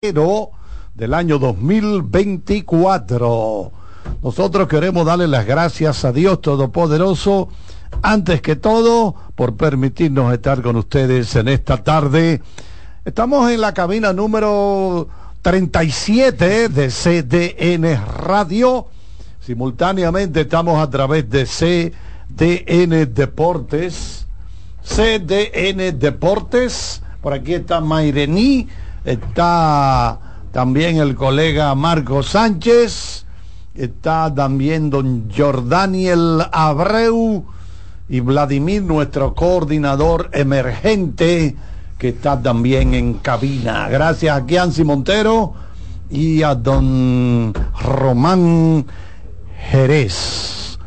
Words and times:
del 0.00 1.12
año 1.12 1.40
2024. 1.40 3.72
Nosotros 4.22 4.68
queremos 4.68 5.04
darle 5.04 5.26
las 5.26 5.44
gracias 5.44 6.04
a 6.04 6.12
Dios 6.12 6.40
Todopoderoso, 6.40 7.48
antes 8.00 8.40
que 8.40 8.54
todo, 8.54 9.16
por 9.34 9.56
permitirnos 9.56 10.32
estar 10.32 10.62
con 10.62 10.76
ustedes 10.76 11.34
en 11.34 11.48
esta 11.48 11.82
tarde. 11.82 12.40
Estamos 13.04 13.50
en 13.50 13.60
la 13.60 13.74
cabina 13.74 14.12
número 14.12 15.08
37 15.42 16.68
de 16.68 16.90
CDN 16.90 18.06
Radio. 18.06 18.86
Simultáneamente 19.40 20.42
estamos 20.42 20.80
a 20.80 20.88
través 20.88 21.28
de 21.28 21.44
CDN 21.44 23.12
Deportes. 23.12 24.28
CDN 24.84 25.98
Deportes. 25.98 27.02
Por 27.20 27.32
aquí 27.32 27.54
está 27.54 27.80
Mairení 27.80 28.68
está 29.08 30.18
también 30.52 30.98
el 30.98 31.14
colega 31.14 31.74
Marco 31.74 32.22
Sánchez, 32.22 33.24
está 33.74 34.32
también 34.34 34.90
don 34.90 35.30
Jordaniel 35.34 36.44
Abreu 36.52 37.46
y 38.08 38.20
Vladimir, 38.20 38.82
nuestro 38.82 39.34
coordinador 39.34 40.28
emergente, 40.32 41.56
que 41.96 42.08
está 42.10 42.40
también 42.40 42.92
en 42.92 43.14
cabina. 43.14 43.88
Gracias 43.88 44.36
a 44.36 44.44
Kianci 44.44 44.84
Montero 44.84 45.54
y 46.10 46.42
a 46.42 46.54
don 46.54 47.54
Román 47.82 48.84
Jerez. 49.70 50.78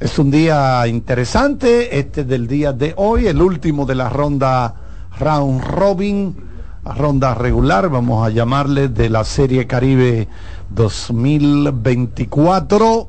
Es 0.00 0.18
un 0.18 0.32
día 0.32 0.84
interesante, 0.88 1.96
este 1.96 2.24
del 2.24 2.48
día 2.48 2.72
de 2.72 2.92
hoy, 2.96 3.28
el 3.28 3.40
último 3.40 3.86
de 3.86 3.94
la 3.94 4.08
ronda 4.08 4.74
Round 5.20 5.62
Robin 5.62 6.51
ronda 6.84 7.34
regular, 7.34 7.88
vamos 7.88 8.26
a 8.26 8.30
llamarle 8.30 8.88
de 8.88 9.08
la 9.08 9.22
Serie 9.24 9.68
Caribe 9.68 10.26
2024 10.70 13.08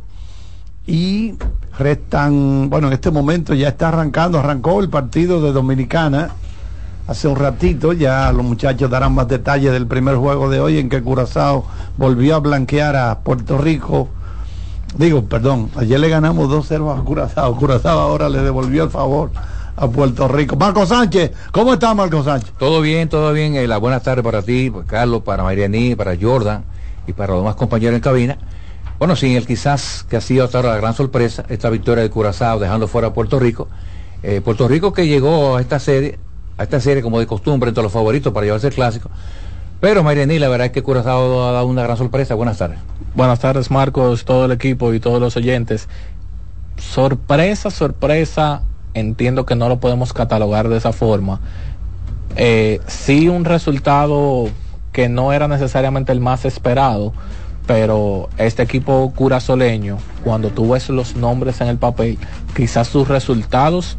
y 0.86 1.34
restan, 1.78 2.70
bueno, 2.70 2.88
en 2.88 2.94
este 2.94 3.10
momento 3.10 3.56
ya 3.56 3.70
está 3.70 3.88
arrancando, 3.90 4.38
arrancó 4.38 4.80
el 4.80 4.90
partido 4.90 5.42
de 5.42 5.52
Dominicana 5.52 6.30
hace 7.08 7.28
un 7.28 7.36
ratito, 7.36 7.94
ya 7.94 8.32
los 8.32 8.46
muchachos 8.46 8.88
darán 8.90 9.14
más 9.16 9.28
detalles 9.28 9.72
del 9.72 9.88
primer 9.88 10.18
juego 10.18 10.50
de 10.50 10.60
hoy 10.60 10.78
en 10.78 10.90
que 10.90 11.02
Curazao 11.02 11.66
volvió 11.98 12.36
a 12.36 12.40
blanquear 12.40 12.96
a 12.96 13.18
Puerto 13.20 13.58
Rico. 13.58 14.10
Digo, 14.98 15.26
perdón, 15.26 15.72
ayer 15.76 16.00
le 16.00 16.10
ganamos 16.10 16.48
2-0 16.48 16.96
a 16.96 17.04
Curazao, 17.04 17.58
Curazao 17.58 18.00
ahora 18.00 18.30
le 18.30 18.44
devolvió 18.44 18.84
el 18.84 18.92
favor 18.92 19.32
a 19.76 19.88
Puerto 19.88 20.28
Rico. 20.28 20.56
Marco 20.56 20.86
Sánchez, 20.86 21.32
¿cómo 21.52 21.74
está 21.74 21.94
Marco 21.94 22.24
Sánchez? 22.24 22.54
Todo 22.58 22.82
bien, 22.82 23.10
todo 23.10 23.34
bien. 23.34 23.56
Eh, 23.56 23.68
la 23.68 23.78
buenas 23.78 24.04
tardes 24.04 24.24
para 24.24 24.42
ti, 24.42 24.72
Carlos, 24.88 25.24
para 25.24 25.44
Marianí, 25.44 25.96
para 25.96 26.16
Jordan 26.20 26.64
y 27.08 27.14
para 27.14 27.34
los 27.34 27.42
demás 27.42 27.56
compañeros 27.56 27.96
en 27.96 28.02
cabina. 28.02 28.38
Bueno, 29.00 29.16
sin 29.16 29.36
el 29.36 29.46
quizás 29.46 30.06
que 30.10 30.18
ha 30.18 30.22
sido 30.22 30.46
hasta 30.46 30.60
ahora 30.60 30.70
la 30.70 30.78
gran 30.78 30.94
sorpresa, 30.94 31.44
esta 31.50 31.70
victoria 31.70 32.04
de 32.04 32.10
Curazao 32.10 32.60
dejando 32.60 32.88
fuera 32.88 33.10
a 33.10 33.14
Puerto 33.14 33.40
Rico. 33.40 33.68
Eh, 34.22 34.42
Puerto 34.42 34.68
Rico 34.68 34.94
que 34.94 35.08
llegó 35.08 35.58
a 35.58 35.62
esta 35.62 35.80
serie, 35.80 36.20
a 36.58 36.64
esta 36.64 36.80
serie 36.80 37.02
como 37.02 37.20
de 37.20 37.28
costumbre 37.28 37.70
entre 37.70 37.84
los 37.84 37.92
favoritos 37.92 38.32
para 38.32 38.46
llevarse 38.46 38.68
el 38.68 38.74
clásico. 38.74 39.10
Pero 39.82 40.04
Marianí, 40.04 40.40
la 40.40 40.48
verdad 40.48 40.68
es 40.68 40.72
que 40.72 40.84
Curazao 40.84 41.46
ha 41.46 41.52
dado 41.52 41.66
una 41.66 41.84
gran 41.84 41.98
sorpresa. 41.98 42.36
Buenas 42.36 42.58
tardes. 42.58 42.80
Buenas 43.16 43.40
tardes, 43.40 43.70
Marcos, 43.70 44.24
todo 44.24 44.46
el 44.46 44.52
equipo 44.54 44.94
y 44.94 45.00
todos 45.00 45.20
los 45.20 45.36
oyentes. 45.36 45.90
Sorpresa, 46.78 47.70
sorpresa, 47.70 48.64
entiendo 48.94 49.46
que 49.46 49.56
no 49.56 49.70
lo 49.70 49.80
podemos 49.80 50.14
catalogar 50.14 50.70
de 50.70 50.78
esa 50.78 50.94
forma. 50.94 51.40
Eh, 52.36 52.80
sí 52.88 53.30
un 53.30 53.46
resultado 53.46 54.50
que 54.92 55.10
no 55.10 55.34
era 55.34 55.48
necesariamente 55.48 56.12
el 56.12 56.20
más 56.20 56.46
esperado, 56.46 57.14
pero 57.66 58.30
este 58.38 58.64
equipo 58.64 59.12
curazoleño, 59.16 59.98
cuando 60.24 60.50
tú 60.50 60.70
ves 60.70 60.90
los 60.90 61.16
nombres 61.16 61.62
en 61.62 61.68
el 61.68 61.78
papel, 61.78 62.18
quizás 62.56 62.88
sus 62.88 63.08
resultados 63.08 63.98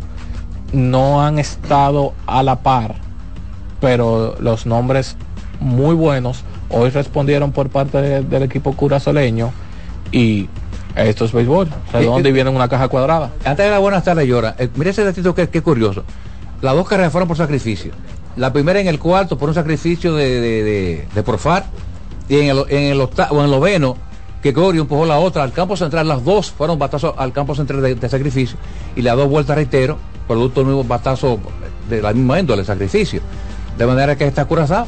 no 0.72 1.24
han 1.24 1.38
estado 1.38 2.12
a 2.26 2.42
la 2.42 2.56
par, 2.56 2.96
pero 3.80 4.36
los 4.40 4.66
nombres 4.66 5.16
muy 5.60 5.94
buenos 5.94 6.44
hoy 6.68 6.90
respondieron 6.90 7.52
por 7.52 7.70
parte 7.70 8.22
del 8.22 8.42
equipo 8.42 8.72
curazoleño 8.74 9.52
y 10.10 10.48
esto 10.96 11.24
es 11.24 11.32
béisbol. 11.32 11.68
¿De 11.92 12.04
dónde 12.04 12.32
viene 12.32 12.50
una 12.50 12.68
caja 12.68 12.88
cuadrada? 12.88 13.32
Antes 13.44 13.64
de 13.64 13.70
la 13.70 13.78
buenas 13.78 14.04
tardes, 14.04 14.26
Llora. 14.26 14.54
Eh, 14.58 14.68
mire 14.76 14.90
ese 14.90 15.04
datito 15.04 15.34
que, 15.34 15.48
que 15.48 15.62
curioso. 15.62 16.04
Las 16.62 16.74
dos 16.74 16.88
carreras 16.88 17.10
fueron 17.12 17.28
por 17.28 17.36
sacrificio. 17.36 17.92
La 18.36 18.52
primera 18.52 18.80
en 18.80 18.86
el 18.86 18.98
cuarto 18.98 19.36
por 19.36 19.48
un 19.48 19.54
sacrificio 19.54 20.14
de, 20.14 20.40
de, 20.40 21.06
de, 21.12 21.22
Profar. 21.22 21.66
Y 22.28 22.38
en 22.38 22.56
el, 22.56 22.64
en 22.68 22.82
el 22.92 23.00
octavo, 23.00 23.38
en 23.38 23.44
el 23.46 23.50
noveno, 23.50 23.96
que 24.42 24.52
Gorio 24.52 24.82
empujó 24.82 25.04
la 25.04 25.18
otra 25.18 25.42
al 25.42 25.52
campo 25.52 25.76
central. 25.76 26.06
Las 26.06 26.24
dos 26.24 26.50
fueron 26.50 26.78
batazos 26.78 27.14
al 27.16 27.32
campo 27.32 27.54
central 27.54 27.82
de, 27.82 28.08
sacrificio. 28.08 28.56
Y 28.94 29.02
las 29.02 29.16
dos 29.16 29.28
vueltas, 29.28 29.56
reitero, 29.56 29.98
producto 30.28 30.60
de 30.60 30.66
nuevo 30.66 30.84
batazo 30.84 31.38
de 31.88 32.00
la 32.00 32.12
misma 32.12 32.38
índole, 32.38 32.60
el 32.60 32.66
sacrificio. 32.66 33.20
De 33.76 33.86
manera 33.86 34.16
que 34.16 34.26
está 34.26 34.44
curazado. 34.44 34.86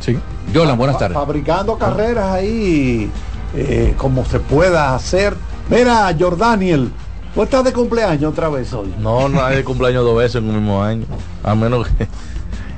Sí. 0.00 0.18
Yola, 0.52 0.74
buenas 0.74 0.98
tardes. 0.98 1.16
Fabricando 1.16 1.78
carreras 1.78 2.30
ahí 2.30 3.10
eh, 3.54 3.94
como 3.96 4.24
se 4.24 4.40
pueda 4.40 4.94
hacer. 4.94 5.34
Mira, 5.70 6.14
Jordaniel, 6.18 6.90
¿tú 7.34 7.42
estás 7.42 7.64
de 7.64 7.72
cumpleaños 7.72 8.32
otra 8.32 8.48
vez 8.48 8.72
hoy? 8.72 8.92
No, 8.98 9.28
no 9.28 9.44
hay 9.44 9.56
de 9.56 9.64
cumpleaños 9.64 10.04
dos 10.04 10.16
veces 10.16 10.36
en 10.36 10.48
un 10.48 10.56
mismo 10.56 10.82
año. 10.82 11.06
A 11.42 11.54
menos 11.54 11.88
que, 11.88 12.08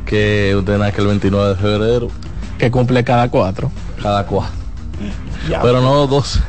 que 0.04 0.56
usted 0.56 0.78
nace 0.78 1.00
el 1.00 1.06
29 1.08 1.48
de 1.50 1.56
febrero. 1.56 2.08
Que 2.58 2.70
cumple 2.70 3.04
cada 3.04 3.30
cuatro. 3.30 3.70
Cada 4.02 4.24
cuatro. 4.26 4.54
Pero 5.62 5.80
no 5.80 6.06
dos. 6.06 6.40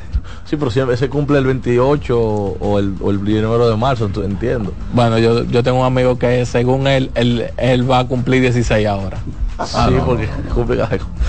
Sí, 0.46 0.56
pero 0.56 0.72
siempre 0.72 0.96
se 0.96 1.10
cumple 1.10 1.40
el 1.40 1.46
28 1.46 2.18
o 2.18 2.80
el, 2.80 2.96
o 3.02 3.12
el 3.12 3.20
primero 3.20 3.70
de 3.70 3.76
marzo, 3.76 4.10
entiendo. 4.24 4.74
Bueno, 4.94 5.18
yo, 5.18 5.44
yo 5.44 5.62
tengo 5.62 5.82
un 5.82 5.86
amigo 5.86 6.18
que 6.18 6.46
según 6.46 6.88
él, 6.88 7.12
él, 7.16 7.48
él 7.58 7.90
va 7.90 8.00
a 8.00 8.08
cumplir 8.08 8.42
16 8.42 8.88
ahora. 8.88 9.18
Ah, 9.60 9.66
sí, 9.66 9.96
porque, 10.06 10.30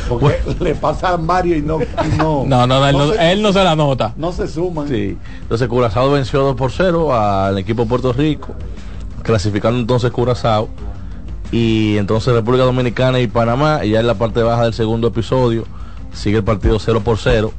porque 0.08 0.54
le 0.60 0.74
pasa 0.74 1.10
a 1.10 1.16
Mario 1.16 1.56
y 1.56 1.62
no. 1.62 1.78
no, 2.18 2.44
no, 2.46 2.66
no, 2.66 2.86
él, 3.14 3.40
no, 3.40 3.52
se 3.52 3.64
la 3.64 3.74
nota. 3.74 4.12
No 4.16 4.32
se 4.32 4.46
suman. 4.46 4.86
Sí. 4.86 5.16
Entonces 5.42 5.66
Curazao 5.68 6.10
venció 6.10 6.40
2 6.42 6.56
por 6.56 6.70
0 6.70 7.14
al 7.14 7.56
equipo 7.58 7.86
Puerto 7.86 8.12
Rico, 8.12 8.54
clasificando 9.22 9.78
entonces 9.80 10.10
Curazao. 10.10 10.68
Y 11.50 11.96
entonces 11.96 12.34
República 12.34 12.64
Dominicana 12.64 13.20
y 13.20 13.26
Panamá, 13.26 13.82
y 13.82 13.90
ya 13.90 14.00
en 14.00 14.06
la 14.06 14.14
parte 14.14 14.42
baja 14.42 14.64
del 14.64 14.74
segundo 14.74 15.08
episodio, 15.08 15.64
sigue 16.12 16.38
el 16.38 16.44
partido 16.44 16.78
0 16.78 17.00
por 17.02 17.16
0. 17.16 17.50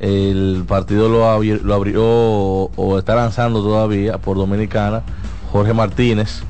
El 0.00 0.64
partido 0.66 1.08
lo, 1.08 1.40
lo 1.40 1.74
abrió 1.74 2.02
o 2.04 2.98
está 2.98 3.14
lanzando 3.14 3.62
todavía 3.62 4.18
por 4.18 4.36
Dominicana 4.36 5.04
Jorge 5.52 5.74
Martínez, 5.74 6.42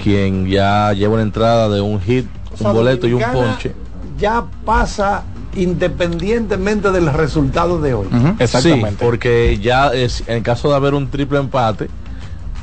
quien 0.00 0.46
ya 0.46 0.92
lleva 0.92 1.14
una 1.14 1.22
entrada 1.22 1.68
de 1.68 1.80
un 1.80 2.00
hit 2.00 2.26
un 2.60 2.72
boleto 2.72 3.06
y 3.06 3.12
un 3.12 3.22
ponche. 3.32 3.74
Ya 4.18 4.44
pasa 4.64 5.24
independientemente 5.56 6.90
del 6.90 7.12
resultado 7.12 7.80
de 7.80 7.94
hoy. 7.94 8.06
Exactamente. 8.38 9.04
porque 9.04 9.58
ya 9.60 9.88
es, 9.88 10.24
en 10.26 10.42
caso 10.42 10.70
de 10.70 10.76
haber 10.76 10.94
un 10.94 11.08
triple 11.08 11.38
empate 11.38 11.88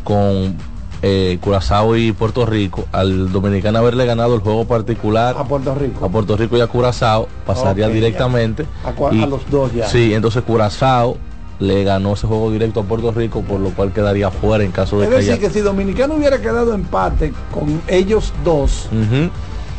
con 0.03 0.55
eh, 1.01 1.37
Curazao 1.41 1.95
y 1.95 2.11
Puerto 2.11 2.45
Rico, 2.45 2.85
al 2.91 3.31
dominicano 3.31 3.79
haberle 3.79 4.05
ganado 4.05 4.35
el 4.35 4.41
juego 4.41 4.65
particular 4.65 5.35
a 5.37 5.43
Puerto 5.45 5.73
Rico, 5.73 6.05
a 6.05 6.09
Puerto 6.09 6.37
Rico 6.37 6.57
y 6.57 6.61
a 6.61 6.67
Curazao, 6.67 7.27
pasaría 7.45 7.87
directamente 7.87 8.65
a, 8.83 9.11
los 9.25 9.49
dos 9.49 9.73
ya. 9.73 9.87
Sí, 9.87 10.13
entonces 10.13 10.43
Curazao 10.43 11.17
le 11.59 11.83
ganó 11.83 12.13
ese 12.13 12.27
juego 12.27 12.51
directo 12.51 12.81
a 12.81 12.83
Puerto 12.83 13.11
Rico, 13.11 13.41
por 13.41 13.59
lo 13.59 13.69
cual 13.69 13.93
quedaría 13.93 14.31
fuera 14.31 14.63
en 14.63 14.71
caso 14.71 14.99
de 14.99 15.05
es 15.05 15.11
decir, 15.11 15.39
que 15.39 15.49
si 15.49 15.61
Dominicano 15.61 16.15
hubiera 16.15 16.41
quedado 16.41 16.73
empate 16.73 17.33
con 17.53 17.81
ellos 17.87 18.33
dos, 18.43 18.89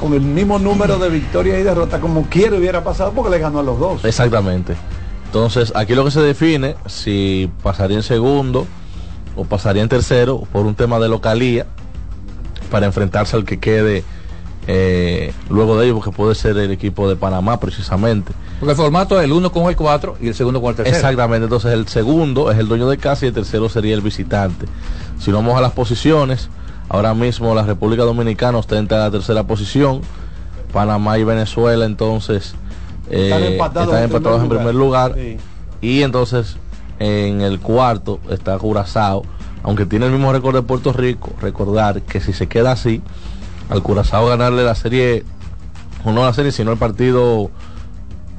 con 0.03 0.15
el 0.15 0.21
mismo 0.21 0.59
número 0.59 0.99
de 0.99 1.09
victorias 1.09 1.61
y 1.61 1.63
derrotas 1.63 2.01
como 2.01 2.25
quiere 2.25 2.59
hubiera 2.59 2.83
pasado 2.83 3.13
porque 3.13 3.31
le 3.31 3.39
ganó 3.39 3.61
a 3.61 3.63
los 3.63 3.79
dos. 3.79 4.05
Exactamente. 4.05 4.75
Entonces, 5.27 5.73
aquí 5.77 5.95
lo 5.95 6.05
que 6.05 6.11
se 6.11 6.21
define, 6.21 6.75
si 6.87 7.49
pasaría 7.63 7.99
en 7.99 8.03
segundo 8.03 8.67
o 9.37 9.45
pasaría 9.45 9.81
en 9.81 9.89
tercero 9.89 10.43
por 10.53 10.67
un 10.67 10.75
tema 10.75 10.99
de 10.99 11.09
localía 11.09 11.67
para 12.69 12.87
enfrentarse 12.87 13.37
al 13.37 13.45
que 13.45 13.61
quede 13.61 14.03
eh, 14.67 15.33
luego 15.49 15.79
de 15.79 15.87
ello, 15.87 15.95
porque 15.95 16.11
puede 16.11 16.35
ser 16.35 16.59
el 16.59 16.73
equipo 16.73 17.09
de 17.09 17.15
Panamá 17.15 17.61
precisamente. 17.61 18.33
Porque 18.59 18.73
el 18.73 18.77
formato 18.77 19.21
es 19.21 19.25
el 19.25 19.33
uno 19.33 19.53
con 19.53 19.69
el 19.69 19.77
4 19.77 20.17
y 20.21 20.29
el 20.29 20.35
segundo 20.35 20.61
con 20.61 20.71
el 20.71 20.77
tercero. 20.77 20.97
Exactamente, 20.97 21.45
entonces 21.45 21.73
el 21.73 21.87
segundo 21.87 22.51
es 22.51 22.59
el 22.59 22.67
dueño 22.67 22.89
de 22.89 22.99
casa 22.99 23.25
y 23.25 23.29
el 23.29 23.35
tercero 23.35 23.69
sería 23.69 23.95
el 23.95 24.01
visitante. 24.01 24.67
Si 25.21 25.31
vamos 25.31 25.57
a 25.57 25.61
las 25.61 25.73
posiciones, 25.73 26.51
Ahora 26.93 27.15
mismo 27.15 27.55
la 27.55 27.63
República 27.63 28.03
Dominicana 28.03 28.59
ostenta 28.59 28.99
la 28.99 29.11
tercera 29.11 29.45
posición. 29.45 30.03
Panamá 30.75 31.19
y 31.19 31.25
Venezuela 31.25 31.87
entonces 31.87 32.55
están 33.11 33.43
eh, 33.43 33.55
empatados, 33.55 34.43
en 34.43 34.49
primer 34.49 34.75
lugar. 34.75 35.17
Y 35.81 36.03
entonces 36.03 36.57
en 36.99 37.41
el 37.41 37.61
cuarto 37.61 38.21
está 38.29 38.59
Curazao. 38.59 39.25
Aunque 39.63 39.87
tiene 39.87 40.07
el 40.07 40.13
mismo 40.13 40.33
récord 40.33 40.55
de 40.55 40.63
Puerto 40.63 40.93
Rico, 40.93 41.31
recordar 41.41 42.03
que 42.03 42.21
si 42.21 42.35
se 42.35 42.47
queda 42.47 42.73
así, 42.73 43.01
al 43.71 43.83
Curazao 43.83 44.27
ganarle 44.27 44.63
la 44.63 44.75
serie 44.75 45.25
o 46.05 46.13
no 46.13 46.25
la 46.25 46.35
serie, 46.35 46.53
sino 46.53 46.73
el 46.73 46.79
partido 46.79 47.51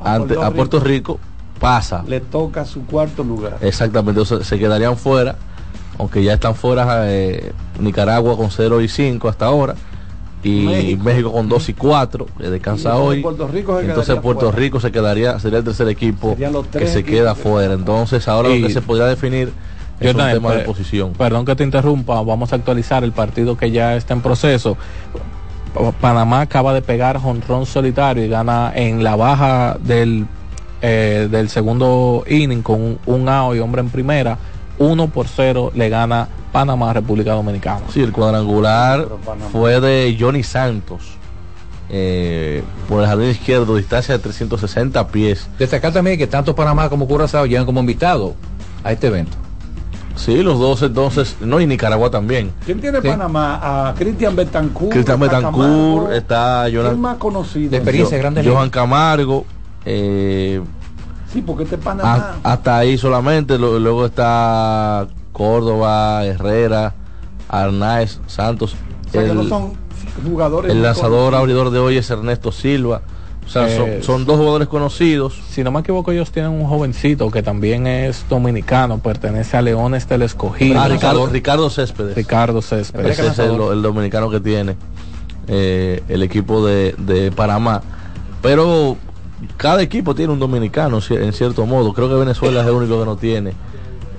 A 0.03 0.15
ante, 0.15 0.35
Puerto 0.35 0.45
a 0.45 0.51
Puerto 0.51 0.79
Rico, 0.79 1.19
pasa. 1.59 2.03
Le 2.07 2.19
toca 2.19 2.65
su 2.65 2.85
cuarto 2.85 3.23
lugar. 3.23 3.57
Exactamente, 3.61 4.21
entonces 4.21 4.45
se 4.47 4.59
quedarían 4.59 4.95
fuera, 4.97 5.38
aunque 5.99 6.23
ya 6.23 6.33
están 6.33 6.55
fuera 6.55 7.11
eh, 7.11 7.51
Nicaragua 7.79 8.35
con 8.37 8.49
0 8.51 8.81
y 8.81 8.87
5 8.87 9.27
hasta 9.29 9.45
ahora, 9.45 9.75
y 10.43 10.65
México. 10.65 11.03
México, 11.05 11.31
con 11.31 11.47
2 11.47 11.69
y 11.69 11.73
4, 11.73 12.25
que 12.37 12.49
descansa 12.49 12.97
hoy. 12.97 13.21
Puerto 13.21 13.47
Rico 13.47 13.75
se 13.79 13.85
entonces 13.85 14.05
quedaría 14.07 14.21
Puerto 14.21 14.41
fuera. 14.41 14.57
Rico 14.57 14.79
se 14.81 14.91
quedaría, 14.91 15.39
sería 15.39 15.59
el 15.59 15.63
tercer 15.63 15.87
equipo 15.87 16.35
que 16.71 16.87
se 16.87 17.03
queda 17.03 17.33
que- 17.35 17.41
fuera. 17.41 17.73
Entonces 17.75 18.27
ahora 18.27 18.49
Y- 18.49 18.59
lo 18.59 18.67
que 18.67 18.73
se 18.73 18.81
podría 18.81 19.05
definir 19.05 19.53
es 20.01 20.11
un 20.11 20.17
también, 20.17 20.37
tema 20.41 20.53
de 20.55 20.63
posición. 20.65 21.13
Perdón 21.13 21.45
que 21.45 21.55
te 21.55 21.63
interrumpa, 21.63 22.21
vamos 22.21 22.51
a 22.51 22.57
actualizar 22.57 23.03
el 23.05 23.13
partido 23.13 23.55
que 23.55 23.71
ya 23.71 23.95
está 23.95 24.13
en 24.13 24.21
proceso. 24.21 24.75
Pa- 25.73 25.91
Panamá 25.93 26.41
acaba 26.41 26.73
de 26.73 26.81
pegar 26.81 27.17
jonrón 27.19 27.65
solitario 27.65 28.25
y 28.25 28.27
gana 28.27 28.71
en 28.75 29.01
la 29.03 29.15
baja 29.15 29.77
del, 29.81 30.25
eh, 30.81 31.29
del 31.31 31.47
segundo 31.49 32.25
inning 32.27 32.61
con 32.61 32.81
un, 32.81 32.99
un 33.05 33.29
out 33.29 33.55
y 33.55 33.59
hombre 33.59 33.79
en 33.81 33.89
primera. 33.89 34.37
1 34.79 35.07
por 35.07 35.27
0 35.27 35.71
le 35.75 35.89
gana 35.89 36.27
Panamá 36.51 36.91
a 36.91 36.93
República 36.93 37.33
Dominicana. 37.33 37.81
Sí, 37.91 38.01
el 38.01 38.11
cuadrangular 38.11 39.07
fue 39.51 39.79
de 39.81 40.15
Johnny 40.19 40.43
Santos. 40.43 41.01
eh, 41.89 42.63
por 42.89 43.01
el 43.01 43.07
jardín 43.07 43.29
izquierdo, 43.29 43.75
distancia 43.75 44.17
de 44.17 44.23
360 44.23 45.07
pies. 45.09 45.47
Destacar 45.59 45.93
también 45.93 46.17
que 46.17 46.25
tanto 46.25 46.55
Panamá 46.55 46.89
como 46.89 47.07
Curazao 47.07 47.45
llegan 47.45 47.65
como 47.65 47.81
invitados 47.81 48.33
a 48.83 48.91
este 48.91 49.07
evento. 49.07 49.37
Sí, 50.15 50.41
los 50.41 50.57
dos 50.59 50.81
entonces, 50.81 51.35
no, 51.41 51.59
y 51.59 51.67
Nicaragua 51.67 52.09
también. 52.09 52.51
¿Quién 52.65 52.79
tiene 52.79 52.99
Sí. 53.01 53.07
Panamá? 53.09 53.89
A 53.89 53.93
Cristian 53.95 54.35
Betancourt. 54.35 54.91
Cristian 54.91 55.19
Betancourt, 55.19 56.13
está 56.13 56.63
¿Quién 56.63 56.75
Jonathan- 56.75 57.01
más 57.01 57.17
conocido? 57.17 57.69
De 57.71 57.77
experiencia. 57.77 58.17
Grande 58.17 58.43
Johan. 58.47 58.69
Camargo, 58.71 59.45
eh, 59.85 60.61
Sí, 61.33 61.41
porque 61.41 61.63
este 61.63 61.75
es 61.75 61.81
Panamá. 61.81 62.35
a- 62.44 62.53
hasta 62.53 62.77
ahí 62.77 62.97
solamente, 62.97 63.57
lo- 63.57 63.80
luego 63.80 64.06
está 64.06 65.07
Córdoba, 65.31 66.24
Herrera, 66.25 66.94
Arnaez, 67.50 68.19
Santos. 68.27 68.75
o 69.07 69.12
sea, 69.12 69.24
que 69.24 69.30
el, 69.30 69.35
no 69.35 69.44
son 69.44 69.74
jugadores. 70.25 70.71
el 70.71 70.77
muy 70.77 70.85
lanzador 70.85 71.35
abridor 71.35 71.69
de 71.71 71.80
hoy 71.80 71.97
es 71.97 72.09
Ernesto 72.09 72.51
Silva. 72.51 73.01
O 73.45 73.50
sea, 73.50 73.68
son, 73.75 73.89
Eh, 73.89 74.00
son 74.01 74.25
dos 74.25 74.38
jugadores 74.38 74.69
conocidos. 74.69 75.41
Si 75.50 75.63
no 75.65 75.71
me 75.71 75.81
equivoco, 75.81 76.13
ellos 76.13 76.31
tienen 76.31 76.51
un 76.51 76.65
jovencito 76.65 77.30
que 77.30 77.44
también 77.44 77.88
es 77.88 78.24
dominicano, 78.29 79.00
pertenece 79.00 79.57
a 79.57 79.62
Leones 79.62 80.07
del 80.07 80.21
Escogido. 80.21 80.79
Ah, 80.79 80.88
Ricardo. 80.88 81.27
Ricardo 81.27 81.69
Céspedes. 81.69 82.15
Ricardo 82.15 82.62
Céspedes. 82.62 83.19
Ese 83.19 83.27
es 83.27 83.39
el, 83.39 83.59
el 83.59 83.81
dominicano 83.81 84.29
que 84.29 84.39
tiene 84.39 84.77
eh, 85.47 86.01
el 86.07 86.24
equipo 86.24 86.65
de, 86.65 86.95
de 86.97 87.31
Panamá. 87.33 87.81
Pero 88.41 88.95
cada 89.57 89.81
equipo 89.81 90.15
tiene 90.15 90.33
un 90.33 90.39
dominicano, 90.39 90.99
en 91.09 91.33
cierto 91.33 91.65
modo. 91.65 91.93
Creo 91.93 92.09
que 92.09 92.15
Venezuela 92.15 92.61
es 92.61 92.67
el 92.67 92.73
único 92.73 92.99
que 92.99 93.05
no 93.05 93.15
tiene 93.15 93.53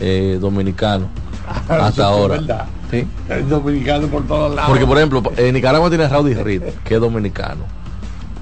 eh, 0.00 0.38
dominicano 0.40 1.06
hasta 1.68 2.06
ahora. 2.06 2.66
¿sí? 2.90 3.06
El 3.28 3.48
dominicano 3.48 4.06
por 4.08 4.26
todos 4.26 4.54
lados. 4.54 4.70
Porque, 4.70 4.86
por 4.86 4.96
ejemplo, 4.98 5.22
eh, 5.36 5.52
Nicaragua 5.52 5.88
tiene 5.88 6.04
a 6.04 6.08
Rowdy 6.08 6.34
Reed, 6.34 6.62
que 6.84 6.94
es 6.94 7.00
dominicano. 7.00 7.64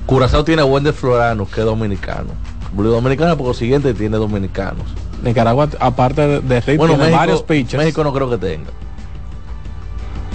Curazao 0.06 0.44
tiene 0.44 0.62
a 0.62 0.64
Wender 0.64 0.92
Florano, 0.92 1.46
que 1.46 1.60
es 1.60 1.66
dominicano. 1.66 2.30
República 2.72 2.94
Dominicana, 2.94 3.36
por 3.36 3.48
lo 3.48 3.54
siguiente, 3.54 3.92
tiene 3.92 4.16
dominicanos. 4.16 4.86
Nicaragua, 5.22 5.68
aparte 5.78 6.40
de, 6.40 6.60
Rick, 6.60 6.78
Bueno, 6.78 6.94
tiene 6.94 7.04
México, 7.04 7.18
varios 7.18 7.42
pitchers. 7.42 7.82
México 7.84 8.02
no 8.02 8.12
creo 8.12 8.30
que 8.30 8.38
tenga. 8.38 8.70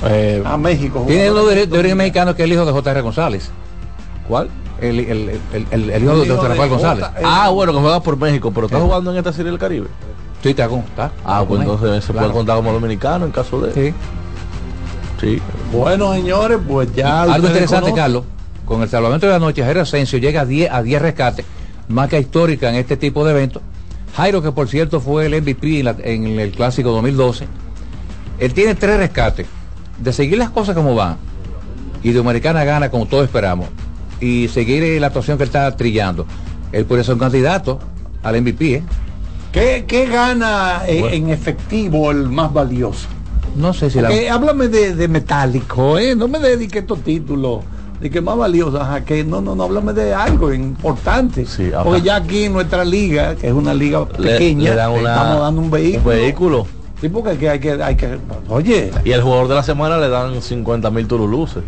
Eh, 0.05 0.43
a 0.45 0.55
México. 0.55 1.03
Tiene 1.07 1.31
uno 1.31 1.45
de, 1.45 1.65
de 1.65 1.79
origen 1.79 1.97
mexicano 1.97 2.35
que 2.35 2.43
es 2.43 2.45
el 2.45 2.53
hijo 2.53 2.65
de 2.65 2.71
J.R. 2.71 3.01
González. 3.01 3.49
¿Cuál? 4.27 4.49
El, 4.81 4.99
el, 4.99 5.29
el, 5.53 5.67
el- 5.71 5.89
el 5.89 6.03
hijo 6.03 6.13
de 6.19 6.27
José 6.29 6.41
de 6.41 6.47
Rafael 6.49 6.69
González. 6.69 7.05
Ah, 7.23 7.49
bueno, 7.49 7.73
que 7.73 7.79
juega 7.79 7.99
por 8.01 8.15
México, 8.17 8.51
pero 8.53 8.67
está 8.67 8.79
jugando 8.79 9.11
en 9.11 9.17
esta 9.17 9.33
serie 9.33 9.51
del 9.51 9.59
Caribe. 9.59 9.87
Sí, 10.43 10.49
está 10.49 10.67
con. 10.69 10.79
Está, 10.79 11.11
Ah, 11.25 11.43
pues 11.47 11.61
entonces 11.61 12.03
se 12.03 12.11
Claro. 12.11 12.27
puede 12.27 12.37
contar 12.39 12.55
como 12.57 12.71
dominicano 12.73 13.25
en 13.25 13.31
caso 13.31 13.59
de. 13.61 13.73
Sí. 13.73 13.93
Sí. 15.19 15.41
Bueno, 15.71 16.13
señores, 16.13 16.59
pues 16.67 16.93
ya. 16.95 17.23
Algo 17.23 17.47
interesante, 17.47 17.75
conocen. 17.89 17.95
Carlos. 17.95 18.23
Con 18.65 18.81
el 18.81 18.89
salvamento 18.89 19.25
de 19.25 19.31
la 19.33 19.39
noche, 19.39 19.63
Jairo 19.63 19.81
Asensio 19.81 20.19
llega 20.19 20.41
a 20.41 20.45
10, 20.45 20.69
a 20.71 20.81
10 20.83 21.01
rescates, 21.01 21.45
marca 21.87 22.19
histórica 22.19 22.69
en 22.69 22.75
este 22.75 22.97
tipo 22.97 23.23
de 23.25 23.31
eventos. 23.31 23.61
Jairo, 24.15 24.41
que 24.41 24.51
por 24.51 24.67
cierto 24.67 24.99
fue 24.99 25.25
el 25.25 25.41
MVP 25.41 25.79
en, 25.79 25.85
la- 25.85 25.95
en 26.03 26.39
el 26.39 26.51
clásico 26.51 26.91
2012, 26.91 27.47
él 28.39 28.53
tiene 28.53 28.75
tres 28.75 28.97
rescates. 28.97 29.47
De 29.99 30.13
seguir 30.13 30.37
las 30.37 30.49
cosas 30.51 30.75
como 30.75 30.93
van, 30.93 31.17
y 32.03 32.11
Dominicana 32.11 32.63
gana 32.63 32.89
como 32.91 33.05
todos 33.07 33.23
esperamos, 33.23 33.69
y 34.21 34.47
seguir 34.47 34.99
la 34.99 35.07
actuación 35.07 35.37
que 35.37 35.43
él 35.43 35.49
está 35.49 35.75
trillando, 35.75 36.25
él 36.71 36.85
puede 36.85 37.03
ser 37.03 37.13
un 37.15 37.19
candidato 37.19 37.79
al 38.23 38.41
MVP, 38.41 38.73
¿eh? 38.75 38.83
¿Qué, 39.51 39.85
qué 39.87 40.05
gana 40.07 40.81
eh, 40.87 41.09
en 41.13 41.29
efectivo 41.29 42.11
el 42.11 42.29
más 42.29 42.53
valioso? 42.53 43.07
No 43.55 43.73
sé 43.73 43.89
si 43.89 43.99
la... 43.99 44.09
Porque 44.09 44.29
háblame 44.29 44.67
de, 44.67 44.93
de 44.95 45.07
metálico, 45.07 45.97
¿eh? 45.97 46.15
No 46.15 46.27
me 46.27 46.39
dedique 46.39 46.79
estos 46.79 46.99
títulos. 47.01 47.61
De 47.99 48.11
que 48.11 48.21
más 48.21 48.37
valioso, 48.37 48.79
ajá, 48.79 49.03
que 49.03 49.23
no, 49.23 49.41
no, 49.41 49.55
no, 49.55 49.63
háblame 49.63 49.91
de 49.93 50.13
algo 50.13 50.53
importante. 50.53 51.47
Sí. 51.47 51.71
Porque 51.83 52.01
ya 52.03 52.17
aquí 52.17 52.43
en 52.43 52.53
nuestra 52.53 52.85
liga, 52.85 53.35
que 53.35 53.47
es 53.47 53.53
una 53.53 53.73
liga 53.73 54.05
Le- 54.19 54.33
pequeña, 54.33 54.69
le 54.69 54.75
dan 54.75 54.91
una- 54.91 55.13
estamos 55.15 55.41
dando 55.41 55.61
un 55.61 55.71
vehículo. 55.71 56.01
Un 56.03 56.05
vehículo. 56.21 56.67
Sí, 57.01 57.09
porque 57.09 57.29
hay 57.31 57.37
que, 57.39 57.49
hay 57.49 57.59
que, 57.59 57.71
hay 57.83 57.95
que, 57.95 58.17
oye, 58.49 58.91
Y 59.03 59.11
el 59.11 59.21
jugador 59.23 59.47
de 59.47 59.55
la 59.55 59.63
semana 59.63 59.97
le 59.97 60.09
dan 60.09 60.39
50 60.43 60.91
mil 60.91 61.07
turuluces. 61.07 61.63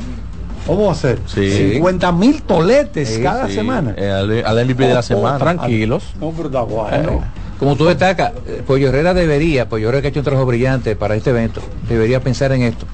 ¿Cómo 0.70 0.86
va 0.88 0.92
a 0.94 0.96
ser? 0.96 1.20
Sí. 1.26 1.74
50 1.74 2.12
mil 2.14 2.42
toletes 2.44 3.10
Sí, 3.10 3.22
cada 3.22 3.48
Sí, 3.48 3.56
semana. 3.56 3.94
eh, 3.98 4.10
al, 4.12 4.46
al 4.46 4.66
MVP 4.66 4.88
de 4.88 4.94
la 4.94 5.00
oh, 5.02 5.04
semana. 5.04 5.38
tranquilos. 5.38 6.04
No, 6.20 6.32
pero 6.32 6.48
está 6.48 6.62
bueno. 6.62 7.22
Como 7.60 7.76
tú 7.76 7.86
destacas, 7.86 8.32
eh, 8.48 8.64
Pollo 8.66 8.88
Herrera 8.90 9.14
debería, 9.14 9.68
Pollo 9.68 9.90
Herrera 9.90 10.02
que 10.02 10.08
ha 10.08 10.12
hecho 10.12 10.22
un 10.22 10.26
trabajo 10.26 10.46
brillante 10.46 10.96
para 10.96 11.16
este 11.16 11.32
evento, 11.32 11.62
debería 11.90 12.22
pensar 12.22 12.54
en 12.54 12.62
esto, 12.62 12.86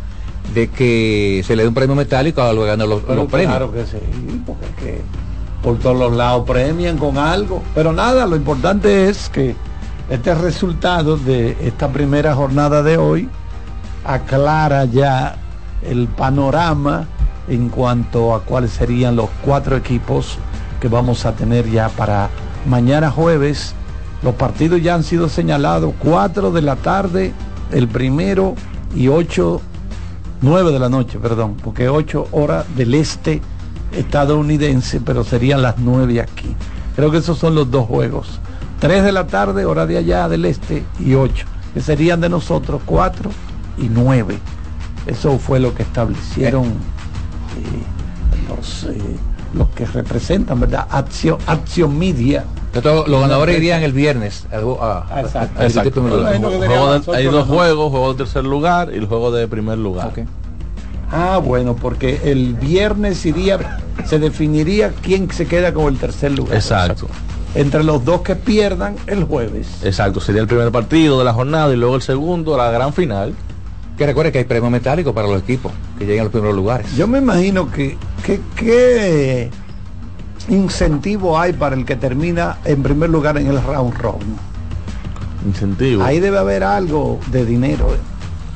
de 0.56 0.70
que 0.70 1.44
se 1.46 1.56
le 1.56 1.62
dé 1.64 1.70
un 1.70 1.76
premio 1.76 1.96
metálico 1.96 2.42
a 2.42 2.52
los 2.52 2.64
que 2.64 2.70
ganan 2.72 2.90
los, 2.90 3.02
Pero 3.04 3.16
los 3.16 3.32
premios. 3.32 3.52
Claro 3.52 3.72
que 3.72 3.86
sí, 3.86 3.98
porque 4.46 4.66
es 4.66 4.72
que 4.84 5.02
por 5.62 5.78
todos 5.78 5.98
los 5.98 6.14
lados 6.16 6.46
premian 6.48 6.98
con 6.98 7.18
algo. 7.20 7.62
Pero 7.76 7.94
nada, 7.94 8.26
lo 8.26 8.36
importante 8.36 9.08
es 9.08 9.30
que 9.30 9.56
este 10.10 10.34
resultado 10.34 11.18
de 11.18 11.56
esta 11.62 11.88
primera 11.90 12.34
jornada 12.36 12.82
de 12.82 12.98
hoy 12.98 13.30
aclara 14.04 14.86
ya 14.86 15.36
el 15.88 16.08
panorama 16.08 17.08
en 17.48 17.70
cuanto 17.70 18.34
a 18.34 18.42
cuáles 18.44 18.72
serían 18.72 19.16
los 19.16 19.30
cuatro 19.44 19.78
equipos 19.78 20.38
que 20.80 20.88
vamos 20.88 21.26
a 21.26 21.34
tener 21.34 21.70
ya 21.70 21.90
para 21.90 22.30
mañana 22.66 23.12
jueves. 23.12 23.74
Los 24.22 24.36
partidos 24.36 24.82
ya 24.82 24.96
han 24.96 25.04
sido 25.04 25.30
señalados, 25.30 25.94
4 26.00 26.52
de 26.52 26.62
la 26.62 26.76
tarde, 26.78 27.34
el 27.72 27.88
primero 27.88 28.56
y 28.96 29.08
8 29.08 29.62
9 30.42 30.72
de 30.72 30.80
la 30.80 30.90
noche, 30.90 31.18
perdón, 31.18 31.56
porque 31.64 31.90
8 31.90 32.28
horas 32.32 32.66
del 32.76 32.94
este 32.94 33.42
estadounidense, 33.94 35.00
pero 35.02 35.24
serían 35.24 35.62
las 35.62 35.78
9 35.78 36.22
aquí. 36.22 36.56
Creo 36.96 37.10
que 37.10 37.18
esos 37.18 37.38
son 37.38 37.56
los 37.56 37.72
dos 37.72 37.88
juegos. 37.88 38.40
3 38.80 39.04
de 39.04 39.12
la 39.12 39.28
tarde, 39.28 39.66
hora 39.66 39.86
de 39.86 39.98
allá 39.98 40.28
del 40.28 40.46
este, 40.46 40.84
y 41.00 41.16
8, 41.16 41.46
que 41.74 41.82
serían 41.82 42.22
de 42.22 42.30
nosotros 42.30 42.82
4 42.86 43.32
y 43.78 43.90
9. 43.90 44.38
Eso 45.08 45.40
fue 45.40 45.60
lo 45.60 45.74
que 45.74 45.84
establecieron 45.84 46.74
los, 48.50 48.84
eh, 48.86 48.98
los 49.54 49.70
que 49.70 49.86
representan, 49.86 50.60
¿verdad? 50.60 50.88
Acción, 50.90 51.38
Acción 51.48 51.98
Media. 51.98 52.44
Entonces, 52.74 53.08
los 53.08 53.22
ganadores 53.22 53.58
irían 53.58 53.84
el 53.84 53.94
viernes. 53.94 54.46
al- 54.52 54.66
a- 54.82 55.06
a- 55.10 55.22
Exacto. 55.64 56.02
Juego 56.02 56.18
de- 57.00 57.16
hay 57.16 57.26
dos 57.26 57.48
juegos, 57.48 57.92
juego 57.92 58.12
de 58.14 58.18
tercer 58.18 58.44
lugar 58.44 58.90
y 58.94 58.98
el 58.98 59.06
juego 59.06 59.32
de 59.32 59.48
primer 59.48 59.78
lugar. 59.78 60.08
Ok. 60.08 60.20
Ah, 61.12 61.38
bueno, 61.42 61.76
porque 61.76 62.20
el 62.26 62.56
viernes 62.56 63.26
iría, 63.26 63.80
se 64.06 64.20
definiría 64.20 64.92
quién 65.02 65.32
se 65.32 65.46
queda 65.48 65.74
con 65.74 65.86
el 65.94 65.98
tercer 66.00 66.32
lugar. 66.32 66.56
Exacto, 66.56 67.08
Entre 67.54 67.84
los 67.86 68.04
dos 68.04 68.20
que 68.22 68.36
pierdan 68.36 68.96
el 69.08 69.24
jueves. 69.24 69.68
exacto. 69.84 70.20
Sería 70.20 70.42
el 70.42 70.48
primer 70.48 70.72
partido 70.72 71.18
de 71.20 71.24
la 71.24 71.32
jornada 71.32 71.72
y 71.74 71.78
luego 71.78 71.96
el 71.96 72.02
segundo, 72.02 72.58
la 72.58 72.70
gran 72.72 72.92
final. 72.92 73.34
Que 73.98 74.06
recuerde 74.06 74.32
que 74.32 74.40
hay 74.40 74.44
premio 74.44 74.70
metálico 74.70 75.14
para 75.14 75.28
los 75.28 75.42
equipos 75.42 75.72
que 75.98 76.06
lleguen 76.06 76.22
a 76.22 76.24
los 76.26 76.32
primeros 76.32 76.56
lugares. 76.56 76.94
Yo 76.96 77.08
me 77.08 77.20
imagino 77.20 77.72
que, 77.72 77.98
que 78.26 78.42
qué 78.56 79.50
incentivo 80.50 81.40
hay 81.40 81.54
para 81.54 81.76
el 81.76 81.86
que 81.86 81.96
termina 81.96 82.58
en 82.66 82.84
primer 82.84 83.10
lugar 83.10 83.38
en 83.38 83.48
el 83.48 83.62
round 83.64 83.94
robin. 83.98 84.36
Incentivo. 85.48 86.04
Ahí 86.04 86.20
debe 86.20 86.38
haber 86.38 86.64
algo 86.64 87.20
de 87.28 87.46
dinero. 87.46 87.88
¿eh? 87.94 87.98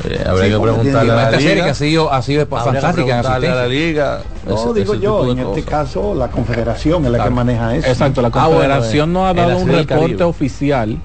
Eh, 0.09 0.23
habría 0.25 0.45
Sí, 0.45 0.51
que 0.51 0.59
preguntarle 0.59 1.11
a 1.11 1.15
la 1.15 1.23
Esta 1.25 1.31
serie 1.37 1.49
que 1.49 1.55
liga. 1.55 1.71
ha 1.71 1.73
sido, 1.73 2.13
ha 2.13 2.21
sido 2.21 2.47
que 2.49 2.55
fantástica 2.55 3.19
en 3.19 3.25
a 3.25 3.39
la 3.55 3.67
liga. 3.67 4.21
No, 4.47 4.55
ese- 4.55 4.73
digo 4.79 4.93
ese 4.93 5.01
yo, 5.03 5.31
en 5.31 5.39
este 5.39 5.63
caso 5.63 6.15
la 6.15 6.29
confederación 6.29 7.05
es 7.05 7.11
la 7.11 7.23
que 7.23 7.29
maneja 7.29 7.75
eso. 7.75 7.87
Exacto, 7.87 8.21
la 8.21 8.27
Ah, 8.27 8.31
bueno, 8.47 8.49
Confederación 8.59 9.13
no 9.13 9.25
ha 9.27 9.33
dado 9.33 9.57
un 9.57 9.67
reporte 9.67 9.85
Caribe. 9.85 10.23
oficial 10.23 10.97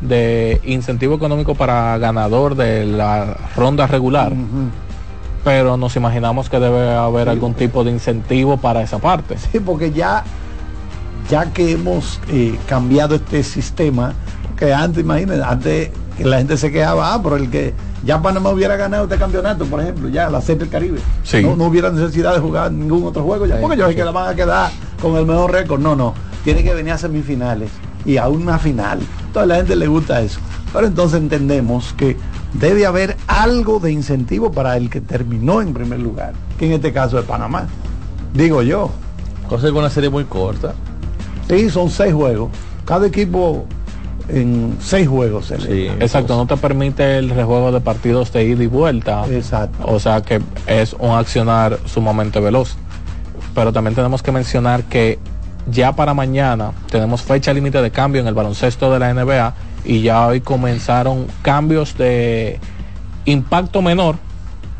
de 0.00 0.60
incentivo 0.64 1.14
económico 1.14 1.54
para 1.54 1.98
ganador 1.98 2.54
de 2.54 2.86
la 2.86 3.36
ronda 3.56 3.86
regular. 3.86 4.32
Pero 5.44 5.76
nos 5.76 5.96
imaginamos 5.96 6.48
que 6.50 6.58
debe 6.60 6.94
haber 6.94 7.28
algún 7.28 7.54
tipo 7.54 7.84
de 7.84 7.92
incentivo 7.92 8.56
para 8.58 8.82
esa 8.82 8.98
parte. 8.98 9.36
Sí, 9.38 9.60
porque 9.60 9.92
ya, 9.92 10.24
ya 11.30 11.52
que 11.52 11.72
hemos 11.72 12.20
eh, 12.28 12.58
cambiado 12.68 13.14
este 13.14 13.42
sistema, 13.42 14.14
que 14.56 14.72
antes, 14.74 15.02
imagínense, 15.02 15.42
antes 15.42 15.90
que 16.16 16.24
la 16.24 16.38
gente 16.38 16.56
se 16.56 16.70
quejaba, 16.72 17.14
ah, 17.14 17.20
pero 17.22 17.36
el 17.36 17.48
que 17.50 17.72
ya 18.04 18.20
Panamá 18.20 18.50
hubiera 18.50 18.76
ganado 18.76 19.04
este 19.04 19.16
campeonato, 19.16 19.64
por 19.66 19.80
ejemplo, 19.80 20.08
ya 20.08 20.28
la 20.28 20.40
Serie 20.40 20.60
del 20.60 20.68
Caribe, 20.68 20.98
Sí. 21.22 21.42
no, 21.42 21.56
no 21.56 21.64
hubiera 21.66 21.90
necesidad 21.90 22.34
de 22.34 22.40
jugar 22.40 22.70
ningún 22.72 23.04
otro 23.04 23.22
juego 23.22 23.46
ya, 23.46 23.60
porque 23.60 23.76
ellos 23.76 23.90
es 23.90 23.96
que 23.96 24.04
la 24.04 24.10
van 24.10 24.28
a 24.28 24.34
quedar 24.34 24.70
con 25.00 25.16
el 25.16 25.24
mejor 25.26 25.52
récord. 25.52 25.80
No, 25.80 25.94
no, 25.96 26.14
tiene 26.44 26.62
que 26.62 26.74
venir 26.74 26.92
a 26.92 26.98
semifinales 26.98 27.70
y 28.04 28.16
a 28.16 28.28
una 28.28 28.58
final. 28.58 28.98
Toda 29.38 29.46
la 29.46 29.54
gente 29.54 29.76
le 29.76 29.86
gusta 29.86 30.20
eso. 30.20 30.40
Pero 30.72 30.88
entonces 30.88 31.20
entendemos 31.20 31.92
que 31.92 32.16
debe 32.54 32.86
haber 32.86 33.16
algo 33.28 33.78
de 33.78 33.92
incentivo 33.92 34.50
para 34.50 34.76
el 34.76 34.90
que 34.90 35.00
terminó 35.00 35.62
en 35.62 35.72
primer 35.72 36.00
lugar, 36.00 36.32
que 36.58 36.66
en 36.66 36.72
este 36.72 36.92
caso 36.92 37.20
es 37.20 37.24
Panamá. 37.24 37.68
Digo 38.34 38.62
yo. 38.62 38.90
Cosa 39.48 39.68
que 39.68 39.74
una 39.74 39.90
serie 39.90 40.10
muy 40.10 40.24
corta. 40.24 40.74
Sí, 41.48 41.70
son 41.70 41.88
seis 41.88 42.12
juegos. 42.12 42.50
Cada 42.84 43.06
equipo 43.06 43.64
en 44.28 44.76
seis 44.80 45.06
juegos 45.06 45.46
se 45.46 45.60
Sí. 45.60 45.86
Exacto, 46.00 46.34
no 46.36 46.44
te 46.44 46.56
permite 46.56 47.18
el 47.18 47.30
rejuego 47.30 47.70
de 47.70 47.80
partidos 47.80 48.32
de 48.32 48.44
ida 48.44 48.64
y 48.64 48.66
vuelta. 48.66 49.24
Exacto. 49.30 49.86
O 49.86 50.00
sea 50.00 50.20
que 50.20 50.42
es 50.66 50.94
un 50.94 51.12
accionar 51.12 51.78
sumamente 51.84 52.40
veloz. 52.40 52.74
Pero 53.54 53.72
también 53.72 53.94
tenemos 53.94 54.20
que 54.20 54.32
mencionar 54.32 54.82
que 54.82 55.20
ya 55.70 55.92
para 55.92 56.14
mañana 56.14 56.72
tenemos 56.90 57.22
fecha 57.22 57.52
límite 57.52 57.80
de 57.82 57.90
cambio 57.90 58.20
en 58.20 58.26
el 58.26 58.34
baloncesto 58.34 58.92
de 58.92 58.98
la 58.98 59.12
NBA 59.12 59.54
y 59.84 60.02
ya 60.02 60.26
hoy 60.26 60.40
comenzaron 60.40 61.26
cambios 61.42 61.96
de 61.96 62.58
impacto 63.24 63.82
menor, 63.82 64.16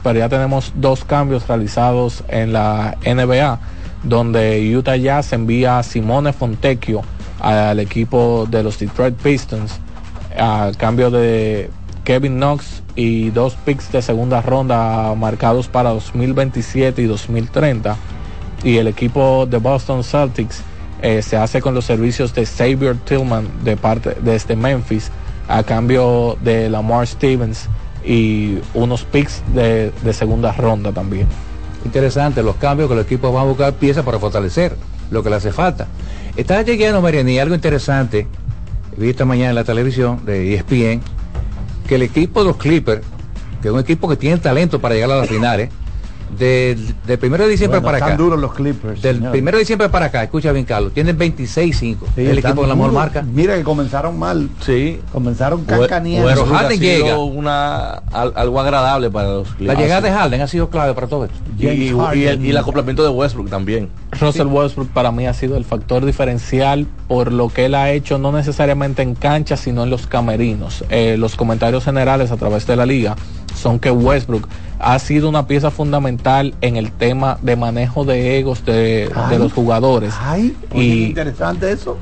pero 0.03 0.19
ya 0.19 0.29
tenemos 0.29 0.73
dos 0.75 1.05
cambios 1.05 1.47
realizados 1.47 2.25
en 2.29 2.53
la 2.53 2.97
NBA, 3.05 3.59
donde 4.03 4.75
Utah 4.77 4.97
Jazz 4.97 5.33
envía 5.33 5.79
a 5.79 5.83
Simone 5.83 6.33
Fontecchio 6.33 7.03
al 7.41 7.79
equipo 7.81 8.47
de 8.51 8.63
los 8.63 8.79
Detroit 8.79 9.15
Pistons 9.15 9.81
a 10.39 10.71
cambio 10.77 11.11
de 11.11 11.71
Kevin 12.05 12.37
Knox 12.37 12.83
y 12.97 13.31
dos 13.31 13.55
picks 13.55 13.93
de 13.93 14.03
segunda 14.03 14.41
ronda 14.41 15.15
marcados 15.15 15.69
para 15.69 15.91
2027 15.91 17.03
y 17.03 17.07
2030. 17.07 17.97
Y 18.65 18.79
el 18.79 18.89
equipo 18.89 19.47
de 19.47 19.59
Boston 19.59 20.03
Celtics 20.03 20.63
eh, 21.03 21.23
se 21.23 21.37
hace 21.37 21.61
con 21.61 21.75
los 21.75 21.85
servicios 21.85 22.35
de 22.35 22.45
Xavier 22.45 22.97
Tillman 22.97 23.49
de 23.65 23.77
parte 23.77 24.17
desde 24.21 24.57
Memphis 24.57 25.11
a 25.49 25.63
cambio 25.63 26.37
de 26.43 26.69
Lamar 26.69 27.07
Stevens 27.07 27.69
y 28.05 28.59
unos 28.75 29.05
picks 29.05 29.43
de, 29.55 29.93
segunda 30.13 30.53
ronda 30.53 30.93
también. 30.93 31.27
Interesante, 31.85 32.43
los 32.43 32.57
cambios 32.57 32.89
que 32.89 32.97
los 32.97 33.05
equipos 33.05 33.33
van 33.33 33.45
a 33.45 33.47
buscar 33.47 33.73
piezas 33.75 34.05
para 34.05 34.19
fortalecer 34.19 34.77
lo 35.11 35.23
que 35.23 35.31
le 35.31 35.37
hace 35.37 35.53
falta. 35.53 35.87
Está 36.37 36.63
llegando, 36.63 37.01
Mariani, 37.01 37.39
algo 37.39 37.55
interesante. 37.55 38.27
Vi 38.97 39.11
esta 39.11 39.25
mañana 39.25 39.51
en 39.51 39.55
la 39.55 39.65
televisión 39.65 40.25
de 40.25 40.55
ESPN 40.55 41.01
que 41.87 41.95
el 41.95 42.03
equipo 42.03 42.41
de 42.41 42.47
los 42.47 42.57
Clippers, 42.57 43.03
que 43.63 43.69
es 43.69 43.75
un 43.75 43.81
equipo 43.81 44.09
que 44.09 44.17
tiene 44.17 44.39
talento 44.39 44.81
para 44.81 44.95
llegar 44.95 45.13
a 45.13 45.17
las 45.17 45.29
finales, 45.29 45.71
del, 46.37 46.95
del 47.07 47.19
primero 47.19 47.45
de 47.45 47.51
diciembre 47.51 47.79
Bueno, 47.81 47.87
para 47.87 47.99
están 47.99 48.13
acá. 48.15 48.23
duros 48.23 48.39
los 48.41 48.53
Clippers. 48.55 49.01
Del 49.03 49.17
señor. 49.17 49.33
primero 49.33 49.57
de 49.57 49.61
diciembre 49.63 49.89
para 49.89 50.07
acá, 50.07 50.23
escucha 50.23 50.53
bien, 50.53 50.65
Carlos, 50.65 50.93
tienen 50.93 51.19
26-5. 51.19 51.73
Sí, 51.73 51.97
el 52.17 52.39
equipo 52.39 52.57
con 52.57 52.69
la 52.69 52.75
mejor 52.75 52.93
marca. 52.93 53.23
Mira 53.23 53.57
que 53.57 53.63
comenzaron 53.65 54.19
mal. 54.19 54.49
Sí. 54.61 55.01
Comenzaron 55.13 55.65
cacaneando. 55.65 56.29
Pero 56.29 56.47
Harden 56.47 56.81
llega. 56.81 57.19
Una, 57.19 57.91
al- 58.13 58.33
algo 58.37 58.61
agradable 58.61 59.11
para 59.11 59.29
los 59.29 59.49
La 59.51 59.57
Clippers. 59.57 59.79
llegada 59.81 60.01
de 60.01 60.11
Harden 60.13 60.41
ha 60.41 60.47
sido 60.49 60.71
clave 60.71 60.95
para 60.95 61.07
todo 61.07 61.25
esto. 61.25 61.37
y, 61.59 61.67
y, 61.67 62.25
el, 62.27 62.45
y 62.45 62.51
el 62.51 62.57
acoplamiento 62.57 63.03
de 63.03 63.09
Westbrook 63.11 63.49
también. 63.51 63.89
Russell 64.21 64.47
Westbrook 64.47 64.89
para 64.89 65.13
mí 65.13 65.27
ha 65.27 65.35
sido 65.35 65.57
el 65.57 65.65
factor 65.65 66.05
diferencial 66.05 66.87
por 67.07 67.33
lo 67.33 67.49
que 67.49 67.67
él 67.67 67.75
ha 67.75 67.91
hecho, 67.91 68.19
no 68.19 68.33
necesariamente 68.33 69.03
en 69.03 69.15
cancha, 69.15 69.57
sino 69.57 69.85
en 69.85 69.91
los 69.91 70.07
camerinos. 70.07 70.85
Eh, 70.91 71.17
los 71.19 71.37
comentarios 71.37 71.85
generales 71.85 72.31
a 72.31 72.37
través 72.37 72.67
de 72.67 72.77
la 72.77 72.87
liga 72.87 73.17
son 73.55 73.79
que 73.79 73.91
Westbrook 73.91 74.49
ha 74.81 74.99
sido 74.99 75.29
una 75.29 75.47
pieza 75.47 75.71
fundamental 75.71 76.55
en 76.61 76.77
el 76.77 76.93
tema 76.93 77.39
de 77.43 77.57
manejo 77.57 78.05
de 78.05 78.39
egos 78.39 78.65
de, 78.65 79.11
los 79.39 79.53
jugadores. 79.53 80.15
Ay, 80.21 80.57
Y- 80.75 81.05
interesante 81.07 81.71
eso. 81.73 81.97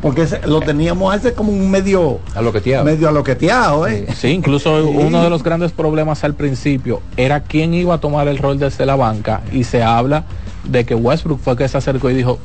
Porque 0.00 0.22
ese- 0.22 0.40
lo 0.48 0.60
teníamos 0.60 1.14
ese 1.14 1.32
como 1.32 1.52
un 1.52 1.70
medio, 1.70 2.18
A 2.34 2.42
lo 2.42 2.52
que 2.52 2.60
te 2.60 2.82
medio 2.82 3.08
aloqueteado, 3.08 3.86
¿eh? 3.86 4.06
Sí, 4.16 4.28
incluso 4.28 4.84
uno 4.84 5.22
de 5.22 5.30
los 5.30 5.44
grandes 5.44 5.70
problemas 5.70 6.24
al 6.24 6.34
principio 6.34 7.00
era 7.16 7.40
quién 7.44 7.72
iba 7.72 7.94
a 7.94 7.98
tomar 7.98 8.26
el 8.26 8.38
rol 8.38 8.58
desde 8.58 8.84
la 8.84 8.96
banca 8.96 9.42
y 9.52 9.62
se 9.62 9.82
habla 9.84 10.24
de 10.64 10.84
que 10.84 10.96
Westbrook 10.96 11.38
fue 11.40 11.56
que 11.56 11.68
se 11.68 11.78
acercó 11.78 12.10
y 12.10 12.14
dijo, 12.14 12.40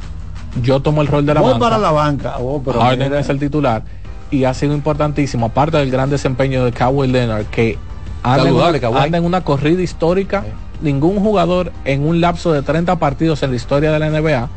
yo 0.62 0.82
tomo 0.82 1.02
el 1.02 1.08
rol 1.08 1.26
de 1.26 1.34
la 1.34 1.42
Voy 1.42 1.54
banca. 1.54 1.64
para 1.66 1.78
la 1.80 1.92
banca. 1.92 2.36
Oh, 2.40 2.62
pero 2.64 2.80
Harden 2.80 3.08
mira. 3.10 3.20
es 3.22 3.30
el 3.30 3.40
titular 3.40 3.84
y 4.30 4.44
ha 4.44 4.54
sido 4.54 4.74
importantísimo, 4.76 5.48
aparte 5.48 5.78
del 5.78 5.90
gran 5.90 6.10
desempeño 6.12 6.64
de 6.64 6.72
Kawhi 6.72 7.08
Leonard, 7.08 7.46
que 7.46 7.78
anda 8.24 8.38
en, 8.44 8.46
Saludable, 8.48 8.78
una, 8.80 8.88
Kawhi. 8.90 9.04
anda 9.06 9.18
en 9.18 9.26
una 9.26 9.44
corrida 9.44 9.82
histórica. 9.82 10.46
Ningún 10.82 11.20
jugador 11.20 11.72
en 11.86 12.08
un 12.08 12.22
lapso 12.22 12.54
de 12.54 12.62
30 12.62 12.98
partidos 12.98 13.42
en 13.44 13.50
la 13.50 13.56
historia 13.56 13.92
de 13.92 14.00
la 14.00 14.10
NBA 14.10 14.48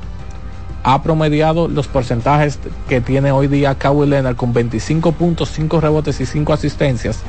ha 0.82 1.02
promediado 1.02 1.68
los 1.68 1.88
porcentajes 1.88 2.58
que 2.88 3.00
tiene 3.00 3.32
hoy 3.32 3.46
día 3.48 3.74
Kawhi 3.74 4.06
Leonard 4.08 4.36
con 4.36 4.52
25 4.52 5.12
puntos, 5.12 5.50
5 5.50 5.80
rebotes 5.80 6.20
y 6.20 6.26
5 6.26 6.52
asistencias, 6.52 7.20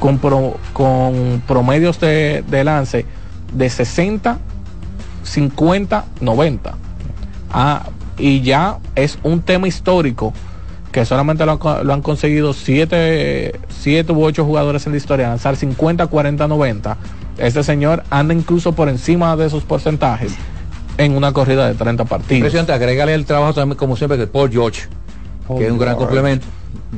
con, 0.00 0.18
pro- 0.18 0.56
con 0.72 1.42
promedios 1.46 2.00
de, 2.00 2.42
de 2.48 2.64
lance 2.64 3.04
de 3.52 3.68
60, 3.70 4.38
50, 5.22 6.04
90. 6.20 6.74
Ah, 7.50 7.82
y 8.18 8.40
ya 8.42 8.78
es 8.94 9.18
un 9.22 9.40
tema 9.42 9.68
histórico 9.68 10.32
que 10.98 11.06
solamente 11.06 11.46
lo, 11.46 11.52
han 11.52 11.58
co- 11.58 11.84
lo 11.84 11.92
han 11.92 12.02
conseguido 12.02 12.52
7 12.52 13.60
siete 13.68 14.12
u 14.12 14.24
8 14.24 14.44
jugadores 14.44 14.84
en 14.86 14.92
la 14.92 14.98
historia, 14.98 15.28
lanzar 15.28 15.54
50, 15.54 16.08
40, 16.08 16.48
90. 16.48 16.96
Este 17.38 17.62
señor 17.62 18.02
anda 18.10 18.34
incluso 18.34 18.72
por 18.72 18.88
encima 18.88 19.36
de 19.36 19.46
esos 19.46 19.62
porcentajes 19.62 20.32
en 20.96 21.12
una 21.16 21.32
corrida 21.32 21.68
de 21.68 21.74
30 21.74 22.04
partidos. 22.06 22.32
Impresionante, 22.32 22.72
agrégale 22.72 23.14
el 23.14 23.24
trabajo 23.26 23.54
también, 23.54 23.76
como 23.78 23.96
siempre, 23.96 24.18
de 24.18 24.26
Paul 24.26 24.50
George, 24.50 24.82
Paul 25.46 25.60
que 25.60 25.66
es 25.66 25.70
un 25.72 25.78
gran 25.78 25.94
George. 25.94 26.06
complemento, 26.06 26.46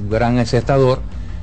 un 0.03 0.09
gran 0.09 0.39
encestador. 0.39 1.01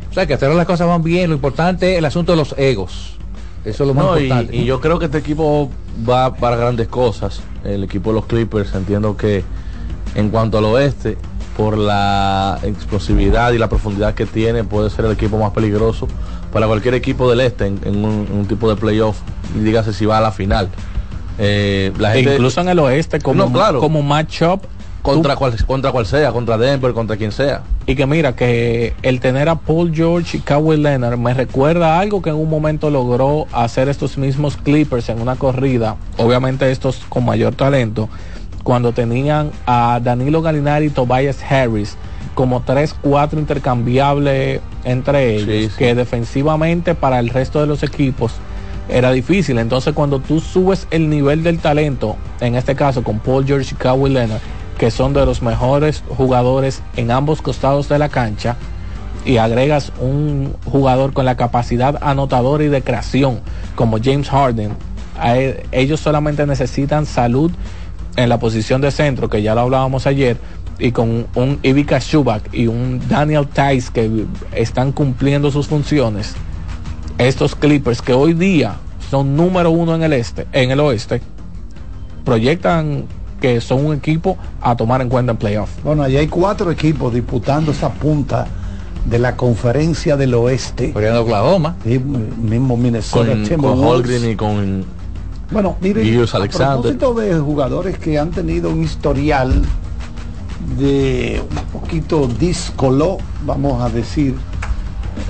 O 0.09 0.13
sea, 0.15 0.25
que 0.25 0.33
hacer 0.33 0.49
las 0.49 0.65
cosas 0.65 0.87
van 0.87 1.03
bien, 1.03 1.29
lo 1.29 1.35
importante 1.35 1.91
es 1.93 1.97
el 1.99 2.05
asunto 2.05 2.31
de 2.31 2.37
los 2.39 2.55
egos. 2.57 3.17
Eso 3.65 3.83
es 3.83 3.87
lo 3.87 3.93
más 3.93 4.05
No, 4.05 4.17
y, 4.17 4.23
importante. 4.23 4.55
y 4.55 4.65
yo 4.65 4.81
creo 4.81 4.97
que 4.97 5.05
este 5.05 5.19
equipo 5.19 5.69
va 6.09 6.33
para 6.33 6.55
grandes 6.55 6.87
cosas. 6.87 7.41
El 7.63 7.83
equipo 7.83 8.09
de 8.09 8.15
los 8.15 8.25
Clippers, 8.25 8.73
entiendo 8.73 9.15
que 9.15 9.43
en 10.15 10.29
cuanto 10.29 10.57
al 10.57 10.65
oeste, 10.65 11.17
por 11.57 11.77
la 11.77 12.59
explosividad 12.63 13.51
y 13.51 13.57
la 13.57 13.67
profundidad 13.67 14.13
que 14.13 14.25
tiene, 14.27 14.63
puede 14.63 14.89
ser 14.91 15.05
el 15.05 15.11
equipo 15.11 15.37
más 15.39 15.51
peligroso 15.51 16.07
para 16.53 16.67
cualquier 16.67 16.93
equipo 16.93 17.29
del 17.29 17.41
este 17.41 17.65
en, 17.65 17.79
en 17.83 18.05
un, 18.05 18.27
en 18.31 18.37
un 18.39 18.45
tipo 18.47 18.69
de 18.69 18.75
playoff, 18.75 19.17
y 19.55 19.59
dígase 19.59 19.91
si 19.91 20.05
va 20.05 20.19
a 20.19 20.21
la 20.21 20.31
final. 20.31 20.69
Eh, 21.39 21.91
la 21.99 22.13
E 22.13 22.17
gente, 22.17 22.33
incluso 22.35 22.61
en 22.61 22.69
el 22.69 22.79
oeste 22.79 23.19
como, 23.19 23.45
No, 23.45 23.51
claro. 23.51 23.79
como 23.79 24.01
matchup 24.01 24.61
contra, 25.01 25.33
tú- 25.33 25.39
cual, 25.39 25.55
contra 25.65 25.91
cual 25.91 26.05
sea, 26.05 26.31
contra 26.31 26.57
Denver, 26.57 26.93
contra 26.93 27.15
quien 27.17 27.31
sea. 27.31 27.61
y 27.85 27.95
que 27.95 28.05
mira 28.05 28.35
que 28.35 28.93
el 29.03 29.19
tener 29.19 29.47
a 29.49 29.55
Paul 29.55 29.93
George 29.95 30.37
y 30.37 30.39
Kawhi 30.41 30.77
Leonard 30.77 31.17
me 31.17 31.33
recuerda 31.33 31.95
a 31.95 31.99
algo 32.01 32.21
que 32.21 32.29
en 32.29 32.35
un 32.35 32.49
momento 32.49 32.89
logró 32.89 33.45
hacer 33.53 33.87
estos 33.89 34.17
mismos 34.17 34.57
Clippers 34.57 35.07
en 35.09 35.21
una 35.21 35.35
corrida 35.37 35.95
obviamente 36.17 36.69
estos 36.71 37.05
con 37.07 37.23
mayor 37.23 37.55
talento 37.55 38.09
cuando 38.67 38.91
tenían 38.91 39.51
a 39.65 40.01
Danilo 40.03 40.41
Gallinari 40.41 40.88
y 40.88 40.89
Tobias 40.89 41.41
Harris 41.41 41.95
como 42.36 42.65
3-4 42.65 43.39
intercambiables 43.39 44.59
entre 44.83 45.38
ellos 45.38 45.47
Sí, 45.47 45.69
sí. 45.69 45.75
que 45.77 45.95
defensivamente 45.95 46.93
para 46.93 47.19
el 47.19 47.29
resto 47.29 47.62
de 47.62 47.67
los 47.67 47.81
equipos 47.81 48.33
era 48.89 49.13
difícil. 49.13 49.57
Entonces, 49.57 49.93
cuando 49.93 50.19
tú 50.19 50.41
subes 50.41 50.86
el 50.91 51.09
nivel 51.09 51.43
del 51.43 51.59
talento, 51.59 52.17
en 52.41 52.55
este 52.55 52.75
caso 52.75 53.03
con 53.05 53.19
Paul 53.19 53.45
George 53.45 53.74
y 53.74 53.77
Kawhi 53.77 54.09
Leonard, 54.09 54.41
que 54.77 54.91
son 54.91 55.13
de 55.13 55.25
los 55.25 55.41
mejores 55.41 56.03
jugadores 56.17 56.81
en 56.97 57.09
ambos 57.12 57.41
costados 57.41 57.88
de 57.88 58.00
la 58.00 58.09
cancha, 58.09 58.57
y 59.25 59.38
agregas 59.38 59.93
un 60.01 60.53
jugador 60.65 61.13
con 61.13 61.24
la 61.24 61.38
capacidad 61.38 61.97
anotadora 62.01 62.65
y 62.65 62.67
de 62.67 62.81
creación, 62.81 63.39
como 63.75 63.97
James 64.03 64.29
Harden, 64.29 64.71
e- 65.24 65.65
ellos 65.71 66.01
solamente 66.01 66.45
necesitan 66.45 67.05
salud 67.05 67.50
en 68.17 68.29
la 68.29 68.39
posición 68.39 68.81
de 68.81 68.91
centro, 68.91 69.29
que 69.29 69.41
ya 69.41 69.55
lo 69.55 69.62
hablábamos 69.62 70.05
ayer, 70.07 70.38
y 70.79 70.91
con 70.91 71.27
un 71.36 71.59
Ivica 71.63 72.00
Shubak 72.00 72.53
y 72.53 72.67
un 72.67 73.01
Daniel 73.07 73.47
Tice 73.47 73.91
que 73.93 74.25
están 74.51 74.91
cumpliendo 74.91 75.50
sus 75.51 75.67
funciones, 75.67 76.33
estos 77.17 77.55
Clippers 77.55 78.01
que 78.01 78.13
hoy 78.13 78.33
día 78.33 78.75
son 79.09 79.36
número 79.36 79.71
uno 79.71 79.95
en 79.95 80.03
el 80.03 80.13
este, 80.13 80.45
en 80.51 80.71
el 80.71 80.79
oeste, 80.79 81.21
proyectan 82.25 83.05
que 83.39 83.62
son 83.62 83.86
un 83.86 83.95
equipo 83.95 84.38
a 84.62 84.75
tomar 84.75 85.01
en 85.01 85.09
cuenta 85.09 85.31
en 85.31 85.38
playoff. 85.38 85.69
Bueno, 85.83 86.03
allí 86.03 86.17
hay 86.17 86.27
cuatro 86.27 86.71
equipos 86.71 87.13
disputando 87.13 87.71
esa 87.71 87.93
punta 87.93 88.47
de 89.05 89.19
la 89.19 89.36
conferencia 89.36 90.17
del 90.17 90.33
oeste. 90.33 90.91
Oklahoma. 90.91 91.75
Sí, 91.83 92.00
mismo 92.00 92.75
Minnesota 92.75 93.31
Con, 93.31 93.57
con. 93.57 93.83
Holgren 93.83 94.31
y 94.31 94.36
con 94.36 94.97
Bueno, 95.51 95.77
mire, 95.82 96.04
Gilgeous 96.04 96.34
a 96.34 96.38
Alexander. 96.38 96.98
propósito 96.98 97.13
de 97.13 97.39
jugadores 97.39 97.98
que 97.98 98.20
han 98.20 98.32
tenido 98.32 98.70
un 98.70 98.84
historial 98.84 99.63
de 100.77 101.42
un 101.50 101.80
poquito 101.80 102.27
díscolo, 102.27 103.18
vamos 103.46 103.82
a 103.82 103.89
decir, 103.89 104.36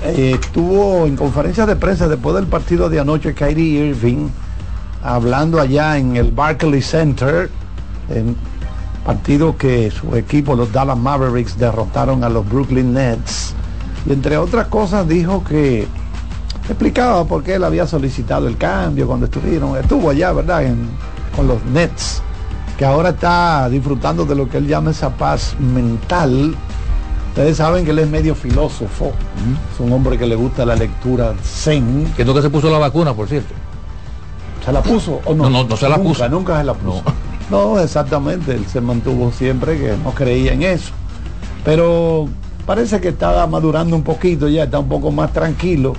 eh, 0.04 0.36
estuvo 0.40 1.06
en 1.06 1.16
conferencia 1.16 1.66
de 1.66 1.76
prensa 1.76 2.08
después 2.08 2.34
del 2.34 2.46
partido 2.46 2.88
de 2.88 3.00
anoche 3.00 3.34
Kyrie 3.34 3.86
Irving, 3.86 4.28
hablando 5.02 5.60
allá 5.60 5.96
en 5.98 6.16
el 6.16 6.32
Barclays 6.32 6.86
Center, 6.86 7.50
en 8.10 8.36
partido 9.04 9.56
que 9.56 9.90
su 9.90 10.14
equipo, 10.16 10.54
los 10.54 10.72
Dallas 10.72 10.98
Mavericks, 10.98 11.56
derrotaron 11.58 12.24
a 12.24 12.28
los 12.28 12.48
Brooklyn 12.48 12.92
Nets. 12.92 13.54
Y 14.06 14.12
entre 14.12 14.36
otras 14.36 14.66
cosas 14.66 15.08
dijo 15.08 15.44
que 15.44 15.86
explicaba 16.68 17.24
por 17.24 17.42
qué 17.42 17.54
él 17.54 17.64
había 17.64 17.86
solicitado 17.86 18.46
el 18.48 18.56
cambio 18.56 19.06
cuando 19.06 19.26
estuvieron, 19.26 19.76
estuvo 19.76 20.10
allá, 20.10 20.32
¿verdad? 20.32 20.64
En- 20.64 20.88
con 21.34 21.46
los 21.46 21.64
Nets, 21.66 22.20
que 22.76 22.84
ahora 22.84 23.10
está 23.10 23.68
disfrutando 23.68 24.24
de 24.24 24.34
lo 24.34 24.48
que 24.48 24.58
él 24.58 24.66
llama 24.66 24.90
esa 24.90 25.10
paz 25.10 25.54
mental. 25.58 26.54
Ustedes 27.30 27.56
saben 27.58 27.84
que 27.84 27.92
él 27.92 28.00
es 28.00 28.08
medio 28.08 28.34
filósofo, 28.34 29.12
es 29.72 29.80
un 29.80 29.92
hombre 29.92 30.18
que 30.18 30.26
le 30.26 30.34
gusta 30.34 30.66
la 30.66 30.74
lectura 30.74 31.34
zen. 31.42 32.12
Que 32.16 32.24
nunca 32.24 32.42
se 32.42 32.50
puso 32.50 32.68
la 32.70 32.78
vacuna, 32.78 33.14
por 33.14 33.28
cierto. 33.28 33.54
¿Se 34.64 34.72
la 34.72 34.82
puso 34.82 35.20
o 35.24 35.34
no? 35.34 35.44
No, 35.44 35.50
no, 35.62 35.64
no 35.68 35.76
se 35.76 35.88
la 35.88 35.96
Nunca, 35.96 36.08
puso. 36.08 36.28
Nunca 36.28 36.58
se 36.58 36.64
la 36.64 36.74
puso. 36.74 37.02
No. 37.50 37.78
exactamente, 37.78 38.52
él 38.54 38.66
se 38.66 38.80
mantuvo 38.80 39.30
siempre 39.32 39.78
que 39.78 39.94
no 40.02 40.10
creía 40.10 40.52
en 40.52 40.62
eso. 40.64 40.90
Pero 41.64 42.28
parece 42.66 43.00
que 43.00 43.08
está 43.08 43.46
madurando 43.46 43.94
un 43.96 44.02
poquito 44.02 44.48
ya, 44.48 44.64
está 44.64 44.78
un 44.80 44.88
poco 44.88 45.10
más 45.12 45.32
tranquilo. 45.32 45.94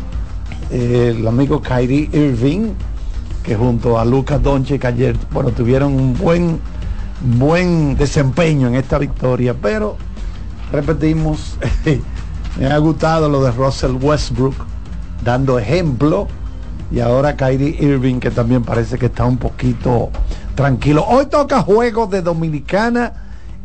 El 0.70 1.28
amigo 1.28 1.62
Kyrie 1.62 2.10
Irving, 2.12 2.74
que 3.44 3.56
junto 3.56 3.98
a 3.98 4.06
Lucas 4.06 4.42
Doncic 4.42 4.86
ayer, 4.86 5.16
bueno, 5.32 5.50
tuvieron 5.50 5.94
un 5.94 6.14
buen, 6.16 6.60
buen 7.38 7.98
desempeño 7.98 8.68
en 8.68 8.76
esta 8.76 9.00
victoria, 9.00 9.56
pero 9.60 9.98
repetimos, 10.72 11.58
me 12.60 12.68
ha 12.68 12.78
gustado 12.78 13.30
lo 13.30 13.44
de 13.44 13.52
Russell 13.52 13.96
Westbrook, 14.00 14.56
dando 15.24 15.58
ejemplo, 15.58 16.28
y 16.92 17.00
ahora 17.00 17.36
Kyrie 17.36 17.76
Irving, 17.80 18.20
que 18.20 18.32
también 18.32 18.64
parece 18.64 18.98
que 18.98 19.08
está 19.08 19.26
un 19.26 19.38
poquito 19.38 20.10
tranquilo. 20.56 21.06
Hoy 21.08 21.28
toca 21.28 21.62
juegos 21.62 22.10
de 22.10 22.22
Dominicana 22.22 23.14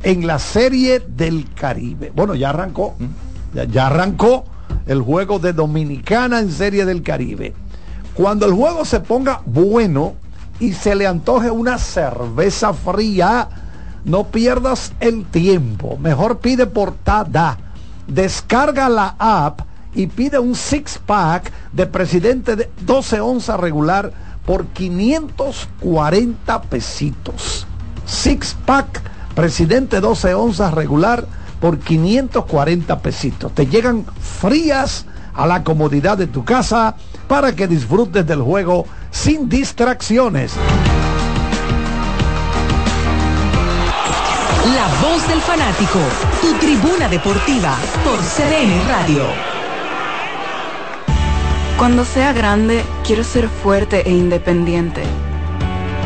en 0.03 0.27
la 0.27 0.39
serie 0.39 1.01
del 1.01 1.53
Caribe. 1.55 2.13
Bueno, 2.15 2.35
ya 2.35 2.51
arrancó, 2.51 2.95
ya 3.71 3.87
arrancó 3.87 4.45
el 4.87 5.03
juego 5.03 5.39
de 5.39 5.53
Dominicana 5.53 6.41
en 6.41 6.51
serie 6.53 6.85
del 6.85 7.03
Caribe. 7.03 7.55
Cuando 8.15 8.47
el 8.47 8.53
juego 8.53 8.85
se 8.85 9.01
ponga 9.01 9.43
bueno 9.45 10.15
y 10.61 10.73
se 10.73 10.95
le 10.95 11.07
antoje 11.07 11.51
una 11.51 11.79
cerveza 11.79 12.73
fría, 12.73 13.49
no 14.05 14.25
pierdas 14.25 14.93
el 15.01 15.25
tiempo. 15.25 15.97
Mejor 15.99 16.39
pide 16.39 16.67
portada. 16.67 17.59
Descarga 18.07 18.89
la 18.89 19.17
app 19.19 19.63
y 19.95 20.07
pide 20.07 20.39
un 20.39 20.55
six 20.55 20.99
pack 21.05 21.51
de 21.73 21.87
presidente 21.87 22.57
de 22.57 22.71
12 22.83 23.21
onzas 23.21 23.59
regular 23.59 24.13
por 24.45 24.67
540 24.67 26.63
pesitos. 26.63 27.67
Six 28.05 28.57
pack 28.67 29.03
presidente 29.35 30.01
12 30.01 30.35
onzas 30.35 30.75
regular 30.75 31.27
por 31.65 31.79
540 31.79 32.99
pesitos. 32.99 33.51
Te 33.55 33.67
llegan 33.67 34.05
frías 34.21 35.07
a 35.33 35.47
la 35.47 35.65
comodidad 35.65 36.19
de 36.19 36.27
tu 36.27 36.45
casa 36.45 36.95
para 37.27 37.57
que 37.57 37.67
disfrutes 37.67 38.27
del 38.27 38.43
juego 38.43 38.85
sin 39.11 39.49
distracciones. 39.49 40.57
La 44.75 45.09
voz 45.09 45.27
del 45.27 45.41
fanático, 45.41 46.01
tu 46.43 46.53
tribuna 46.59 47.09
deportiva 47.09 47.75
por 48.05 48.19
CDN 48.19 48.87
Radio. 48.87 49.23
Cuando 51.79 52.05
sea 52.05 52.35
grande, 52.35 52.85
quiero 53.07 53.25
ser 53.25 53.49
fuerte 53.49 54.07
e 54.07 54.11
independiente. 54.11 55.03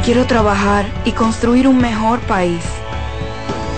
Quiero 0.05 0.25
trabajar 0.25 0.87
y 1.05 1.11
construir 1.11 1.67
un 1.67 1.79
mejor 1.79 2.21
país. 2.21 2.63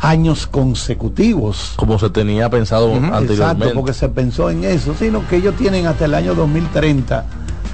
años 0.00 0.46
consecutivos. 0.46 1.74
Como 1.76 1.98
se 1.98 2.10
tenía 2.10 2.48
pensado 2.48 2.94
anteriormente. 2.94 3.34
Exacto, 3.34 3.70
porque 3.74 3.92
se 3.92 4.08
pensó 4.08 4.50
en 4.50 4.64
eso, 4.64 4.94
sino 4.98 5.26
que 5.28 5.36
ellos 5.36 5.54
tienen 5.56 5.86
hasta 5.86 6.06
el 6.06 6.14
año 6.14 6.34
2030 6.34 7.24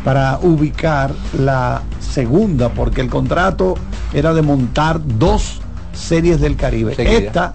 para 0.04 0.38
ubicar 0.42 1.12
la 1.38 1.82
segunda, 2.00 2.68
porque 2.70 3.00
el 3.00 3.08
contrato 3.10 3.74
era 4.12 4.32
de 4.34 4.42
montar 4.42 5.00
dos 5.04 5.60
series 5.92 6.40
del 6.40 6.56
Caribe. 6.56 6.94
Seguida. 6.94 7.18
Esta 7.18 7.54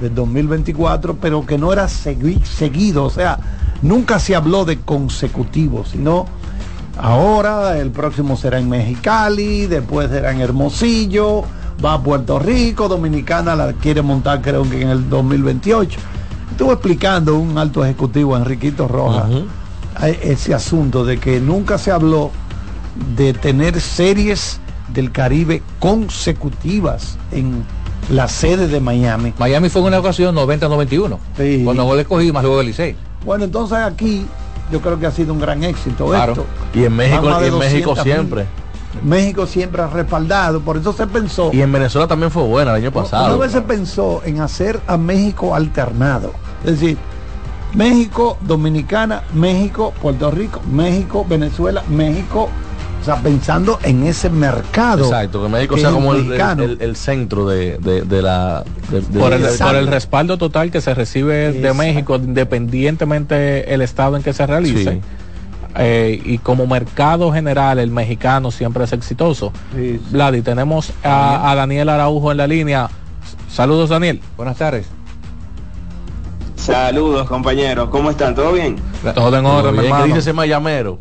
del 0.00 0.14
2024, 0.14 1.16
pero 1.20 1.44
que 1.46 1.58
no 1.58 1.72
era 1.72 1.86
segui- 1.86 2.42
seguido, 2.44 3.04
o 3.04 3.10
sea, 3.10 3.38
nunca 3.82 4.18
se 4.18 4.34
habló 4.34 4.64
de 4.64 4.78
consecutivos, 4.80 5.90
sino 5.90 6.26
ahora 6.98 7.78
el 7.78 7.90
próximo 7.90 8.36
será 8.36 8.58
en 8.58 8.68
Mexicali, 8.68 9.66
después 9.66 10.10
será 10.10 10.32
en 10.32 10.40
Hermosillo, 10.40 11.44
va 11.84 11.94
a 11.94 12.02
Puerto 12.02 12.38
Rico, 12.38 12.88
Dominicana 12.88 13.54
la 13.56 13.72
quiere 13.74 14.02
montar 14.02 14.40
creo 14.42 14.68
que 14.68 14.82
en 14.82 14.88
el 14.90 15.08
2028. 15.08 15.98
Estuvo 16.50 16.72
explicando 16.72 17.36
un 17.36 17.56
alto 17.58 17.84
ejecutivo, 17.84 18.36
Enriquito 18.36 18.86
Rojas, 18.88 19.30
ese 20.22 20.54
asunto 20.54 21.04
de 21.04 21.18
que 21.18 21.40
nunca 21.40 21.78
se 21.78 21.90
habló 21.90 22.30
de 23.16 23.32
tener 23.32 23.80
series 23.80 24.60
del 24.92 25.10
Caribe 25.12 25.62
consecutivas 25.78 27.16
en 27.30 27.64
la 28.10 28.28
sede 28.28 28.68
de 28.68 28.80
Miami. 28.80 29.32
Miami 29.38 29.68
fue 29.70 29.80
en 29.80 29.88
una 29.88 29.98
ocasión 30.00 30.34
90-91. 30.34 31.18
Cuando 31.64 31.88
yo 31.88 31.96
le 31.96 32.04
cogí 32.04 32.32
más 32.32 32.42
luego 32.42 32.60
el 32.60 32.66
Licey. 32.66 32.96
Bueno, 33.24 33.44
entonces 33.44 33.78
aquí 33.78 34.26
yo 34.70 34.80
creo 34.80 34.98
que 34.98 35.06
ha 35.06 35.10
sido 35.10 35.32
un 35.32 35.40
gran 35.40 35.62
éxito 35.64 36.06
Claro. 36.08 36.32
esto. 36.32 36.46
Y 36.74 36.84
en 36.84 36.94
México, 36.96 37.22
Más 37.22 37.40
de 37.40 37.46
y 37.48 37.50
en 37.52 37.58
México 37.58 37.94
200.000. 37.94 38.02
siempre. 38.02 38.46
México 39.04 39.46
siempre 39.46 39.82
ha 39.82 39.86
respaldado, 39.88 40.60
por 40.60 40.76
eso 40.76 40.92
se 40.92 41.06
pensó. 41.06 41.50
Y 41.52 41.62
en 41.62 41.72
Venezuela 41.72 42.06
también 42.06 42.30
fue 42.30 42.42
buena 42.44 42.72
el 42.72 42.76
año 42.84 42.90
Una 42.94 43.02
pasado. 43.02 43.38
vez 43.38 43.52
se 43.52 43.62
pensó 43.62 44.22
en 44.24 44.40
hacer 44.40 44.80
a 44.86 44.96
México 44.96 45.54
alternado. 45.54 46.32
Es 46.64 46.80
decir, 46.80 46.98
México, 47.74 48.36
Dominicana, 48.42 49.22
México, 49.34 49.92
Puerto 50.02 50.30
Rico, 50.30 50.60
México, 50.70 51.24
Venezuela, 51.28 51.82
México. 51.88 52.48
O 53.00 53.04
sea, 53.04 53.16
pensando 53.16 53.80
en 53.82 54.04
ese 54.06 54.30
mercado. 54.30 55.06
Exacto, 55.06 55.42
que 55.42 55.48
México 55.48 55.74
que 55.74 55.80
sea 55.80 55.90
como 55.90 56.12
el, 56.12 56.20
el- 56.20 56.24
mexicano. 56.26 56.62
el- 56.62 56.78
el 56.80 56.94
centro 56.94 57.48
de, 57.48 57.76
de- 57.78 58.02
de 58.02 58.22
la... 58.22 58.62
de- 58.92 59.00
de- 59.00 59.18
por, 59.18 59.32
el, 59.32 59.42
Exacto. 59.42 59.64
por 59.72 59.74
el 59.74 59.88
respaldo 59.88 60.38
total 60.38 60.70
que 60.70 60.80
se 60.80 60.94
recibe 60.94 61.50
de. 61.52 61.74
México, 61.74 62.14
independientemente 62.14 63.74
el 63.74 63.82
estado 63.82 64.16
en 64.16 64.22
que 64.22 64.32
se 64.32 64.46
realice. 64.46 64.92
Sí. 64.92 65.00
Eh, 65.76 66.20
y 66.24 66.38
como 66.38 66.66
mercado 66.66 67.32
general, 67.32 67.78
el 67.78 67.90
mexicano 67.90 68.50
siempre 68.50 68.84
es 68.84 68.92
exitoso. 68.92 69.52
Sí, 69.74 69.98
sí. 69.98 70.00
Vladi, 70.10 70.42
tenemos 70.42 70.92
a, 71.02 71.50
a 71.50 71.54
Daniel 71.54 71.88
Araujo 71.88 72.30
en 72.30 72.38
la 72.38 72.46
línea. 72.46 72.90
Saludos, 73.48 73.90
Daniel. 73.90 74.20
Buenas 74.36 74.56
tardes. 74.56 74.86
Saludos 76.62 77.28
compañeros, 77.28 77.88
¿cómo 77.88 78.10
están? 78.10 78.36
¿Todo 78.36 78.52
bien? 78.52 78.76
Todo 79.16 79.36
en 79.36 79.42
Todo 79.42 79.56
orden, 79.56 79.80
bien, 79.80 79.96
¿qué 79.96 80.04
dice 80.04 80.18
ese 80.20 80.32
mayamero? 80.32 81.00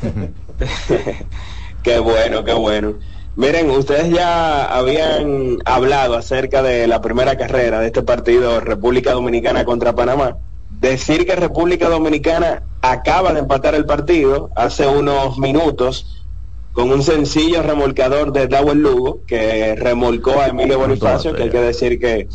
Qué 1.82 1.98
bueno, 1.98 2.44
qué 2.44 2.52
bueno. 2.52 2.94
Miren, 3.34 3.70
ustedes 3.70 4.10
ya 4.10 4.64
habían 4.66 5.58
hablado 5.64 6.16
acerca 6.16 6.62
de 6.62 6.86
la 6.86 7.00
primera 7.00 7.36
carrera 7.36 7.80
de 7.80 7.86
este 7.86 8.02
partido 8.02 8.60
República 8.60 9.12
Dominicana 9.12 9.64
contra 9.64 9.94
Panamá. 9.94 10.36
Decir 10.80 11.26
que 11.26 11.34
República 11.34 11.88
Dominicana 11.88 12.62
acaba 12.82 13.32
de 13.32 13.40
empatar 13.40 13.74
el 13.74 13.84
partido 13.84 14.50
hace 14.54 14.86
unos 14.86 15.36
minutos 15.38 16.24
con 16.72 16.92
un 16.92 17.02
sencillo 17.02 17.62
remolcador 17.62 18.32
de 18.32 18.46
Dawel 18.46 18.78
Lugo 18.78 19.22
que 19.26 19.74
remolcó 19.74 20.40
a 20.40 20.46
Emilio 20.46 20.78
Bonifacio, 20.78 21.34
que 21.34 21.44
hay 21.44 21.50
que 21.50 21.60
decir 21.60 21.98
que 21.98 22.28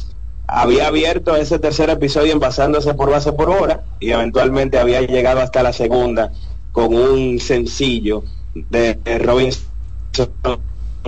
había 0.46 0.88
abierto 0.88 1.38
ese 1.38 1.58
tercer 1.60 1.90
episodio 1.90 2.34
envasándose 2.34 2.94
por 2.94 3.10
base 3.10 3.32
por 3.32 3.50
hora 3.50 3.84
y 4.02 4.12
eventualmente 4.12 4.78
había 4.78 5.00
llegado 5.02 5.40
hasta 5.40 5.64
la 5.64 5.72
segunda 5.72 6.34
con 6.74 6.94
un 6.94 7.40
sencillo 7.40 8.24
de, 8.54 8.96
de 8.96 9.20
Robinson 9.20 9.64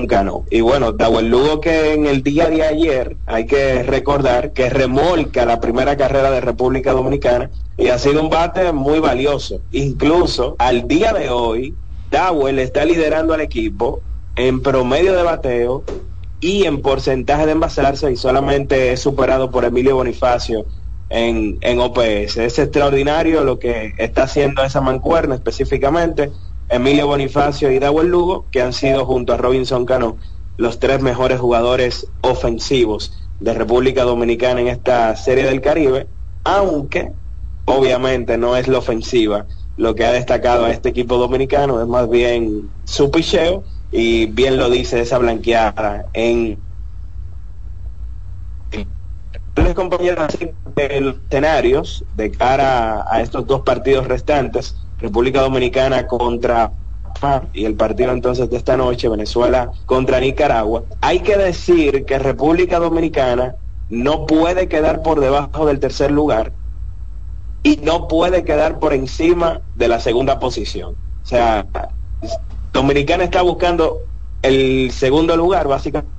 Cano. 0.08 0.44
Y 0.52 0.60
bueno, 0.60 0.92
Dawel 0.92 1.30
Lugo 1.30 1.62
que 1.62 1.94
en 1.94 2.06
el 2.06 2.22
día 2.22 2.50
de 2.50 2.64
ayer 2.64 3.16
hay 3.26 3.46
que 3.46 3.82
recordar 3.84 4.52
que 4.52 4.70
remolca 4.70 5.46
la 5.46 5.62
primera 5.62 5.96
carrera 5.96 6.30
de 6.32 6.42
República 6.42 6.92
Dominicana 6.92 7.50
y 7.78 7.88
ha 7.88 7.98
sido 7.98 8.22
un 8.22 8.30
bate 8.30 8.74
muy 8.74 9.00
valioso. 9.00 9.62
Incluso 9.72 10.56
al 10.60 10.88
día 10.88 11.14
de 11.14 11.30
hoy, 11.30 11.74
Dawel 12.12 12.60
está 12.60 12.84
liderando 12.84 13.34
al 13.34 13.42
equipo 13.42 14.02
en 14.36 14.62
promedio 14.62 15.16
de 15.16 15.24
bateo 15.24 15.84
y 16.42 16.66
en 16.66 16.82
porcentaje 16.82 17.46
de 17.46 17.54
envasarse 17.54 18.12
y 18.12 18.18
solamente 18.18 18.92
es 18.92 19.00
superado 19.00 19.50
por 19.50 19.64
Emilio 19.64 19.96
Bonifacio 19.96 20.66
en, 21.10 21.58
en 21.62 21.80
OPS. 21.80 22.38
Es 22.38 22.60
extraordinario 22.60 23.44
lo 23.44 23.60
que 23.60 23.94
está 23.98 24.24
haciendo 24.24 24.64
esa 24.64 24.82
mancuerna 24.82 25.36
específicamente. 25.36 26.32
Emilio 26.70 27.08
Bonifacio 27.08 27.72
y 27.72 27.80
Dawel 27.80 28.08
Lugo, 28.08 28.46
que 28.52 28.62
han 28.62 28.74
sido 28.74 29.06
junto 29.06 29.34
a 29.34 29.38
Robinson 29.38 29.86
Cano 29.86 30.18
los 30.58 30.80
tres 30.80 31.02
mejores 31.02 31.40
jugadores 31.40 32.08
ofensivos 32.22 33.12
de 33.40 33.54
República 33.54 34.04
Dominicana 34.04 34.62
en 34.62 34.68
esta 34.68 35.16
serie 35.16 35.46
del 35.46 35.62
Caribe, 35.62 36.08
aunque 36.44 37.12
obviamente 37.66 38.38
no 38.38 38.56
es 38.56 38.68
la 38.68 38.80
ofensiva. 38.80 39.46
Lo 39.78 39.94
que 39.94 40.06
ha 40.06 40.12
destacado 40.12 40.66
a 40.66 40.72
este 40.72 40.90
equipo 40.90 41.18
dominicano, 41.18 41.82
es 41.82 41.88
más 41.88 42.10
bien 42.10 42.70
su 42.86 43.12
picheo 43.12 43.64
y 43.92 44.28
bien 44.28 44.58
lo 44.58 44.70
dice 44.70 45.02
esa 45.02 45.18
blanqueada 45.18 46.06
en 46.14 46.58
les 49.64 49.74
compañeros 49.74 50.38
de 50.76 51.02
los 51.02 51.16
escenarios 51.16 52.04
de 52.16 52.32
cara 52.32 53.06
a 53.10 53.22
estos 53.22 53.48
dos 53.48 53.62
partidos 53.62 54.08
restantes, 54.08 54.76
República 55.06 55.42
Dominicana 55.42 56.08
contra 56.08 56.72
y 57.54 57.66
el 57.66 57.76
partido 57.76 58.12
entonces 58.12 58.50
de 58.50 58.58
esta 58.58 58.76
noche, 58.76 59.08
Venezuela 59.08 59.72
contra 59.86 60.20
Nicaragua. 60.20 60.84
Hay 61.02 61.20
que 61.20 61.38
decir 61.38 62.06
que 62.06 62.20
República 62.20 62.80
Dominicana 62.80 63.56
no 63.90 64.26
puede 64.26 64.68
quedar 64.68 65.02
por 65.02 65.20
debajo 65.20 65.66
del 65.66 65.80
tercer 65.80 66.12
lugar 66.12 66.52
y 67.64 67.78
no 67.78 68.08
puede 68.08 68.44
quedar 68.44 68.80
por 68.80 68.94
encima 68.94 69.62
de 69.76 69.88
la 69.88 70.00
segunda 70.00 70.40
posición. 70.40 70.96
O 71.24 71.26
sea, 71.26 71.66
Dominicana 72.74 73.24
está 73.24 73.42
buscando 73.42 74.00
el 74.42 74.92
segundo 74.92 75.38
lugar, 75.38 75.68
básicamente. 75.68 76.12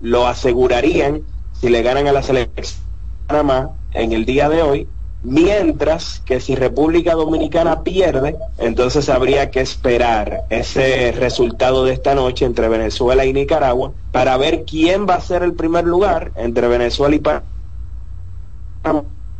Lo 0.00 0.26
asegurarían 0.26 1.22
si 1.52 1.68
le 1.68 1.82
ganan 1.82 2.06
a 2.06 2.12
la 2.12 2.22
selección 2.22 2.80
de 2.80 3.26
Panamá 3.26 3.70
en 3.92 4.12
el 4.12 4.24
día 4.24 4.48
de 4.48 4.62
hoy 4.62 4.88
Mientras 5.24 6.20
que 6.24 6.40
si 6.40 6.54
República 6.54 7.14
Dominicana 7.14 7.82
pierde, 7.82 8.36
entonces 8.58 9.08
habría 9.08 9.50
que 9.50 9.60
esperar 9.60 10.44
ese 10.48 11.12
resultado 11.12 11.84
de 11.84 11.92
esta 11.92 12.14
noche 12.14 12.44
entre 12.44 12.68
Venezuela 12.68 13.24
y 13.24 13.32
Nicaragua 13.32 13.92
para 14.12 14.36
ver 14.36 14.64
quién 14.64 15.06
va 15.08 15.14
a 15.16 15.20
ser 15.20 15.42
el 15.42 15.54
primer 15.54 15.84
lugar 15.84 16.30
entre 16.36 16.68
Venezuela 16.68 17.16
y 17.16 17.18
Panamá 17.18 17.44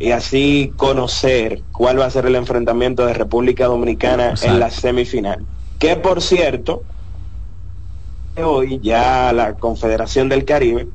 y 0.01 0.11
así 0.13 0.73
conocer 0.77 1.63
cuál 1.73 2.01
va 2.01 2.07
a 2.07 2.11
ser 2.11 2.27
el 2.27 2.37
enfrentamiento 2.37 3.07
de 3.07 3.15
República 3.15 3.67
Dominicana 3.67 4.35
en 4.43 4.61
la 4.61 4.71
semifinal. 4.71 5.45
Que 5.79 5.97
por 5.97 6.23
cierto, 6.23 6.83
hoy 8.37 8.81
ya 8.83 9.33
la 9.33 9.55
Confederación 9.55 10.29
del 10.29 10.45
Caribe 10.45 10.89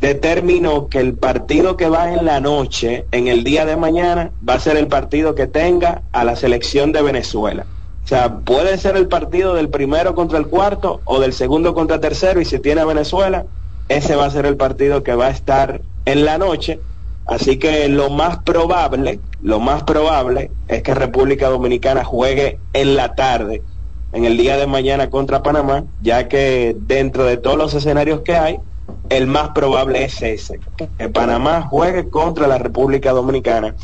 determinó 0.00 0.88
que 0.88 0.98
el 0.98 1.14
partido 1.14 1.76
que 1.76 1.88
va 1.88 2.12
en 2.12 2.24
la 2.24 2.40
noche, 2.40 3.06
en 3.12 3.28
el 3.28 3.44
día 3.44 3.64
de 3.64 3.76
mañana, 3.76 4.30
va 4.46 4.54
a 4.54 4.60
ser 4.60 4.76
el 4.76 4.88
partido 4.88 5.34
que 5.34 5.46
tenga 5.46 6.02
a 6.12 6.24
la 6.24 6.36
selección 6.36 6.92
de 6.92 7.02
Venezuela. 7.02 7.66
O 8.04 8.08
sea, 8.08 8.36
puede 8.36 8.78
ser 8.78 8.96
el 8.96 9.08
partido 9.08 9.54
del 9.54 9.68
primero 9.68 10.14
contra 10.14 10.38
el 10.38 10.46
cuarto 10.46 11.00
o 11.04 11.18
del 11.18 11.32
segundo 11.32 11.74
contra 11.74 12.00
tercero 12.00 12.40
y 12.40 12.44
si 12.44 12.60
tiene 12.60 12.82
a 12.82 12.84
Venezuela, 12.84 13.46
ese 13.88 14.14
va 14.14 14.26
a 14.26 14.30
ser 14.30 14.46
el 14.46 14.56
partido 14.56 15.02
que 15.02 15.14
va 15.14 15.26
a 15.26 15.30
estar 15.30 15.80
en 16.04 16.24
la 16.24 16.38
noche. 16.38 16.78
Así 17.26 17.58
que 17.58 17.88
lo 17.88 18.08
más 18.10 18.38
probable, 18.38 19.18
lo 19.42 19.58
más 19.58 19.82
probable 19.82 20.52
es 20.68 20.82
que 20.82 20.94
República 20.94 21.48
Dominicana 21.48 22.04
juegue 22.04 22.60
en 22.72 22.94
la 22.94 23.16
tarde, 23.16 23.62
en 24.12 24.24
el 24.24 24.36
día 24.36 24.56
de 24.56 24.68
mañana 24.68 25.10
contra 25.10 25.42
Panamá, 25.42 25.84
ya 26.00 26.28
que 26.28 26.76
dentro 26.78 27.24
de 27.24 27.36
todos 27.36 27.56
los 27.56 27.74
escenarios 27.74 28.20
que 28.20 28.36
hay, 28.36 28.60
el 29.10 29.26
más 29.26 29.50
probable 29.50 30.04
es 30.04 30.22
ese, 30.22 30.60
que 30.98 31.08
Panamá 31.08 31.62
juegue 31.62 32.08
contra 32.08 32.46
la 32.46 32.58
República 32.58 33.12
Dominicana 33.12 33.74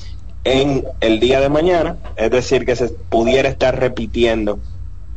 en 0.45 0.85
el 1.01 1.21
día 1.21 1.41
de 1.41 1.49
mañana, 1.49 1.97
es 2.17 2.31
decir, 2.31 2.65
que 2.65 2.77
se 2.77 2.89
pudiera 2.89 3.49
estar 3.49 3.79
repitiendo 3.79 4.59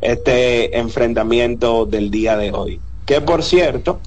este 0.00 0.78
enfrentamiento 0.78 1.86
del 1.86 2.10
día 2.10 2.36
de 2.36 2.52
hoy. 2.52 2.80
Que 3.06 3.20
por 3.20 3.42
cierto, 3.42 4.00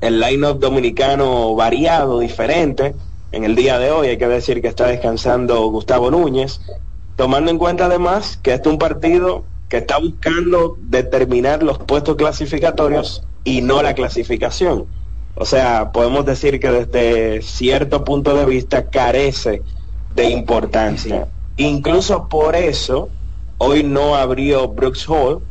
el 0.00 0.20
line-up 0.20 0.58
dominicano 0.58 1.54
variado, 1.54 2.18
diferente, 2.20 2.94
en 3.32 3.44
el 3.44 3.54
día 3.54 3.78
de 3.78 3.90
hoy 3.90 4.08
hay 4.08 4.18
que 4.18 4.28
decir 4.28 4.60
que 4.60 4.68
está 4.68 4.86
descansando 4.86 5.66
Gustavo 5.66 6.10
Núñez, 6.10 6.60
tomando 7.16 7.50
en 7.50 7.58
cuenta 7.58 7.86
además 7.86 8.38
que 8.42 8.52
este 8.54 8.68
es 8.68 8.72
un 8.72 8.78
partido 8.78 9.44
que 9.68 9.78
está 9.78 9.98
buscando 9.98 10.76
determinar 10.80 11.62
los 11.62 11.78
puestos 11.78 12.16
clasificatorios 12.16 13.24
y 13.44 13.62
no 13.62 13.82
la 13.82 13.94
clasificación. 13.94 14.86
O 15.34 15.44
sea, 15.44 15.92
podemos 15.92 16.26
decir 16.26 16.60
que 16.60 16.70
desde 16.70 17.42
cierto 17.42 18.04
punto 18.04 18.36
de 18.36 18.44
vista 18.44 18.86
carece 18.86 19.62
de 20.14 20.24
importancia. 20.24 21.28
Incluso 21.56 22.28
por 22.28 22.54
eso, 22.54 23.08
hoy 23.58 23.82
no 23.82 24.14
abrió 24.14 24.68
Brooks 24.68 25.08
Hall, 25.08 25.42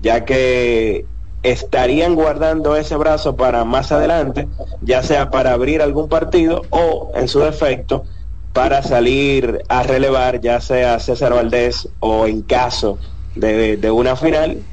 ya 0.00 0.24
que 0.24 1.06
estarían 1.42 2.14
guardando 2.14 2.74
ese 2.74 2.96
brazo 2.96 3.36
para 3.36 3.64
más 3.64 3.92
adelante, 3.92 4.48
ya 4.82 5.02
sea 5.02 5.30
para 5.30 5.52
abrir 5.52 5.82
algún 5.82 6.08
partido 6.08 6.66
o, 6.70 7.12
en 7.14 7.28
su 7.28 7.38
defecto, 7.40 8.04
para 8.52 8.82
salir 8.82 9.62
a 9.68 9.84
relevar, 9.84 10.40
ya 10.40 10.60
sea 10.60 10.98
César 10.98 11.32
Valdés 11.32 11.88
o 12.00 12.26
en 12.26 12.42
caso 12.42 12.98
de, 13.36 13.76
de 13.76 13.90
una 13.90 14.16
final, 14.16 14.64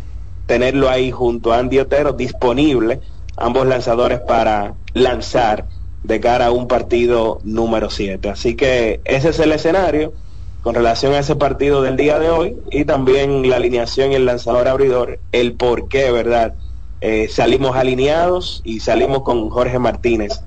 tenerlo 0.47 0.89
ahí 0.89 1.11
junto 1.11 1.53
a 1.53 1.59
Andy 1.59 1.79
Otero 1.79 2.13
disponible 2.13 3.01
ambos 3.37 3.67
lanzadores 3.67 4.19
para 4.19 4.75
lanzar 4.93 5.65
de 6.03 6.19
cara 6.19 6.47
a 6.47 6.51
un 6.51 6.67
partido 6.67 7.39
número 7.43 7.89
7. 7.89 8.29
Así 8.29 8.55
que 8.55 9.01
ese 9.05 9.29
es 9.29 9.39
el 9.39 9.51
escenario 9.51 10.13
con 10.61 10.75
relación 10.75 11.13
a 11.13 11.19
ese 11.19 11.35
partido 11.35 11.81
del 11.81 11.97
día 11.97 12.19
de 12.19 12.29
hoy 12.29 12.55
y 12.71 12.85
también 12.85 13.47
la 13.49 13.57
alineación 13.57 14.11
y 14.11 14.15
el 14.15 14.25
lanzador 14.25 14.67
abridor, 14.67 15.19
el 15.31 15.53
por 15.53 15.87
qué, 15.87 16.11
¿verdad? 16.11 16.55
Eh, 17.01 17.27
salimos 17.29 17.75
alineados 17.75 18.61
y 18.63 18.79
salimos 18.79 19.23
con 19.23 19.49
Jorge 19.49 19.77
Martínez 19.79 20.41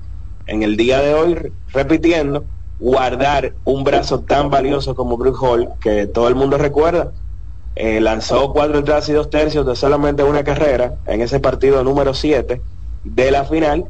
en 0.47 0.63
el 0.63 0.77
día 0.77 0.99
de 0.99 1.13
hoy, 1.13 1.53
repitiendo, 1.71 2.43
guardar 2.79 3.53
un 3.65 3.83
brazo 3.83 4.21
tan 4.21 4.49
valioso 4.49 4.95
como 4.95 5.15
Bruce 5.15 5.37
Hall, 5.39 5.69
que 5.79 6.07
todo 6.07 6.27
el 6.27 6.35
mundo 6.35 6.57
recuerda, 6.57 7.11
eh, 7.75 8.01
lanzó 8.01 8.51
cuatro 8.51 8.79
entradas 8.79 9.07
y 9.09 9.13
dos 9.13 9.29
tercios 9.29 9.65
de 9.65 9.75
solamente 9.75 10.23
una 10.23 10.43
carrera 10.43 10.95
en 11.05 11.21
ese 11.21 11.39
partido 11.39 11.83
número 11.83 12.13
7 12.13 12.61
de 13.03 13.31
la 13.31 13.45
final 13.45 13.85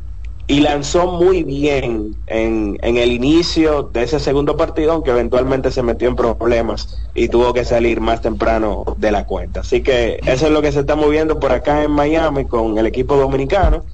y 0.49 0.61
lanzó 0.61 1.05
muy 1.05 1.43
bien 1.43 2.15
en, 2.25 2.75
en, 2.81 2.97
el 2.97 3.11
inicio 3.11 3.83
de 3.83 4.01
ese 4.01 4.19
segundo 4.19 4.57
partido, 4.57 4.93
aunque 4.93 5.11
eventualmente 5.11 5.69
se 5.69 5.83
metió 5.83 6.09
en 6.09 6.15
problemas 6.15 6.97
y 7.13 7.27
tuvo 7.27 7.53
que 7.53 7.63
salir 7.63 8.01
más 8.01 8.21
temprano 8.21 8.83
de 8.97 9.11
la 9.11 9.27
cuenta. 9.27 9.59
Así 9.59 9.83
que 9.83 10.19
eso 10.25 10.47
es 10.47 10.51
lo 10.51 10.63
que 10.63 10.71
se 10.71 10.79
está 10.79 10.95
moviendo 10.95 11.39
por 11.39 11.51
acá 11.51 11.83
en 11.83 11.91
Miami 11.91 12.45
con 12.45 12.79
el 12.79 12.87
equipo 12.87 13.15
dominicano. 13.15 13.85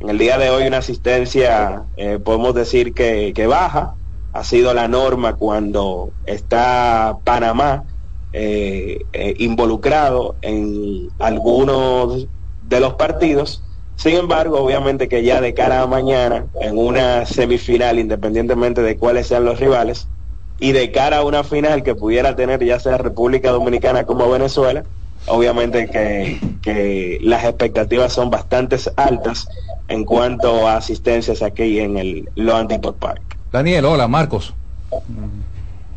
En 0.00 0.10
el 0.10 0.18
día 0.18 0.36
de 0.36 0.50
hoy 0.50 0.66
una 0.66 0.78
asistencia, 0.78 1.84
eh, 1.96 2.18
podemos 2.18 2.56
decir 2.56 2.92
que, 2.92 3.32
que, 3.32 3.46
baja, 3.46 3.94
ha 4.32 4.42
sido 4.42 4.74
la 4.74 4.88
norma 4.88 5.36
cuando 5.36 6.10
está 6.26 7.18
Panamá 7.22 7.84
eh, 8.32 9.04
eh, 9.12 9.34
involucrado 9.38 10.34
en 10.42 11.08
algunos 11.20 12.26
de 12.68 12.80
los 12.80 12.94
partidos 12.94 13.62
sin 14.00 14.16
embargo, 14.16 14.58
obviamente 14.58 15.08
que 15.08 15.22
ya 15.22 15.42
de 15.42 15.52
cara 15.52 15.82
a 15.82 15.86
mañana, 15.86 16.46
en 16.58 16.78
una 16.78 17.26
semifinal, 17.26 17.98
independientemente 17.98 18.80
de 18.80 18.96
cuáles 18.96 19.26
sean 19.26 19.44
los 19.44 19.60
rivales, 19.60 20.08
y 20.58 20.72
de 20.72 20.90
cara 20.90 21.18
a 21.18 21.24
una 21.24 21.44
final 21.44 21.82
que 21.82 21.94
pudiera 21.94 22.34
tener 22.34 22.64
ya 22.64 22.80
sea 22.80 22.96
República 22.96 23.50
Dominicana 23.50 24.04
como 24.04 24.30
Venezuela, 24.30 24.84
obviamente 25.26 25.90
que, 25.90 27.18
las 27.20 27.44
expectativas 27.44 28.10
son 28.14 28.30
bastante 28.30 28.78
altas 28.96 29.46
en 29.88 30.04
cuanto 30.04 30.66
a 30.66 30.76
asistencias 30.76 31.42
aquí 31.42 31.80
en 31.80 31.98
el 31.98 32.28
Loan 32.36 32.68
Depot 32.68 32.96
Park. 32.96 33.20
Daniel, 33.52 33.84
hola, 33.84 34.08
Marcos. 34.08 34.54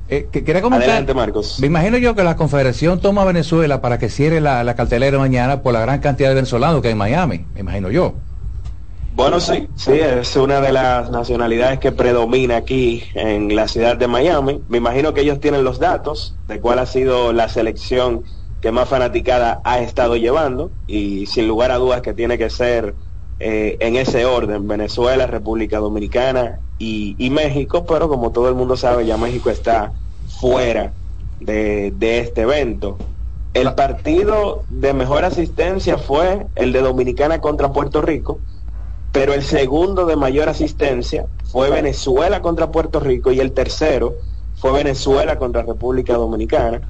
Eh, 0.09 0.27
quería 0.31 0.61
comentar, 0.61 0.89
Adelante, 0.89 1.13
Marcos. 1.13 1.59
Me 1.59 1.67
imagino 1.67 1.97
yo 1.97 2.13
que 2.13 2.23
la 2.23 2.35
Confederación 2.35 2.99
toma 2.99 3.21
a 3.21 3.25
Venezuela 3.25 3.81
para 3.81 3.97
que 3.97 4.09
cierre 4.09 4.41
la, 4.41 4.63
la 4.63 4.75
cartelera 4.75 5.17
mañana 5.17 5.61
por 5.61 5.73
la 5.73 5.79
gran 5.79 5.99
cantidad 5.99 6.29
de 6.29 6.35
venezolanos 6.35 6.81
que 6.81 6.89
hay 6.89 6.91
en 6.91 6.97
Miami, 6.97 7.45
me 7.53 7.61
imagino 7.61 7.89
yo. 7.89 8.13
Bueno, 9.15 9.39
sí, 9.39 9.67
sí, 9.75 9.91
es 9.91 10.35
una 10.35 10.59
de 10.59 10.71
las 10.71 11.11
nacionalidades 11.11 11.77
que 11.77 11.91
predomina 11.91 12.57
aquí 12.57 13.03
en 13.13 13.55
la 13.55 13.67
ciudad 13.67 13.95
de 13.95 14.07
Miami. 14.07 14.63
Me 14.67 14.79
imagino 14.79 15.13
que 15.13 15.21
ellos 15.21 15.39
tienen 15.39 15.63
los 15.63 15.77
datos 15.77 16.35
de 16.47 16.59
cuál 16.59 16.79
ha 16.79 16.87
sido 16.87 17.31
la 17.31 17.47
selección 17.47 18.23
que 18.59 18.71
más 18.71 18.89
fanaticada 18.89 19.61
ha 19.65 19.79
estado 19.81 20.15
llevando 20.15 20.71
y 20.87 21.27
sin 21.27 21.47
lugar 21.47 21.69
a 21.69 21.77
dudas 21.77 22.01
que 22.01 22.13
tiene 22.13 22.39
que 22.39 22.49
ser 22.49 22.95
eh, 23.39 23.77
en 23.79 23.95
ese 23.95 24.25
orden, 24.25 24.67
Venezuela, 24.67 25.27
República 25.27 25.79
Dominicana 25.79 26.59
y, 26.77 27.15
y, 27.17 27.29
México, 27.29 27.85
pero 27.85 28.07
como 28.09 28.31
todo 28.31 28.49
el 28.49 28.55
mundo 28.55 28.77
sabe, 28.77 29.05
ya 29.05 29.17
México 29.17 29.49
está 29.49 29.91
fuera 30.39 30.93
de, 31.39 31.91
de 31.97 32.19
este 32.19 32.41
evento. 32.41 32.97
El 33.53 33.73
partido 33.75 34.63
de 34.69 34.93
mejor 34.93 35.25
asistencia 35.25 35.97
fue 35.97 36.47
el 36.55 36.71
de 36.71 36.81
Dominicana 36.81 37.39
contra 37.39 37.71
Puerto 37.71 38.01
Rico, 38.01 38.39
pero 39.11 39.33
el 39.33 39.43
segundo 39.43 40.05
de 40.05 40.15
mayor 40.15 40.49
asistencia 40.49 41.27
fue 41.51 41.69
Venezuela 41.69 42.41
contra 42.41 42.71
Puerto 42.71 42.99
Rico 42.99 43.31
y 43.31 43.39
el 43.39 43.51
tercero 43.51 44.15
fue 44.55 44.71
Venezuela 44.71 45.37
contra 45.37 45.61
República 45.61 46.13
Dominicana. 46.13 46.81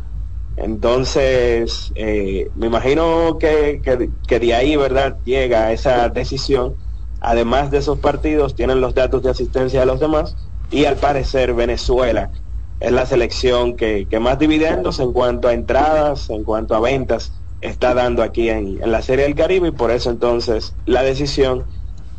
Entonces, 0.56 1.92
eh, 1.96 2.50
me 2.56 2.68
imagino 2.68 3.38
que, 3.40 3.82
que, 3.84 4.10
que, 4.28 4.40
de 4.40 4.54
ahí, 4.54 4.76
¿verdad?, 4.76 5.18
llega 5.24 5.72
esa 5.72 6.10
decisión. 6.10 6.76
Además 7.22 7.72
de 7.72 7.80
esos 7.80 8.00
partidos, 8.00 8.56
tienen 8.56 8.82
los 8.82 8.94
datos 8.94 9.24
de 9.24 9.30
asistencia 9.30 9.80
de 9.80 9.86
los 9.86 10.00
demás 10.00 10.36
y 10.70 10.86
al 10.86 10.98
parecer 10.98 11.54
Venezuela 11.54 12.32
es 12.80 12.92
la 12.92 13.06
selección 13.06 13.78
que, 13.78 14.08
que 14.10 14.20
más 14.20 14.40
dividendos 14.40 15.00
en 15.00 15.14
cuanto 15.14 15.48
a 15.48 15.54
entradas, 15.54 16.30
en 16.30 16.44
cuanto 16.44 16.76
a 16.76 16.82
ventas, 16.82 17.32
está 17.62 17.94
dando 17.94 18.24
aquí 18.24 18.50
en, 18.50 18.84
en 18.84 18.92
la 18.92 19.02
Serie 19.02 19.24
del 19.24 19.36
Caribe 19.36 19.70
y 19.70 19.72
por 19.72 19.90
eso 19.92 20.10
entonces 20.10 20.76
la 20.86 21.02
decisión 21.02 21.66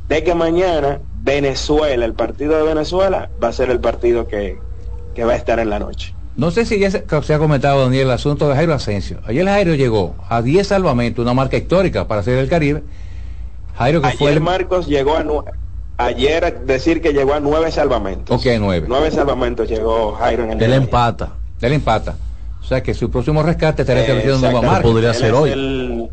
de 0.08 0.24
que 0.24 0.34
mañana 0.34 1.02
Venezuela, 1.12 2.04
el 2.04 2.14
partido 2.14 2.56
de 2.56 2.62
Venezuela, 2.62 3.30
va 3.42 3.48
a 3.48 3.52
ser 3.52 3.70
el 3.70 3.80
partido 3.80 4.26
que, 4.26 4.58
que 5.14 5.24
va 5.24 5.32
a 5.32 5.36
estar 5.36 5.58
en 5.58 5.70
la 5.70 5.78
noche. 5.78 6.14
No 6.36 6.50
sé 6.50 6.66
si 6.66 6.78
ya 6.78 6.90
se, 6.90 7.04
se 7.22 7.34
ha 7.34 7.38
comentado, 7.38 7.82
Daniel, 7.84 8.08
el 8.08 8.12
asunto 8.12 8.48
de 8.48 8.56
Jairo 8.56 8.74
Asensio. 8.74 9.20
Ayer 9.26 9.46
Jairo 9.46 9.74
llegó 9.74 10.16
a 10.28 10.42
10 10.42 10.66
salvamentos, 10.66 11.22
una 11.22 11.34
marca 11.34 11.56
histórica 11.56 12.08
para 12.08 12.22
ser 12.22 12.38
el 12.38 12.48
Caribe. 12.48 12.82
Jairo 13.76 14.00
que 14.00 14.08
Ayer 14.08 14.18
fue 14.18 14.32
el... 14.32 14.40
Marcos 14.40 14.86
llegó 14.86 15.16
a 15.16 15.44
ayer 15.96 16.60
decir 16.64 17.00
que 17.00 17.12
llegó 17.12 17.34
a 17.34 17.40
nueve 17.40 17.70
salvamentos. 17.70 18.36
Ok, 18.36 18.46
nueve. 18.58 18.86
Nueve 18.88 19.10
salvamentos 19.10 19.68
llegó 19.68 20.12
Jairo 20.12 20.44
en 20.44 20.52
el 20.52 20.62
Él 20.62 20.72
empata. 20.72 21.34
Él 21.60 21.72
empata. 21.72 22.16
O 22.60 22.64
sea 22.64 22.82
que 22.82 22.94
su 22.94 23.10
próximo 23.10 23.42
rescate 23.42 23.82
estaría 23.82 24.02
estableciendo 24.02 24.38
una 24.40 24.50
nueva 24.50 24.66
marca. 24.66 24.82
Podría 24.82 25.14
ser 25.14 25.34
hoy. 25.34 25.50
El... 25.50 26.08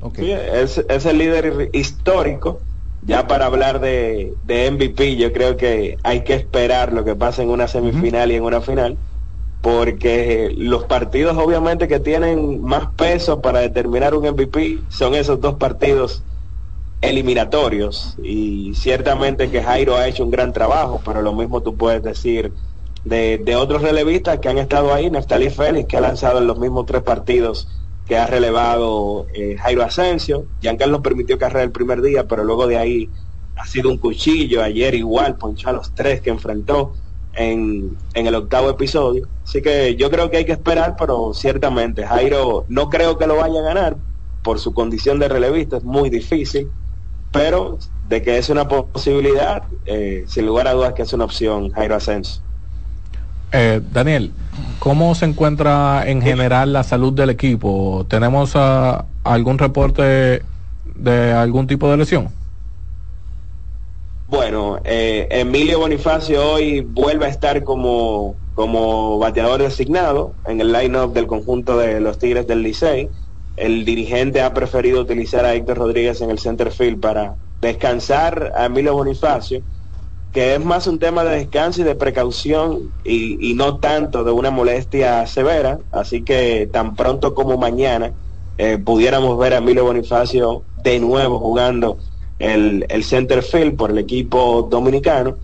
Okay. 0.00 0.24
Sí, 0.24 0.32
es, 0.32 0.84
es, 0.88 1.06
el 1.06 1.18
líder 1.18 1.70
histórico. 1.72 2.60
Ya 3.06 3.26
para 3.26 3.46
hablar 3.46 3.80
de, 3.80 4.32
de, 4.44 4.70
MVP, 4.70 5.16
yo 5.16 5.32
creo 5.32 5.56
que 5.56 5.98
hay 6.02 6.24
que 6.24 6.34
esperar 6.34 6.92
lo 6.92 7.04
que 7.04 7.14
pasa 7.14 7.42
en 7.42 7.50
una 7.50 7.68
semifinal 7.68 8.32
y 8.32 8.36
en 8.36 8.42
una 8.42 8.62
final, 8.62 8.96
porque 9.60 10.54
los 10.56 10.84
partidos 10.84 11.36
obviamente 11.36 11.86
que 11.86 12.00
tienen 12.00 12.62
más 12.62 12.88
peso 12.96 13.42
para 13.42 13.60
determinar 13.60 14.14
un 14.14 14.26
MVP 14.26 14.78
son 14.88 15.14
esos 15.14 15.40
dos 15.40 15.56
partidos 15.56 16.22
eliminatorios. 17.02 18.14
Y 18.22 18.74
ciertamente 18.74 19.50
que 19.50 19.62
Jairo 19.62 19.96
ha 19.96 20.08
hecho 20.08 20.24
un 20.24 20.30
gran 20.30 20.52
trabajo, 20.54 21.00
pero 21.04 21.20
lo 21.20 21.34
mismo 21.34 21.60
tú 21.60 21.76
puedes 21.76 22.02
decir 22.02 22.54
de, 23.04 23.36
de 23.36 23.56
otros 23.56 23.82
relevistas 23.82 24.38
que 24.38 24.48
han 24.48 24.56
estado 24.58 24.94
ahí, 24.94 25.10
Neftali 25.10 25.50
Félix, 25.50 25.88
que 25.88 25.98
ha 25.98 26.00
lanzado 26.00 26.38
en 26.38 26.46
los 26.46 26.58
mismos 26.58 26.86
tres 26.86 27.02
partidos 27.02 27.68
que 28.06 28.16
ha 28.16 28.26
relevado 28.26 29.26
eh, 29.34 29.56
Jairo 29.58 29.82
Asensio, 29.82 30.46
Giancarlo 30.60 31.02
permitió 31.02 31.38
carrera 31.38 31.62
el 31.62 31.72
primer 31.72 32.02
día, 32.02 32.26
pero 32.26 32.44
luego 32.44 32.66
de 32.66 32.76
ahí 32.76 33.10
ha 33.56 33.66
sido 33.66 33.90
un 33.90 33.98
cuchillo, 33.98 34.62
ayer 34.62 34.94
igual 34.94 35.36
ponchó 35.36 35.70
a 35.70 35.72
los 35.72 35.94
tres 35.94 36.20
que 36.20 36.30
enfrentó 36.30 36.94
en, 37.34 37.96
en 38.14 38.26
el 38.26 38.34
octavo 38.34 38.70
episodio, 38.70 39.28
así 39.44 39.62
que 39.62 39.96
yo 39.96 40.10
creo 40.10 40.30
que 40.30 40.38
hay 40.38 40.44
que 40.44 40.52
esperar, 40.52 40.96
pero 40.98 41.32
ciertamente 41.34 42.06
Jairo 42.06 42.64
no 42.68 42.88
creo 42.90 43.16
que 43.18 43.26
lo 43.26 43.36
vaya 43.36 43.60
a 43.60 43.62
ganar. 43.62 43.96
Por 44.42 44.58
su 44.58 44.74
condición 44.74 45.18
de 45.18 45.28
relevista, 45.28 45.78
es 45.78 45.84
muy 45.84 46.10
difícil, 46.10 46.70
pero 47.32 47.78
de 48.06 48.22
que 48.22 48.36
es 48.36 48.50
una 48.50 48.68
posibilidad, 48.68 49.62
eh, 49.86 50.24
sin 50.26 50.44
lugar 50.44 50.68
a 50.68 50.72
dudas 50.74 50.92
que 50.92 51.02
es 51.02 51.12
una 51.14 51.24
opción 51.24 51.70
Jairo 51.70 51.94
Asensio. 51.96 52.42
Eh, 53.56 53.80
Daniel, 53.92 54.32
¿cómo 54.80 55.14
se 55.14 55.26
encuentra 55.26 56.02
en 56.10 56.20
general 56.20 56.72
la 56.72 56.82
salud 56.82 57.12
del 57.12 57.30
equipo? 57.30 58.04
¿Tenemos 58.08 58.56
uh, 58.56 59.04
algún 59.22 59.58
reporte 59.58 60.42
de 60.96 61.32
algún 61.32 61.68
tipo 61.68 61.88
de 61.88 61.96
lesión? 61.96 62.30
Bueno, 64.26 64.80
eh, 64.82 65.28
Emilio 65.30 65.78
Bonifacio 65.78 66.54
hoy 66.54 66.80
vuelve 66.80 67.26
a 67.26 67.28
estar 67.28 67.62
como, 67.62 68.34
como 68.56 69.20
bateador 69.20 69.62
designado 69.62 70.34
en 70.48 70.60
el 70.60 70.72
line-up 70.72 71.12
del 71.12 71.28
conjunto 71.28 71.78
de 71.78 72.00
los 72.00 72.18
Tigres 72.18 72.48
del 72.48 72.60
Licey. 72.60 73.08
El 73.56 73.84
dirigente 73.84 74.42
ha 74.42 74.52
preferido 74.52 75.00
utilizar 75.00 75.44
a 75.44 75.54
Héctor 75.54 75.78
Rodríguez 75.78 76.20
en 76.22 76.30
el 76.30 76.40
center 76.40 76.72
field 76.72 76.98
para 76.98 77.36
descansar 77.60 78.52
a 78.56 78.64
Emilio 78.64 78.94
Bonifacio 78.94 79.62
que 80.34 80.56
es 80.56 80.64
más 80.64 80.88
un 80.88 80.98
tema 80.98 81.22
de 81.22 81.36
descanso 81.36 81.80
y 81.80 81.84
de 81.84 81.94
precaución 81.94 82.90
y, 83.04 83.54
no 83.54 83.76
tanto 83.78 84.24
de 84.24 84.32
una 84.32 84.50
molestia 84.50 85.24
severa, 85.28 85.78
así 85.92 86.22
que 86.22 86.68
tan 86.70 86.96
pronto 86.96 87.34
como 87.34 87.56
mañana 87.56 88.12
eh, 88.58 88.76
pudiéramos 88.84 89.38
ver 89.38 89.54
a 89.54 89.58
Emilio 89.58 89.84
Bonifacio 89.84 90.64
de 90.82 90.98
nuevo 90.98 91.38
jugando 91.38 91.98
el, 92.40 92.84
el 92.88 93.04
center 93.04 93.44
field 93.44 93.76
por 93.76 93.92
el 93.92 93.98
equipo 93.98 94.66
dominicano. 94.68 95.36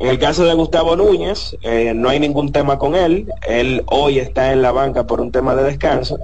En 0.00 0.08
el 0.08 0.18
caso 0.18 0.44
de 0.44 0.54
Gustavo 0.54 0.96
Núñez, 0.96 1.56
eh, 1.62 1.92
no 1.94 2.08
hay 2.08 2.18
ningún 2.18 2.50
tema 2.50 2.80
con 2.80 2.96
él, 2.96 3.28
él 3.46 3.84
hoy 3.86 4.18
está 4.18 4.52
en 4.52 4.60
la 4.60 4.72
banca 4.72 5.06
por 5.06 5.20
un 5.20 5.30
tema 5.30 5.54
de 5.54 5.62
descanso. 5.62 6.18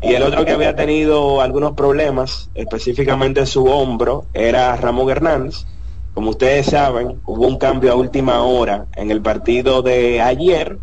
Y 0.00 0.14
el 0.14 0.22
otro 0.22 0.44
que 0.44 0.52
había 0.52 0.76
tenido 0.76 1.40
algunos 1.40 1.72
problemas, 1.72 2.50
específicamente 2.54 3.46
su 3.46 3.64
hombro, 3.64 4.26
era 4.32 4.76
Ramón 4.76 5.10
Hernández 5.10 5.66
como 6.14 6.30
ustedes 6.30 6.66
saben, 6.66 7.20
hubo 7.26 7.46
un 7.46 7.58
cambio 7.58 7.92
a 7.92 7.96
última 7.96 8.42
hora 8.42 8.86
en 8.94 9.10
el 9.10 9.20
partido 9.20 9.82
de 9.82 10.20
ayer. 10.20 10.78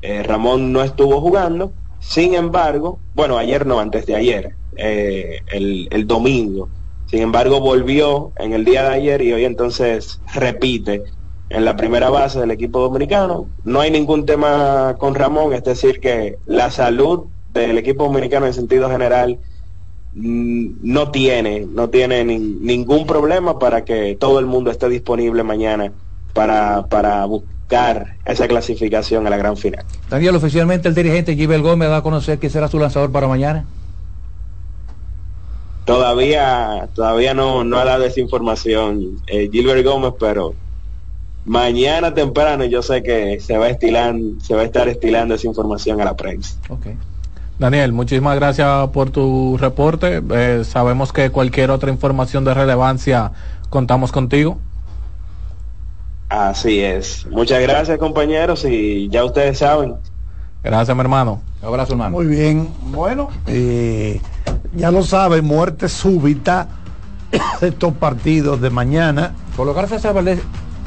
Eh, 0.00 0.22
Ramón 0.22 0.72
no 0.72 0.82
estuvo 0.82 1.20
jugando. 1.20 1.72
Sin 1.98 2.34
embargo, 2.34 2.98
bueno, 3.14 3.36
ayer 3.36 3.66
no, 3.66 3.78
antes 3.78 4.06
de 4.06 4.16
ayer, 4.16 4.54
eh, 4.76 5.40
el, 5.52 5.86
el 5.90 6.06
domingo. 6.06 6.70
Sin 7.06 7.20
embargo, 7.20 7.60
volvió 7.60 8.32
en 8.38 8.54
el 8.54 8.64
día 8.64 8.84
de 8.88 8.94
ayer 8.94 9.20
y 9.20 9.32
hoy 9.34 9.44
entonces 9.44 10.20
repite 10.34 11.02
en 11.50 11.64
la 11.64 11.76
primera 11.76 12.08
base 12.08 12.40
del 12.40 12.52
equipo 12.52 12.80
dominicano. 12.80 13.48
No 13.64 13.80
hay 13.80 13.90
ningún 13.90 14.24
tema 14.24 14.96
con 14.98 15.14
Ramón, 15.14 15.52
es 15.52 15.62
decir, 15.64 16.00
que 16.00 16.38
la 16.46 16.70
salud 16.70 17.26
del 17.52 17.76
equipo 17.76 18.04
dominicano 18.04 18.46
en 18.46 18.54
sentido 18.54 18.88
general 18.88 19.40
no 20.14 21.10
tiene, 21.10 21.66
no 21.72 21.88
tiene 21.88 22.24
ni, 22.24 22.38
ningún 22.38 23.06
problema 23.06 23.58
para 23.58 23.84
que 23.84 24.16
todo 24.18 24.38
el 24.38 24.46
mundo 24.46 24.70
esté 24.70 24.88
disponible 24.88 25.42
mañana 25.42 25.92
para, 26.32 26.86
para 26.86 27.24
buscar 27.26 28.16
esa 28.24 28.48
clasificación 28.48 29.26
a 29.26 29.30
la 29.30 29.36
gran 29.36 29.56
final. 29.56 29.84
Daniel, 30.08 30.36
oficialmente 30.36 30.88
el 30.88 30.94
dirigente 30.94 31.36
Gibel 31.36 31.62
Gómez 31.62 31.88
va 31.88 31.98
a 31.98 32.02
conocer 32.02 32.38
quién 32.38 32.50
será 32.50 32.68
su 32.68 32.78
lanzador 32.78 33.12
para 33.12 33.28
mañana. 33.28 33.64
Todavía, 35.84 36.88
todavía 36.94 37.34
no, 37.34 37.64
no 37.64 37.78
ha 37.78 37.84
dado 37.84 38.04
esa 38.04 38.20
información 38.20 39.20
eh, 39.26 39.48
Gilbert 39.50 39.84
Gómez, 39.84 40.12
pero 40.20 40.54
mañana 41.44 42.14
temprano 42.14 42.64
yo 42.64 42.82
sé 42.82 43.02
que 43.02 43.40
se 43.40 43.56
va 43.56 43.66
a 43.66 43.70
estilar, 43.70 44.14
se 44.40 44.54
va 44.54 44.62
a 44.62 44.64
estar 44.64 44.88
estilando 44.88 45.34
esa 45.34 45.46
información 45.46 46.00
a 46.00 46.04
la 46.04 46.16
prensa. 46.16 46.56
Okay. 46.68 46.96
Daniel, 47.60 47.92
muchísimas 47.92 48.36
gracias 48.36 48.88
por 48.88 49.10
tu 49.10 49.58
reporte. 49.58 50.22
Eh, 50.30 50.64
sabemos 50.64 51.12
que 51.12 51.28
cualquier 51.28 51.70
otra 51.70 51.90
información 51.90 52.42
de 52.42 52.54
relevancia 52.54 53.32
contamos 53.68 54.12
contigo. 54.12 54.58
Así 56.30 56.80
es. 56.80 57.26
Muchas 57.30 57.60
gracias 57.60 57.98
compañeros 57.98 58.64
y 58.64 59.10
ya 59.10 59.26
ustedes 59.26 59.58
saben. 59.58 59.96
Gracias 60.64 60.96
mi 60.96 61.02
hermano. 61.02 61.42
Un 61.60 61.68
abrazo 61.68 61.92
hermano. 61.92 62.16
Muy 62.16 62.28
bien. 62.28 62.66
Bueno, 62.84 63.28
eh, 63.46 64.22
ya 64.74 64.90
lo 64.90 65.02
saben, 65.02 65.44
muerte 65.44 65.90
súbita 65.90 66.66
de 67.60 67.68
estos 67.68 67.92
partidos 67.92 68.62
de 68.62 68.70
mañana. 68.70 69.34
Colocar 69.54 69.86
a 69.92 70.12
Valdés, 70.12 70.40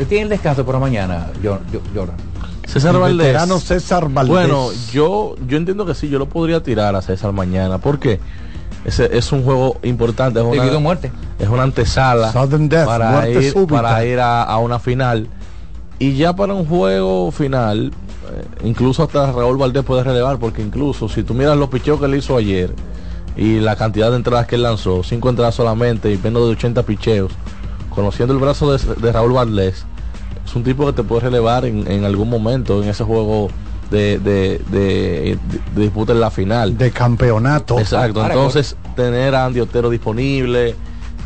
tiene 0.09 0.23
el 0.23 0.29
descanso 0.29 0.65
por 0.65 0.73
la 0.73 0.79
mañana, 0.79 1.27
Jordan. 1.43 2.32
César 2.67 2.97
Valdés. 2.97 3.37
César 3.63 4.09
Valdés. 4.09 4.31
Bueno, 4.31 4.69
yo, 4.91 5.35
yo 5.47 5.57
entiendo 5.57 5.85
que 5.85 5.93
sí, 5.93 6.09
yo 6.09 6.19
lo 6.19 6.27
podría 6.27 6.61
tirar 6.63 6.95
a 6.95 7.01
César 7.01 7.31
mañana. 7.31 7.77
porque 7.77 8.19
Ese 8.85 9.15
es 9.17 9.31
un 9.31 9.43
juego 9.43 9.77
importante. 9.83 10.39
Es 10.39 10.45
una, 10.45 10.79
muerte. 10.79 11.11
Es 11.39 11.49
una 11.49 11.63
antesala 11.63 12.31
death, 12.31 12.85
para, 12.85 13.29
ir, 13.29 13.53
para 13.67 14.05
ir 14.05 14.19
a, 14.19 14.43
a, 14.43 14.57
una 14.57 14.79
final. 14.79 15.27
Y 15.99 16.15
ya 16.15 16.35
para 16.35 16.53
un 16.53 16.65
juego 16.65 17.31
final, 17.31 17.91
eh, 18.31 18.45
incluso 18.63 19.03
hasta 19.03 19.31
Raúl 19.31 19.57
Valdés 19.57 19.83
puede 19.83 20.03
relevar, 20.03 20.39
porque 20.39 20.61
incluso 20.61 21.07
si 21.07 21.23
tú 21.23 21.33
miras 21.33 21.57
los 21.57 21.69
picheos 21.69 21.99
que 21.99 22.07
él 22.07 22.15
hizo 22.15 22.35
ayer 22.35 22.73
y 23.37 23.59
la 23.59 23.75
cantidad 23.75 24.09
de 24.09 24.17
entradas 24.17 24.47
que 24.47 24.55
él 24.55 24.63
lanzó, 24.63 25.03
cinco 25.03 25.29
entradas 25.29 25.55
solamente 25.55 26.11
y 26.11 26.17
menos 26.17 26.45
de 26.45 26.51
80 26.53 26.83
picheos, 26.83 27.31
conociendo 27.89 28.33
el 28.33 28.39
brazo 28.39 28.75
de, 28.75 28.95
de 28.95 29.11
Raúl 29.11 29.33
Valdés, 29.33 29.85
es 30.45 30.55
un 30.55 30.63
tipo 30.63 30.85
que 30.85 30.93
te 30.93 31.03
puede 31.03 31.21
relevar 31.21 31.65
en, 31.65 31.89
en 31.89 32.05
algún 32.05 32.29
momento 32.29 32.81
en 32.83 32.89
ese 32.89 33.03
juego 33.03 33.49
de, 33.89 34.19
de, 34.19 34.61
de, 34.69 35.37
de, 35.75 35.81
disputa 35.81 36.13
en 36.13 36.19
la 36.19 36.31
final. 36.31 36.77
De 36.77 36.91
campeonato. 36.91 37.79
Exacto. 37.79 38.25
Entonces, 38.25 38.75
tener 38.95 39.35
a 39.35 39.45
Andy 39.45 39.59
Otero 39.59 39.89
disponible, 39.89 40.75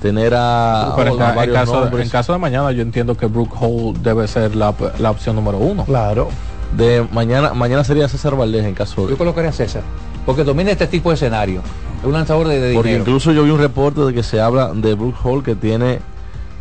tener 0.01 0.33
a. 0.35 0.93
Pero 0.95 1.15
en, 1.15 1.21
en, 1.21 1.53
caso, 1.53 1.97
en, 1.97 2.09
caso, 2.09 2.33
de 2.33 2.39
mañana, 2.39 2.71
yo 2.71 2.81
entiendo 2.81 3.15
que 3.15 3.25
Brook 3.25 3.55
Hall 3.59 4.01
debe 4.01 4.27
ser 4.27 4.55
la, 4.55 4.73
la, 4.99 5.11
opción 5.11 5.35
número 5.35 5.57
uno. 5.57 5.85
Claro. 5.85 6.29
De 6.75 7.07
mañana, 7.13 7.53
mañana 7.53 7.83
sería 7.85 8.09
César 8.09 8.35
Valdés 8.35 8.65
en 8.65 8.75
caso 8.75 9.05
de. 9.05 9.11
Yo 9.11 9.17
colocaría 9.17 9.49
a 9.49 9.53
César. 9.53 9.83
Porque 10.25 10.43
domina 10.43 10.71
este 10.71 10.87
tipo 10.87 11.09
de 11.09 11.15
escenario. 11.15 11.61
Es 11.99 12.05
un 12.05 12.11
lanzador 12.11 12.49
de, 12.49 12.59
de 12.59 12.73
Porque 12.73 12.89
dinero. 12.89 13.03
incluso 13.03 13.31
yo 13.31 13.43
vi 13.43 13.49
un 13.49 13.59
reporte 13.59 14.01
de 14.01 14.13
que 14.13 14.23
se 14.23 14.41
habla 14.41 14.73
de 14.73 14.93
Brook 14.93 15.15
Hall 15.23 15.43
que 15.43 15.55
tiene 15.55 15.99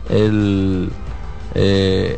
el. 0.08 0.90
Eh, 1.54 2.16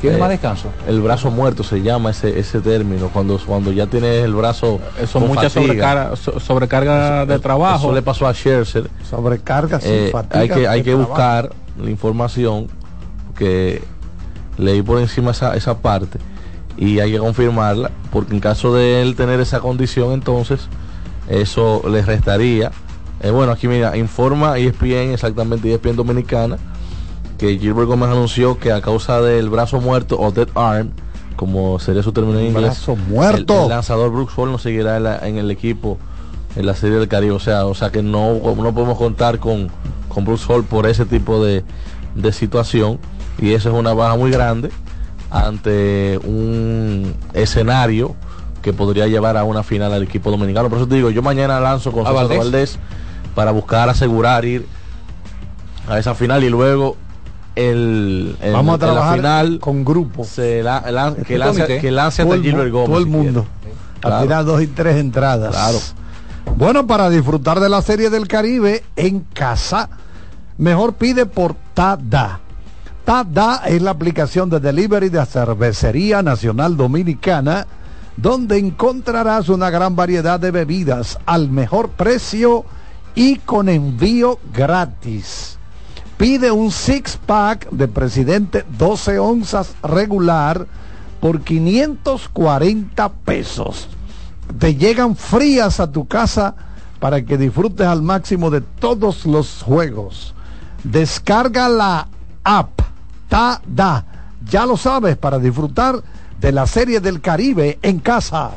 ¿Tiene 0.00 0.16
eh, 0.16 0.20
más 0.20 0.28
descanso? 0.28 0.68
El 0.86 1.00
brazo 1.00 1.30
muerto 1.30 1.62
se 1.62 1.82
llama 1.82 2.10
ese 2.10 2.38
ese 2.38 2.60
término, 2.60 3.08
cuando, 3.08 3.38
cuando 3.44 3.72
ya 3.72 3.86
tienes 3.86 4.24
el 4.24 4.34
brazo. 4.34 4.80
Eso 5.00 5.20
mucha 5.20 5.50
sobrecarga, 5.50 6.14
so, 6.16 6.38
sobrecarga 6.38 7.22
eso, 7.22 7.32
de 7.32 7.38
trabajo. 7.38 7.86
Eso 7.86 7.94
le 7.94 8.02
pasó 8.02 8.26
a 8.26 8.32
Scherzer. 8.32 8.88
Sobrecarga 9.08 9.80
sin 9.80 9.92
eh, 9.92 10.08
fatiga 10.12 10.40
Hay 10.40 10.48
que, 10.48 10.68
hay 10.68 10.82
que 10.82 10.94
buscar 10.94 11.50
la 11.76 11.90
información 11.90 12.68
que 13.36 13.82
leí 14.56 14.82
por 14.82 14.98
encima 14.98 15.32
esa, 15.32 15.56
esa 15.56 15.78
parte 15.78 16.18
y 16.76 17.00
hay 17.00 17.12
que 17.12 17.18
confirmarla, 17.18 17.90
porque 18.12 18.34
en 18.34 18.40
caso 18.40 18.72
de 18.72 19.02
él 19.02 19.16
tener 19.16 19.40
esa 19.40 19.58
condición, 19.58 20.12
entonces 20.12 20.68
eso 21.28 21.82
le 21.90 22.02
restaría. 22.02 22.70
Eh, 23.20 23.30
bueno, 23.30 23.50
aquí 23.50 23.66
mira, 23.66 23.96
informa 23.96 24.58
ESPN, 24.58 25.12
exactamente 25.12 25.72
ESPN 25.72 25.96
Dominicana 25.96 26.56
que 27.38 27.58
Gilbert 27.58 27.86
Gómez 27.88 28.10
anunció 28.10 28.58
que 28.58 28.72
a 28.72 28.80
causa 28.80 29.20
del 29.22 29.48
brazo 29.48 29.80
muerto 29.80 30.18
o 30.20 30.30
dead 30.32 30.48
arm 30.54 30.90
como 31.36 31.78
sería 31.78 32.02
su 32.02 32.12
término 32.12 32.38
en 32.40 32.46
inglés. 32.46 32.64
Brazo 32.64 32.96
muerto. 32.96 33.54
El, 33.58 33.62
el 33.64 33.68
lanzador 33.68 34.10
Brooks 34.10 34.32
Hall 34.36 34.50
no 34.50 34.58
seguirá 34.58 34.96
en, 34.96 35.04
la- 35.04 35.18
en 35.26 35.38
el 35.38 35.50
equipo 35.52 35.98
en 36.56 36.66
la 36.66 36.74
Serie 36.74 36.98
del 36.98 37.06
Caribe. 37.06 37.32
O 37.32 37.38
sea, 37.38 37.64
o 37.66 37.74
sea 37.76 37.90
que 37.92 38.02
no, 38.02 38.34
no 38.34 38.74
podemos 38.74 38.98
contar 38.98 39.38
con, 39.38 39.68
con 40.08 40.24
Brooks 40.24 40.44
Hall 40.50 40.64
por 40.64 40.86
ese 40.88 41.04
tipo 41.04 41.44
de, 41.44 41.62
de 42.16 42.32
situación. 42.32 42.98
Y 43.40 43.52
eso 43.52 43.68
es 43.68 43.74
una 43.76 43.92
baja 43.94 44.16
muy 44.16 44.32
grande 44.32 44.70
ante 45.30 46.18
un 46.24 47.14
escenario 47.34 48.16
que 48.62 48.72
podría 48.72 49.06
llevar 49.06 49.36
a 49.36 49.44
una 49.44 49.62
final 49.62 49.92
al 49.92 50.02
equipo 50.02 50.32
dominicano. 50.32 50.68
Por 50.68 50.78
eso 50.78 50.88
te 50.88 50.96
digo, 50.96 51.10
yo 51.10 51.22
mañana 51.22 51.60
lanzo 51.60 51.92
con 51.92 52.04
¿A 52.04 52.10
César? 52.10 52.36
Valdés 52.38 52.78
para 53.36 53.52
buscar 53.52 53.88
asegurar 53.88 54.44
ir 54.44 54.66
a 55.88 55.98
esa 56.00 56.14
final 56.16 56.42
y 56.42 56.48
luego 56.50 56.96
el, 57.58 58.36
el- 58.40 58.52
Vamos 58.52 58.76
a 58.76 58.78
trabajar 58.78 59.16
final 59.16 59.58
con 59.60 59.84
grupo. 59.84 60.24
se 60.24 60.62
la- 60.62 60.82
lan- 60.90 61.14
que 61.16 61.20
Este 61.34 61.38
lance, 61.38 61.78
que 61.78 61.90
lance 61.90 62.24
Todo 62.24 62.40
Gilbert 62.40 62.70
Gómez. 62.70 62.88
Todo 62.88 62.98
el 62.98 63.04
si 63.04 63.10
mundo. 63.10 63.46
Al 63.96 64.00
Claro. 64.00 64.22
final 64.22 64.46
dos 64.46 64.62
y 64.62 64.66
tres 64.68 64.96
entradas. 64.96 65.50
Claro. 65.50 65.78
Bueno, 66.56 66.86
para 66.86 67.10
disfrutar 67.10 67.58
de 67.60 67.68
la 67.68 67.82
Serie 67.82 68.10
del 68.10 68.28
Caribe 68.28 68.84
en 68.96 69.20
casa, 69.34 69.88
mejor 70.56 70.94
pide 70.94 71.26
por 71.26 71.56
Tada. 71.74 72.40
Tada 73.04 73.62
es 73.66 73.82
la 73.82 73.90
aplicación 73.90 74.48
de 74.50 74.60
delivery 74.60 75.08
de 75.08 75.18
la 75.18 75.26
Cervecería 75.26 76.22
Nacional 76.22 76.76
Dominicana, 76.76 77.66
donde 78.16 78.58
encontrarás 78.58 79.48
una 79.48 79.70
gran 79.70 79.96
variedad 79.96 80.38
de 80.38 80.50
bebidas 80.50 81.18
al 81.26 81.48
mejor 81.50 81.90
precio 81.90 82.64
y 83.14 83.36
con 83.36 83.68
envío 83.68 84.38
gratis. 84.54 85.57
Pide 86.18 86.50
un 86.50 86.72
six 86.72 87.16
pack 87.16 87.70
de 87.70 87.86
presidente 87.86 88.64
12 88.76 89.20
onzas 89.20 89.76
regular 89.84 90.66
por 91.20 91.42
540 91.42 93.08
pesos. 93.24 93.88
Te 94.58 94.74
llegan 94.74 95.14
frías 95.14 95.78
a 95.78 95.92
tu 95.92 96.08
casa 96.08 96.56
para 96.98 97.24
que 97.24 97.38
disfrutes 97.38 97.86
al 97.86 98.02
máximo 98.02 98.50
de 98.50 98.60
todos 98.60 99.26
los 99.26 99.62
juegos. 99.62 100.34
Descarga 100.82 101.68
la 101.68 102.08
app 102.42 102.80
TADA. 103.28 104.04
Ya 104.44 104.66
lo 104.66 104.76
sabes, 104.76 105.16
para 105.16 105.38
disfrutar 105.38 106.02
de 106.40 106.52
la 106.52 106.66
serie 106.66 107.00
del 107.00 107.20
Caribe 107.20 107.78
en 107.82 108.00
casa. 108.00 108.50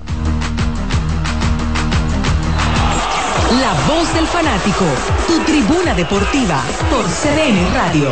La 3.59 3.73
voz 3.85 4.13
del 4.13 4.25
fanático, 4.27 4.85
tu 5.27 5.37
tribuna 5.43 5.93
deportiva 5.93 6.63
por 6.89 7.03
CDN 7.03 7.73
Radio. 7.73 8.09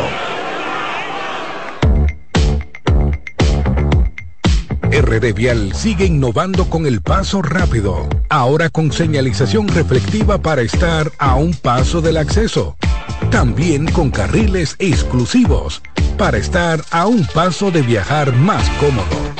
RD 4.90 5.32
Vial 5.32 5.74
sigue 5.74 6.04
innovando 6.04 6.68
con 6.68 6.84
el 6.84 7.00
paso 7.00 7.40
rápido, 7.40 8.06
ahora 8.28 8.68
con 8.68 8.92
señalización 8.92 9.68
reflectiva 9.68 10.42
para 10.42 10.60
estar 10.60 11.10
a 11.16 11.36
un 11.36 11.54
paso 11.54 12.02
del 12.02 12.18
acceso. 12.18 12.76
También 13.30 13.90
con 13.90 14.10
carriles 14.10 14.76
exclusivos 14.78 15.80
para 16.18 16.36
estar 16.36 16.84
a 16.90 17.06
un 17.06 17.24
paso 17.24 17.70
de 17.70 17.80
viajar 17.80 18.34
más 18.34 18.68
cómodo. 18.78 19.39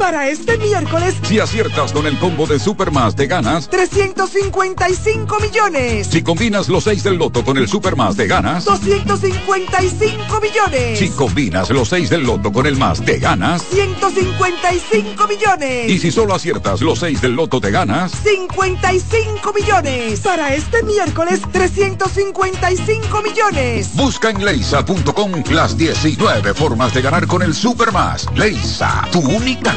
Para 0.00 0.28
este 0.30 0.56
miércoles, 0.56 1.14
Si 1.24 1.38
aciertas 1.38 1.92
con 1.92 2.06
el 2.06 2.18
combo 2.18 2.46
de 2.46 2.58
Supermas 2.58 3.14
te 3.14 3.26
ganas. 3.26 3.68
355 3.68 5.38
millones. 5.38 6.06
Si 6.06 6.22
combinas 6.22 6.70
los 6.70 6.84
6 6.84 7.02
del 7.02 7.16
loto 7.16 7.44
con 7.44 7.58
el 7.58 7.68
Supermas 7.68 8.16
te 8.16 8.26
ganas. 8.26 8.64
255 8.64 10.40
millones. 10.40 10.98
Si 10.98 11.10
combinas 11.10 11.68
los 11.68 11.90
6 11.90 12.08
del 12.08 12.22
loto 12.22 12.50
con 12.50 12.66
el 12.66 12.76
más 12.76 13.04
te 13.04 13.18
ganas. 13.18 13.62
155 13.70 15.28
millones. 15.28 15.90
Y 15.90 15.98
si 15.98 16.10
solo 16.10 16.34
aciertas 16.34 16.80
los 16.80 16.98
6 17.00 17.20
del 17.20 17.34
loto 17.34 17.60
te 17.60 17.70
ganas. 17.70 18.12
55 18.24 19.52
millones. 19.52 20.20
Para 20.20 20.54
este 20.54 20.82
miércoles, 20.82 21.42
355 21.52 23.22
millones. 23.22 23.94
Busca 23.94 24.30
en 24.30 24.42
leisa.com 24.42 25.44
las 25.50 25.76
19 25.76 26.54
formas 26.54 26.94
de 26.94 27.02
ganar 27.02 27.26
con 27.26 27.42
el 27.42 27.54
Supermas. 27.54 28.26
Leisa, 28.34 29.06
tu 29.12 29.20
única 29.20 29.76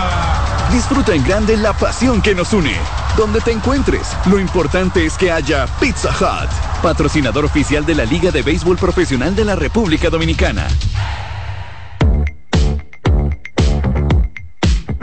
Disfruta 0.71 1.13
en 1.13 1.23
grande 1.25 1.57
la 1.57 1.73
pasión 1.73 2.21
que 2.21 2.33
nos 2.33 2.53
une. 2.53 2.73
Donde 3.17 3.41
te 3.41 3.51
encuentres, 3.51 4.15
lo 4.25 4.39
importante 4.39 5.05
es 5.05 5.17
que 5.17 5.29
haya 5.29 5.67
Pizza 5.81 6.09
Hut, 6.09 6.49
patrocinador 6.81 7.43
oficial 7.43 7.85
de 7.85 7.93
la 7.93 8.05
Liga 8.05 8.31
de 8.31 8.41
Béisbol 8.41 8.77
Profesional 8.77 9.35
de 9.35 9.43
la 9.43 9.55
República 9.57 10.09
Dominicana. 10.09 10.67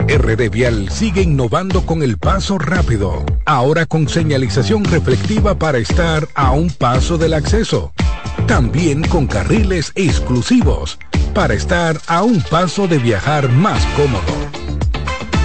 RD 0.07 0.49
Vial 0.49 0.89
sigue 0.89 1.21
innovando 1.21 1.85
con 1.85 2.01
el 2.01 2.17
paso 2.17 2.57
rápido, 2.57 3.23
ahora 3.45 3.85
con 3.85 4.09
señalización 4.09 4.83
reflectiva 4.85 5.53
para 5.53 5.77
estar 5.77 6.27
a 6.33 6.49
un 6.49 6.71
paso 6.71 7.19
del 7.19 7.35
acceso. 7.35 7.93
También 8.47 9.03
con 9.03 9.27
carriles 9.27 9.91
exclusivos 9.93 10.97
para 11.35 11.53
estar 11.53 12.01
a 12.07 12.23
un 12.23 12.41
paso 12.41 12.87
de 12.87 12.97
viajar 12.97 13.49
más 13.49 13.85
cómodo. 13.95 14.58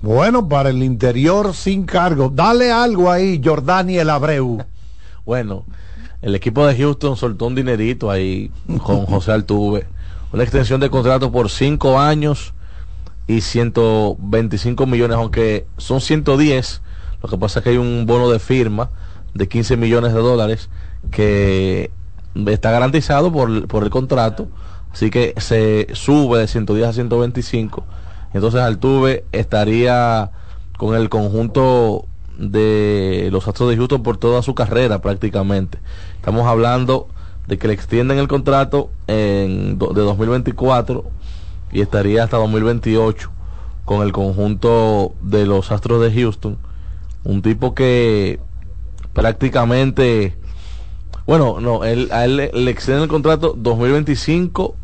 Bueno, 0.00 0.48
para 0.48 0.70
el 0.70 0.82
interior 0.82 1.54
sin 1.54 1.84
cargo. 1.84 2.32
Dale 2.34 2.72
algo 2.72 3.10
ahí, 3.10 3.38
Jordani 3.44 3.98
el 3.98 4.08
Abreu. 4.08 4.64
Bueno, 5.26 5.66
el 6.22 6.34
equipo 6.34 6.66
de 6.66 6.76
Houston 6.76 7.16
soltó 7.16 7.46
un 7.46 7.54
dinerito 7.54 8.10
ahí 8.10 8.50
con 8.82 9.06
José 9.06 9.32
Altuve. 9.32 9.86
Una 10.32 10.42
extensión 10.42 10.80
de 10.80 10.90
contrato 10.90 11.32
por 11.32 11.50
5 11.50 11.98
años 11.98 12.52
y 13.26 13.40
125 13.40 14.86
millones, 14.86 15.16
aunque 15.16 15.66
son 15.76 16.00
110. 16.00 16.82
Lo 17.22 17.28
que 17.28 17.38
pasa 17.38 17.60
es 17.60 17.64
que 17.64 17.70
hay 17.70 17.76
un 17.78 18.04
bono 18.06 18.30
de 18.30 18.38
firma 18.38 18.90
de 19.34 19.48
15 19.48 19.76
millones 19.76 20.12
de 20.12 20.20
dólares 20.20 20.68
que 21.10 21.90
está 22.46 22.70
garantizado 22.70 23.32
por, 23.32 23.66
por 23.68 23.84
el 23.84 23.90
contrato. 23.90 24.48
Así 24.92 25.10
que 25.10 25.34
se 25.38 25.88
sube 25.94 26.38
de 26.38 26.46
110 26.46 26.88
a 26.88 26.92
125 26.92 27.84
entonces 28.32 28.60
Altuve 28.60 29.24
estaría 29.32 30.30
con 30.76 30.94
el 30.94 31.08
conjunto 31.08 32.06
de 32.38 33.28
los 33.32 33.46
Astros 33.48 33.68
de 33.68 33.76
Houston 33.76 34.02
por 34.02 34.16
toda 34.16 34.42
su 34.42 34.54
carrera 34.54 35.00
prácticamente. 35.00 35.78
Estamos 36.16 36.46
hablando 36.46 37.08
de 37.46 37.58
que 37.58 37.68
le 37.68 37.74
extienden 37.74 38.18
el 38.18 38.28
contrato 38.28 38.90
en, 39.06 39.78
de 39.78 40.00
2024 40.02 41.04
y 41.72 41.80
estaría 41.80 42.24
hasta 42.24 42.36
2028 42.36 43.30
con 43.84 44.02
el 44.02 44.12
conjunto 44.12 45.14
de 45.20 45.46
los 45.46 45.72
Astros 45.72 46.00
de 46.00 46.12
Houston. 46.12 46.58
Un 47.24 47.42
tipo 47.42 47.74
que 47.74 48.38
prácticamente, 49.12 50.36
bueno, 51.26 51.58
no, 51.60 51.84
él, 51.84 52.08
a 52.12 52.24
él 52.24 52.36
le, 52.36 52.52
le 52.52 52.70
extienden 52.70 53.04
el 53.04 53.08
contrato 53.08 53.54
2025, 53.56 54.76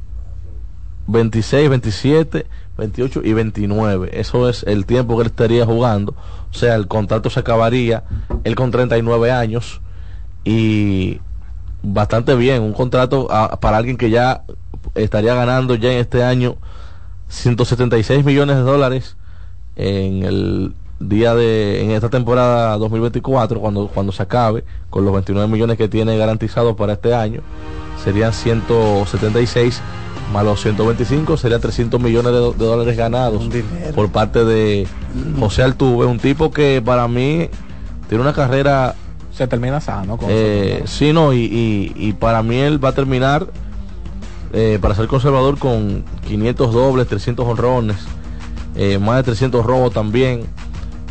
26, 1.07 1.71
27 1.71 2.47
28 2.79 3.23
y 3.25 3.33
29. 3.33 4.11
Eso 4.13 4.49
es 4.49 4.65
el 4.65 4.87
tiempo 4.87 5.17
que 5.17 5.23
él 5.23 5.29
estaría 5.29 5.65
jugando. 5.65 6.15
O 6.51 6.55
sea, 6.55 6.75
el 6.75 6.89
contrato 6.89 7.31
se 7.31 7.41
acabaría 7.41 8.05
él 8.45 8.55
con 8.55 8.71
39 8.71 9.31
años 9.31 9.81
y 10.45 11.21
bastante 11.83 12.35
bien. 12.35 12.63
Un 12.63 12.73
contrato 12.73 13.29
para 13.61 13.77
alguien 13.77 13.97
que 13.97 14.11
ya 14.11 14.45
estaría 14.95 15.35
ganando 15.35 15.75
ya 15.75 15.93
en 15.93 15.99
este 15.99 16.23
año 16.23 16.57
176 17.29 18.25
millones 18.25 18.57
de 18.57 18.63
dólares 18.63 19.17
en 19.77 20.23
el 20.23 20.75
día 21.01 21.35
de 21.35 21.83
en 21.83 21.91
esta 21.91 22.09
temporada 22.09 22.77
2024 22.79 23.61
cuando 23.61 23.89
cuando 23.89 24.13
se 24.13 24.23
acabe 24.23 24.65
con 24.91 25.05
los 25.05 25.13
29 25.13 25.49
millones 25.49 25.77
que 25.77 25.89
tiene 25.89 26.17
garantizados 26.17 26.77
para 26.77 26.93
este 26.95 27.15
año 27.15 27.41
serían 28.03 28.33
176 28.33 29.83
más 30.33 30.45
los 30.45 30.61
125 30.61 31.37
sería 31.37 31.59
300 31.59 32.01
millones 32.01 32.33
de, 32.33 32.39
dólares 32.65 32.97
ganados 32.97 33.49
por 33.95 34.11
parte 34.11 34.45
de 34.45 34.87
José 35.39 35.63
Altuve, 35.63 36.07
un 36.07 36.19
tipo 36.19 36.51
que 36.51 36.83
para 36.85 37.09
mí 37.09 37.49
tiene 38.09 38.23
una 38.23 38.33
carrera... 38.33 38.95
Se 39.33 39.49
termina 39.49 39.81
sano. 39.81 40.17
Con 40.17 40.29
eh, 40.31 40.83
sí, 40.87 41.13
no, 41.13 41.33
y, 41.33 42.17
para 42.21 42.43
mí 42.43 42.57
él 42.57 42.83
va 42.83 42.91
a 42.91 42.93
terminar, 42.93 43.49
eh, 44.53 44.79
para 44.81 44.95
ser 44.95 45.09
conservador, 45.09 45.59
con 45.59 46.05
500 46.29 46.73
dobles, 46.73 47.09
300 47.09 47.45
honrones, 47.45 47.97
eh, 48.77 48.99
más 48.99 49.17
de 49.17 49.23
300 49.25 49.67
robos 49.67 49.93
también. 49.93 50.43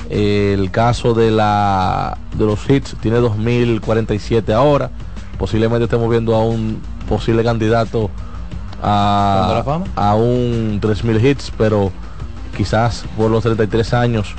el 0.09 0.71
caso 0.71 1.13
de, 1.13 1.31
la, 1.31 2.17
de 2.37 2.45
los 2.45 2.69
hits 2.69 2.95
tiene 3.01 3.17
2047 3.17 4.53
ahora. 4.53 4.89
Posiblemente 5.37 5.85
estemos 5.85 6.09
viendo 6.09 6.35
a 6.35 6.45
un 6.45 6.81
posible 7.09 7.43
candidato 7.43 8.09
a, 8.83 9.63
a 9.95 10.15
un 10.15 10.79
3000 10.81 11.25
hits, 11.25 11.51
pero 11.57 11.91
quizás 12.55 13.05
por 13.17 13.31
los 13.31 13.43
33 13.43 13.93
años 13.93 14.35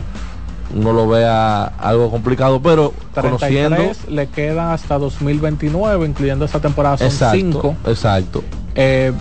uno 0.74 0.92
lo 0.92 1.08
vea 1.08 1.64
algo 1.78 2.10
complicado, 2.10 2.60
pero 2.60 2.92
33 3.14 3.32
conociendo 3.32 3.92
le 4.08 4.26
quedan 4.28 4.70
hasta 4.70 4.98
2029, 4.98 6.06
incluyendo 6.06 6.44
esta 6.44 6.60
temporada 6.60 6.96
son 6.98 7.10
5. 7.10 7.76
Exacto. 7.86 8.42
Eh, 8.74 9.12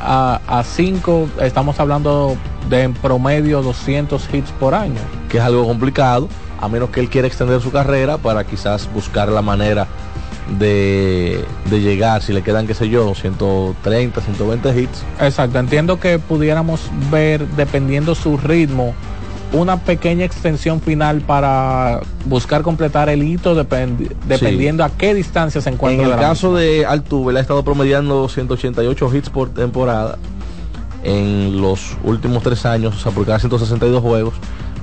a 0.00 0.62
5 0.64 1.28
estamos 1.40 1.78
hablando 1.78 2.36
de 2.68 2.82
en 2.82 2.94
promedio 2.94 3.62
200 3.62 4.34
hits 4.34 4.50
por 4.58 4.74
año. 4.74 5.00
Que 5.28 5.38
es 5.38 5.44
algo 5.44 5.64
complicado, 5.66 6.28
a 6.60 6.68
menos 6.68 6.90
que 6.90 7.00
él 7.00 7.08
quiera 7.08 7.28
extender 7.28 7.60
su 7.60 7.70
carrera 7.70 8.18
para 8.18 8.44
quizás 8.44 8.92
buscar 8.92 9.28
la 9.28 9.42
manera 9.42 9.86
de, 10.58 11.44
llegar, 11.70 12.22
si 12.22 12.32
le 12.32 12.42
quedan, 12.42 12.66
qué 12.66 12.74
sé 12.74 12.88
yo, 12.88 13.14
130, 13.14 14.20
120 14.20 14.80
hits. 14.80 15.02
Exacto, 15.20 15.58
entiendo 15.58 15.98
que 16.00 16.18
pudiéramos 16.18 16.90
ver, 17.10 17.46
dependiendo 17.56 18.14
su 18.14 18.36
ritmo, 18.36 18.94
una 19.52 19.78
pequeña 19.80 20.24
extensión 20.24 20.80
final 20.80 21.20
para 21.20 22.00
buscar 22.24 22.62
completar 22.62 23.10
el 23.10 23.22
hito 23.22 23.54
dependiendo 23.54 24.82
a 24.82 24.90
qué 24.90 25.14
distancia 25.14 25.60
se 25.60 25.70
encuentra. 25.70 26.06
En 26.06 26.12
el 26.12 26.18
caso 26.18 26.54
de 26.54 26.86
Altuve, 26.86 27.36
ha 27.36 27.40
estado 27.40 27.62
promediando 27.62 28.28
188 28.28 29.14
hits 29.14 29.30
por 29.30 29.50
temporada 29.50 30.18
en 31.04 31.60
los 31.60 31.96
últimos 32.04 32.42
tres 32.42 32.64
años, 32.64 32.96
o 32.96 32.98
sea, 32.98 33.12
por 33.12 33.26
cada 33.26 33.38
162 33.38 34.00
juegos, 34.00 34.34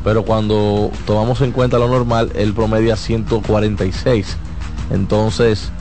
pero 0.04 0.24
cuando 0.24 0.92
tomamos 1.06 1.42
en 1.42 1.52
cuenta 1.52 1.80
lo 1.80 1.88
normal, 1.88 2.32
él 2.36 2.54
promedia 2.54 2.96
146 2.96 4.38
entonces, 4.90 5.72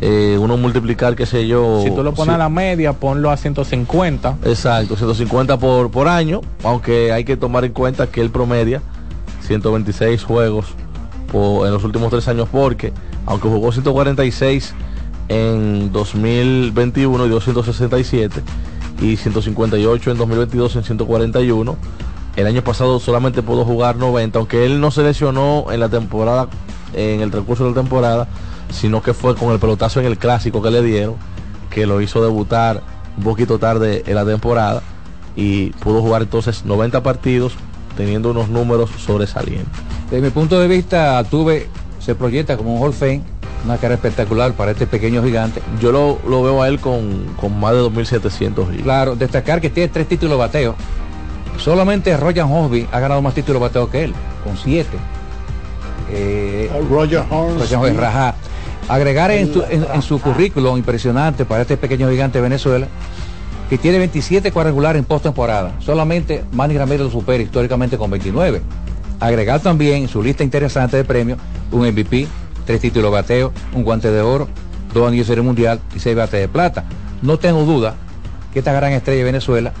eh, 0.00 0.38
uno 0.40 0.56
multiplicar, 0.56 1.16
qué 1.16 1.26
sé 1.26 1.46
yo. 1.46 1.82
Si 1.82 1.90
tú 1.90 2.02
lo 2.02 2.14
pones 2.14 2.34
a 2.34 2.38
la 2.38 2.48
media, 2.48 2.92
ponlo 2.92 3.30
a 3.30 3.36
150. 3.36 4.38
Exacto, 4.44 4.96
150 4.96 5.58
por, 5.58 5.90
por 5.90 6.08
año, 6.08 6.40
aunque 6.62 7.12
hay 7.12 7.24
que 7.24 7.36
tomar 7.36 7.64
en 7.64 7.72
cuenta 7.72 8.06
que 8.06 8.20
él 8.20 8.30
promedia 8.30 8.82
126 9.46 10.22
juegos 10.22 10.66
en 11.32 11.72
los 11.72 11.84
últimos 11.84 12.10
tres 12.10 12.28
años, 12.28 12.48
porque 12.50 12.92
aunque 13.26 13.48
jugó 13.48 13.72
146 13.72 14.74
en 15.28 15.92
2021 15.92 17.26
y 17.26 17.28
267 17.28 18.42
y 19.02 19.16
158 19.16 20.10
en 20.10 20.16
2022 20.16 20.76
en 20.76 20.84
141, 20.84 21.76
el 22.36 22.46
año 22.46 22.62
pasado 22.62 23.00
solamente 23.00 23.42
pudo 23.42 23.64
jugar 23.64 23.96
90, 23.96 24.38
aunque 24.38 24.64
él 24.64 24.80
no 24.80 24.90
se 24.90 25.02
lesionó 25.02 25.66
en 25.70 25.80
la 25.80 25.88
temporada 25.88 26.48
en 26.94 27.20
el 27.20 27.30
transcurso 27.30 27.64
de 27.64 27.70
la 27.70 27.76
temporada, 27.76 28.28
sino 28.70 29.02
que 29.02 29.14
fue 29.14 29.34
con 29.34 29.52
el 29.52 29.58
pelotazo 29.58 30.00
en 30.00 30.06
el 30.06 30.18
clásico 30.18 30.62
que 30.62 30.70
le 30.70 30.82
dieron, 30.82 31.16
que 31.70 31.86
lo 31.86 32.00
hizo 32.00 32.22
debutar 32.22 32.82
un 33.16 33.24
poquito 33.24 33.58
tarde 33.58 34.02
en 34.06 34.14
la 34.14 34.24
temporada 34.24 34.82
y 35.36 35.70
pudo 35.70 36.00
jugar 36.00 36.22
entonces 36.22 36.64
90 36.64 37.02
partidos 37.02 37.54
teniendo 37.96 38.30
unos 38.30 38.48
números 38.48 38.90
sobresalientes. 38.98 39.68
Desde 40.10 40.22
mi 40.22 40.30
punto 40.30 40.58
de 40.58 40.68
vista, 40.68 41.22
Tuve 41.24 41.68
se 41.98 42.14
proyecta 42.14 42.56
como 42.56 42.74
un 42.74 42.82
Hall 42.82 42.94
Fame, 42.94 43.22
una 43.64 43.76
cara 43.76 43.94
espectacular 43.94 44.52
para 44.52 44.70
este 44.70 44.86
pequeño 44.86 45.22
gigante. 45.22 45.60
Yo 45.80 45.92
lo, 45.92 46.42
veo 46.42 46.62
a 46.62 46.68
él 46.68 46.80
con, 46.80 47.26
más 47.60 47.72
de 47.72 47.80
2.700. 47.80 48.82
Claro, 48.82 49.16
destacar 49.16 49.60
que 49.60 49.68
tiene 49.68 49.88
tres 49.88 50.08
títulos 50.08 50.34
de 50.34 50.38
bateo. 50.38 50.74
Solamente 51.58 52.16
Roger 52.16 52.44
Hosby 52.44 52.88
ha 52.92 53.00
ganado 53.00 53.20
más 53.20 53.34
títulos 53.34 53.60
de 53.60 53.68
bateo 53.68 53.90
que 53.90 54.04
él, 54.04 54.14
con 54.44 54.56
siete. 54.56 54.96
Eh, 56.10 56.70
Roger 56.90 57.24
Horns. 57.30 57.72
Agregar 58.88 59.30
en, 59.30 59.52
su 60.02 60.18
currículum 60.18 60.78
impresionante 60.78 61.44
para 61.44 61.62
este 61.62 61.76
pequeño 61.76 62.08
gigante 62.08 62.38
de 62.38 62.42
Venezuela, 62.42 62.86
que 63.68 63.76
tiene 63.76 63.98
27 63.98 64.50
cuadrangulares 64.50 64.98
en 64.98 65.04
postemporada. 65.04 65.74
Solamente 65.80 66.42
Manny 66.52 66.78
Ramírez 66.78 67.02
lo 67.02 67.10
supera 67.10 67.42
históricamente 67.42 67.98
con 67.98 68.10
29. 68.10 68.62
Agregar 69.20 69.60
también 69.60 70.02
en 70.02 70.08
su 70.08 70.22
lista 70.22 70.42
interesante 70.42 70.96
de 70.96 71.04
premios 71.04 71.38
un 71.70 71.86
MVP, 71.86 72.26
tres 72.64 72.80
títulos 72.80 73.10
de 73.10 73.16
bateo, 73.16 73.52
un 73.74 73.84
guante 73.84 74.10
de 74.10 74.22
oro, 74.22 74.48
dos 74.94 75.06
anillos 75.06 75.28
de 75.28 75.42
mundial 75.42 75.80
y 75.94 75.98
seis 75.98 76.16
bates 76.16 76.40
de 76.40 76.48
plata. 76.48 76.84
No 77.20 77.38
tengo 77.38 77.64
duda 77.64 77.94
que 78.54 78.60
esta 78.60 78.72
gran 78.72 78.92
estrella 78.92 79.18
de 79.18 79.24
Venezuela 79.24 79.72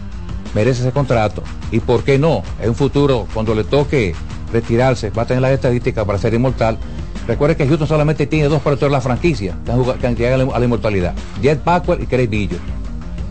merece 0.54 0.82
ese 0.82 0.92
contrato 0.92 1.42
y 1.70 1.80
por 1.80 2.04
qué 2.04 2.18
no, 2.18 2.42
en 2.60 2.70
un 2.70 2.74
futuro 2.74 3.26
cuando 3.32 3.54
le 3.54 3.64
toque 3.64 4.14
retirarse, 4.52 5.10
va 5.10 5.22
a 5.22 5.26
tener 5.26 5.42
las 5.42 5.52
estadísticas 5.52 6.04
para 6.04 6.18
ser 6.18 6.34
inmortal. 6.34 6.78
Recuerde 7.26 7.56
que 7.56 7.66
Houston 7.66 7.86
solamente 7.86 8.26
tiene 8.26 8.48
dos 8.48 8.62
peloteros 8.62 8.90
de 8.90 8.96
la 8.96 9.00
franquicia 9.00 9.54
que 10.00 10.06
han 10.06 10.16
llegado 10.16 10.54
a 10.54 10.58
la 10.58 10.64
inmortalidad. 10.64 11.14
Jet 11.42 11.60
Packwell 11.60 12.02
y 12.02 12.06
Craig 12.06 12.28
Billo. 12.28 12.56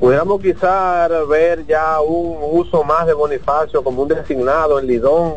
Pudiéramos 0.00 0.40
quizás 0.42 1.10
ver 1.28 1.66
ya 1.66 2.00
un 2.02 2.36
uso 2.52 2.84
más 2.84 3.06
de 3.06 3.14
Bonifacio 3.14 3.82
como 3.82 4.02
un 4.02 4.08
designado 4.08 4.78
en 4.78 4.86
Lidón 4.86 5.34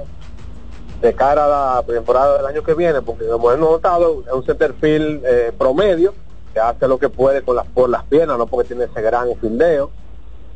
de 1.01 1.13
cara 1.13 1.45
a 1.45 1.75
la 1.75 1.83
temporada 1.83 2.37
del 2.37 2.45
año 2.45 2.61
que 2.61 2.73
viene, 2.73 3.01
porque 3.01 3.25
como 3.25 3.51
hemos 3.51 3.71
notado, 3.71 4.21
es 4.27 4.33
un 4.33 4.43
centerfield 4.43 5.23
eh, 5.25 5.53
promedio, 5.57 6.13
que 6.53 6.59
hace 6.59 6.89
lo 6.89 6.97
que 6.97 7.07
puede 7.07 7.41
con 7.41 7.55
las 7.55 7.67
por 7.67 7.89
las 7.89 8.03
piernas, 8.03 8.37
no 8.37 8.47
porque 8.47 8.67
tiene 8.67 8.83
ese 8.83 9.01
gran 9.01 9.29
fildeo. 9.39 9.91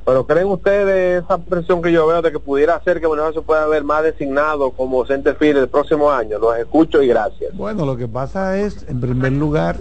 Pero 0.05 0.27
¿creen 0.27 0.47
ustedes 0.47 1.23
esa 1.23 1.37
presión 1.37 1.81
que 1.81 1.93
yo 1.93 2.05
veo 2.05 2.21
de 2.21 2.33
que 2.33 2.39
pudiera 2.39 2.75
hacer 2.75 2.99
que 2.99 3.07
Bonifacio 3.07 3.41
pueda 3.41 3.63
haber 3.63 3.85
más 3.85 4.03
designado 4.03 4.71
como 4.71 5.05
centerfield 5.05 5.59
el 5.59 5.69
próximo 5.69 6.11
año? 6.11 6.39
Los 6.39 6.57
escucho 6.57 7.01
y 7.01 7.07
gracias. 7.07 7.55
Bueno, 7.55 7.85
lo 7.85 7.95
que 7.95 8.09
pasa 8.09 8.57
es, 8.57 8.85
en 8.89 8.99
primer 8.99 9.31
lugar, 9.31 9.77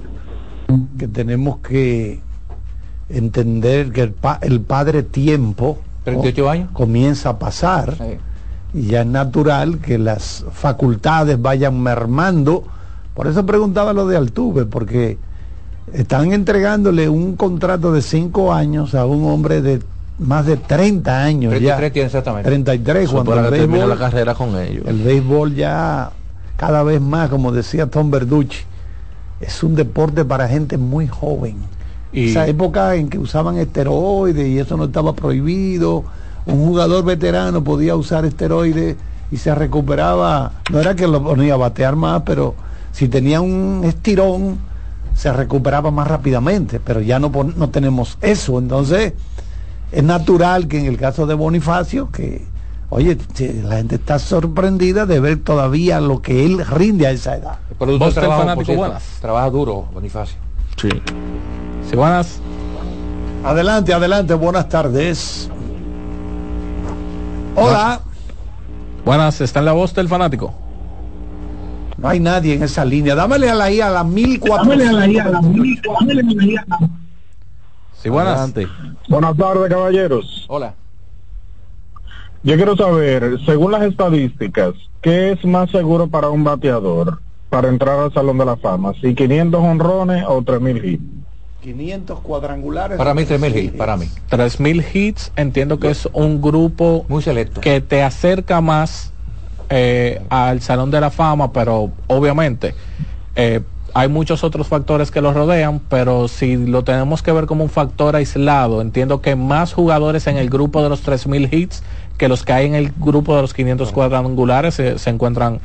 que 0.97 1.09
tenemos 1.09 1.59
que 1.59 2.21
entender 3.13 3.93
que 3.93 4.03
el, 4.03 4.13
pa- 4.13 4.39
el 4.43 4.61
padre 4.61 5.03
tiempo 5.03 5.79
38 6.05 6.51
años. 6.51 6.71
comienza 6.73 7.31
a 7.31 7.39
pasar 7.39 7.95
y 8.75 8.87
ya 8.87 9.03
es 9.03 9.07
natural 9.07 9.79
que 9.79 9.99
las 9.99 10.45
facultades 10.53 11.41
vayan 11.41 11.81
mermando. 11.81 12.65
Por 13.15 13.27
eso 13.27 13.45
preguntaba 13.45 13.93
lo 13.93 14.07
de 14.07 14.17
Altuve, 14.17 14.65
porque 14.65 15.19
están 15.93 16.33
entregándole 16.33 17.09
un 17.09 17.37
contrato 17.37 17.93
de 17.93 18.01
cinco 18.03 18.53
años 18.53 18.95
a 18.95 19.05
un 19.05 19.25
hombre 19.31 19.61
de 19.61 19.81
más 20.19 20.47
de 20.47 20.57
30 20.57 21.23
años 21.23 21.53
ya. 21.55 21.77
33 21.77 21.93
tiene 21.93 22.07
exactamente. 22.07 22.49
33 22.49 23.05
Eso 23.05 23.13
cuando 23.13 23.35
el 23.49 23.53
béisbol- 23.69 23.87
la 23.89 23.97
carrera 23.97 24.35
con 24.35 24.57
ellos. 24.59 24.85
el 24.87 24.99
béisbol 25.03 25.55
ya 25.55 26.11
cada 26.57 26.83
vez 26.83 27.01
más, 27.01 27.29
como 27.29 27.53
decía 27.53 27.87
Tom 27.89 28.11
Verducci, 28.11 28.59
es 29.41 29.63
un 29.63 29.75
deporte 29.75 30.25
para 30.25 30.49
gente 30.49 30.79
muy 30.79 31.09
joven. 31.09 31.57
Y- 32.13 32.31
Esa 32.31 32.47
época 32.47 32.95
en 32.95 33.09
que 33.09 33.19
usaban 33.19 33.57
esteroides 33.57 34.47
y 34.47 34.59
eso 34.59 34.77
no 34.77 34.85
estaba 34.85 35.15
prohibido, 35.15 36.05
un 36.47 36.67
jugador 36.67 37.05
veterano 37.05 37.63
podía 37.65 37.97
usar 37.97 38.25
esteroides 38.25 38.97
y 39.31 39.37
se 39.39 39.55
recuperaba, 39.55 40.53
no 40.71 40.81
era 40.81 40.95
que 40.95 41.07
lo 41.07 41.23
ponía 41.23 41.55
a 41.55 41.57
batear 41.57 41.97
más, 41.97 42.23
pero 42.27 42.55
si 42.93 43.09
tenía 43.09 43.41
un 43.41 43.83
estirón 43.85 44.59
se 45.15 45.33
recuperaba 45.33 45.91
más 45.91 46.09
rápidamente, 46.09 46.81
pero 46.81 47.01
ya 47.01 47.19
no, 47.19 47.31
no 47.57 47.69
tenemos 47.71 48.19
eso, 48.21 48.59
entonces 48.59 49.13
es 49.91 50.03
natural 50.03 50.69
que 50.69 50.79
en 50.79 50.87
el 50.87 50.97
caso 50.97 51.27
de 51.27 51.35
Bonifacio, 51.35 52.11
que, 52.11 52.47
oye, 52.89 53.17
la 53.65 53.77
gente 53.77 53.97
está 53.97 54.19
sorprendida 54.19 55.05
de 55.07 55.21
ver 55.21 55.39
todavía 55.39 56.01
lo 56.01 56.23
que 56.23 56.47
él 56.47 56.65
rinde 56.67 57.07
a 57.07 57.11
esa 57.11 57.37
edad. 57.37 57.59
Fanático, 58.39 58.55
por 58.57 58.65
cierto, 58.67 58.81
buenas. 58.81 59.03
Trabaja 59.21 59.51
duro, 59.51 59.89
Bonifacio. 59.93 60.39
Sí. 60.77 60.89
Sí, 61.89 61.97
buenas. 61.97 62.41
Adelante, 63.45 63.93
adelante, 63.93 64.35
buenas 64.35 64.69
tardes. 64.69 65.51
Hola. 67.57 68.01
Buenas, 69.05 69.41
está 69.41 69.59
en 69.59 69.65
La 69.67 69.73
Voz 69.73 69.95
del 69.95 70.09
Fanático. 70.09 70.55
No 71.99 72.09
hay 72.09 72.21
nadie 72.21 72.55
en 72.55 72.63
esa 72.63 72.85
línea. 72.85 73.15
Dámele 73.15 73.51
a 73.51 73.55
la 73.55 73.71
I 73.71 73.81
a 73.81 73.91
la 73.91 74.05
1400. 74.05 75.33
Sí, 78.01 78.09
buenas. 78.09 78.39
Adelante. 78.39 78.69
Buenas 79.09 79.37
tardes, 79.37 79.71
caballeros. 79.71 80.47
Hola. 80.49 80.75
Yo 82.45 82.57
quiero 82.57 82.77
saber, 82.77 83.39
según 83.45 83.71
las 83.71 83.83
estadísticas, 83.83 84.75
¿qué 85.01 85.33
es 85.33 85.45
más 85.45 85.71
seguro 85.71 86.09
para 86.09 86.29
un 86.29 86.43
bateador 86.43 87.21
para 87.53 87.69
entrar 87.69 87.99
al 88.01 88.11
Salón 88.15 88.39
de 88.39 88.47
la 88.47 88.57
Fama? 88.57 88.95
¿Si 89.03 89.15
500 89.15 89.61
honrones 89.63 90.25
o 90.27 90.43
3000 90.43 90.85
hits? 90.87 91.03
500 91.61 92.21
cuadrangulares. 92.21 92.97
Para 92.97 93.13
mí, 93.13 93.25
3.000 93.25 93.57
hits, 93.57 93.77
para 93.77 93.97
mí. 93.99 94.07
3000 94.31 94.85
hits, 94.95 95.33
entiendo 95.37 95.79
que 95.79 95.91
es 95.91 96.09
un 96.15 96.41
grupo 96.41 97.05
Muy 97.09 97.23
selecto. 97.23 97.61
que 97.61 97.83
te 97.83 98.03
acerca 98.03 98.63
más 98.63 99.13
eh, 99.69 100.23
al 100.31 100.63
Salón 100.63 100.91
de 100.91 101.01
la 101.03 101.11
Fama, 101.11 101.53
pero 101.53 101.93
obviamente 102.07 102.75
eh, 103.37 103.61
hay 103.95 104.09
muchos 104.09 104.43
otros 104.45 104.67
factores 104.67 105.11
que 105.11 105.21
lo 105.21 105.35
rodean, 105.35 105.79
pero 105.91 106.27
si 106.27 106.57
lo 106.57 106.83
tenemos 106.85 107.23
que 107.23 107.33
ver 107.33 107.45
como 107.45 107.65
un 107.65 107.71
factor 107.71 108.17
aislado, 108.17 108.81
entiendo 108.81 109.21
que 109.21 109.37
más 109.37 109.75
jugadores 109.75 110.27
en 110.27 110.39
el 110.39 110.49
grupo 110.49 110.83
de 110.83 110.89
los 110.89 111.03
3000 111.03 111.53
hits 111.53 111.83
que 112.17 112.29
los 112.29 112.45
que 112.45 112.55
hay 112.55 112.67
en 112.67 112.75
el 112.75 112.93
grupo 112.99 113.37
de 113.37 113.43
los 113.43 113.53
500 113.53 113.93
cuadrangulares 113.93 114.75
se, 114.75 114.99
se 114.99 115.11
encuentran 115.11 115.61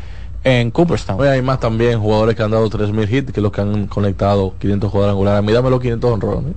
en 0.48 0.72
Cooperstown. 0.72 1.20
Hoy 1.20 1.28
hay 1.28 1.41
más 1.41 1.60
también 1.60 2.00
jugadores 2.00 2.36
que 2.36 2.43
han 2.43 2.52
dado 2.52 2.70
3.000 2.70 3.12
hits 3.12 3.32
que 3.32 3.41
los 3.41 3.52
que 3.52 3.62
han 3.62 3.88
conectado 3.88 4.54
500 4.60 4.91
cuadrangulares. 4.91 5.39
A 5.39 5.41
mí 5.41 5.52
dame 5.52 5.70
los 5.70 5.82
500 5.82 6.12
honrones. 6.14 6.54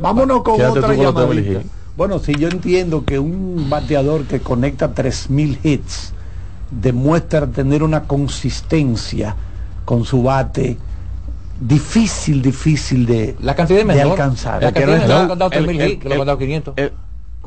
Vámonos 0.00 0.42
con 0.42 0.56
Quédate 0.56 0.78
otra 0.80 0.94
llamadita. 0.94 1.26
3000 1.26 1.52
hits. 1.62 1.70
Bueno, 1.96 2.18
si 2.18 2.34
yo 2.34 2.48
entiendo 2.48 3.04
que 3.04 3.18
un 3.18 3.68
bateador 3.70 4.24
que 4.24 4.40
conecta 4.40 4.92
3000 4.92 5.58
hits 5.62 6.12
demuestra 6.70 7.46
tener 7.46 7.82
una 7.82 8.02
consistencia 8.04 9.34
con 9.84 10.04
su 10.04 10.22
bate 10.22 10.76
difícil, 11.58 12.42
difícil 12.42 13.06
de, 13.06 13.34
La 13.40 13.54
cantidad 13.54 13.78
de 13.78 13.84
menor. 13.86 14.10
alcanzar. 14.12 14.62
La 14.62 14.72
cantidad 14.72 14.96
es 14.96 15.08
no, 15.08 15.14
menor 15.14 15.26
que 15.28 15.32
han 15.32 15.38
dado 15.38 15.52
el- 15.52 15.66
3.000 15.66 15.80
el- 15.80 15.90
hits, 15.92 16.02
que 16.02 16.08
lo 16.10 16.14
han 16.20 16.26
dado 16.26 16.38
500. 16.38 16.74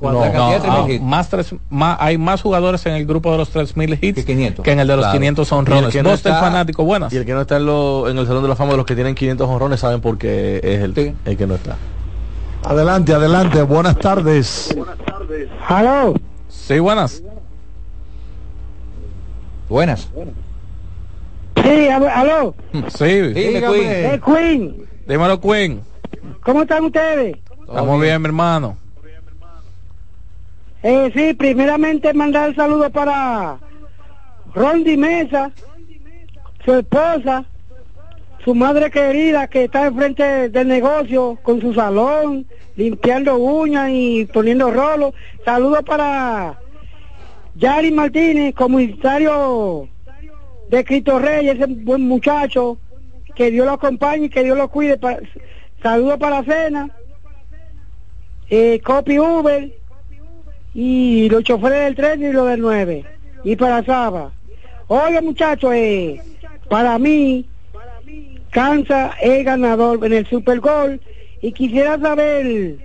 No, 0.01 0.13
la 0.13 0.31
cantidad 0.31 0.61
de 0.61 0.67
no, 0.67 0.87
3.000 0.87 0.91
hits. 0.95 1.03
más 1.03 1.29
tres, 1.29 1.55
más, 1.69 1.97
hay 1.99 2.17
más 2.17 2.41
jugadores 2.41 2.85
en 2.85 2.93
el 2.93 3.05
grupo 3.05 3.31
de 3.31 3.37
los 3.39 3.49
3000 3.49 3.93
hits 4.01 4.15
Que 4.19 4.25
500. 4.25 4.67
en 4.67 4.79
el 4.79 4.87
de 4.87 4.95
los 4.95 5.03
Claro. 5.05 5.19
500 5.19 5.47
Y 5.49 5.53
el 5.53 5.59
honrones. 5.59 5.89
que 5.93 6.03
no 6.03 6.09
Voz 6.09 6.23
del 6.23 6.31
está- 6.33 6.43
fanático, 6.45 6.83
buenas. 6.85 7.11
Y 7.13 7.17
el 7.17 7.25
que 7.25 7.33
no 7.33 7.41
está 7.41 7.57
en, 7.57 7.65
lo- 7.65 8.09
en 8.09 8.17
el 8.17 8.25
Salón 8.27 8.43
de 8.43 8.49
la 8.49 8.55
Fama 8.55 8.71
de 8.71 8.77
los 8.77 8.85
que 8.85 8.95
tienen 8.95 9.15
500 9.15 9.47
honrones 9.49 9.79
saben 9.79 10.01
por 10.01 10.17
qué 10.17 10.57
es 10.63 10.79
el, 10.81 10.93
Sí. 10.95 11.13
el 11.25 11.37
que 11.37 11.47
no 11.47 11.55
está. 11.55 11.75
Adelante, 12.63 13.13
adelante, 13.13 13.61
buenas 13.61 13.97
tardes. 13.97 14.75
¡Aló! 15.67 16.13
Sí, 16.49 16.79
buenas. 16.79 17.21
Buenas. 19.69 20.09
Sí, 21.63 21.87
aló, 21.89 22.55
Sí, 22.95 23.05
Dime, 23.05 23.33
Dígame. 23.33 23.77
Queen. 23.79 24.21
Queen, 24.21 24.75
dímelo, 25.07 25.39
Queen. 25.39 25.81
¿cómo 26.43 26.61
están 26.63 26.85
ustedes? 26.85 27.37
Estamos 27.67 28.01
bien, 28.01 28.19
mi 28.21 28.25
hermano. 28.27 28.77
Eh, 30.81 31.11
sí, 31.13 31.33
primeramente 31.33 32.13
mandar 32.13 32.55
saludos 32.55 32.89
para 32.91 33.59
Rondi 34.53 34.95
Mesa, 34.95 35.51
su 36.63 36.73
esposa, 36.73 37.43
su 38.45 38.55
madre 38.55 38.89
querida 38.89 39.47
que 39.47 39.65
está 39.65 39.87
enfrente 39.87 40.47
del 40.47 40.69
negocio 40.69 41.37
con 41.43 41.59
su 41.59 41.73
salón, 41.73 42.45
limpiando 42.77 43.35
uñas 43.35 43.89
y 43.91 44.25
poniendo 44.27 44.71
rolos. 44.71 45.13
Saludos 45.43 45.83
para 45.85 46.57
Yari 47.55 47.91
Martínez, 47.91 48.55
comunitario 48.55 49.89
de 50.69 50.85
Cristo 50.85 51.19
Rey, 51.19 51.49
ese 51.49 51.65
buen 51.65 52.07
muchacho, 52.07 52.77
que 53.35 53.51
Dios 53.51 53.65
lo 53.65 53.73
acompañe 53.73 54.27
y 54.27 54.29
que 54.29 54.45
Dios 54.45 54.57
lo 54.57 54.69
cuide. 54.69 54.97
Saludos 55.83 56.17
para 56.19 56.41
Cena, 56.45 56.89
eh, 58.49 58.79
Copy 58.81 59.19
Uber 59.19 59.79
y 60.73 61.29
los 61.29 61.43
choferes 61.43 61.85
del 61.85 61.95
tren 61.95 62.23
y 62.23 62.31
los 62.31 62.47
del 62.47 62.61
9 62.61 63.05
y 63.43 63.55
para 63.55 63.83
Saba. 63.83 64.31
Oye 64.87 65.21
muchachos, 65.21 65.73
eh, 65.73 66.21
para 66.69 66.97
mí 66.97 67.45
Kansas 68.51 69.13
es 69.21 69.45
ganador 69.45 70.03
en 70.05 70.13
el 70.13 70.27
Super 70.27 70.59
Bowl. 70.59 70.99
Y 71.41 71.51
quisiera 71.53 71.97
saber 71.99 72.75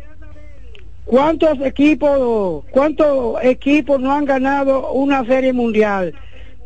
¿cuántos 1.04 1.60
equipos, 1.60 2.64
cuántos 2.70 3.42
equipos 3.42 4.00
no 4.00 4.12
han 4.12 4.24
ganado 4.24 4.92
una 4.92 5.24
serie 5.24 5.52
mundial. 5.52 6.14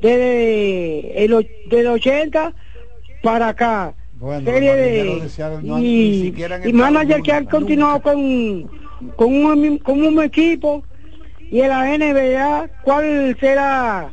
Desde 0.02 1.24
el, 1.24 1.48
del 1.70 1.86
80 1.88 2.52
para 3.22 3.48
acá? 3.48 3.94
Bueno, 4.20 4.44
serie 4.50 4.74
de, 4.74 5.28
no 5.62 5.78
y, 5.78 6.34
y 6.64 6.72
manager 6.72 7.22
que 7.22 7.32
han 7.32 7.46
continuado 7.46 8.02
con, 8.02 8.68
con, 9.14 9.32
un, 9.32 9.78
con 9.78 10.02
un 10.02 10.22
equipo 10.22 10.82
y 11.50 11.60
en 11.60 11.68
la 11.68 11.84
NBA, 11.84 12.68
¿cuál 12.82 13.36
será 13.40 14.10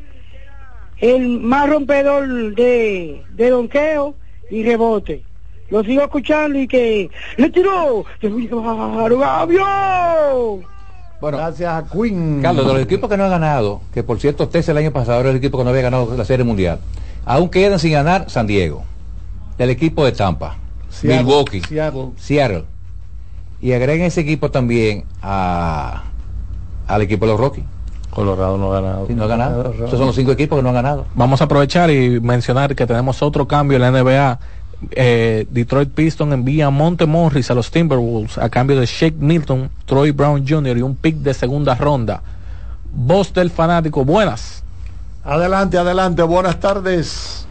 el 0.97 1.39
más 1.39 1.69
rompedor 1.69 2.55
de, 2.55 3.23
de 3.33 3.49
donqueo 3.49 4.15
y 4.49 4.63
rebote? 4.63 5.23
Lo 5.69 5.83
sigo 5.83 6.03
escuchando 6.03 6.59
y 6.59 6.67
que 6.67 7.09
le 7.37 7.49
tiró, 7.49 8.05
llevaron, 8.21 9.23
avión. 9.23 10.63
Bueno, 11.19 11.37
Gracias 11.37 11.73
a 11.73 11.87
Queen. 11.89 12.39
Carlos, 12.41 12.67
de 12.67 12.73
los 12.73 12.81
equipos 12.83 13.09
que 13.09 13.17
no 13.17 13.23
han 13.23 13.31
ganado, 13.31 13.81
que 13.93 14.03
por 14.03 14.19
cierto 14.19 14.47
Texas 14.47 14.69
el 14.69 14.77
año 14.77 14.91
pasado 14.91 15.21
era 15.21 15.31
el 15.31 15.37
equipo 15.37 15.57
que 15.57 15.63
no 15.63 15.71
había 15.71 15.81
ganado 15.81 16.15
la 16.15 16.25
Serie 16.25 16.45
Mundial, 16.45 16.79
aún 17.25 17.49
quedan 17.49 17.79
sin 17.79 17.93
ganar 17.93 18.29
San 18.29 18.47
Diego, 18.47 18.83
el 19.57 19.71
equipo 19.71 20.05
de 20.05 20.11
Tampa, 20.11 20.57
Seattle, 20.89 21.23
Milwaukee, 21.23 21.61
Seattle. 21.61 22.11
Seattle. 22.17 22.65
Y 23.59 23.71
agreguen 23.73 24.05
ese 24.05 24.21
equipo 24.21 24.51
también 24.51 25.05
a, 25.21 26.03
al 26.87 27.01
equipo 27.01 27.25
de 27.25 27.31
los 27.31 27.39
Rockies. 27.39 27.65
Colorado 28.09 28.57
no 28.57 28.71
ha 28.73 28.79
ganado. 28.81 29.07
Sí, 29.07 29.13
no 29.13 29.23
ha 29.23 29.27
ganado. 29.27 29.73
Esos 29.73 29.91
son 29.91 30.07
los 30.07 30.15
cinco 30.15 30.31
equipos 30.31 30.57
que 30.57 30.63
no 30.63 30.69
han 30.69 30.75
ganado. 30.75 31.05
Vamos 31.15 31.41
a 31.41 31.45
aprovechar 31.45 31.91
y 31.91 32.19
mencionar 32.21 32.73
que 32.75 32.85
tenemos 32.87 33.21
otro 33.21 33.47
cambio 33.47 33.75
en 33.77 33.81
la 33.81 33.91
NBA. 33.91 34.39
Eh, 34.91 35.47
Detroit 35.49 35.89
Pistons 35.89 36.33
envía 36.33 36.67
a 36.67 36.69
Monte 36.69 37.05
Morris 37.05 37.49
a 37.51 37.53
los 37.55 37.71
Timberwolves 37.71 38.37
a 38.37 38.49
cambio 38.49 38.79
de 38.79 38.85
Shake 38.85 39.17
Milton, 39.17 39.69
Troy 39.85 40.11
Brown 40.11 40.45
Jr. 40.47 40.77
y 40.77 40.81
un 40.81 40.95
pick 40.95 41.15
de 41.17 41.33
segunda 41.33 41.75
ronda. 41.75 42.21
Voz 42.93 43.33
del 43.33 43.49
fanático, 43.51 44.05
buenas. 44.05 44.63
Adelante, 45.23 45.77
adelante, 45.77 46.21
buenas 46.23 46.59
tardes. 46.59 47.45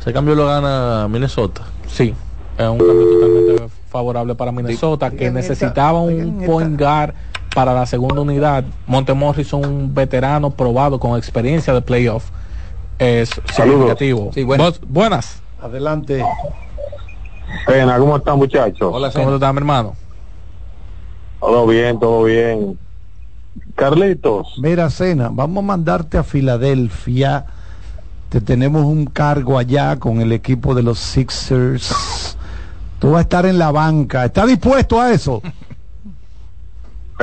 Ese 0.00 0.12
cambio 0.12 0.34
lo 0.34 0.46
gana 0.46 1.06
Minnesota. 1.08 1.62
Sí, 1.86 2.14
es 2.58 2.68
un 2.68 2.78
cambio 2.78 3.04
totalmente 3.06 3.68
favorable 3.88 4.34
para 4.34 4.50
Minnesota 4.52 5.10
que 5.10 5.26
esta- 5.26 5.30
necesitaba 5.38 6.00
un 6.00 6.42
point 6.44 6.78
guard 6.78 7.14
para 7.54 7.74
la 7.74 7.86
segunda 7.86 8.20
unidad. 8.20 8.64
Monte 8.86 9.12
Morris 9.12 9.52
un 9.52 9.94
veterano 9.94 10.50
probado 10.50 10.98
con 10.98 11.16
experiencia 11.16 11.72
de 11.72 11.82
playoff. 11.82 12.30
Es 12.98 13.30
significativo. 13.52 14.30
Sí, 14.32 14.44
buenas. 14.44 14.80
Buenas. 14.86 15.42
Adelante. 15.60 16.24
Pena, 17.66 17.98
¿cómo 17.98 18.16
están 18.16 18.38
muchachos? 18.38 18.90
Hola, 18.92 19.10
¿Cómo 19.12 19.34
estás, 19.34 19.52
mi 19.52 19.58
hermano? 19.58 19.94
Todo 21.40 21.66
bien, 21.66 21.98
todo 21.98 22.24
bien. 22.24 22.78
Carlitos, 23.74 24.54
Mira, 24.58 24.88
Cena, 24.90 25.28
vamos 25.30 25.62
a 25.62 25.66
mandarte 25.66 26.16
a 26.16 26.22
Filadelfia. 26.22 27.44
Te 28.28 28.40
tenemos 28.40 28.84
un 28.84 29.06
cargo 29.06 29.58
allá 29.58 29.98
con 29.98 30.20
el 30.20 30.32
equipo 30.32 30.74
de 30.74 30.82
los 30.82 30.98
Sixers. 30.98 32.36
Tú 32.98 33.10
vas 33.10 33.18
a 33.18 33.22
estar 33.22 33.46
en 33.46 33.58
la 33.58 33.70
banca. 33.70 34.24
¿Estás 34.24 34.46
dispuesto 34.46 35.00
a 35.00 35.12
eso? 35.12 35.42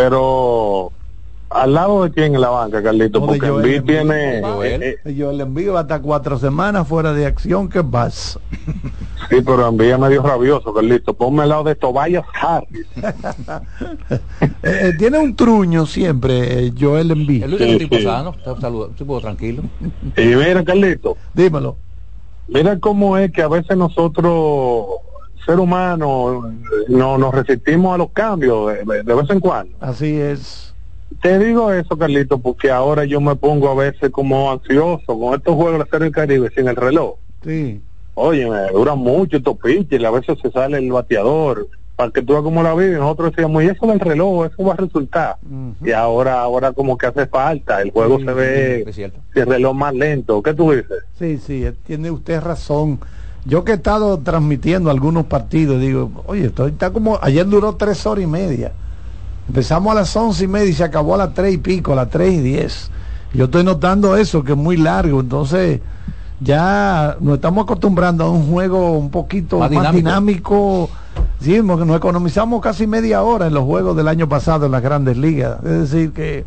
pero 0.04 0.94
al 1.50 1.74
lado 1.74 2.04
de 2.04 2.12
quién 2.12 2.34
en 2.36 2.40
la 2.42 2.50
banca, 2.50 2.82
Carlitos, 2.82 3.20
No, 3.22 3.28
porque 3.28 3.50
Joel 3.50 3.66
Embiid 3.66 3.76
Embiid. 3.80 3.96
tiene 3.98 4.42
Joel. 4.42 4.84
eh, 4.84 4.98
eh, 5.04 5.14
Yo 5.14 5.34
le 5.34 5.44
envío 5.44 5.78
hasta 5.78 6.02
cuatro 6.02 6.38
semanas 6.40 6.88
fuera 6.88 7.12
de 7.12 7.26
acción. 7.26 7.68
¿Qué 7.68 7.84
pasa? 7.84 8.40
sí, 9.30 9.42
pero 9.46 9.68
Embiid 9.68 9.90
es 9.92 10.00
medio 10.00 10.22
rabioso, 10.24 10.74
Carlitos. 10.74 11.14
Ponme 11.18 11.44
al 11.44 11.50
lado 11.50 11.64
de 11.66 11.76
Tobias 11.76 12.24
Harris. 12.42 12.88
Eh, 14.64 14.90
eh, 14.90 14.94
tiene 14.98 15.20
un 15.20 15.36
truño 15.36 15.86
siempre, 15.86 16.68
eh, 16.68 16.74
Joel 16.80 17.12
El 17.12 17.20
Embiid. 17.20 17.44
último 17.44 17.72
Sí, 17.74 17.78
tipo 17.78 17.96
sí. 17.98 18.04
sano, 18.04 18.30
está 18.38 18.56
saludo- 18.60 18.90
tipo 18.90 19.20
tranquilo. 19.20 19.64
Y 20.16 20.22
mira, 20.28 20.64
Carlitos, 20.64 21.18
Dímelo. 21.34 21.76
mira 22.48 22.80
cómo 22.80 23.18
es 23.18 23.32
que 23.32 23.42
a 23.42 23.48
veces 23.48 23.76
nosotros, 23.78 24.86
ser 25.46 25.60
humanos, 25.60 26.46
no 26.88 27.18
nos 27.18 27.34
resistimos 27.34 27.96
a 27.96 27.98
los 27.98 28.12
cambios 28.12 28.68
de, 28.86 29.04
de 29.04 29.14
vez 29.14 29.30
en 29.30 29.40
cuando. 29.40 29.76
Así 29.80 30.16
es. 30.20 30.74
Te 31.22 31.40
digo 31.40 31.72
eso, 31.74 31.98
Carlitos, 31.98 32.40
porque 32.42 32.70
ahora 32.72 33.04
yo 33.06 33.20
me 33.20 33.36
pongo 33.36 33.70
a 33.70 33.76
veces 33.76 34.10
como 34.12 34.52
ansioso 34.52 35.20
con 35.20 35.34
estos 35.34 35.56
juegos 35.56 35.74
de 35.74 35.80
la 35.80 35.86
Serie 35.86 36.06
del 36.06 36.14
Caribe 36.14 36.50
sin 36.56 36.68
el 36.68 36.76
reloj. 36.76 37.16
Sí. 37.44 37.82
Oye, 38.14 38.50
me 38.50 38.68
duran 38.72 39.00
mucho 39.00 39.38
estos 39.38 39.58
pitches, 39.58 40.04
a 40.04 40.12
veces 40.12 40.38
se 40.42 40.52
sale 40.52 40.78
el 40.78 40.92
bateador, 40.92 41.68
para 41.96 42.12
que 42.12 42.22
tú 42.22 42.34
veas 42.34 42.44
cómo 42.44 42.62
la 42.64 42.74
vives. 42.76 43.00
Nosotros 43.00 43.32
decíamos, 43.32 43.64
y 43.64 43.68
eso 43.68 43.88
del 43.88 44.00
reloj, 44.00 44.46
eso 44.46 44.64
va 44.64 44.74
a 44.74 44.78
resultar. 44.78 45.38
Y 45.84 45.92
ahora, 45.92 46.42
ahora 46.42 46.72
como 46.74 46.98
que 46.98 47.08
hace 47.08 47.26
falta, 47.28 47.82
el 47.82 47.92
juego 47.92 48.20
Sí, 48.20 48.26
se 48.26 48.34
ve, 48.34 48.84
Es 48.88 48.96
cierto. 48.96 49.20
el 49.36 49.46
reloj 49.48 49.74
más 49.76 49.94
lento. 49.96 50.42
¿Qué 50.44 50.54
tú 50.54 50.72
dices? 50.72 51.04
Sí, 51.18 51.38
sí, 51.38 51.66
eh, 51.66 51.74
tiene 51.86 52.12
usted 52.12 52.40
razón. 52.42 53.00
Yo 53.46 53.64
que 53.64 53.72
he 53.72 53.76
estado 53.76 54.18
transmitiendo 54.20 54.90
algunos 54.90 55.26
partidos, 55.26 55.80
digo, 55.80 56.12
oye, 56.28 56.48
esto 56.48 56.68
está 56.68 56.92
como, 56.92 57.18
ayer 57.22 57.48
duró 57.48 57.76
tres 57.76 58.06
horas 58.06 58.24
y 58.24 58.28
media. 58.28 58.74
Empezamos 59.48 59.92
a 59.92 59.96
las 59.96 60.16
once 60.16 60.44
y 60.44 60.48
media 60.48 60.70
y 60.70 60.74
se 60.74 60.84
acabó 60.84 61.16
a 61.16 61.20
las 61.20 61.34
tres 61.34 61.54
y 61.54 61.58
pico, 61.58 61.94
a 61.94 61.96
las 61.96 62.10
tres 62.10 62.34
y 62.34 62.40
diez. 62.42 62.92
Yo 63.34 63.46
estoy 63.46 63.64
notando 63.64 64.16
eso, 64.18 64.44
que 64.44 64.52
es 64.52 64.58
muy 64.58 64.78
largo, 64.78 65.20
entonces 65.22 65.82
ya 66.42 67.18
nos 67.20 67.36
estamos 67.36 67.64
acostumbrando 67.64 68.26
a 68.26 68.30
un 68.30 68.50
juego 68.52 68.92
un 68.98 69.10
poquito 69.10 69.60
Más 69.60 69.72
más, 69.72 69.94
dinámico. 69.94 70.02
dinámico. 70.02 70.90
Sí, 71.42 71.62
nos 71.64 71.98
economizamos 71.98 72.62
casi 72.62 72.86
media 72.88 73.22
hora 73.24 73.48
en 73.48 73.54
los 73.54 73.64
juegos 73.64 73.96
del 73.96 74.08
año 74.08 74.28
pasado 74.28 74.66
en 74.66 74.72
las 74.72 74.82
grandes 74.82 75.18
ligas. 75.18 75.58
Es 75.64 75.92
decir, 75.92 76.12
que 76.12 76.46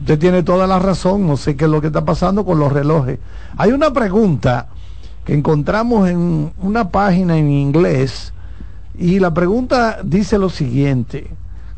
usted 0.00 0.18
tiene 0.18 0.42
toda 0.42 0.66
la 0.66 0.78
razón, 0.78 1.26
no 1.26 1.36
sé 1.36 1.56
qué 1.56 1.64
es 1.64 1.70
lo 1.70 1.80
que 1.80 1.86
está 1.88 2.04
pasando 2.04 2.44
con 2.44 2.58
los 2.58 2.72
relojes. 2.72 3.18
Hay 3.56 3.72
una 3.72 3.92
pregunta 3.92 4.68
que 5.26 5.34
encontramos 5.34 6.08
en 6.08 6.52
una 6.62 6.88
página 6.90 7.36
en 7.36 7.50
inglés 7.50 8.32
y 8.96 9.18
la 9.18 9.34
pregunta 9.34 9.98
dice 10.02 10.38
lo 10.38 10.48
siguiente. 10.48 11.26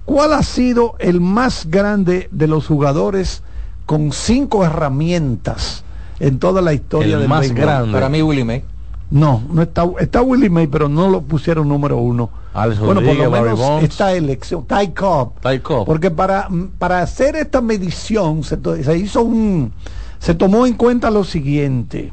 ¿Cuál 0.05 0.35
ha 0.35 0.43
sido 0.43 0.95
el 0.99 1.21
más 1.21 1.67
grande 1.69 2.29
de 2.31 2.47
los 2.47 2.67
jugadores 2.67 3.43
con 3.87 4.13
cinco 4.13 4.65
herramientas 4.65 5.83
en 6.21 6.39
toda 6.39 6.61
la 6.63 6.75
historia 6.75 7.15
El 7.15 7.21
del 7.21 7.29
más 7.29 7.41
béisbol? 7.41 7.61
grande. 7.61 7.93
Para 7.93 8.09
mí, 8.09 8.23
Willie 8.23 8.45
May. 8.45 8.65
No, 9.11 9.43
no 9.51 9.63
está, 9.63 9.87
está 9.99 10.21
Willie 10.21 10.51
May, 10.51 10.67
pero 10.67 10.89
no 10.89 11.09
lo 11.09 11.23
pusieron 11.23 11.67
número 11.69 11.97
uno. 11.97 12.29
Alex 12.53 12.79
bueno, 12.81 13.01
por 13.01 13.15
lo 13.17 13.31
Barry 13.31 13.51
menos 13.51 13.83
esta 13.83 14.13
elección, 14.13 14.67
Ty 14.67 14.89
Cobb. 14.89 15.41
Ty 15.41 15.61
Cobb. 15.61 15.87
Porque 15.87 16.11
para, 16.11 16.49
para 16.79 17.01
hacer 17.01 17.37
esta 17.37 17.63
medición 17.63 18.43
se 18.45 18.59
hizo 18.99 19.23
un, 19.23 19.73
se 20.19 20.35
tomó 20.35 20.67
en 20.67 20.75
cuenta 20.75 21.11
lo 21.11 21.25
siguiente, 21.25 22.13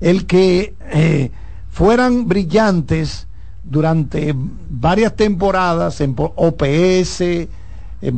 el 0.00 0.26
que 0.26 0.74
eh, 0.90 1.30
fueran 1.70 2.28
brillantes 2.28 3.26
durante 3.64 4.34
varias 4.68 5.14
temporadas 5.14 6.00
en 6.00 6.14
OPS, 6.16 7.20
en 7.20 7.48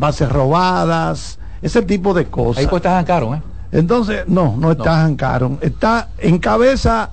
bases 0.01 0.29
robadas, 0.31 1.39
ese 1.63 1.83
tipo 1.83 2.15
de 2.15 2.27
cosas. 2.27 2.59
Ahí 2.59 2.67
pues 2.67 2.85
está 2.85 3.01
¿eh? 3.01 3.43
Entonces, 3.73 4.25
no, 4.27 4.57
no 4.57 4.73
está 4.73 5.03
Hank 5.03 5.23
Aaron. 5.23 5.59
Está 5.61 6.09
en 6.19 6.39
cabeza 6.39 7.11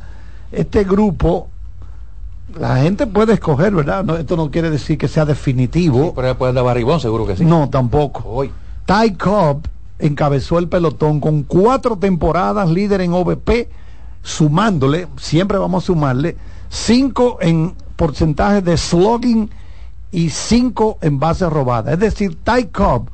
este 0.52 0.84
grupo. 0.84 1.50
La 2.58 2.78
gente 2.78 3.08
puede 3.08 3.34
escoger, 3.34 3.74
¿verdad? 3.74 4.04
No, 4.04 4.16
esto 4.16 4.38
no 4.38 4.50
quiere 4.50 4.70
decir 4.70 4.98
que 4.98 5.08
sea 5.08 5.26
definitivo. 5.26 6.14
Pero 6.16 6.28
después 6.30 6.54
de 6.54 6.62
Barribón, 6.62 7.00
seguro 7.00 7.26
que 7.26 7.36
sí. 7.36 7.44
No, 7.44 7.70
tampoco. 7.70 8.24
Hoy. 8.26 8.52
Ty 8.86 9.16
Cobb 9.16 9.68
encabezó 10.00 10.60
el 10.60 10.70
pelotón 10.70 11.20
con 11.20 11.44
cuatro 11.44 11.98
temporadas 11.98 12.70
líder 12.70 13.02
en 13.02 13.14
OVP, 13.14 13.70
sumándole, 14.26 15.08
siempre 15.18 15.58
vamos 15.60 15.84
a 15.84 15.88
sumarle, 15.88 16.36
cinco 16.68 17.38
en 17.42 17.76
porcentaje 17.96 18.62
de 18.64 18.76
slugging 18.76 19.52
y 20.12 20.32
cinco 20.32 20.98
en 21.02 21.20
bases 21.20 21.50
robadas. 21.50 21.94
Es 21.94 22.00
decir, 22.00 22.36
Ty 22.44 22.66
Cobb 22.66 23.10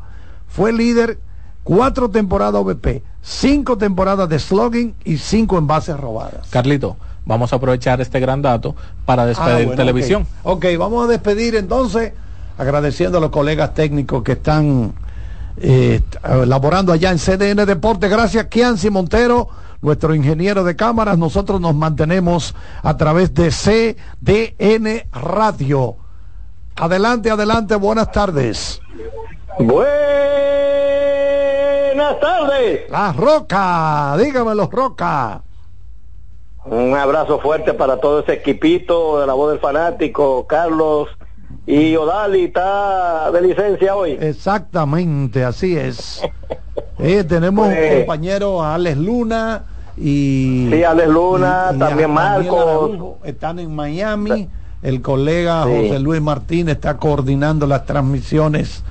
fue 0.47 0.72
líder 0.72 1.20
cuatro 1.64 2.09
temporadas 2.09 2.55
OVP, 2.62 3.03
cinco 3.22 3.78
temporadas 3.78 4.30
de 4.30 4.39
slugging 4.39 4.95
y 5.03 5.18
cinco 5.18 5.57
en 5.57 5.68
bases 5.68 5.99
robadas. 5.99 6.47
Carlito, 6.49 6.95
vamos 7.26 7.51
a 7.51 7.57
aprovechar 7.57 7.99
este 7.99 8.22
gran 8.22 8.41
dato 8.41 8.74
para 9.05 9.26
despedir 9.26 9.51
Ah, 9.51 9.55
bueno, 9.66 9.76
televisión. 9.76 10.26
ok. 10.43 10.55
ok, 10.55 10.66
vamos 10.80 11.05
a 11.05 11.07
despedir 11.12 11.55
entonces, 11.55 12.14
agradeciendo 12.57 13.18
a 13.18 13.22
los 13.22 13.32
colegas 13.32 13.74
técnicos 13.74 14.24
que 14.24 14.32
están 14.34 14.93
eh, 15.57 15.99
laborando 16.45 16.93
allá 16.93 17.12
en 17.12 17.18
CDN 17.18 17.66
Deporte. 17.66 18.07
Gracias, 18.07 18.45
Kianci 18.45 18.89
Montero, 18.89 19.49
nuestro 19.82 20.13
ingeniero 20.15 20.63
de 20.63 20.75
cámaras. 20.75 21.17
Nosotros 21.17 21.59
nos 21.61 21.75
mantenemos 21.75 22.55
a 22.84 22.97
través 22.97 23.34
de 23.34 23.49
CDN 23.51 25.07
Radio. 25.11 25.95
Adelante, 26.75 27.29
adelante, 27.32 27.75
buenas 27.75 28.11
tardes. 28.11 28.79
Buenas 31.91 32.19
tardes. 32.19 32.89
La 32.89 33.11
Roca, 33.13 34.15
dígamelo, 34.17 34.69
Roca. 34.71 35.41
Un 36.65 36.95
abrazo 36.95 37.39
fuerte 37.39 37.73
para 37.73 37.97
todo 37.97 38.19
ese 38.19 38.34
equipito 38.34 39.19
de 39.19 39.27
la 39.27 39.34
voz 39.34 39.51
del 39.51 39.59
fanático, 39.59 40.45
Carlos, 40.47 41.09
Y 41.67 41.95
Odali 41.95 42.45
está 42.45 43.29
de 43.32 43.41
licencia 43.41 43.95
hoy. 43.95 44.17
Exactamente, 44.19 45.43
así 45.43 45.77
es. 45.77 46.21
Eh, 46.97 47.23
tenemos 47.23 47.67
un 47.67 47.73
Pues- 47.75 47.97
compañero 47.99 48.63
Alex 48.63 48.97
Luna 48.97 49.63
y 49.97 50.67
Sí, 50.71 50.83
Alex 50.83 51.09
Luna, 51.09 51.69
y- 51.71 51.75
y 51.75 51.79
también 51.79 52.11
Marcos. 52.11 52.91
Están 53.23 53.59
en 53.59 53.73
Miami. 53.75 54.49
El 54.81 55.01
colega 55.01 55.63
Sí. 55.65 55.69
José 55.89 55.99
Luis 55.99 56.21
Martínez 56.21 56.75
está 56.75 56.97
coordinando 56.97 57.67
las 57.67 57.85
transmisiones 57.85 58.83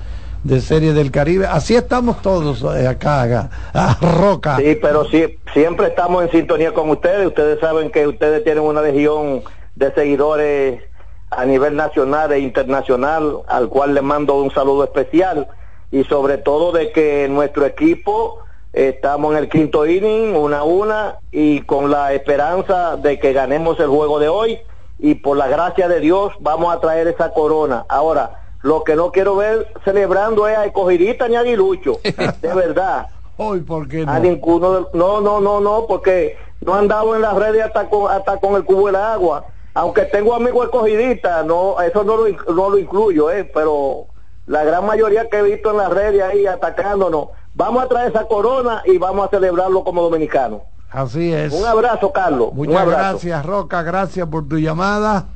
de 0.44 0.60
Serie 0.60 0.92
del 0.92 1.10
Caribe. 1.10 1.46
Así 1.46 1.74
estamos 1.74 2.22
todos 2.22 2.62
eh, 2.76 2.86
acá, 2.86 3.22
acá, 3.22 3.50
a 3.74 3.98
Roca. 4.16 4.56
Sí, 4.56 4.78
pero 4.80 5.04
sí, 5.06 5.38
siempre 5.52 5.88
estamos 5.88 6.22
en 6.24 6.30
sintonía 6.30 6.72
con 6.72 6.88
ustedes. 6.90 7.26
Ustedes 7.26 7.58
saben 7.60 7.90
que 7.90 8.06
ustedes 8.06 8.44
tienen 8.44 8.62
una 8.62 8.80
legión 8.82 9.42
de 9.74 9.92
seguidores 9.92 10.82
a 11.30 11.44
nivel 11.44 11.74
nacional 11.76 12.30
e 12.32 12.38
internacional, 12.38 13.38
al 13.48 13.68
cual 13.68 13.92
les 13.94 14.02
mando 14.02 14.40
un 14.40 14.50
saludo 14.52 14.84
especial. 14.84 15.48
Y 15.90 16.04
sobre 16.04 16.38
todo 16.38 16.70
de 16.72 16.92
que 16.92 17.26
nuestro 17.28 17.66
equipo 17.66 18.38
estamos 18.72 19.32
en 19.32 19.38
el 19.38 19.48
quinto 19.48 19.86
inning, 19.86 20.34
una 20.36 20.58
a 20.58 20.64
una, 20.64 21.18
y 21.30 21.60
con 21.62 21.90
la 21.90 22.12
esperanza 22.12 22.96
de 22.96 23.18
que 23.18 23.32
ganemos 23.32 23.78
el 23.80 23.88
juego 23.88 24.18
de 24.18 24.28
hoy. 24.28 24.60
Y 24.98 25.14
por 25.14 25.36
la 25.36 25.48
gracia 25.48 25.88
de 25.88 25.98
Dios 26.00 26.32
vamos 26.40 26.74
a 26.74 26.80
traer 26.80 27.08
esa 27.08 27.32
corona. 27.32 27.84
Ahora, 27.88 28.38
lo 28.62 28.84
que 28.84 28.94
no 28.96 29.10
quiero 29.12 29.36
ver 29.36 29.66
celebrando 29.84 30.46
es 30.46 30.56
a 30.58 30.66
Escogidita 30.66 31.26
ni 31.28 31.36
a 31.36 31.40
Aguilucho. 31.40 32.00
De 32.42 32.54
verdad. 32.54 33.08
Hoy, 33.38 33.60
¿por 33.60 33.88
qué 33.88 34.04
no? 34.04 34.12
A 34.12 34.18
ninguno 34.18 34.72
de- 34.74 34.86
no, 34.92 35.22
no, 35.22 35.40
no, 35.40 35.60
no, 35.60 35.86
porque 35.88 36.36
no 36.60 36.74
han 36.74 36.86
dado 36.88 37.16
en 37.16 37.22
las 37.22 37.34
redes 37.34 37.64
hasta 37.64 37.88
con, 37.88 38.12
hasta 38.12 38.36
con 38.36 38.54
el 38.56 38.64
cubo 38.64 38.88
del 38.88 38.96
agua. 38.96 39.46
Aunque 39.72 40.02
tengo 40.02 40.34
amigos 40.34 40.66
escogidistas, 40.66 41.46
no, 41.46 41.80
eso 41.80 42.04
no 42.04 42.16
lo, 42.18 42.28
no 42.54 42.68
lo 42.68 42.76
incluyo, 42.78 43.30
eh, 43.30 43.44
pero 43.54 44.04
la 44.46 44.64
gran 44.64 44.84
mayoría 44.84 45.30
que 45.30 45.38
he 45.38 45.42
visto 45.42 45.70
en 45.70 45.78
las 45.78 45.88
redes 45.90 46.22
ahí 46.22 46.44
atacándonos, 46.44 47.28
vamos 47.54 47.84
a 47.84 47.88
traer 47.88 48.10
esa 48.10 48.26
corona 48.26 48.82
y 48.84 48.98
vamos 48.98 49.26
a 49.26 49.30
celebrarlo 49.30 49.84
como 49.84 50.02
dominicanos. 50.02 50.62
Así 50.90 51.32
es. 51.32 51.52
Un 51.52 51.64
abrazo, 51.64 52.12
Carlos. 52.12 52.52
Muchas 52.52 52.76
abrazo. 52.76 52.98
gracias, 52.98 53.46
Roca. 53.46 53.82
Gracias 53.82 54.26
por 54.28 54.48
tu 54.48 54.58
llamada. 54.58 55.26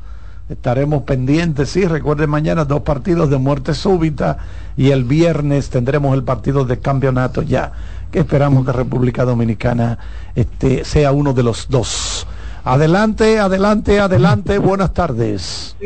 Estaremos 0.48 1.04
pendientes, 1.04 1.70
sí. 1.70 1.86
Recuerde 1.86 2.26
mañana 2.26 2.64
dos 2.64 2.82
partidos 2.82 3.30
de 3.30 3.38
muerte 3.38 3.72
súbita 3.72 4.38
y 4.76 4.90
el 4.90 5.04
viernes 5.04 5.70
tendremos 5.70 6.14
el 6.14 6.24
partido 6.24 6.64
de 6.64 6.78
campeonato 6.80 7.40
ya, 7.40 7.72
que 8.10 8.18
esperamos 8.20 8.66
que 8.66 8.72
República 8.72 9.24
Dominicana 9.24 9.98
este, 10.34 10.84
sea 10.84 11.12
uno 11.12 11.32
de 11.32 11.44
los 11.44 11.68
dos. 11.68 12.26
Adelante, 12.64 13.38
adelante, 13.38 14.00
adelante. 14.00 14.58
Buenas 14.58 14.92
tardes. 14.92 15.76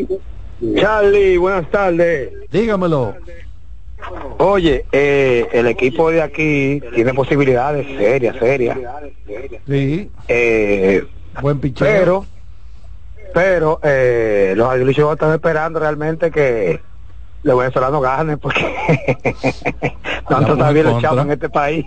Charlie, 0.77 1.37
buenas 1.37 1.71
tardes. 1.71 2.33
Dígamelo. 2.51 3.15
Oye, 4.39 4.85
eh, 4.93 5.49
el 5.53 5.67
equipo 5.67 6.11
de 6.11 6.23
aquí 6.23 6.81
tiene 6.95 7.13
posibilidades 7.15 7.87
serias, 7.99 8.37
serias. 8.37 8.79
Sí. 9.67 10.11
Eh, 10.29 11.05
Buen 11.41 11.59
picheo. 11.61 11.87
pero, 11.87 12.27
pero 13.35 13.81
eh, 13.83 14.55
los 14.57 14.69
aguiluchos 14.69 15.13
están 15.13 15.33
esperando 15.33 15.81
realmente 15.81 16.31
que 16.31 16.81
los 17.43 17.59
venezolanos 17.59 18.03
ganen 18.03 18.39
porque 18.39 18.63
tanto 20.29 20.53
está 20.53 20.71
bien 20.71 20.87
los 20.87 21.03
chavos 21.03 21.25
en 21.25 21.33
este 21.33 21.49
país. 21.49 21.85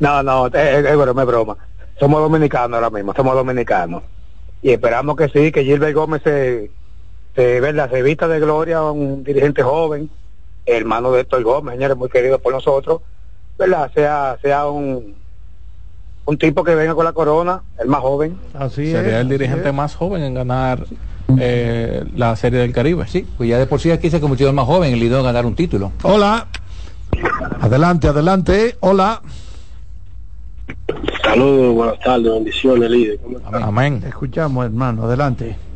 no, 0.00 0.22
no, 0.22 0.46
es, 0.48 0.54
es, 0.54 0.84
es 0.86 0.96
broma, 0.96 1.22
es 1.22 1.28
broma. 1.28 1.56
Somos 1.98 2.20
dominicanos 2.20 2.74
ahora 2.76 2.90
mismo, 2.90 3.12
somos 3.14 3.34
dominicanos. 3.34 4.02
Y 4.62 4.70
esperamos 4.70 5.16
que 5.16 5.28
sí, 5.28 5.52
que 5.52 5.64
Gilbert 5.64 5.94
Gómez 5.94 6.22
se, 6.22 6.70
se, 7.38 7.60
¿verdad? 7.60 7.88
se 7.88 8.02
vista 8.02 8.26
de 8.26 8.40
gloria, 8.40 8.82
un 8.82 9.22
dirigente 9.22 9.62
joven, 9.62 10.10
hermano 10.66 11.12
de 11.12 11.20
Héctor 11.20 11.44
Gómez, 11.44 11.76
señores, 11.76 11.96
muy 11.96 12.08
querido 12.08 12.40
por 12.40 12.52
nosotros, 12.52 13.00
¿verdad? 13.56 13.92
Sea, 13.94 14.36
sea 14.42 14.66
un, 14.66 15.14
un 16.24 16.36
tipo 16.36 16.64
que 16.64 16.74
venga 16.74 16.96
con 16.96 17.04
la 17.04 17.12
corona, 17.12 17.62
el 17.78 17.86
más 17.86 18.00
joven. 18.00 18.36
Así 18.54 18.90
Sería 18.90 19.20
el 19.20 19.28
dirigente 19.28 19.70
más 19.70 19.94
joven 19.94 20.24
en 20.24 20.34
ganar 20.34 20.84
eh, 21.38 22.02
la 22.16 22.34
Serie 22.34 22.58
del 22.58 22.72
Caribe. 22.72 23.06
Sí, 23.06 23.24
pues 23.36 23.48
ya 23.48 23.58
de 23.58 23.66
por 23.66 23.78
sí 23.78 23.92
aquí 23.92 24.10
se 24.10 24.18
convirtió 24.20 24.48
el 24.48 24.54
más 24.54 24.66
joven, 24.66 24.92
el 24.92 24.98
líder 24.98 25.18
en 25.18 25.24
ganar 25.24 25.46
un 25.46 25.54
título. 25.54 25.92
Hola. 26.02 26.48
Adelante, 27.60 28.08
adelante. 28.08 28.76
Hola. 28.80 29.22
Saludos, 31.22 31.72
buenas 31.72 32.00
tardes, 32.00 32.32
bendiciones, 32.32 32.90
líder. 32.90 33.20
Amén. 33.52 34.02
Escuchamos, 34.04 34.64
hermano. 34.64 35.04
Adelante. 35.04 35.67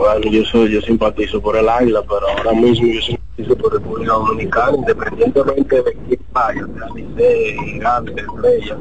Bueno, 0.00 0.30
yo 0.30 0.42
soy, 0.46 0.72
yo 0.72 0.80
simpatizo 0.80 1.42
por 1.42 1.54
el 1.58 1.68
Águila, 1.68 2.02
pero 2.08 2.26
ahora 2.26 2.52
mismo 2.52 2.86
yo 2.86 3.02
simpatizo 3.02 3.54
por 3.54 3.74
República 3.74 4.14
Dominicana, 4.14 4.78
independientemente 4.78 5.82
de 5.82 5.92
quién 5.92 6.20
vaya, 6.32 6.66
sea 6.74 6.88
Licey, 6.94 7.58
Gigante, 7.58 8.14
Estrella. 8.18 8.78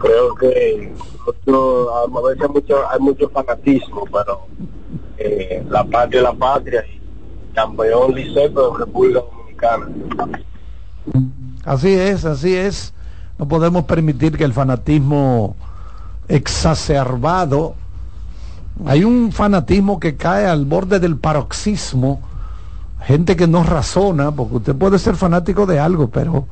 Creo 0.00 0.34
que 0.36 0.94
mucho, 1.26 1.94
a 1.94 2.22
veces 2.22 2.42
hay 2.42 2.48
mucho, 2.48 2.90
hay 2.90 3.00
mucho 3.00 3.28
fanatismo, 3.28 4.04
pero 4.10 4.46
eh, 5.18 5.62
la 5.68 5.84
patria 5.84 6.20
es 6.20 6.24
la 6.24 6.32
patria 6.32 6.84
y 6.86 7.54
campeón 7.54 8.14
Licey, 8.14 8.48
pero 8.48 8.74
República 8.74 9.20
Dominicana. 9.20 9.90
Así 11.66 11.92
es, 11.92 12.24
así 12.24 12.56
es. 12.56 12.94
No 13.38 13.46
podemos 13.46 13.84
permitir 13.84 14.38
que 14.38 14.44
el 14.44 14.54
fanatismo 14.54 15.54
exacerbado, 16.28 17.74
hay 18.86 19.04
un 19.04 19.32
fanatismo 19.32 20.00
que 20.00 20.16
cae 20.16 20.46
al 20.46 20.64
borde 20.64 21.00
del 21.00 21.16
paroxismo, 21.16 22.20
gente 23.02 23.36
que 23.36 23.46
no 23.46 23.64
razona, 23.64 24.30
porque 24.30 24.56
usted 24.56 24.74
puede 24.74 24.98
ser 24.98 25.16
fanático 25.16 25.66
de 25.66 25.78
algo, 25.78 26.08
pero 26.08 26.46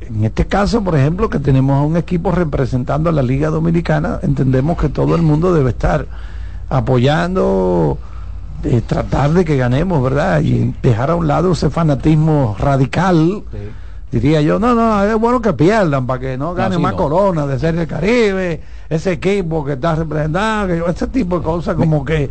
en 0.00 0.24
este 0.24 0.46
caso, 0.46 0.82
por 0.82 0.96
ejemplo, 0.96 1.30
que 1.30 1.38
tenemos 1.38 1.76
a 1.78 1.82
un 1.82 1.96
equipo 1.96 2.30
representando 2.30 3.08
a 3.08 3.12
la 3.12 3.22
Liga 3.22 3.48
Dominicana, 3.48 4.18
entendemos 4.22 4.76
que 4.76 4.88
todo 4.88 5.14
el 5.14 5.22
mundo 5.22 5.54
debe 5.54 5.70
estar 5.70 6.06
apoyando, 6.68 7.98
eh, 8.64 8.82
tratar 8.86 9.32
de 9.32 9.44
que 9.44 9.56
ganemos, 9.56 10.02
¿verdad? 10.02 10.40
Y 10.40 10.74
dejar 10.82 11.10
a 11.10 11.14
un 11.14 11.26
lado 11.26 11.52
ese 11.52 11.70
fanatismo 11.70 12.56
radical. 12.58 13.44
Diría 14.10 14.40
yo, 14.42 14.58
no, 14.58 14.74
no, 14.74 15.02
es 15.02 15.16
bueno 15.16 15.40
que 15.40 15.52
pierdan 15.52 16.06
para 16.06 16.20
que 16.20 16.38
no 16.38 16.54
ganen 16.54 16.78
sí, 16.78 16.82
más 16.82 16.92
no. 16.92 16.98
coronas 16.98 17.48
de 17.48 17.58
Serie 17.58 17.80
del 17.80 17.88
Caribe, 17.88 18.62
ese 18.88 19.12
equipo 19.12 19.64
que 19.64 19.72
está 19.74 19.94
representando, 19.94 20.74
que- 20.86 20.90
ese 20.90 21.06
tipo 21.08 21.38
de 21.38 21.44
cosas 21.44 21.74
como 21.76 22.04
que 22.04 22.30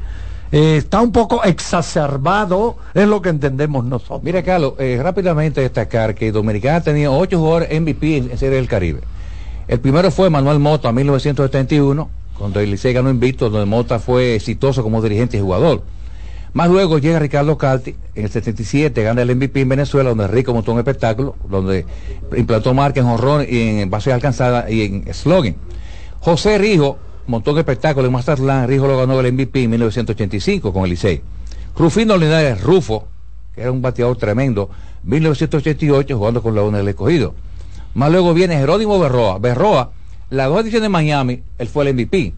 eh, 0.51 0.77
está 0.77 1.01
un 1.01 1.11
poco 1.11 1.43
exacerbado, 1.43 2.77
es 2.93 3.07
lo 3.07 3.21
que 3.21 3.29
entendemos 3.29 3.83
nosotros. 3.85 4.21
Mira, 4.23 4.43
Carlos, 4.43 4.73
eh, 4.77 4.99
rápidamente 5.01 5.61
destacar 5.61 6.13
que 6.13 6.31
Dominicana 6.31 6.81
tenía 6.81 7.09
ocho 7.09 7.39
jugadores 7.39 7.69
MVP 7.81 8.17
en, 8.17 8.31
en 8.31 8.37
Serie 8.37 8.57
del 8.57 8.67
Caribe. 8.67 9.01
El 9.67 9.79
primero 9.79 10.11
fue 10.11 10.29
Manuel 10.29 10.59
Mota 10.59 10.89
en 10.89 10.95
1971, 10.95 12.09
cuando 12.37 12.59
el 12.59 12.77
ganó 12.93 13.09
invicto, 13.09 13.49
donde 13.49 13.65
Mota 13.65 13.97
fue 13.97 14.35
exitoso 14.35 14.83
como 14.83 15.01
dirigente 15.01 15.37
y 15.37 15.41
jugador. 15.41 15.81
Más 16.53 16.69
luego 16.69 16.99
llega 16.99 17.17
Ricardo 17.17 17.57
Calti, 17.57 17.95
en 18.13 18.25
el 18.25 18.29
77 18.29 19.01
gana 19.01 19.23
el 19.23 19.35
MVP 19.35 19.61
en 19.61 19.69
Venezuela, 19.69 20.09
donde 20.09 20.27
Rico 20.27 20.53
montó 20.53 20.71
un 20.73 20.77
espectáculo, 20.77 21.35
donde 21.49 21.83
implantó 22.37 22.75
marca 22.75 22.99
en 22.99 23.07
honrón 23.07 23.43
y 23.49 23.79
en 23.81 23.89
base 23.89 24.13
alcanzada 24.13 24.69
y 24.69 24.81
en 24.83 25.13
slogan. 25.15 25.55
José 26.23 26.57
Rijo 26.57 26.97
montó 27.27 27.51
un 27.51 27.57
espectáculo 27.57 28.07
en 28.07 28.13
Mazatlán, 28.13 28.69
Rijo 28.69 28.87
lo 28.87 28.97
ganó 28.97 29.19
el 29.19 29.33
MVP 29.33 29.63
en 29.63 29.71
1985 29.71 30.71
con 30.71 30.85
el 30.85 30.91
Licey. 30.91 31.21
Rufino 31.75 32.15
Linares 32.15 32.61
Rufo, 32.61 33.09
que 33.53 33.59
era 33.59 33.73
un 33.73 33.81
bateador 33.81 34.15
tremendo, 34.15 34.69
1988 35.03 36.17
jugando 36.17 36.41
con 36.41 36.55
la 36.55 36.61
UNA 36.63 36.77
del 36.77 36.87
Escogido. 36.87 37.35
Más 37.93 38.09
luego 38.09 38.33
viene 38.33 38.55
Jerónimo 38.55 38.97
Berroa. 38.99 39.37
Berroa, 39.37 39.91
las 40.29 40.47
dos 40.47 40.61
ediciones 40.61 40.83
de 40.83 40.89
Miami, 40.89 41.43
él 41.57 41.67
fue 41.67 41.85
el 41.85 41.93
MVP. 41.93 42.33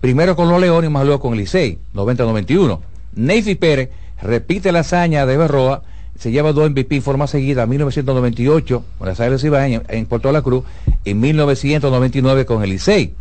Primero 0.00 0.34
con 0.34 0.48
los 0.48 0.58
Leones 0.58 0.88
y 0.88 0.92
más 0.92 1.04
luego 1.04 1.20
con 1.20 1.34
el 1.34 1.40
Licey, 1.40 1.78
90-91. 1.94 2.80
Neyfi 3.16 3.54
Pérez 3.54 3.90
repite 4.22 4.72
la 4.72 4.80
hazaña 4.80 5.26
de 5.26 5.36
Berroa, 5.36 5.82
se 6.18 6.30
lleva 6.30 6.52
dos 6.52 6.70
MVP 6.70 6.96
en 6.96 7.02
forma 7.02 7.26
seguida, 7.26 7.66
1998 7.66 8.84
con 8.98 9.08
las 9.08 9.20
Águilas 9.20 9.44
Ibaeñas 9.44 9.82
en 9.88 10.06
Puerto 10.06 10.28
de 10.28 10.34
la 10.34 10.42
Cruz 10.42 10.64
y 11.04 11.14
1999 11.14 12.46
con 12.46 12.62
el 12.62 12.70
Licey. 12.70 13.14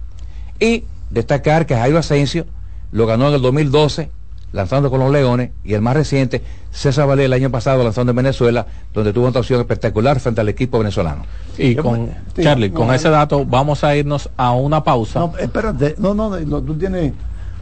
Y 0.59 0.85
destacar 1.09 1.65
que 1.65 1.75
Jairo 1.75 1.97
Asensio 1.97 2.45
lo 2.91 3.05
ganó 3.05 3.29
en 3.29 3.35
el 3.35 3.41
2012 3.41 4.09
lanzando 4.51 4.91
con 4.91 4.99
los 4.99 5.11
Leones 5.11 5.49
y 5.63 5.73
el 5.73 5.81
más 5.81 5.95
reciente 5.95 6.43
César 6.71 7.07
Valé 7.07 7.25
el 7.25 7.33
año 7.33 7.49
pasado 7.49 7.83
lanzando 7.83 8.11
en 8.11 8.17
Venezuela 8.17 8.67
donde 8.93 9.11
tuvo 9.11 9.23
una 9.23 9.29
actuación 9.29 9.59
espectacular 9.59 10.19
frente 10.19 10.41
al 10.41 10.49
equipo 10.49 10.77
venezolano. 10.77 11.25
Y 11.57 11.75
con 11.75 12.11
Sí, 12.35 12.43
Charlie, 12.43 12.69
no, 12.69 12.75
con 12.75 12.87
no, 12.87 12.93
ese 12.93 13.09
dato 13.09 13.45
vamos 13.45 13.83
a 13.83 13.95
irnos 13.95 14.29
a 14.37 14.51
una 14.53 14.83
pausa. 14.83 15.19
No, 15.19 15.33
espérate, 15.39 15.95
no, 15.97 16.13
no, 16.13 16.39
no, 16.39 16.61
tú 16.61 16.75
tienes 16.75 17.13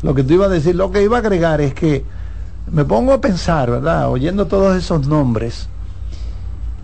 lo 0.02 0.14
que 0.14 0.24
tú 0.24 0.34
ibas 0.34 0.50
a 0.50 0.54
decir, 0.54 0.76
lo 0.76 0.92
que 0.92 1.04
iba 1.04 1.18
a 1.18 1.20
agregar 1.20 1.62
es 1.62 1.74
que 1.74 2.04
me 2.70 2.86
pongo 2.86 3.14
a 3.14 3.22
pensar, 3.22 3.72
¿verdad? 3.72 4.10
Oyendo 4.10 4.48
todos 4.48 4.76
esos 4.78 5.08
nombres, 5.08 5.68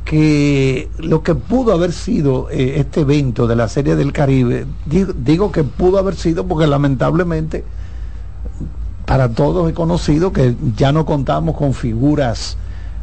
que 0.08 0.90
lo 1.00 1.22
que 1.22 1.36
pudo 1.36 1.74
haber 1.74 1.92
sido 1.92 2.50
eh, 2.50 2.76
este 2.78 3.02
evento 3.02 3.46
de 3.46 3.58
la 3.58 3.68
Serie 3.68 3.98
del 3.98 4.14
Caribe, 4.14 4.66
digo, 4.86 5.52
que 5.52 5.66
pudo 5.66 5.98
haber 5.98 6.16
sido 6.16 6.48
porque 6.48 6.66
lamentablemente 6.66 7.66
para 9.06 9.30
todos 9.30 9.68
es 9.68 9.76
conocido 9.76 10.32
que 10.32 10.56
ya 10.78 10.94
no 10.94 11.06
contamos 11.06 11.58
con 11.58 11.74
figuras 11.74 12.58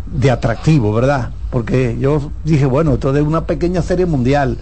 de 0.07 0.31
atractivo, 0.31 0.95
¿verdad? 0.95 1.31
Porque 1.51 1.97
yo 2.01 2.31
dije, 2.43 2.65
bueno, 2.65 2.95
esto 2.95 3.15
es 3.15 3.23
una 3.23 3.45
pequeña 3.45 3.83
serie 3.83 4.07
mundial. 4.07 4.57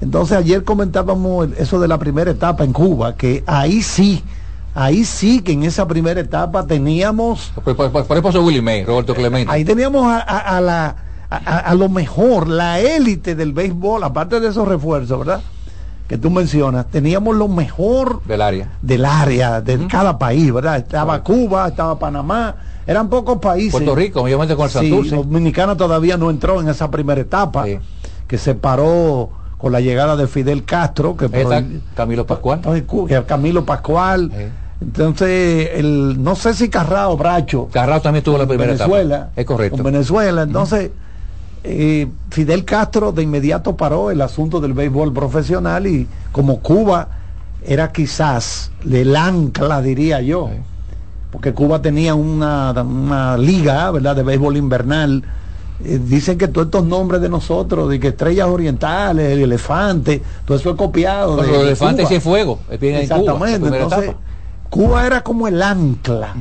Entonces 0.00 0.36
ayer 0.36 0.64
comentábamos 0.64 1.48
eso 1.56 1.78
de 1.80 1.86
la 1.86 1.98
primera 1.98 2.32
etapa 2.32 2.64
en 2.64 2.72
Cuba, 2.72 3.14
que 3.14 3.44
ahí 3.46 3.80
sí, 3.80 4.24
ahí 4.76 5.04
sí 5.04 5.40
que 5.40 5.52
en 5.52 5.64
esa 5.64 5.88
primera 5.88 6.20
etapa 6.20 6.66
teníamos... 6.66 7.50
Por, 7.64 7.74
por, 7.74 7.90
por, 7.90 8.06
por 8.06 8.30
eso 8.30 8.42
Willy 8.44 8.60
May, 8.60 8.84
Roberto 8.84 9.14
Clemente. 9.14 9.50
Ahí 9.52 9.64
teníamos 9.64 10.06
a, 10.06 10.18
a- 10.20 10.56
a 10.58 10.60
la, 10.60 10.96
a, 11.30 11.36
a 11.36 11.74
lo 11.74 11.88
mejor, 11.88 12.46
la 12.46 12.78
élite 12.78 13.34
del 13.34 13.52
béisbol, 13.52 14.04
aparte 14.04 14.38
de 14.38 14.48
esos 14.48 14.68
refuerzos, 14.68 15.18
¿verdad? 15.18 15.40
Que 16.06 16.18
tú 16.18 16.30
mencionas, 16.30 16.86
teníamos 16.86 17.34
lo 17.34 17.48
mejor 17.48 18.22
Del 18.24 18.40
área. 18.42 18.68
del 18.82 19.04
área, 19.04 19.60
de 19.60 19.86
cada 19.88 20.18
país, 20.18 20.52
¿verdad? 20.52 20.76
Estaba 20.76 21.22
Cuba, 21.24 21.66
estaba 21.66 21.98
Panamá, 21.98 22.54
eran 22.86 23.08
pocos 23.08 23.38
países. 23.38 23.72
Puerto 23.72 23.94
Rico, 23.96 24.20
obviamente 24.22 24.54
con 24.54 24.66
el 24.66 24.70
Sí, 24.70 24.78
Santurce. 24.78 25.16
Dominicana 25.16 25.76
todavía 25.76 26.16
no 26.16 26.30
entró 26.30 26.60
en 26.60 26.68
esa 26.68 26.90
primera 26.92 27.20
etapa, 27.20 27.64
que 28.28 28.38
se 28.38 28.54
paró 28.54 29.30
con 29.58 29.72
la 29.72 29.80
llegada 29.80 30.16
de 30.16 30.28
Fidel 30.28 30.64
Castro, 30.64 31.16
que 31.16 31.28
Camilo 31.96 32.24
Pascual. 32.26 32.60
Camilo 33.26 33.64
Pascual. 33.64 34.30
Entonces, 34.80 35.70
el, 35.74 36.22
no 36.22 36.36
sé 36.36 36.52
si 36.54 36.68
Carrao 36.68 37.16
Bracho. 37.16 37.68
Carrao 37.72 38.00
también 38.00 38.22
tuvo 38.22 38.38
la 38.38 38.46
primera 38.46 38.72
Venezuela, 38.72 39.16
etapa. 39.16 39.32
Es 39.36 39.46
correcto. 39.46 39.76
Con 39.76 39.86
Venezuela. 39.86 40.42
Entonces, 40.42 40.90
eh, 41.64 42.06
Fidel 42.30 42.64
Castro 42.64 43.12
de 43.12 43.22
inmediato 43.22 43.76
paró 43.76 44.10
el 44.10 44.20
asunto 44.20 44.60
del 44.60 44.74
béisbol 44.74 45.12
profesional 45.12 45.86
y 45.86 46.06
como 46.30 46.60
Cuba 46.60 47.08
era 47.64 47.90
quizás 47.90 48.70
el 48.88 49.16
ancla, 49.16 49.80
diría 49.82 50.20
yo, 50.20 50.50
porque 51.32 51.52
Cuba 51.52 51.80
tenía 51.82 52.14
una, 52.14 52.72
una 52.72 53.36
liga, 53.38 53.90
¿verdad?, 53.90 54.14
de 54.14 54.22
béisbol 54.22 54.56
invernal. 54.58 55.24
Eh, 55.84 55.98
dicen 56.02 56.38
que 56.38 56.48
todos 56.48 56.66
estos 56.68 56.84
nombres 56.84 57.20
de 57.20 57.28
nosotros, 57.28 57.90
de 57.90 57.98
que 57.98 58.08
estrellas 58.08 58.46
orientales, 58.46 59.32
el 59.32 59.40
elefante, 59.42 60.22
todo 60.44 60.56
eso 60.56 60.70
es 60.70 60.76
copiado. 60.76 61.36
Bueno, 61.36 61.42
de- 61.42 61.52
los 61.52 61.62
de 61.62 61.66
elefantes 61.68 62.04
Cuba. 62.04 62.12
y 62.12 62.16
el 62.16 62.20
fuego, 62.22 62.60
viene 62.80 63.02
en 63.02 63.08
Cuba, 63.08 63.18
Exactamente. 63.20 63.68
Entonces, 63.68 64.04
etapa. 64.04 64.18
Cuba 64.70 65.06
era 65.06 65.22
como 65.22 65.48
el 65.48 65.62
ancla, 65.62 66.34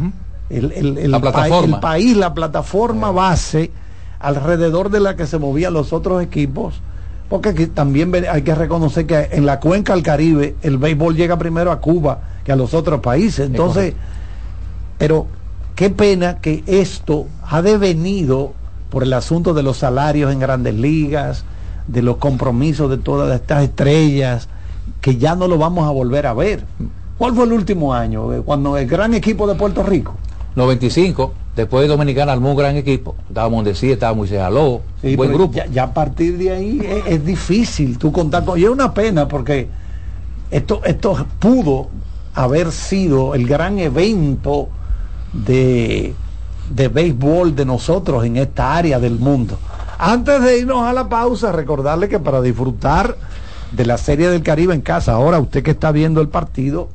el, 0.49 0.71
el- 0.71 0.97
el 0.97 1.11
La 1.11 1.19
pa- 1.19 1.31
plataforma. 1.31 1.75
el 1.77 1.81
país, 1.81 2.17
la 2.17 2.33
plataforma 2.33 3.11
base 3.11 3.71
alrededor 4.19 4.89
de 4.89 4.99
la 4.99 5.15
que 5.15 5.27
se 5.27 5.37
movían 5.37 5.73
los 5.73 5.93
otros 5.93 6.21
equipos. 6.23 6.81
Porque 7.29 7.49
aquí 7.49 7.65
también 7.67 8.11
hay 8.31 8.43
que 8.43 8.53
reconocer 8.53 9.05
que 9.07 9.29
en 9.31 9.45
la 9.45 9.59
cuenca 9.59 9.93
del 9.93 10.03
Caribe 10.03 10.55
el 10.61 10.77
béisbol 10.77 11.15
llega 11.15 11.37
primero 11.37 11.71
a 11.71 11.79
Cuba 11.81 12.19
que 12.43 12.51
a 12.51 12.55
los 12.55 12.73
otros 12.75 12.99
países. 13.01 13.47
Entonces, 13.47 13.93
pero 14.97 15.27
qué 15.75 15.89
pena 15.89 16.37
que 16.37 16.63
esto 16.67 17.25
ha 17.47 17.61
devenido 17.61 18.53
por 18.89 19.03
el 19.03 19.11
asunto 19.13 19.53
de 19.53 19.63
los 19.63 19.77
salarios 19.77 20.31
en 20.31 20.39
grandes 20.39 20.75
ligas, 20.75 21.43
de 21.87 22.01
los 22.01 22.17
compromisos 22.17 22.89
de 22.89 22.97
todas 22.97 23.33
estas 23.39 23.63
estrellas, 23.63 24.47
que 25.01 25.17
ya 25.17 25.35
no 25.35 25.47
lo 25.47 25.57
vamos 25.57 25.87
a 25.87 25.91
volver 25.91 26.27
a 26.27 26.33
ver. 26.33 26.63
¿Cuál 27.17 27.33
fue 27.33 27.45
el 27.45 27.53
último 27.53 27.93
año? 27.93 28.33
Eh, 28.33 28.41
Cuando 28.41 28.77
el 28.77 28.87
gran 28.87 29.13
equipo 29.13 29.47
de 29.47 29.55
Puerto 29.55 29.83
Rico. 29.83 30.15
95, 30.55 31.33
después 31.55 31.81
de 31.83 31.87
Dominicana 31.89 32.31
armó 32.31 32.51
un 32.51 32.57
gran 32.57 32.75
equipo. 32.75 33.15
Estaba 33.27 33.49
Mondesí, 33.49 33.91
estaba 33.91 34.13
Moisés 34.13 34.39
Aló, 34.39 34.81
Sí, 35.01 35.15
buen 35.15 35.33
grupo. 35.33 35.53
Ya, 35.53 35.65
ya 35.67 35.83
a 35.83 35.93
partir 35.93 36.37
de 36.37 36.51
ahí 36.51 36.81
es, 36.83 37.03
es 37.07 37.25
difícil 37.25 37.97
tú 37.97 38.11
contar 38.11 38.45
con... 38.45 38.59
Y 38.59 38.63
es 38.63 38.69
una 38.69 38.93
pena 38.93 39.27
porque 39.27 39.67
esto, 40.51 40.81
esto 40.85 41.25
pudo 41.39 41.89
haber 42.33 42.71
sido 42.71 43.35
el 43.35 43.47
gran 43.47 43.79
evento 43.79 44.69
de, 45.33 46.13
de 46.69 46.87
béisbol 46.87 47.55
de 47.55 47.65
nosotros 47.65 48.25
en 48.25 48.37
esta 48.37 48.75
área 48.75 48.99
del 48.99 49.19
mundo. 49.19 49.57
Antes 49.97 50.41
de 50.41 50.59
irnos 50.59 50.83
a 50.83 50.93
la 50.93 51.07
pausa, 51.07 51.51
recordarle 51.51 52.09
que 52.09 52.19
para 52.19 52.41
disfrutar 52.41 53.17
de 53.71 53.85
la 53.85 53.97
Serie 53.97 54.29
del 54.29 54.43
Caribe 54.43 54.73
en 54.73 54.81
casa, 54.81 55.13
ahora 55.13 55.39
usted 55.39 55.63
que 55.63 55.71
está 55.71 55.91
viendo 55.91 56.21
el 56.21 56.27
partido, 56.29 56.89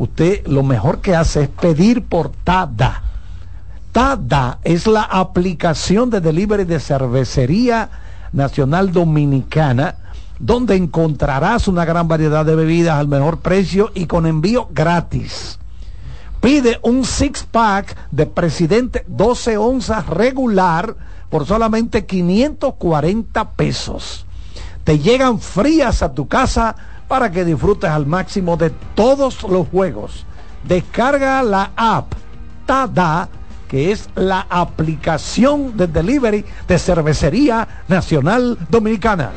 usted 0.00 0.46
lo 0.46 0.62
mejor 0.62 1.02
que 1.02 1.14
hace 1.14 1.42
es 1.42 1.48
pedir 1.48 2.06
por 2.06 2.30
TADA. 2.30 3.02
TADA 3.92 4.58
es 4.64 4.86
la 4.86 5.02
aplicación 5.02 6.08
de 6.08 6.22
delivery 6.22 6.64
de 6.64 6.80
cervecería 6.80 7.90
nacional 8.32 8.92
dominicana 8.92 9.96
donde 10.38 10.74
encontrarás 10.76 11.68
una 11.68 11.84
gran 11.84 12.08
variedad 12.08 12.46
de 12.46 12.54
bebidas 12.54 12.98
al 12.98 13.08
mejor 13.08 13.40
precio 13.40 13.92
y 13.94 14.06
con 14.06 14.24
envío 14.24 14.68
gratis. 14.72 15.58
Pide 16.40 16.80
un 16.82 17.04
six 17.04 17.44
pack 17.44 17.94
de 18.10 18.24
presidente 18.24 19.04
12 19.06 19.58
onzas 19.58 20.06
regular 20.06 20.96
por 21.28 21.46
solamente 21.46 22.06
540 22.06 23.50
pesos. 23.50 24.24
Te 24.82 24.98
llegan 24.98 25.40
frías 25.40 26.02
a 26.02 26.14
tu 26.14 26.26
casa 26.26 26.74
para 27.10 27.32
que 27.32 27.44
disfrutes 27.44 27.90
al 27.90 28.06
máximo 28.06 28.56
de 28.56 28.70
todos 28.94 29.42
los 29.42 29.66
juegos. 29.66 30.24
Descarga 30.62 31.42
la 31.42 31.72
app 31.74 32.12
TADA, 32.66 33.28
que 33.66 33.90
es 33.90 34.08
la 34.14 34.46
aplicación 34.48 35.76
de 35.76 35.88
delivery 35.88 36.44
de 36.68 36.78
Cervecería 36.78 37.66
Nacional 37.88 38.56
Dominicana. 38.70 39.32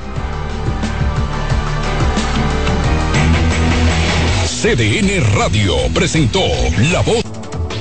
CDN 4.46 5.36
Radio 5.36 5.74
presentó 5.96 6.42
La 6.92 7.02
Voz. 7.02 7.24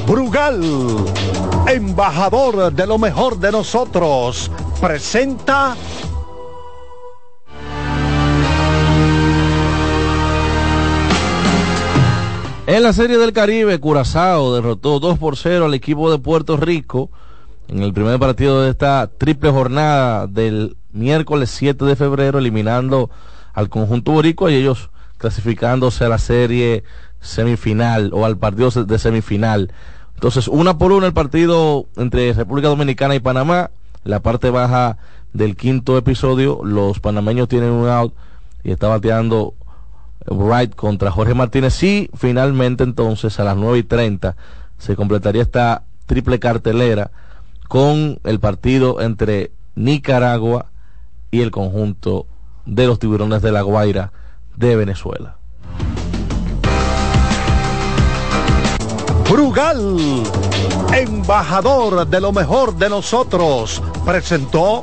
Brugal, 0.07 0.63
embajador 1.69 2.73
de 2.73 2.87
lo 2.87 2.97
mejor 2.97 3.39
de 3.39 3.53
nosotros, 3.53 4.51
presenta 4.81 5.77
En 12.65 12.85
la 12.85 12.93
Serie 12.93 13.19
del 13.19 13.33
Caribe, 13.33 13.81
Curazao 13.81 14.55
derrotó 14.55 15.01
2 15.01 15.19
por 15.19 15.37
0 15.37 15.65
al 15.65 15.75
equipo 15.75 16.13
de 16.13 16.19
Puerto 16.19 16.57
Rico 16.57 17.11
en 17.67 17.83
el 17.83 17.93
primer 17.93 18.21
partido 18.21 18.63
de 18.63 18.71
esta 18.71 19.11
triple 19.19 19.51
jornada 19.51 20.29
del 20.29 20.77
miércoles 20.93 21.51
7 21.51 21.85
de 21.85 21.97
febrero, 21.97 22.39
eliminando 22.39 23.11
al 23.53 23.69
conjunto 23.69 24.13
boricua 24.13 24.53
y 24.53 24.55
ellos 24.55 24.91
clasificándose 25.19 26.05
a 26.05 26.09
la 26.09 26.19
serie 26.19 26.85
semifinal 27.21 28.11
o 28.15 28.25
al 28.25 28.39
partido 28.39 28.71
de 28.71 28.99
semifinal. 28.99 29.73
Entonces, 30.15 30.47
una 30.47 30.79
por 30.79 30.93
una 30.93 31.09
el 31.09 31.13
partido 31.13 31.87
entre 31.97 32.33
República 32.33 32.69
Dominicana 32.69 33.17
y 33.17 33.21
Panamá, 33.21 33.71
la 34.05 34.21
parte 34.21 34.51
baja 34.51 34.99
del 35.33 35.57
quinto 35.57 35.99
episodio, 35.99 36.61
los 36.63 37.01
panameños 37.01 37.49
tienen 37.49 37.71
un 37.71 37.89
out 37.89 38.15
y 38.63 38.71
está 38.71 38.87
bateando 38.87 39.55
Wright 40.27 40.75
contra 40.75 41.11
Jorge 41.11 41.35
Martínez 41.35 41.83
y 41.83 42.11
finalmente 42.15 42.85
entonces 42.85 43.39
a 43.41 43.45
las 43.45 43.57
9 43.57 43.79
y 43.79 43.83
30 43.83 44.37
se 44.79 44.97
completaría 44.97 45.43
esta 45.43 45.85
triple 46.07 46.39
cartelera 46.39 47.11
con 47.69 48.19
el 48.25 48.41
partido 48.41 49.01
entre 49.01 49.53
Nicaragua 49.75 50.67
y 51.31 51.41
el 51.41 51.51
conjunto 51.51 52.27
de 52.67 52.87
los 52.87 52.99
tiburones 52.99 53.43
de 53.43 53.53
la 53.53 53.63
Guaira 53.63 54.13
de 54.57 54.77
Venezuela. 54.77 55.37
Brugal, 59.31 60.23
embajador 60.95 62.07
de 62.07 62.21
lo 62.21 62.33
mejor 62.33 62.77
de 62.77 62.91
nosotros, 62.91 63.83
presentó 64.05 64.83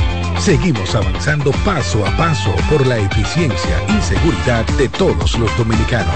Seguimos 0.41 0.95
avanzando 0.95 1.51
paso 1.63 2.03
a 2.03 2.17
paso 2.17 2.51
por 2.67 2.87
la 2.87 2.97
eficiencia 2.97 3.77
y 3.87 4.01
seguridad 4.01 4.65
de 4.75 4.89
todos 4.89 5.37
los 5.37 5.55
dominicanos. 5.55 6.15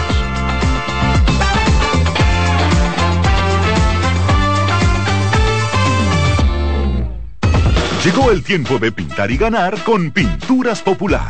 Llegó 8.03 8.31
el 8.31 8.43
tiempo 8.43 8.79
de 8.79 8.91
pintar 8.91 9.29
y 9.29 9.37
ganar 9.37 9.77
con 9.83 10.09
Pinturas 10.09 10.81
Popular. 10.81 11.29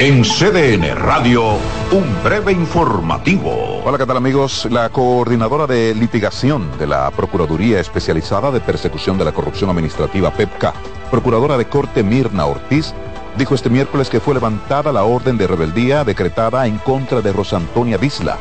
En 0.00 0.22
CDN 0.22 0.94
Radio, 0.94 1.54
un 1.92 2.22
breve 2.22 2.52
informativo. 2.52 3.82
Hola, 3.84 3.98
¿qué 3.98 4.06
tal 4.06 4.16
amigos? 4.16 4.66
La 4.70 4.88
coordinadora 4.90 5.66
de 5.66 5.94
litigación 5.94 6.78
de 6.78 6.86
la 6.86 7.10
Procuraduría 7.10 7.80
Especializada 7.80 8.50
de 8.50 8.60
Persecución 8.60 9.18
de 9.18 9.24
la 9.24 9.32
Corrupción 9.32 9.70
Administrativa 9.70 10.30
PEPCA, 10.30 10.72
Procuradora 11.10 11.58
de 11.58 11.66
Corte 11.66 12.02
Mirna 12.02 12.46
Ortiz, 12.46 12.94
dijo 13.36 13.54
este 13.54 13.70
miércoles 13.70 14.08
que 14.08 14.20
fue 14.20 14.34
levantada 14.34 14.92
la 14.92 15.04
orden 15.04 15.36
de 15.36 15.46
rebeldía 15.46 16.04
decretada 16.04 16.66
en 16.66 16.78
contra 16.78 17.20
de 17.20 17.32
Rosantonia 17.32 17.98
Visla, 17.98 18.38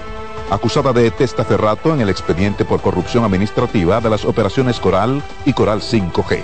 acusada 0.49 0.93
de 0.93 1.11
testaferrato 1.11 1.93
en 1.93 2.01
el 2.01 2.09
expediente 2.09 2.65
por 2.65 2.81
corrupción 2.81 3.23
administrativa 3.23 3.99
de 3.99 4.09
las 4.09 4.25
operaciones 4.25 4.79
Coral 4.79 5.23
y 5.45 5.53
Coral 5.53 5.81
5G. 5.81 6.43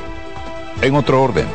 En 0.82 0.96
otro 0.96 1.22
orden, 1.22 1.48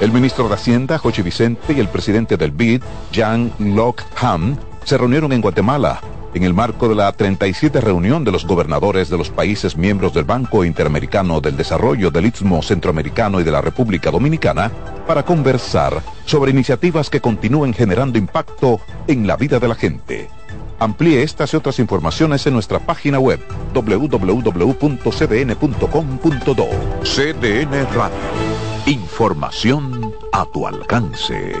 el 0.00 0.12
ministro 0.12 0.48
de 0.48 0.54
Hacienda, 0.54 0.98
Jochi 0.98 1.22
Vicente, 1.22 1.72
y 1.72 1.80
el 1.80 1.88
presidente 1.88 2.36
del 2.36 2.50
BID, 2.50 2.82
Jan 3.12 3.52
Locke 3.58 4.04
Ham, 4.20 4.56
se 4.84 4.98
reunieron 4.98 5.32
en 5.32 5.40
Guatemala 5.40 6.00
en 6.34 6.42
el 6.42 6.52
marco 6.52 6.88
de 6.88 6.94
la 6.94 7.10
37 7.12 7.80
reunión 7.80 8.22
de 8.22 8.30
los 8.30 8.46
gobernadores 8.46 9.08
de 9.08 9.16
los 9.16 9.30
países 9.30 9.74
miembros 9.76 10.12
del 10.12 10.24
Banco 10.24 10.66
Interamericano 10.66 11.40
del 11.40 11.56
Desarrollo 11.56 12.10
del 12.10 12.26
Istmo 12.26 12.62
Centroamericano 12.62 13.40
y 13.40 13.44
de 13.44 13.50
la 13.50 13.62
República 13.62 14.10
Dominicana 14.10 14.70
para 15.06 15.24
conversar 15.24 16.02
sobre 16.26 16.50
iniciativas 16.50 17.08
que 17.08 17.22
continúen 17.22 17.72
generando 17.72 18.18
impacto 18.18 18.80
en 19.06 19.26
la 19.26 19.36
vida 19.36 19.58
de 19.58 19.68
la 19.68 19.74
gente. 19.74 20.28
Amplíe 20.78 21.22
estas 21.22 21.54
y 21.54 21.56
otras 21.56 21.78
informaciones 21.78 22.46
en 22.46 22.52
nuestra 22.52 22.80
página 22.80 23.18
web 23.18 23.40
www.cdn.com.do. 23.72 25.08
CDN 27.02 27.86
Radio. 27.94 28.55
Información 28.86 30.14
a 30.30 30.44
tu 30.46 30.64
alcance. 30.64 31.60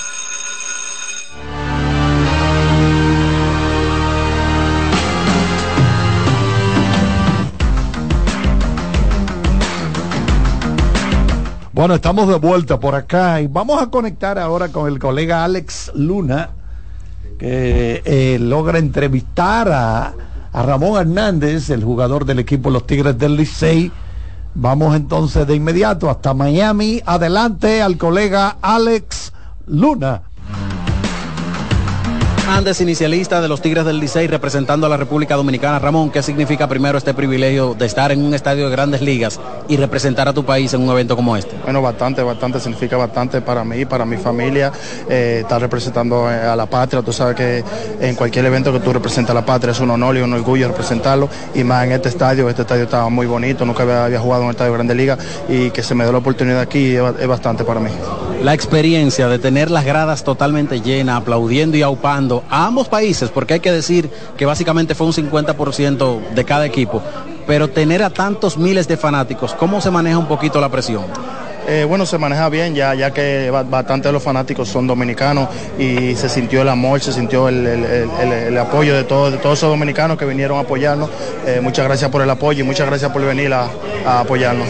Bueno, 11.73 11.95
estamos 11.95 12.27
de 12.27 12.35
vuelta 12.35 12.81
por 12.81 12.95
acá 12.95 13.39
y 13.39 13.47
vamos 13.47 13.81
a 13.81 13.89
conectar 13.89 14.37
ahora 14.37 14.67
con 14.73 14.91
el 14.91 14.99
colega 14.99 15.45
Alex 15.45 15.93
Luna, 15.95 16.49
que 17.39 18.01
eh, 18.03 18.37
logra 18.39 18.77
entrevistar 18.77 19.71
a, 19.71 20.13
a 20.51 20.63
Ramón 20.63 20.99
Hernández, 20.99 21.69
el 21.69 21.81
jugador 21.81 22.25
del 22.25 22.39
equipo 22.39 22.69
Los 22.69 22.85
Tigres 22.85 23.17
del 23.17 23.37
Licey. 23.37 23.89
Vamos 24.53 24.97
entonces 24.97 25.47
de 25.47 25.55
inmediato 25.55 26.09
hasta 26.09 26.33
Miami. 26.33 27.01
Adelante 27.05 27.81
al 27.81 27.97
colega 27.97 28.57
Alex 28.61 29.31
Luna. 29.65 30.23
Hernández, 32.51 32.81
inicialista 32.81 33.39
de 33.39 33.47
los 33.47 33.61
Tigres 33.61 33.85
del 33.85 33.97
Licey, 33.97 34.27
representando 34.27 34.85
a 34.85 34.89
la 34.89 34.97
República 34.97 35.37
Dominicana. 35.37 35.79
Ramón, 35.79 36.11
¿qué 36.11 36.21
significa 36.21 36.67
primero 36.67 36.97
este 36.97 37.13
privilegio 37.13 37.75
de 37.75 37.85
estar 37.85 38.11
en 38.11 38.21
un 38.21 38.33
estadio 38.33 38.65
de 38.65 38.71
grandes 38.71 39.01
ligas 39.01 39.39
y 39.69 39.77
representar 39.77 40.27
a 40.27 40.33
tu 40.33 40.43
país 40.43 40.73
en 40.73 40.81
un 40.81 40.89
evento 40.89 41.15
como 41.15 41.37
este? 41.37 41.55
Bueno, 41.63 41.81
bastante, 41.81 42.21
bastante, 42.21 42.59
significa 42.59 42.97
bastante 42.97 43.39
para 43.39 43.63
mí, 43.63 43.85
para 43.85 44.05
mi 44.05 44.17
familia, 44.17 44.69
eh, 45.09 45.39
estar 45.43 45.61
representando 45.61 46.29
eh, 46.29 46.41
a 46.41 46.53
la 46.57 46.65
patria. 46.65 47.01
Tú 47.01 47.13
sabes 47.13 47.37
que 47.37 47.63
en 48.01 48.15
cualquier 48.15 48.43
evento 48.43 48.73
que 48.73 48.81
tú 48.81 48.91
representas 48.91 49.31
a 49.31 49.35
la 49.35 49.45
patria 49.45 49.71
es 49.71 49.79
un 49.79 49.89
honor 49.89 50.17
y 50.17 50.19
un 50.19 50.33
orgullo 50.33 50.67
representarlo. 50.67 51.29
Y 51.55 51.63
más 51.63 51.85
en 51.85 51.93
este 51.93 52.09
estadio, 52.09 52.49
este 52.49 52.63
estadio 52.63 52.83
estaba 52.83 53.07
muy 53.07 53.27
bonito, 53.27 53.65
nunca 53.65 53.83
había, 53.83 54.03
había 54.03 54.19
jugado 54.19 54.41
en 54.41 54.47
un 54.47 54.51
estadio 54.51 54.73
de 54.73 54.77
grandes 54.77 54.97
ligas 54.97 55.19
y 55.47 55.71
que 55.71 55.81
se 55.81 55.95
me 55.95 56.03
dio 56.03 56.11
la 56.11 56.19
oportunidad 56.19 56.59
aquí 56.59 56.97
es, 56.97 57.03
es 57.17 57.27
bastante 57.27 57.63
para 57.63 57.79
mí. 57.79 57.91
La 58.43 58.53
experiencia 58.55 59.29
de 59.29 59.39
tener 59.39 59.71
las 59.71 59.85
gradas 59.85 60.25
totalmente 60.25 60.81
llenas, 60.81 61.17
aplaudiendo 61.21 61.77
y 61.77 61.83
aupando 61.83 62.40
a 62.49 62.65
ambos 62.65 62.87
países, 62.87 63.29
porque 63.29 63.55
hay 63.55 63.59
que 63.59 63.71
decir 63.71 64.09
que 64.37 64.45
básicamente 64.45 64.95
fue 64.95 65.07
un 65.07 65.13
50% 65.13 66.29
de 66.29 66.45
cada 66.45 66.65
equipo, 66.65 67.01
pero 67.47 67.69
tener 67.69 68.03
a 68.03 68.09
tantos 68.09 68.57
miles 68.57 68.87
de 68.87 68.97
fanáticos, 68.97 69.53
¿cómo 69.53 69.81
se 69.81 69.91
maneja 69.91 70.17
un 70.17 70.27
poquito 70.27 70.59
la 70.59 70.69
presión? 70.69 71.05
Eh, 71.67 71.85
bueno, 71.87 72.07
se 72.07 72.17
maneja 72.17 72.49
bien, 72.49 72.73
ya, 72.73 72.95
ya 72.95 73.11
que 73.11 73.51
bastante 73.51 74.07
de 74.07 74.13
los 74.13 74.23
fanáticos 74.23 74.67
son 74.67 74.87
dominicanos 74.87 75.47
y 75.77 76.15
se 76.15 76.27
sintió 76.27 76.63
el 76.63 76.69
amor, 76.69 76.99
se 77.01 77.13
sintió 77.13 77.47
el, 77.47 77.65
el, 77.67 77.85
el, 77.85 78.31
el 78.31 78.57
apoyo 78.57 78.95
de, 78.95 79.03
todo, 79.03 79.29
de 79.29 79.37
todos 79.37 79.59
esos 79.59 79.69
dominicanos 79.69 80.17
que 80.17 80.25
vinieron 80.25 80.57
a 80.57 80.61
apoyarnos. 80.61 81.09
Eh, 81.45 81.59
muchas 81.61 81.85
gracias 81.85 82.09
por 82.09 82.23
el 82.23 82.29
apoyo 82.29 82.63
y 82.63 82.67
muchas 82.67 82.87
gracias 82.87 83.11
por 83.11 83.23
venir 83.23 83.53
a, 83.53 83.67
a 84.05 84.21
apoyarnos. 84.21 84.67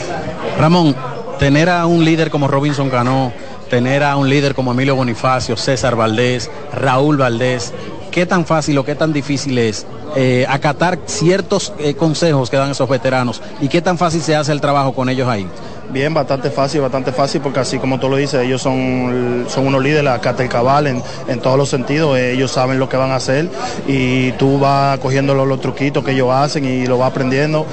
Ramón, 0.60 0.94
tener 1.40 1.70
a 1.70 1.86
un 1.86 2.04
líder 2.04 2.30
como 2.30 2.48
Robinson 2.48 2.90
Cano, 2.90 3.32
tener 3.72 4.04
a 4.04 4.18
un 4.18 4.30
líder 4.30 4.54
como 4.54 4.74
Emilio 4.74 4.98
Bonifacio, 4.98 5.56
César 5.56 5.96
Valdés, 5.96 6.52
Raúl 6.74 7.16
Valdés, 7.16 7.74
¿qué 8.12 8.26
tan 8.26 8.46
fácil 8.46 8.78
o 8.78 8.84
qué 8.84 8.96
tan 8.96 9.14
difícil 9.14 9.58
es 9.58 9.86
eh, 10.18 10.46
acatar 10.50 11.00
ciertos 11.06 11.72
eh, 11.80 11.94
consejos 11.94 12.50
que 12.50 12.58
dan 12.58 12.72
esos 12.72 12.90
veteranos 12.90 13.42
y 13.62 13.70
qué 13.70 13.82
tan 13.82 13.98
fácil 13.98 14.22
se 14.22 14.36
hace 14.36 14.52
el 14.52 14.60
trabajo 14.60 14.94
con 14.94 15.08
ellos 15.08 15.30
ahí? 15.30 15.48
Bien, 15.90 16.14
bastante 16.14 16.52
fácil, 16.52 16.82
bastante 16.82 17.14
fácil, 17.14 17.40
porque 17.40 17.62
así 17.62 17.80
como 17.80 17.98
tú 17.98 18.10
lo 18.10 18.18
dices, 18.18 18.42
ellos 18.42 18.62
son, 18.62 19.46
son 19.48 19.68
unos 19.68 19.82
líderes, 19.82 20.12
acá 20.12 20.36
el 20.38 20.50
cabal 20.50 20.88
en, 20.88 21.02
en 21.30 21.40
todos 21.40 21.58
los 21.58 21.70
sentidos, 21.70 22.18
eh, 22.18 22.34
ellos 22.34 22.52
saben 22.52 22.78
lo 22.78 22.90
que 22.90 22.98
van 22.98 23.12
a 23.12 23.16
hacer 23.16 23.48
y 23.88 24.34
tú 24.34 24.60
vas 24.60 25.00
cogiendo 25.00 25.34
los, 25.34 25.48
los 25.48 25.62
truquitos 25.62 26.04
que 26.04 26.12
ellos 26.12 26.30
hacen 26.30 26.66
y 26.66 26.88
lo 26.88 26.98
vas 26.98 27.12
aprendiendo, 27.12 27.66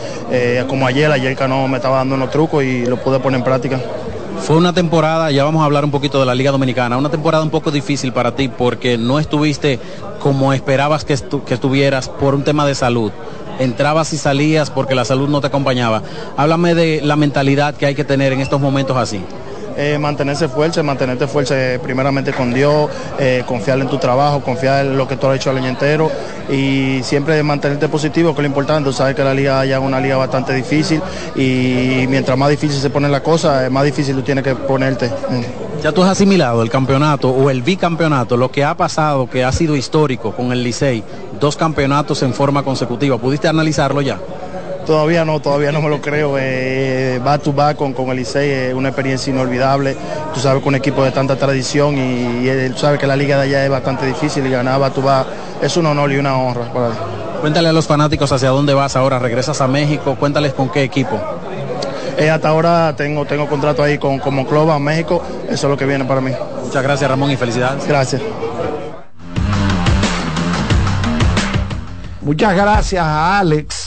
como 0.69 0.87
ayer, 0.87 1.11
ayer 1.11 1.35
Cano 1.35 1.67
me 1.67 1.79
estaba 1.79 1.97
dando 1.97 2.15
unos 2.15 2.31
trucos 2.31 2.63
y 2.63 2.87
lo 2.87 2.99
pude 2.99 3.19
poner 3.19 3.39
en 3.39 3.45
práctica. 3.45 3.81
Fue 4.43 4.57
una 4.57 4.73
temporada, 4.73 5.31
ya 5.31 5.45
vamos 5.45 5.61
a 5.63 5.67
hablar 5.67 5.85
un 5.85 5.91
poquito 5.91 6.19
de 6.21 6.25
la 6.27 6.35
Liga 6.35 6.51
Dominicana, 6.53 6.97
una 6.97 7.11
temporada 7.11 7.45
un 7.45 7.51
poco 7.51 7.71
difícil 7.71 8.13
para 8.13 8.35
ti 8.35 8.49
porque 8.49 8.97
no 8.97 9.19
estuviste 9.19 9.79
como 10.21 10.53
esperabas 10.55 11.05
que, 11.05 11.15
estu- 11.15 11.45
que 11.45 11.55
estuvieras 11.55 12.09
por 12.09 12.35
un 12.35 12.45
tema 12.45 12.65
de 12.65 12.75
salud. 12.75 13.13
Entrabas 13.59 14.13
y 14.15 14.19
salías 14.19 14.71
porque 14.71 14.95
la 14.95 15.05
salud 15.05 15.29
no 15.29 15.41
te 15.41 15.49
acompañaba. 15.49 16.03
Háblame 16.37 16.75
de 16.75 17.01
la 17.03 17.17
mentalidad 17.17 17.75
que 17.75 17.87
hay 17.87 17.95
que 17.95 18.05
tener 18.05 18.33
en 18.33 18.41
estos 18.41 18.61
momentos 18.61 18.97
así. 18.97 19.21
Eh, 19.81 19.97
mantenerse 19.97 20.49
fuerte, 20.49 20.83
mantenerte 20.83 21.29
fuerte 21.29 21.75
eh, 21.75 21.79
primeramente 21.79 22.33
con 22.33 22.53
Dios, 22.53 22.91
eh, 23.17 23.45
confiar 23.47 23.79
en 23.79 23.87
tu 23.87 23.97
trabajo, 23.97 24.41
confiar 24.41 24.85
en 24.85 24.99
lo 24.99 25.07
que 25.07 25.15
tú 25.17 25.29
has 25.29 25.37
hecho 25.37 25.53
el 25.53 25.59
año 25.59 25.69
entero 25.69 26.11
y 26.51 27.01
siempre 27.05 27.41
mantenerte 27.45 27.89
positivo, 27.89 28.35
que 28.35 28.41
es 28.41 28.43
lo 28.43 28.49
importante. 28.49 28.93
Sabes 28.93 29.15
que 29.15 29.23
la 29.23 29.33
liga 29.33 29.65
ya 29.65 29.77
es 29.77 29.83
una 29.83 30.01
liga 30.01 30.17
bastante 30.17 30.53
difícil 30.53 31.01
y 31.37 32.07
mientras 32.09 32.37
más 32.37 32.51
difícil 32.51 32.81
se 32.81 32.91
pone 32.91 33.09
la 33.09 33.23
cosa, 33.23 33.71
más 33.71 33.85
difícil 33.85 34.17
tú 34.17 34.23
tienes 34.23 34.43
que 34.43 34.57
ponerte. 34.57 35.13
Ya 35.81 35.93
tú 35.93 36.03
has 36.03 36.11
asimilado 36.11 36.65
el 36.65 36.71
campeonato 36.71 37.31
o 37.31 37.49
el 37.49 37.63
bicampeonato, 37.63 38.37
lo 38.37 38.51
que 38.51 38.65
ha 38.65 38.77
pasado, 38.77 39.31
que 39.31 39.45
ha 39.45 39.53
sido 39.53 39.77
histórico 39.77 40.33
con 40.33 40.51
el 40.51 40.65
Licey, 40.65 41.05
dos 41.39 41.55
campeonatos 41.55 42.25
en 42.25 42.35
forma 42.35 42.65
consecutiva. 42.65 43.17
¿Pudiste 43.17 43.47
analizarlo 43.47 44.03
ya? 44.03 44.19
Todavía 44.89 45.23
no, 45.23 45.39
todavía 45.39 45.71
no 45.71 45.83
me 45.83 45.91
lo 45.91 46.01
creo. 46.01 46.37
Eh, 46.39 47.21
back 47.23 47.43
to 47.43 47.53
back 47.53 47.77
con, 47.77 47.93
con 47.93 48.09
el 48.09 48.17
Licey 48.17 48.51
es 48.51 48.75
una 48.75 48.89
experiencia 48.89 49.31
inolvidable. 49.31 49.95
Tú 50.33 50.41
sabes 50.41 50.63
que 50.63 50.69
un 50.71 50.77
equipo 50.77 51.05
de 51.05 51.11
tanta 51.11 51.37
tradición 51.37 51.99
y, 51.99 52.45
y 52.45 52.49
él 52.49 52.75
sabe 52.75 52.97
que 52.97 53.07
la 53.07 53.15
liga 53.15 53.37
de 53.37 53.43
allá 53.43 53.65
es 53.65 53.71
bastante 53.71 54.07
difícil 54.07 54.47
y 54.47 54.51
ganar 54.51 54.81
back 54.81 54.95
to 54.95 55.03
back 55.03 55.27
es 55.61 55.77
un 55.77 55.85
honor 55.85 56.11
y 56.11 56.17
una 56.17 56.39
honra 56.39 56.73
para 56.73 56.87
él. 56.87 56.93
Cuéntale 57.43 57.69
a 57.69 57.73
los 57.75 57.87
fanáticos 57.87 58.33
hacia 58.33 58.49
dónde 58.49 58.73
vas 58.73 58.97
ahora, 58.97 59.19
regresas 59.19 59.61
a 59.61 59.69
México, 59.69 60.17
cuéntales 60.19 60.55
con 60.55 60.71
qué 60.71 60.85
equipo. 60.85 61.21
Eh, 62.17 62.31
hasta 62.31 62.49
ahora 62.49 62.95
tengo, 62.97 63.27
tengo 63.27 63.47
contrato 63.47 63.83
ahí 63.83 63.99
con, 63.99 64.19
con 64.19 64.37
Monclova, 64.37 64.79
México. 64.79 65.23
Eso 65.51 65.67
es 65.67 65.71
lo 65.71 65.77
que 65.77 65.85
viene 65.85 66.07
para 66.07 66.23
mí. 66.23 66.33
Muchas 66.65 66.83
gracias 66.83 67.11
Ramón 67.11 67.31
y 67.31 67.37
felicidades. 67.37 67.87
Gracias. 67.87 68.23
Muchas 72.29 72.55
gracias 72.55 73.03
a 73.03 73.39
Alex, 73.39 73.78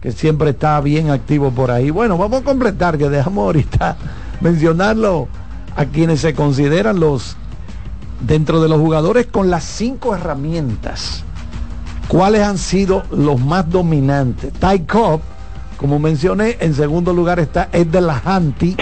que 0.00 0.12
siempre 0.12 0.50
está 0.50 0.80
bien 0.80 1.10
activo 1.10 1.50
por 1.50 1.70
ahí. 1.70 1.90
Bueno, 1.90 2.16
vamos 2.18 2.42
a 2.42 2.44
completar, 2.44 2.98
que 2.98 3.08
dejamos 3.08 3.42
ahorita 3.42 3.96
mencionarlo 4.40 5.28
a 5.76 5.84
quienes 5.86 6.20
se 6.20 6.34
consideran 6.34 7.00
los 7.00 7.36
dentro 8.20 8.60
de 8.60 8.68
los 8.68 8.80
jugadores 8.80 9.26
con 9.26 9.50
las 9.50 9.64
cinco 9.64 10.14
herramientas. 10.14 11.24
¿Cuáles 12.08 12.42
han 12.42 12.58
sido 12.58 13.02
los 13.10 13.40
más 13.40 13.68
dominantes? 13.68 14.52
Ty 14.54 14.80
Cobb, 14.80 15.20
como 15.76 15.98
mencioné, 15.98 16.56
en 16.60 16.74
segundo 16.74 17.12
lugar 17.12 17.38
está 17.38 17.68
Ed 17.72 17.88
de 17.88 18.00
la 18.00 18.20
Hanti, 18.24 18.76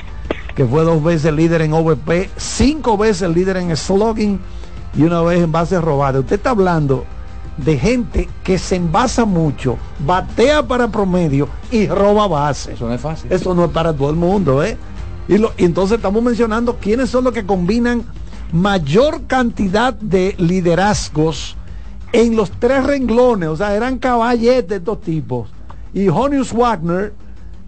que 0.55 0.64
fue 0.64 0.84
dos 0.84 1.02
veces 1.02 1.34
líder 1.34 1.62
en 1.62 1.72
OVP, 1.72 2.30
cinco 2.36 2.97
veces 2.97 3.28
líder 3.28 3.59
en 3.59 3.76
slugging 3.76 4.38
y 4.97 5.02
una 5.02 5.20
vez 5.22 5.43
en 5.43 5.52
bases 5.52 5.82
robadas. 5.82 6.20
Usted 6.20 6.36
está 6.36 6.51
hablando 6.51 7.05
de 7.56 7.78
gente 7.78 8.28
que 8.44 8.58
se 8.58 8.76
envasa 8.76 9.24
mucho, 9.24 9.78
batea 10.00 10.62
para 10.66 10.88
promedio 10.88 11.48
y 11.70 11.86
roba 11.86 12.26
bases. 12.28 12.74
Eso 12.74 12.86
no 12.88 12.94
es 12.94 13.00
fácil. 13.00 13.32
Eso 13.32 13.54
no 13.54 13.64
es 13.64 13.70
para 13.70 13.92
todo 13.94 14.10
el 14.10 14.16
mundo, 14.16 14.62
¿eh? 14.62 14.76
Y, 15.28 15.38
lo- 15.38 15.52
y 15.56 15.64
entonces 15.64 15.96
estamos 15.96 16.22
mencionando 16.22 16.76
quiénes 16.76 17.10
son 17.10 17.24
los 17.24 17.32
que 17.32 17.46
combinan 17.46 18.04
mayor 18.52 19.22
cantidad 19.26 19.92
de 19.94 20.34
liderazgos 20.38 21.56
en 22.12 22.36
los 22.36 22.50
tres 22.52 22.84
renglones, 22.84 23.48
o 23.48 23.56
sea, 23.56 23.74
eran 23.74 23.98
caballetes 23.98 24.68
de 24.68 24.76
estos 24.76 25.00
tipos. 25.00 25.48
Y 25.92 26.08
Honius 26.08 26.52
Wagner 26.52 27.12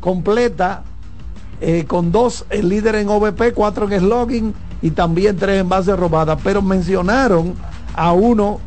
completa 0.01 0.83
eh, 1.61 1.85
con 1.89 2.13
dos 2.13 2.45
el 2.51 2.69
líder 2.69 2.95
en 2.97 3.09
OVP, 3.09 3.53
cuatro 3.55 3.91
en 3.91 3.99
slogging 4.01 4.55
y 4.81 4.91
también 4.91 5.37
tres 5.37 5.61
en 5.61 5.69
base 5.69 5.97
robada. 5.97 6.37
Pero 6.37 6.63
mencionaron 6.63 7.55
a 7.95 8.13
uno, 8.13 8.61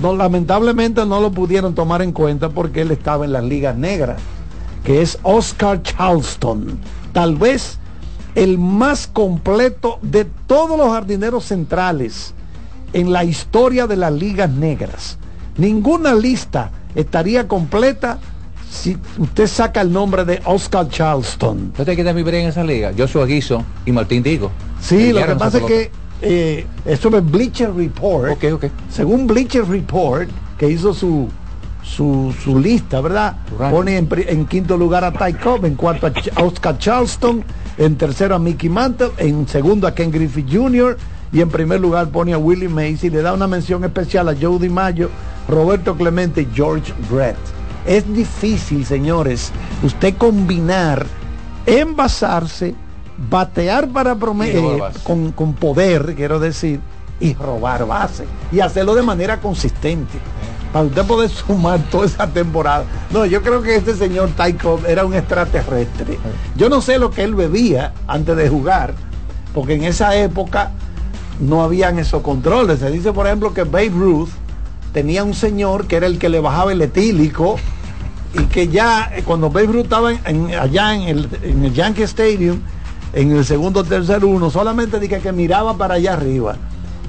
no, 0.00 0.16
lamentablemente 0.16 1.04
no 1.06 1.20
lo 1.20 1.30
pudieron 1.30 1.74
tomar 1.74 2.02
en 2.02 2.12
cuenta 2.12 2.48
porque 2.48 2.82
él 2.82 2.90
estaba 2.90 3.24
en 3.24 3.32
las 3.32 3.44
ligas 3.44 3.76
negras, 3.76 4.20
que 4.82 5.02
es 5.02 5.18
Oscar 5.22 5.82
Charleston. 5.82 6.78
Tal 7.12 7.36
vez 7.36 7.78
el 8.34 8.58
más 8.58 9.06
completo 9.06 9.98
de 10.02 10.24
todos 10.24 10.76
los 10.76 10.88
jardineros 10.88 11.44
centrales 11.44 12.34
en 12.92 13.12
la 13.12 13.24
historia 13.24 13.86
de 13.86 13.96
las 13.96 14.12
ligas 14.12 14.50
negras. 14.50 15.18
Ninguna 15.56 16.14
lista 16.14 16.70
estaría 16.94 17.46
completa 17.46 18.18
si 18.70 18.96
usted 19.18 19.46
saca 19.46 19.80
el 19.80 19.92
nombre 19.92 20.24
de 20.24 20.42
Oscar 20.44 20.88
Charleston. 20.88 21.72
¿Usted 21.78 21.94
quién 21.94 22.16
vivir 22.16 22.34
en 22.34 22.48
esa 22.48 22.64
liga? 22.64 22.92
Joshua 22.96 23.24
Guiso 23.26 23.64
y 23.86 23.92
Martín 23.92 24.22
Digo. 24.22 24.50
Sí, 24.80 25.12
lo 25.12 25.24
que 25.24 25.36
pasa 25.36 25.58
es 25.58 25.64
que 25.64 25.90
eh, 26.22 26.66
eso 26.84 27.16
es 27.16 27.30
Bleacher 27.30 27.74
Report. 27.74 28.30
Según 28.90 29.26
Bleacher 29.26 29.66
Report, 29.66 30.28
que 30.58 30.70
hizo 30.70 30.94
su, 30.94 31.28
su, 31.82 32.34
su 32.42 32.58
lista, 32.58 33.00
¿verdad? 33.00 33.36
Pone 33.70 33.96
en, 33.98 34.46
quinto 34.46 34.76
lugar 34.76 35.04
a 35.04 35.12
Ty 35.12 35.34
Cobb, 35.34 35.64
en 35.66 35.74
cuarto 35.74 36.06
a 36.06 36.12
Ch- 36.12 36.30
a 36.34 36.42
Oscar 36.42 36.78
Charleston, 36.78 37.44
en 37.76 37.96
tercero 37.96 38.34
a 38.34 38.38
Mickey 38.38 38.68
Mantle, 38.70 39.10
en 39.18 39.46
segundo 39.48 39.86
a 39.86 39.94
Ken 39.94 40.10
Griffith 40.10 40.46
Jr. 40.50 40.96
y 41.32 41.40
en 41.40 41.48
primer 41.48 41.80
lugar 41.80 42.08
pone 42.08 42.32
a 42.32 42.38
Willie 42.38 42.68
Mays 42.68 43.02
y 43.04 43.10
le 43.10 43.20
da 43.20 43.32
una 43.32 43.46
mención 43.48 43.82
especial 43.84 44.28
a 44.28 44.34
Joe 44.40 44.58
DiMaggio, 44.60 45.10
Roberto 45.48 45.96
Clemente 45.96 46.42
y 46.42 46.48
George 46.54 46.92
Brett. 47.10 47.36
Es 47.86 48.10
difícil, 48.14 48.86
señores, 48.86 49.50
usted 49.82 50.14
combinar, 50.16 51.04
envasarse, 51.66 52.74
batear 53.30 53.88
para 53.88 54.14
promedio 54.16 54.62
con, 55.04 55.32
con 55.32 55.54
poder, 55.54 56.14
quiero 56.16 56.38
decir, 56.38 56.80
y 57.20 57.34
robar 57.34 57.86
base. 57.86 58.24
Y 58.52 58.60
hacerlo 58.60 58.94
de 58.94 59.02
manera 59.02 59.40
consistente. 59.40 60.18
Para 60.72 60.86
usted 60.86 61.04
poder 61.04 61.30
sumar 61.30 61.78
toda 61.90 62.06
esa 62.06 62.26
temporada. 62.26 62.84
No, 63.12 63.24
yo 63.26 63.42
creo 63.42 63.62
que 63.62 63.76
este 63.76 63.94
señor 63.94 64.30
Ty 64.30 64.54
Cobb 64.54 64.84
era 64.86 65.06
un 65.06 65.14
extraterrestre. 65.14 66.18
Yo 66.56 66.68
no 66.68 66.80
sé 66.80 66.98
lo 66.98 67.10
que 67.12 67.22
él 67.22 67.36
bebía 67.36 67.92
antes 68.08 68.36
de 68.36 68.48
jugar, 68.48 68.94
porque 69.54 69.74
en 69.74 69.84
esa 69.84 70.16
época 70.16 70.72
no 71.40 71.62
habían 71.62 72.00
esos 72.00 72.22
controles. 72.22 72.80
Se 72.80 72.90
dice, 72.90 73.12
por 73.12 73.26
ejemplo, 73.26 73.54
que 73.54 73.62
Babe 73.62 73.90
Ruth 73.90 74.30
tenía 74.92 75.22
un 75.22 75.34
señor 75.34 75.86
que 75.86 75.94
era 75.96 76.06
el 76.08 76.18
que 76.18 76.28
le 76.28 76.40
bajaba 76.40 76.72
el 76.72 76.82
etílico 76.82 77.56
y 78.36 78.42
que 78.46 78.66
ya 78.66 79.12
eh, 79.14 79.22
cuando 79.24 79.50
Babe 79.50 79.66
Ruth 79.68 79.84
estaba 79.84 80.10
en- 80.12 80.20
en- 80.26 80.54
allá 80.56 80.92
en 80.96 81.02
el, 81.02 81.28
en 81.44 81.64
el 81.66 81.72
Yankee 81.72 82.02
Stadium, 82.02 82.58
en 83.14 83.30
el 83.30 83.44
segundo 83.44 83.80
o 83.80 83.84
tercer 83.84 84.24
uno, 84.24 84.50
solamente 84.50 84.98
dije 84.98 85.20
que 85.20 85.32
miraba 85.32 85.76
para 85.76 85.94
allá 85.94 86.14
arriba. 86.14 86.56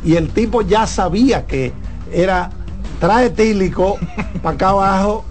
Y 0.04 0.16
el 0.16 0.30
tipo 0.30 0.62
ya 0.62 0.86
sabía 0.86 1.46
que 1.46 1.74
era 2.12 2.52
trae 3.00 3.28
etílico 3.28 3.98
para 4.42 4.56
acá 4.56 4.70
abajo 4.70 5.26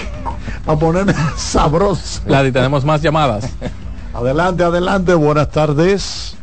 para 0.64 0.78
ponerme 0.78 1.14
sabroso. 1.36 2.22
Ladi, 2.26 2.50
tenemos 2.50 2.84
más 2.84 3.02
llamadas. 3.02 3.44
Adelante, 4.14 4.64
adelante, 4.64 5.14
buenas 5.14 5.50
tardes. 5.50 6.36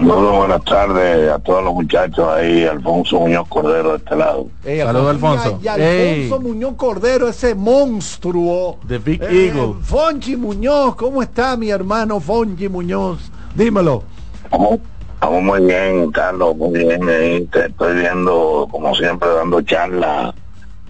Buenas 0.00 0.64
tardes 0.64 1.30
a 1.30 1.38
todos 1.40 1.62
los 1.62 1.74
muchachos 1.74 2.26
ahí, 2.28 2.64
Alfonso 2.64 3.20
Muñoz 3.20 3.46
Cordero 3.48 3.90
de 3.90 3.96
este 3.98 4.16
lado. 4.16 4.46
Saludos, 4.64 5.10
Alfonso. 5.10 5.58
Y, 5.62 5.68
a- 5.68 5.74
Alfonso 5.74 6.40
Muñoz 6.40 6.74
Cordero, 6.76 7.28
ese 7.28 7.54
monstruo. 7.54 8.78
The 8.88 8.98
Big 8.98 9.22
Eh, 9.22 9.46
Eagle. 9.48 9.74
Fonchi 9.82 10.36
Muñoz, 10.36 10.94
¿cómo 10.96 11.22
está 11.22 11.54
mi 11.56 11.68
hermano 11.70 12.18
Fonchi 12.18 12.68
Muñoz? 12.68 13.30
Dímelo. 13.54 14.02
Estamos 14.44 14.78
estamos 15.14 15.42
muy 15.42 15.60
bien, 15.66 16.10
Carlos, 16.12 16.56
muy 16.56 16.78
bien. 16.78 17.06
ahí 17.06 17.44
te 17.52 17.66
estoy 17.66 17.94
viendo, 17.98 18.66
como 18.70 18.94
siempre, 18.94 19.28
dando 19.28 19.60
charlas 19.60 20.34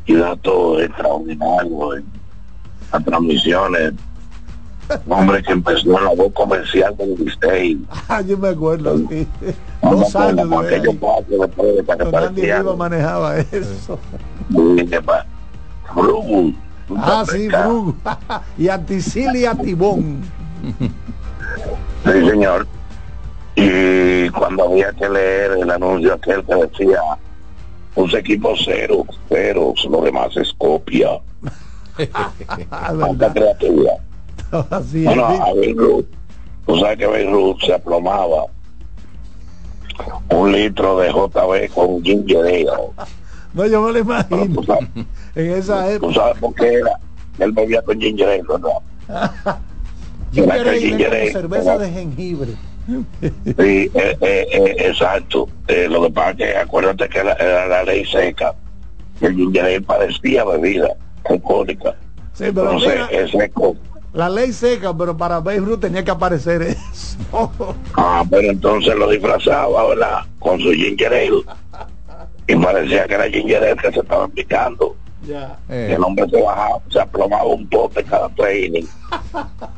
y 0.06 0.14
datos 0.14 0.82
extraordinarios 0.82 1.96
en 1.96 2.04
las 2.92 3.04
transmisiones. 3.04 3.92
Un 5.06 5.12
hombre 5.12 5.42
que 5.42 5.52
empezó 5.52 5.98
en 5.98 6.04
la 6.04 6.14
voz 6.14 6.32
comercial 6.32 6.96
del 6.96 7.16
Disney. 7.16 7.84
Ah, 8.08 8.20
yo 8.22 8.36
me 8.38 8.48
acuerdo, 8.48 8.98
sí. 9.08 9.26
Dos 9.82 10.16
años 10.16 10.48
Con 10.48 10.66
aquellos 10.66 10.94
pasos 10.96 11.26
después 11.28 11.76
de 11.76 12.34
que. 12.34 12.56
Riva 12.58 12.76
manejaba 12.76 13.38
eso. 13.38 13.98
Y 14.50 14.86
que 14.86 15.00
pa- 15.00 15.26
Brugu, 15.94 16.52
tú 16.88 16.96
Ah, 16.98 17.24
sí. 17.30 17.48
Brugo. 17.48 17.94
y 18.58 18.68
Anticili 18.68 19.40
y 19.40 19.44
Atibón. 19.46 20.22
Sí, 22.04 22.28
señor. 22.28 22.66
Y 23.56 24.28
cuando 24.30 24.68
había 24.68 24.92
que 24.92 25.08
leer 25.08 25.52
el 25.52 25.70
anuncio 25.70 26.14
aquel 26.14 26.44
que 26.44 26.54
decía, 26.54 27.00
un 27.94 28.16
equipo 28.16 28.54
cero, 28.64 29.04
cero, 29.28 29.74
lo 29.88 30.00
demás 30.02 30.36
es 30.36 30.52
copia. 30.54 31.10
Falta 32.70 33.32
creatividad. 33.32 33.98
Así 34.70 35.04
Bueno, 35.04 35.24
a 35.26 35.52
Beirut, 35.54 36.06
tú 36.66 36.78
sabes 36.78 36.98
que 36.98 37.06
Beirut 37.06 37.60
se 37.62 37.74
aplomaba 37.74 38.46
un 40.30 40.52
litro 40.52 40.98
de 40.98 41.10
JB 41.10 41.72
con 41.74 42.02
ginger 42.02 42.38
ale. 42.44 42.66
No, 43.52 43.66
yo 43.66 43.82
me 43.82 43.92
lo 43.92 43.98
imagino. 43.98 44.62
En 45.34 45.50
esa 45.50 45.84
¿Tú 45.86 45.90
época. 46.08 46.14
sabes 46.14 46.38
por 46.38 46.54
qué 46.54 46.74
era? 46.74 46.92
Él 47.40 47.50
bebía 47.50 47.82
con 47.82 48.00
ginger 48.00 48.28
ale, 48.28 48.42
¿verdad? 48.48 49.58
Ginger 50.32 50.68
ale 50.68 50.80
ginger 50.80 51.08
ale 51.12 51.32
cerveza 51.32 51.74
era- 51.74 51.84
de 51.84 51.90
jengibre. 51.90 52.52
Sí, 53.44 53.52
eh, 53.56 53.90
eh, 53.94 54.16
eh, 54.52 54.74
exacto. 54.78 55.48
Eh, 55.66 55.88
lo 55.90 56.02
que 56.04 56.10
pasa 56.12 56.30
es 56.30 56.36
que 56.36 56.56
acuérdate 56.56 57.08
que 57.08 57.18
era, 57.18 57.32
era 57.34 57.66
la 57.66 57.82
ley 57.82 58.04
seca. 58.04 58.54
El 59.20 59.34
ginger 59.34 59.64
ale 59.64 59.80
parecía 59.80 60.44
bebida 60.44 60.88
alcohólica. 61.28 61.90
Sí, 62.34 62.44
pero 62.54 62.70
Entonces, 62.72 62.92
mira, 62.92 63.06
es 63.10 63.30
seco. 63.32 63.76
La 64.12 64.28
ley 64.28 64.52
seca, 64.52 64.96
pero 64.96 65.16
para 65.16 65.40
Beirut 65.40 65.80
tenía 65.80 66.04
que 66.04 66.10
aparecer 66.10 66.62
eso. 66.62 67.16
Ah, 67.96 68.24
pero 68.28 68.50
entonces 68.50 68.94
lo 68.96 69.08
disfrazaba, 69.10 69.88
¿verdad? 69.88 70.20
Con 70.38 70.58
su 70.60 70.70
ginger 70.72 71.12
ale. 71.12 71.42
Y 72.48 72.56
parecía 72.56 73.06
que 73.06 73.14
era 73.14 73.28
ginger 73.30 73.62
ale 73.62 73.76
que 73.76 73.92
se 73.92 74.00
estaba 74.00 74.26
picando. 74.28 74.96
Ya. 75.26 75.58
El 75.68 76.02
hombre 76.02 76.26
se 76.30 76.42
bajaba, 76.42 76.78
se 76.90 76.98
aplomaba 77.00 77.44
un 77.44 77.68
pote 77.68 78.02
cada 78.04 78.28
training. 78.30 78.84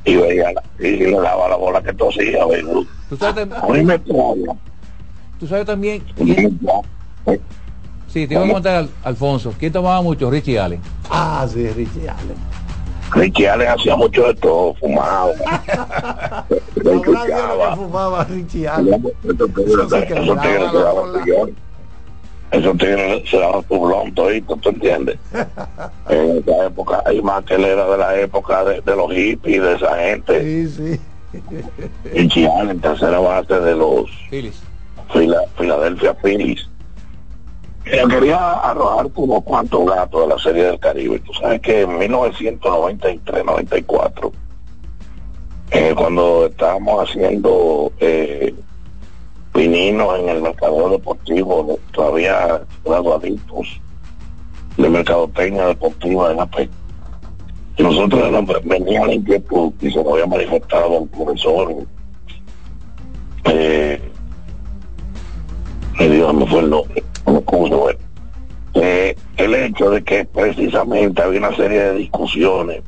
Y 0.04 0.16
veía 0.16 0.52
la- 0.52 0.62
y 0.78 0.96
le 0.98 1.10
daba 1.20 1.48
la 1.48 1.56
bola 1.56 1.82
que 1.82 1.92
tosía, 1.92 2.46
Beirut. 2.46 2.88
¿Tú 3.08 3.16
sabes, 3.16 3.48
A 3.52 3.66
me 3.68 3.98
tú 3.98 5.46
sabes 5.48 5.66
también 5.66 6.02
a 6.08 6.14
quién, 6.14 6.60
sí, 8.06 8.26
te 8.28 8.34
iba 8.34 8.44
a 8.46 8.48
contar 8.52 8.76
al- 8.76 8.90
Alfonso, 9.02 9.52
¿quién 9.58 9.72
tomaba 9.72 10.00
mucho? 10.00 10.30
Richie 10.30 10.58
Allen. 10.58 10.80
Ah, 11.10 11.46
sí, 11.52 11.66
Richie 11.68 12.08
Allen. 12.08 12.36
Richie 13.14 13.48
Allen 13.48 13.68
hacía 13.68 13.94
mucho 13.96 14.22
de 14.26 14.34
todo, 14.34 14.74
escuchaba. 16.76 17.76
fumaba 17.76 18.24
Richie 18.24 18.66
Allen. 18.68 19.04
Esos 19.24 19.52
tigres 19.54 20.70
se 20.70 20.78
daban 20.78 20.94
bola. 21.12 21.24
sillón. 21.24 21.56
Esos 22.50 22.76
tigres 22.78 23.30
se 23.30 23.38
daban 23.38 23.64
su 23.68 23.80
blon 23.80 24.14
todito, 24.14 24.56
¿tú 24.56 24.68
entiendes? 24.70 25.18
en 26.08 26.38
esa 26.38 26.66
época, 26.66 27.02
hay 27.06 27.22
más 27.22 27.44
que 27.44 27.54
él 27.54 27.64
era 27.64 27.86
de 27.90 27.98
la 27.98 28.18
época 28.20 28.64
de, 28.64 28.80
de 28.80 28.96
los 28.96 29.10
hippies, 29.12 29.62
de 29.62 29.74
esa 29.74 29.96
gente. 29.98 30.42
Sí, 30.68 30.68
sí. 30.68 31.00
Richie 32.12 32.46
Allen, 32.48 32.78
tercera 32.80 33.18
base 33.18 33.58
de 33.58 33.74
los 33.74 34.10
Phillies. 34.28 34.60
Fila- 35.12 35.44
Philadelphia 35.58 36.14
Phillies. 36.22 36.68
Quería 37.84 38.52
arrojarte 38.60 39.12
unos 39.16 39.42
cuantos 39.42 39.84
gatos 39.86 40.20
de 40.22 40.26
la 40.28 40.38
Serie 40.38 40.64
del 40.64 40.78
Caribe. 40.78 41.18
Tú 41.20 41.32
sabes 41.34 41.60
que 41.60 41.80
en 41.82 41.90
1993-94, 41.98 44.30
eh, 45.72 45.92
cuando 45.96 46.46
estábamos 46.46 47.08
haciendo 47.08 47.92
eh, 47.98 48.54
en 50.16 50.28
el 50.28 50.42
mercado 50.42 50.90
deportivo, 50.90 51.64
de- 51.64 51.78
todavía 51.92 52.62
graduaditos 52.84 53.80
de 54.76 54.88
mercadotecnia 54.88 55.66
deportiva 55.66 56.30
en 56.32 56.40
AP. 56.40 56.68
Y 57.76 57.82
nosotros 57.82 58.30
nos 58.30 58.64
venía 58.64 59.04
la 59.06 59.14
inquietud 59.14 59.72
y 59.80 59.90
se 59.90 59.96
nos 60.02 60.12
había 60.12 60.26
manifestado 60.26 61.02
el 61.02 61.08
profesor 61.08 61.74
eh, 63.44 64.00
me 65.98 66.06
eh. 68.74 69.16
El 69.36 69.54
hecho 69.54 69.90
de 69.90 70.02
que 70.02 70.24
precisamente 70.24 71.22
había 71.22 71.40
una 71.40 71.54
serie 71.56 71.80
de 71.80 71.94
discusiones 71.94 72.82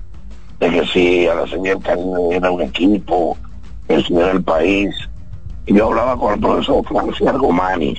de 0.60 0.70
que 0.70 0.86
si 0.86 1.26
a 1.26 1.34
la 1.34 1.46
señal 1.46 1.80
Caribe 1.82 2.36
era 2.36 2.50
un 2.50 2.62
equipo, 2.62 3.36
que 3.88 4.02
si 4.02 4.14
era 4.14 4.32
el 4.32 4.42
país. 4.42 4.94
Y 5.66 5.74
yo 5.74 5.86
hablaba 5.86 6.16
con 6.16 6.34
el 6.34 6.40
profesor 6.40 6.84
Francis 6.86 7.26
Argomanis, 7.26 7.98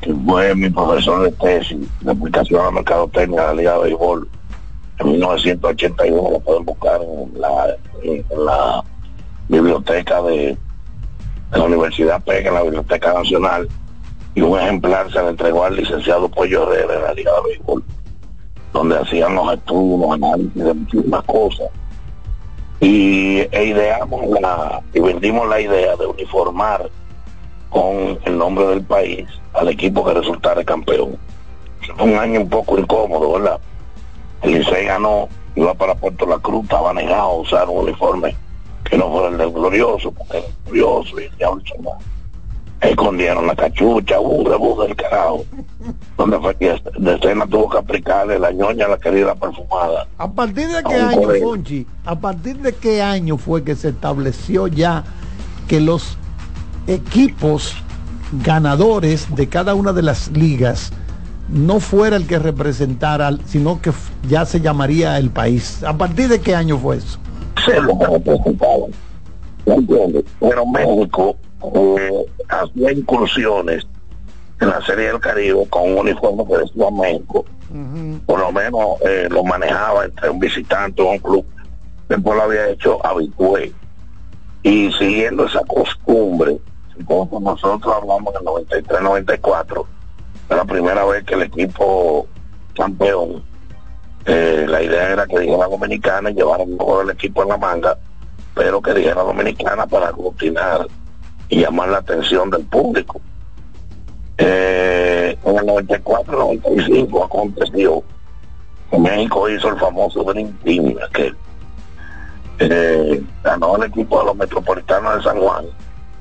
que 0.00 0.14
fue 0.26 0.54
mi 0.54 0.70
profesor 0.70 1.24
de 1.24 1.32
tesis 1.32 1.88
de 2.00 2.12
aplicación 2.12 2.60
a 2.60 2.64
la 2.64 2.70
mercadotecnia 2.70 3.40
de 3.40 3.46
la 3.46 3.54
Liga 3.54 3.74
de 3.74 3.84
Béisbol 3.84 4.28
en 5.00 5.10
1981, 5.10 6.30
lo 6.30 6.40
pueden 6.40 6.64
buscar 6.64 7.00
en 7.02 7.40
la, 8.36 8.84
biblioteca 9.48 10.22
de, 10.22 10.56
de 11.50 11.58
la 11.58 11.64
Universidad 11.64 12.22
PEC, 12.22 12.46
en 12.46 12.54
la 12.54 12.62
Biblioteca 12.62 13.12
Nacional, 13.12 13.68
y 14.34 14.40
un 14.40 14.58
ejemplar 14.58 15.10
se 15.12 15.22
le 15.22 15.28
entregó 15.28 15.64
al 15.64 15.76
licenciado 15.76 16.28
Pollo 16.28 16.72
Herrera 16.72 16.94
de 16.94 17.02
la 17.02 17.14
Liga 17.14 17.32
de 17.32 17.48
Béisbol, 17.50 17.84
donde 18.72 18.98
hacían 18.98 19.34
los 19.34 19.52
estudios, 19.54 20.00
los 20.00 20.12
análisis 20.12 20.64
de 20.64 20.74
muchísimas 20.74 21.22
cosas. 21.24 21.68
Y 22.80 23.38
e 23.50 23.64
ideamos 23.64 24.26
la, 24.40 24.82
y 24.92 25.00
vendimos 25.00 25.48
la 25.48 25.60
idea 25.60 25.96
de 25.96 26.06
uniformar 26.06 26.90
con 27.70 28.18
el 28.24 28.38
nombre 28.38 28.66
del 28.66 28.82
país 28.82 29.26
al 29.54 29.68
equipo 29.68 30.04
que 30.04 30.14
resultara 30.14 30.64
campeón. 30.64 31.16
Fue 31.96 32.04
un 32.04 32.18
año 32.18 32.40
un 32.40 32.48
poco 32.48 32.78
incómodo, 32.78 33.32
¿verdad? 33.32 33.60
El 34.42 34.58
Licey 34.58 34.86
ganó, 34.86 35.28
iba 35.54 35.72
para 35.74 35.94
Puerto 35.94 36.26
La 36.26 36.38
Cruz, 36.38 36.64
estaba 36.64 36.92
negado 36.92 37.22
a 37.22 37.34
usar 37.36 37.68
un 37.68 37.84
uniforme 37.84 38.36
que 38.84 38.98
no 38.98 39.10
fuera 39.10 39.28
el 39.28 39.38
del 39.38 39.52
glorioso, 39.52 40.10
porque 40.10 40.38
era 40.38 40.46
glorioso 40.64 41.20
y 41.20 41.24
el 41.24 41.36
diablo. 41.36 41.62
Escondieron 42.84 43.46
la 43.46 43.54
cachucha, 43.54 44.18
burra, 44.18 44.56
burra 44.56 44.86
del 44.86 44.96
carajo. 44.96 45.44
Donde 46.16 46.38
fue 46.38 46.54
que 46.56 46.80
de 46.98 47.14
escena 47.14 47.46
tuvo 47.46 47.70
que 47.70 47.78
aplicarle 47.78 48.38
la 48.38 48.52
ñoña 48.52 48.86
a 48.86 48.88
la 48.90 48.98
querida 48.98 49.34
perfumada. 49.34 50.06
¿A 50.18 50.30
partir 50.30 50.68
de 50.68 50.82
qué 50.82 50.94
año. 50.94 51.28
Fonchi? 51.42 51.86
¿A 52.04 52.14
partir 52.18 52.58
de 52.58 52.72
qué 52.72 53.02
año 53.02 53.36
fue 53.36 53.64
que 53.64 53.74
se 53.74 53.88
estableció 53.88 54.66
ya 54.66 55.04
que 55.68 55.80
los 55.80 56.18
equipos 56.86 57.74
ganadores 58.44 59.34
de 59.34 59.48
cada 59.48 59.74
una 59.74 59.92
de 59.92 60.02
las 60.02 60.30
ligas 60.32 60.92
no 61.48 61.80
fuera 61.80 62.16
el 62.16 62.26
que 62.26 62.38
representara, 62.38 63.30
sino 63.46 63.80
que 63.80 63.92
ya 64.28 64.44
se 64.44 64.60
llamaría 64.60 65.18
el 65.18 65.30
país? 65.30 65.82
¿A 65.84 65.96
partir 65.96 66.28
de 66.28 66.40
qué 66.40 66.54
año 66.54 66.78
fue 66.78 66.96
eso? 66.98 67.18
ser 67.64 67.82
lo 67.82 67.98
que 67.98 68.06
representaban. 68.06 68.90
¿Me 69.66 69.74
entiendes? 69.74 70.24
Pero 70.40 70.66
México 70.66 71.36
eh, 71.98 72.26
hacía 72.48 72.92
incursiones 72.92 73.86
en 74.60 74.68
la 74.68 74.80
Serie 74.82 75.06
del 75.06 75.20
Caribe 75.20 75.66
con 75.68 75.92
un 75.92 75.98
uniforme 75.98 76.44
que 76.46 76.58
decía 76.58 76.90
México. 76.90 77.44
Por 78.26 78.38
lo 78.38 78.52
menos 78.52 79.00
eh, 79.04 79.26
lo 79.30 79.42
manejaba 79.42 80.04
entre 80.04 80.30
un 80.30 80.38
visitante 80.38 81.02
o 81.02 81.10
un 81.10 81.18
club. 81.18 81.44
Después 82.08 82.36
lo 82.36 82.42
había 82.42 82.68
hecho 82.68 83.04
habitué. 83.04 83.72
Y 84.62 84.92
siguiendo 84.92 85.46
esa 85.46 85.60
costumbre, 85.64 86.56
como 87.06 87.40
nosotros 87.40 87.92
hablamos 87.94 88.32
en 88.34 88.76
el 88.76 88.84
93-94, 88.86 89.86
fue 90.46 90.56
la 90.56 90.64
primera 90.64 91.04
vez 91.04 91.24
que 91.24 91.34
el 91.34 91.42
equipo 91.42 92.26
campeón 92.76 93.42
eh, 94.26 94.64
la 94.68 94.82
idea 94.82 95.10
era 95.10 95.26
que 95.26 95.38
dijera 95.38 95.66
dominicana 95.66 96.30
y 96.30 96.34
llevar 96.34 96.60
el 96.62 97.10
equipo 97.10 97.42
en 97.42 97.48
la 97.50 97.58
manga, 97.58 97.98
pero 98.54 98.80
que 98.80 98.94
dijera 98.94 99.22
dominicana 99.22 99.86
para 99.86 100.08
aglutinar 100.08 100.86
y 101.48 101.60
llamar 101.60 101.88
la 101.88 101.98
atención 101.98 102.50
del 102.50 102.64
público. 102.64 103.20
Eh, 104.38 105.36
en 105.44 105.56
el 105.56 105.64
94-95 105.64 107.24
aconteció 107.24 108.02
México 108.98 109.48
hizo 109.48 109.68
el 109.68 109.76
famoso 109.78 110.22
Dream 110.24 110.52
Team, 110.64 110.94
aquel. 111.04 111.36
Eh, 112.60 113.22
ganó 113.42 113.76
el 113.76 113.84
equipo 113.84 114.20
de 114.20 114.26
los 114.26 114.36
metropolitanos 114.36 115.16
de 115.16 115.22
San 115.22 115.38
Juan, 115.40 115.64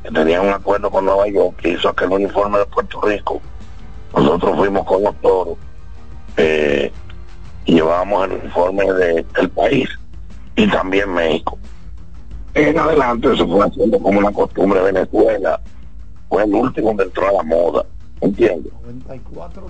que 0.03 0.09
tenía 0.11 0.41
un 0.41 0.49
acuerdo 0.49 0.89
con 0.89 1.05
Nueva 1.05 1.27
York, 1.27 1.55
que 1.57 1.69
hizo 1.69 1.89
aquel 1.89 2.09
uniforme 2.11 2.57
de 2.59 2.65
Puerto 2.65 2.99
Rico. 3.01 3.41
Nosotros 4.15 4.55
fuimos 4.57 4.85
con 4.85 5.03
los 5.03 5.15
toros. 5.21 5.57
Eh, 6.37 6.91
llevábamos 7.65 8.25
el 8.25 8.31
uniforme 8.33 8.91
de- 8.91 9.25
del 9.35 9.49
país 9.51 9.87
y 10.55 10.67
también 10.69 11.13
México. 11.13 11.57
En 12.55 12.77
adelante 12.77 13.35
se 13.35 13.45
fue 13.45 13.65
haciendo 13.65 13.99
como 13.99 14.19
una 14.19 14.31
costumbre 14.31 14.81
Venezuela, 14.81 15.59
fue 16.29 16.43
el 16.43 16.53
último 16.53 16.95
que 16.95 17.03
entró 17.03 17.27
a 17.29 17.31
la 17.33 17.43
moda, 17.43 17.85
¿entiendes? 18.21 18.71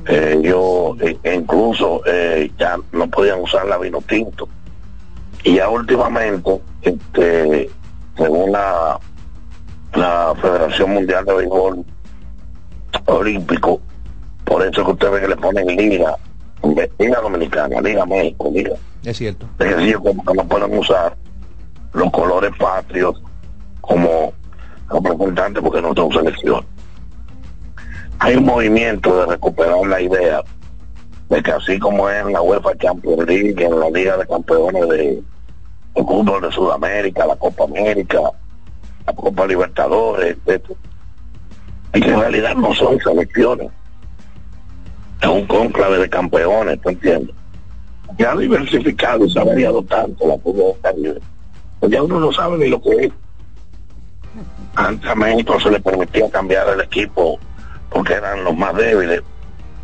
Eh, 0.08 0.40
yo 0.44 0.96
e- 1.00 1.18
e 1.24 1.36
incluso 1.36 2.02
eh, 2.06 2.52
ya 2.60 2.78
no 2.92 3.10
podían 3.10 3.40
usar 3.42 3.66
la 3.68 3.78
vino 3.78 4.00
tinto 4.02 4.48
y 5.44 5.56
ya 5.56 5.70
últimamente 5.70 6.60
este 6.82 7.70
según 8.18 8.52
la 8.52 9.00
la 9.94 10.34
Federación 10.42 10.92
Mundial 10.92 11.26
de 11.26 11.34
Béisbol 11.34 11.86
Olímpico 13.06 13.82
por 14.46 14.66
eso 14.66 14.86
que 14.86 14.92
usted 14.92 15.12
ve 15.12 15.22
que 15.22 15.28
le 15.30 15.36
ponen 15.38 15.68
liga 15.68 16.16
Liga 17.00 17.22
Dominicana, 17.22 17.82
Liga 17.82 18.06
México, 18.06 18.50
Liga 18.54 18.76
Es 19.04 19.18
cierto. 19.18 19.46
es 19.60 19.76
decir, 19.76 19.98
como 19.98 20.24
que 20.24 20.34
no 20.34 20.46
pueden 20.48 20.78
usar 20.78 21.16
los 21.94 22.12
colores 22.12 22.52
patrios 22.58 23.22
como 23.82 24.34
representante 24.90 25.62
porque 25.62 25.82
no 25.82 25.94
son 25.94 26.12
selección. 26.12 26.66
Hay 28.20 28.36
un 28.36 28.46
movimiento 28.46 29.16
de 29.20 29.26
recuperar 29.26 29.86
la 29.88 30.02
idea 30.02 30.42
de 31.30 31.42
que 31.42 31.52
así 31.52 31.80
como 31.80 32.10
es 32.10 32.26
en 32.26 32.34
la 32.34 32.42
UEFA 32.42 32.78
Champions 32.78 33.28
League, 33.28 33.64
en 33.64 33.80
la 33.80 33.90
Liga 33.90 34.18
de 34.18 34.28
Campeones 34.28 34.88
de, 34.90 34.98
de 35.96 36.04
fútbol 36.04 36.42
de 36.42 36.52
Sudamérica, 36.52 37.26
la 37.26 37.36
Copa 37.36 37.64
América, 37.66 38.20
la 39.06 39.14
Copa 39.14 39.48
Libertadores, 39.48 40.38
etc. 40.46 40.72
Y 41.94 42.02
que 42.02 42.10
en 42.10 42.20
realidad 42.20 42.56
no 42.56 42.74
son 42.74 43.00
selecciones. 43.00 43.70
Es 45.22 45.28
un 45.28 45.46
conclave 45.46 46.00
de 46.00 46.10
campeones, 46.10 46.82
¿tú 46.82 46.90
entiendes? 46.90 47.36
Ya 48.18 48.32
ha 48.32 48.38
diversificado 48.38 49.26
y 49.26 49.32
se 49.32 49.40
ha 49.40 49.44
variado 49.44 49.82
tanto 49.84 50.28
la 50.28 50.38
fútbol 50.38 50.74
caribe. 50.82 51.20
Pues 51.84 51.92
ya 51.92 52.02
uno 52.02 52.18
no 52.18 52.32
sabe 52.32 52.58
ni 52.60 52.70
lo 52.70 52.82
que 52.82 52.92
es. 52.92 53.12
Antes 54.76 55.12
a 55.12 55.16
México 55.16 55.60
se 55.60 55.70
le 55.70 55.82
permitía 55.82 56.32
cambiar 56.32 56.70
el 56.70 56.80
equipo 56.80 57.38
porque 57.90 58.14
eran 58.14 58.46
los 58.46 58.56
más 58.56 58.74
débiles. 58.74 59.22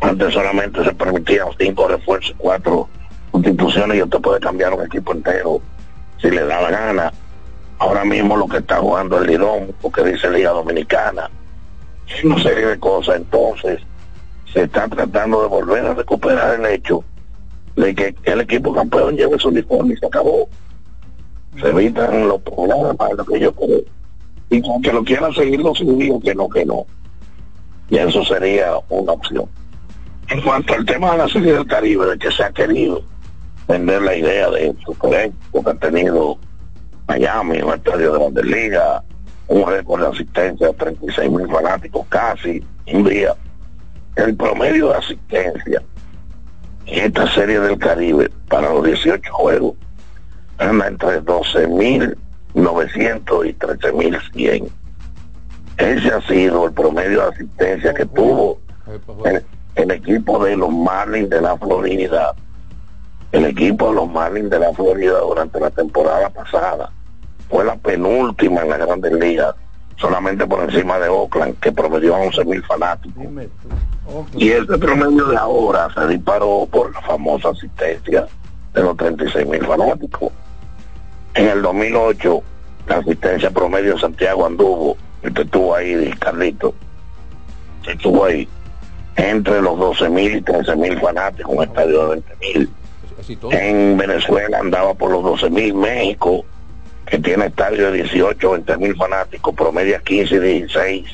Antes 0.00 0.32
solamente 0.32 0.82
se 0.82 0.94
permitían 0.94 1.48
cinco 1.58 1.88
refuerzos, 1.88 2.34
cuatro 2.38 2.88
sustituciones 3.32 3.98
y 3.98 4.02
usted 4.02 4.18
puede 4.18 4.40
cambiar 4.40 4.72
un 4.72 4.86
equipo 4.86 5.12
entero 5.12 5.60
si 6.22 6.30
le 6.30 6.42
da 6.46 6.62
la 6.62 6.70
gana. 6.70 7.12
Ahora 7.78 8.02
mismo 8.06 8.34
lo 8.34 8.48
que 8.48 8.56
está 8.56 8.78
jugando 8.78 9.18
el 9.18 9.26
Lidón, 9.26 9.74
porque 9.82 10.02
dice 10.02 10.30
Liga 10.30 10.52
Dominicana, 10.52 11.28
una 12.24 12.42
serie 12.42 12.64
de 12.64 12.78
cosas. 12.78 13.16
Entonces, 13.16 13.78
se 14.50 14.62
está 14.62 14.88
tratando 14.88 15.42
de 15.42 15.48
volver 15.48 15.84
a 15.84 15.92
recuperar 15.92 16.60
el 16.60 16.64
hecho 16.64 17.04
de 17.76 17.94
que 17.94 18.14
el 18.22 18.40
equipo 18.40 18.72
campeón 18.72 19.18
lleve 19.18 19.38
su 19.38 19.50
uniforme 19.50 19.92
y 19.92 19.96
se 19.98 20.06
acabó. 20.06 20.48
Se 21.58 21.68
evitan 21.68 22.28
los 22.28 22.40
problemas, 22.42 22.96
lo 23.16 23.24
que 23.24 23.40
yo 23.40 23.52
creo. 23.54 23.80
Y 24.50 24.62
que 24.82 24.92
lo 24.92 25.04
quiera 25.04 25.32
seguir, 25.32 25.60
lo 25.60 25.72
digo 25.72 26.20
que 26.20 26.34
no, 26.34 26.48
que 26.48 26.64
no. 26.64 26.86
Y 27.88 27.98
eso 27.98 28.24
sería 28.24 28.72
una 28.88 29.12
opción. 29.12 29.46
En 30.28 30.40
cuanto 30.42 30.74
al 30.74 30.84
tema 30.84 31.12
de 31.12 31.18
la 31.18 31.28
Serie 31.28 31.52
del 31.52 31.66
Caribe, 31.66 32.06
de 32.06 32.18
que 32.18 32.30
se 32.30 32.44
ha 32.44 32.52
querido 32.52 33.02
vender 33.66 34.02
la 34.02 34.14
idea 34.14 34.50
de 34.50 34.68
eso, 34.68 34.94
porque 34.98 35.32
ha 35.66 35.74
tenido 35.74 36.38
Miami, 37.08 37.60
un 37.62 37.74
estadio 37.74 38.12
de 38.12 38.18
Grandes 38.18 38.44
Ligas, 38.44 39.02
un 39.48 39.66
récord 39.66 40.02
de 40.02 40.08
asistencia 40.08 40.68
de 40.68 40.74
36 40.74 41.30
mil 41.30 41.48
fanáticos 41.48 42.06
casi, 42.08 42.64
un 42.92 43.04
día. 43.04 43.34
El 44.14 44.36
promedio 44.36 44.90
de 44.90 44.94
asistencia 44.96 45.82
en 46.86 47.04
esta 47.06 47.32
serie 47.32 47.58
del 47.58 47.78
Caribe 47.78 48.30
para 48.48 48.72
los 48.72 48.84
18 48.84 49.32
juegos 49.32 49.74
anda 50.60 50.86
entre 50.86 51.20
12.900 51.22 53.48
y 53.48 53.54
13.100. 53.54 54.68
Ese 55.78 56.12
ha 56.12 56.20
sido 56.22 56.66
el 56.66 56.72
promedio 56.72 57.22
de 57.22 57.28
asistencia 57.28 57.94
que 57.94 58.06
tuvo 58.06 58.58
el, 59.24 59.44
el 59.76 59.90
equipo 59.90 60.44
de 60.44 60.56
los 60.56 60.70
Marlins 60.70 61.30
de 61.30 61.40
la 61.40 61.56
Florida. 61.56 62.34
El 63.32 63.46
equipo 63.46 63.88
de 63.88 63.94
los 63.94 64.10
Marlins 64.10 64.50
de 64.50 64.58
la 64.58 64.72
Florida 64.72 65.20
durante 65.20 65.60
la 65.60 65.70
temporada 65.70 66.28
pasada 66.30 66.90
fue 67.48 67.64
la 67.64 67.76
penúltima 67.76 68.62
en 68.62 68.70
la 68.70 68.76
Grandes 68.76 69.12
Ligas, 69.12 69.54
solamente 69.96 70.46
por 70.46 70.62
encima 70.62 70.98
de 70.98 71.08
Oakland, 71.08 71.58
que 71.60 71.72
promedió 71.72 72.14
a 72.14 72.20
11 72.20 72.44
mil 72.44 72.62
fanáticos. 72.64 73.24
Y 74.36 74.50
ese 74.50 74.78
promedio 74.78 75.26
de 75.26 75.36
ahora 75.36 75.88
se 75.94 76.06
disparó 76.08 76.66
por 76.70 76.92
la 76.92 77.00
famosa 77.02 77.50
asistencia 77.50 78.26
de 78.74 78.82
los 78.82 78.96
36 78.96 79.46
mil 79.46 79.64
fanáticos. 79.64 80.32
En 81.34 81.48
el 81.48 81.62
2008, 81.62 82.42
la 82.86 82.96
asistencia 82.96 83.50
promedio 83.50 83.94
de 83.94 84.00
Santiago 84.00 84.46
anduvo, 84.46 84.96
que 85.22 85.42
estuvo 85.42 85.74
ahí, 85.74 86.10
Carlito, 86.18 86.74
estuvo 87.86 88.24
ahí, 88.24 88.48
entre 89.16 89.60
los 89.62 89.78
12 89.78 90.08
mil 90.10 90.36
y 90.36 90.42
13 90.42 90.76
mil 90.76 90.98
fanáticos, 90.98 91.54
un 91.54 91.62
estadio 91.62 92.08
de 92.08 92.20
20 92.20 92.36
mil. 92.40 92.70
En 93.50 93.96
Venezuela 93.96 94.58
andaba 94.58 94.94
por 94.94 95.12
los 95.12 95.22
12 95.22 95.50
mil, 95.50 95.74
México, 95.74 96.44
que 97.06 97.18
tiene 97.18 97.46
estadio 97.46 97.92
de 97.92 98.02
18, 98.02 98.50
20 98.50 98.76
mil 98.78 98.96
fanáticos, 98.96 99.54
promedia 99.54 100.00
15 100.00 100.34
y 100.34 100.38
16. 100.38 101.06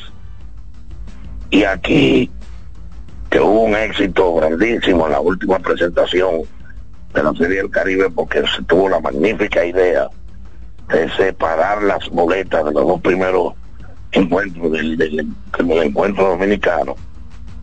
Y 1.51 1.65
aquí, 1.65 2.31
que 3.29 3.41
hubo 3.41 3.65
un 3.65 3.77
éxito 3.77 4.35
grandísimo 4.35 5.07
en 5.07 5.13
la 5.13 5.21
última 5.21 5.59
presentación 5.59 6.43
de 7.17 7.23
la 7.23 7.35
Serie 7.35 7.57
del 7.59 7.71
Caribe, 7.71 8.11
porque 8.11 8.43
se 8.55 8.63
tuvo 8.65 8.89
la 8.89 9.01
magnífica 9.01 9.65
idea 9.65 10.09
de 10.89 11.11
separar 11.17 11.83
las 11.83 12.09
boletas 12.11 12.65
de 12.65 12.73
los 12.73 12.87
dos 12.87 13.01
primeros 13.01 13.55
encuentros 14.13 14.73
del, 14.73 14.97
del, 14.97 15.17
del 15.17 15.83
encuentro 15.83 16.29
dominicano, 16.29 16.95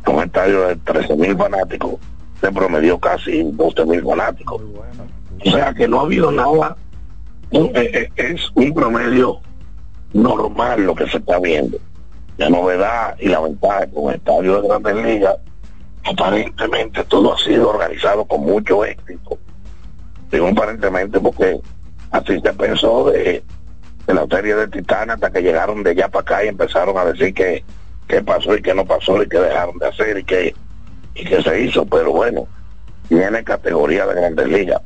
con 0.04 0.16
un 0.16 0.24
estadio 0.24 0.68
de 0.68 0.76
13 0.76 1.16
mil 1.16 1.38
fanáticos, 1.38 1.96
se 2.42 2.52
promedió 2.52 3.00
casi 3.00 3.44
12 3.44 3.86
mil 3.86 4.04
fanáticos. 4.04 4.62
O 5.46 5.52
sea 5.52 5.74
que 5.74 5.88
no 5.88 6.00
ha 6.00 6.04
habido 6.04 6.32
nada 6.32 6.76
eh, 7.54 7.72
eh, 7.76 8.10
es 8.16 8.50
un 8.56 8.74
promedio 8.74 9.40
normal 10.14 10.86
lo 10.86 10.96
que 10.96 11.08
se 11.08 11.18
está 11.18 11.40
viendo. 11.40 11.78
La 12.38 12.50
novedad 12.50 13.16
y 13.20 13.28
la 13.28 13.42
ventaja 13.42 13.86
con 13.88 14.10
el 14.10 14.16
estadio 14.16 14.60
de 14.60 14.68
Grandes 14.68 14.96
Ligas, 14.96 15.36
aparentemente 16.04 17.04
todo 17.04 17.34
ha 17.34 17.38
sido 17.38 17.70
organizado 17.70 18.26
con 18.26 18.42
mucho 18.42 18.84
éxito. 18.84 19.38
Aparentemente 20.42 21.20
porque 21.20 21.60
así 22.12 22.40
se 22.40 22.54
pensó 22.54 23.10
de, 23.12 23.44
de 24.08 24.14
la 24.14 24.26
serie 24.28 24.56
de 24.56 24.68
Titanes 24.68 25.16
hasta 25.16 25.32
que 25.32 25.42
llegaron 25.42 25.84
de 25.84 25.92
allá 25.92 26.08
para 26.08 26.22
acá 26.22 26.46
y 26.46 26.48
empezaron 26.48 26.98
a 26.98 27.06
decir 27.06 27.34
que 27.34 27.64
qué 28.08 28.22
pasó 28.22 28.56
y 28.56 28.62
qué 28.62 28.74
no 28.74 28.86
pasó 28.86 29.22
y 29.22 29.28
qué 29.28 29.40
dejaron 29.40 29.78
de 29.78 29.88
hacer 29.88 30.18
y 30.18 30.24
qué 30.24 30.56
y 31.16 31.26
qué 31.26 31.42
se 31.42 31.62
hizo, 31.62 31.86
pero 31.86 32.12
bueno, 32.12 32.48
tiene 33.08 33.44
categoría 33.44 34.06
de 34.08 34.16
Grandes 34.16 34.48
Ligas. 34.48 34.82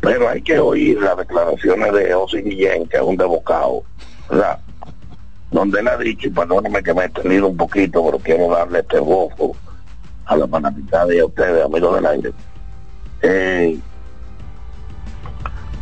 Pero 0.00 0.28
hay 0.28 0.42
que 0.42 0.58
oír 0.58 1.00
las 1.00 1.16
declaraciones 1.16 1.92
de 1.92 2.14
Osi 2.14 2.42
Guillén, 2.42 2.86
que 2.86 2.98
es 2.98 3.02
un 3.02 3.16
devocado, 3.16 3.82
¿verdad? 4.30 4.58
Donde 5.50 5.80
él 5.80 5.88
ha 5.88 5.96
dicho, 5.96 6.28
y 6.28 6.30
perdóname 6.30 6.82
que 6.82 6.94
me 6.94 7.02
he 7.02 7.06
extendido 7.06 7.48
un 7.48 7.56
poquito, 7.56 8.04
pero 8.04 8.18
quiero 8.18 8.50
darle 8.50 8.80
este 8.80 8.98
gozo 8.98 9.52
a 10.26 10.36
la 10.36 10.46
fanaticada 10.46 11.12
a 11.20 11.24
ustedes, 11.24 11.64
amigos 11.64 11.94
del 11.94 12.06
aire, 12.06 12.32
eh, 13.22 13.78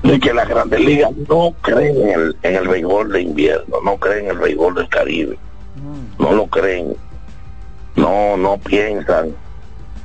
de 0.02 0.18
que 0.18 0.34
las 0.34 0.48
grandes 0.48 0.80
ligas 0.80 1.10
no 1.28 1.54
creen 1.62 1.96
en 2.02 2.08
el, 2.20 2.36
en 2.42 2.56
el 2.56 2.68
béisbol 2.68 3.12
de 3.12 3.22
invierno, 3.22 3.76
no 3.84 3.96
creen 3.98 4.24
en 4.26 4.30
el 4.32 4.38
béisbol 4.38 4.74
del 4.74 4.88
Caribe, 4.88 5.38
no 6.18 6.32
lo 6.32 6.46
creen, 6.48 6.94
no, 7.96 8.36
no 8.36 8.58
piensan, 8.58 9.34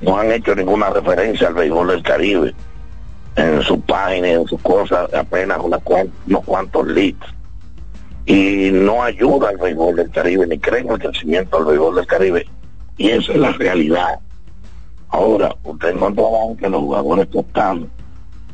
no 0.01 0.17
han 0.17 0.31
hecho 0.31 0.53
ninguna 0.55 0.89
referencia 0.91 1.47
al 1.47 1.55
béisbol 1.55 1.87
del 1.87 2.03
Caribe 2.03 2.53
en 3.35 3.61
su 3.63 3.79
página, 3.81 4.29
en 4.29 4.45
sus 4.47 4.61
cosas, 4.61 5.11
apenas 5.13 5.59
cuan- 5.83 6.11
unos 6.27 6.43
cuantos 6.45 6.87
leads. 6.87 7.25
Y 8.25 8.71
no 8.73 9.03
ayuda 9.03 9.49
al 9.49 9.57
béisbol 9.57 9.95
del 9.95 10.11
Caribe, 10.11 10.45
ni 10.47 10.59
creen 10.59 10.87
en 10.87 10.93
el 10.93 10.99
crecimiento 10.99 11.57
del 11.57 11.67
béisbol 11.67 11.95
del 11.95 12.07
Caribe. 12.07 12.45
Y 12.97 13.09
esa 13.11 13.31
es 13.31 13.37
la 13.37 13.51
realidad. 13.51 14.19
Ahora, 15.09 15.55
usted 15.63 15.89
encontrará 15.89 16.29
que 16.59 16.67
los 16.69 16.81
jugadores 16.81 17.27
están 17.33 17.89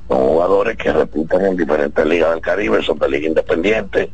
son 0.08 0.18
jugadores 0.18 0.78
que 0.78 0.92
repiten 0.92 1.46
en 1.46 1.58
diferentes 1.58 2.06
ligas 2.06 2.32
del 2.32 2.42
Caribe, 2.42 2.84
son 2.84 3.00
de 3.00 3.10
liga 3.10 3.28
independiente. 3.28 4.10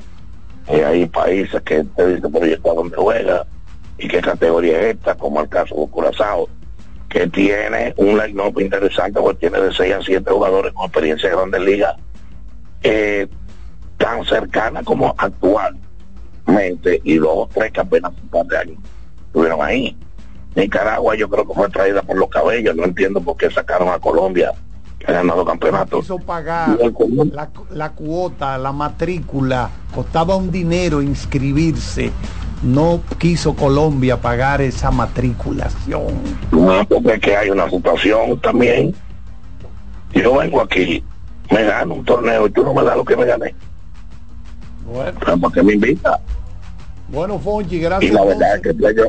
Eh, 0.68 0.86
hay 0.86 1.06
países 1.08 1.62
que 1.64 1.84
te 1.84 2.16
dicen, 2.16 2.32
pero 2.32 2.46
¿y 2.46 2.54
está 2.54 2.74
dónde 2.74 2.96
juega? 2.96 3.46
¿Y 3.98 4.08
qué 4.08 4.22
categoría 4.22 4.80
es 4.82 4.96
esta? 4.96 5.16
Como 5.16 5.42
el 5.42 5.50
caso 5.50 5.76
de 5.76 5.88
Curazao 5.88 6.48
que 7.10 7.28
tiene 7.28 7.94
un 7.98 8.18
line-up 8.18 8.60
interesante, 8.62 9.20
porque 9.20 9.50
tiene 9.50 9.66
de 9.66 9.74
6 9.74 9.94
a 9.94 10.02
7 10.02 10.32
jugadores 10.32 10.72
con 10.74 10.86
experiencia 10.86 11.30
de 11.30 11.36
grandes 11.36 11.62
ligas, 11.62 11.96
eh, 12.84 13.28
tan 13.98 14.24
cercana 14.26 14.84
como 14.84 15.14
actualmente, 15.18 17.02
y 17.04 17.18
dos 17.18 17.32
o 17.34 17.50
tres 17.54 17.72
que 17.72 17.82
apenas 17.82 18.12
un 18.22 18.30
par 18.30 18.46
de 18.46 18.58
años 18.58 18.78
estuvieron 19.26 19.62
ahí. 19.62 19.98
Nicaragua 20.56 21.16
yo 21.16 21.30
creo 21.30 21.48
que 21.48 21.54
fue 21.54 21.70
traída 21.70 22.02
por 22.04 22.18
los 22.18 22.30
cabellos, 22.30 22.76
no 22.76 22.86
entiendo 22.86 23.22
por 23.22 23.38
qué 23.38 23.50
sacaron 23.50 23.90
a 23.90 24.00
Colombia, 24.00 24.54
que 25.00 25.08
ha 25.10 25.14
ganado 25.16 25.46
campeonatos. 25.46 26.02
quiso 26.02 26.20
pagar 26.20 26.78
la, 27.32 27.50
la 27.72 27.90
cuota, 27.92 28.58
la 28.58 28.72
matrícula, 28.72 29.70
costaba 29.96 30.36
un 30.36 30.52
dinero 30.52 31.02
inscribirse. 31.02 32.12
No 32.62 33.00
quiso 33.18 33.56
Colombia 33.56 34.18
pagar 34.20 34.60
esa 34.62 34.92
matriculación. 34.92 36.04
No, 36.52 36.86
porque 36.90 37.14
es 37.14 37.20
que 37.22 37.38
hay 37.38 37.50
una 37.50 37.70
situación 37.70 38.38
también. 38.42 38.94
Yo 40.14 40.36
vengo 40.38 40.62
aquí, 40.62 41.02
me 41.50 41.64
gano 41.64 41.94
un 41.96 42.04
torneo 42.06 42.48
y 42.48 42.50
tú 42.52 42.64
no 42.64 42.74
me 42.74 42.84
das 42.84 42.98
lo 42.98 43.06
que 43.06 43.16
me 43.16 43.24
gané. 43.26 43.56
Bueno, 44.86 45.40
¿Por 45.40 45.54
qué 45.54 45.64
me 45.64 45.74
invita? 45.74 46.20
bueno 47.10 47.40
Fonchi, 47.40 47.78
Y 47.78 47.80
gracias. 47.80 48.12
la 48.14 48.26
verdad 48.26 48.56
es 48.58 48.62
que 48.62 48.74
Playo, 48.74 49.04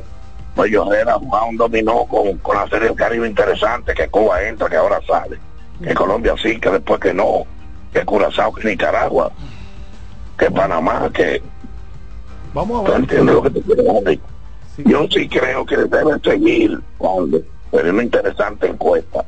Playo 0.54 0.86
Herrera 0.92 1.14
jugaba 1.14 1.46
un 1.46 1.56
dominó 1.56 2.04
con, 2.04 2.36
con 2.38 2.56
la 2.56 2.68
serie 2.68 2.88
del 2.88 2.96
Caribe 2.96 3.26
interesante, 3.26 3.94
que 3.94 4.08
Cuba 4.08 4.42
entra, 4.46 4.68
que 4.68 4.76
ahora 4.76 5.00
sale. 5.06 5.38
Que 5.82 5.94
Colombia 5.94 6.34
sí, 6.42 6.58
que 6.58 6.70
después 6.70 7.00
que 7.00 7.14
no. 7.14 7.44
Que 7.92 8.04
Curazao, 8.04 8.52
que 8.52 8.68
Nicaragua. 8.68 9.32
Que 10.38 10.50
Panamá, 10.50 11.10
que... 11.12 11.42
Vamos 12.54 12.88
a 12.88 12.96
¿Tú 12.96 13.06
ver. 13.06 13.22
lo 13.24 13.42
que 13.42 13.50
te 13.50 13.62
quiero 13.62 13.82
decir? 14.00 14.20
Yo 14.78 15.06
sí 15.10 15.28
creo 15.28 15.64
que 15.66 15.76
debe 15.76 16.18
seguir 16.22 16.80
con 16.98 17.30
pero 17.70 17.90
una 17.90 18.02
interesante 18.02 18.66
encuesta. 18.66 19.24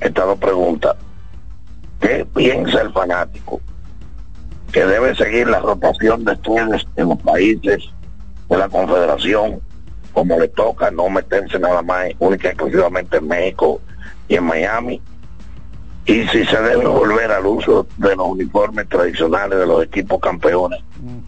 Estas 0.00 0.26
dos 0.26 0.38
preguntas. 0.38 0.96
¿Qué 2.00 2.26
piensa 2.34 2.82
el 2.82 2.92
fanático? 2.92 3.60
Que 4.72 4.84
debe 4.84 5.14
seguir 5.14 5.48
la 5.48 5.60
rotación 5.60 6.24
de 6.24 6.32
estrellas 6.32 6.84
en 6.96 7.08
los 7.08 7.18
países 7.18 7.84
de 8.48 8.58
la 8.58 8.68
Confederación, 8.68 9.60
como 10.12 10.38
le 10.38 10.48
toca, 10.48 10.90
no 10.90 11.08
meterse 11.08 11.58
nada 11.58 11.82
más 11.82 12.08
única 12.18 12.48
y 12.48 12.50
exclusivamente 12.50 13.18
en 13.18 13.28
México 13.28 13.80
y 14.28 14.34
en 14.34 14.44
Miami. 14.44 15.00
Y 16.04 16.26
si 16.28 16.44
se 16.44 16.60
debe 16.60 16.86
volver 16.86 17.30
al 17.30 17.46
uso 17.46 17.86
de 17.96 18.16
los 18.16 18.26
uniformes 18.28 18.88
tradicionales 18.88 19.58
de 19.58 19.66
los 19.66 19.84
equipos 19.84 20.20
campeones, 20.20 20.80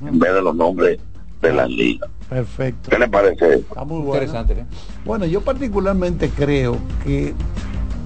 en 0.04 0.18
vez 0.18 0.34
de 0.34 0.42
los 0.42 0.54
nombres 0.54 0.98
de 1.40 1.52
las 1.52 1.68
ligas. 1.68 2.10
Perfecto. 2.28 2.90
¿Qué 2.90 2.98
le 2.98 3.08
parece? 3.08 3.54
Está 3.54 3.84
muy 3.84 4.00
bueno. 4.02 4.24
Interesante, 4.24 4.54
¿eh? 4.54 4.64
Bueno, 5.04 5.26
yo 5.26 5.42
particularmente 5.42 6.30
creo 6.30 6.76
que 7.04 7.34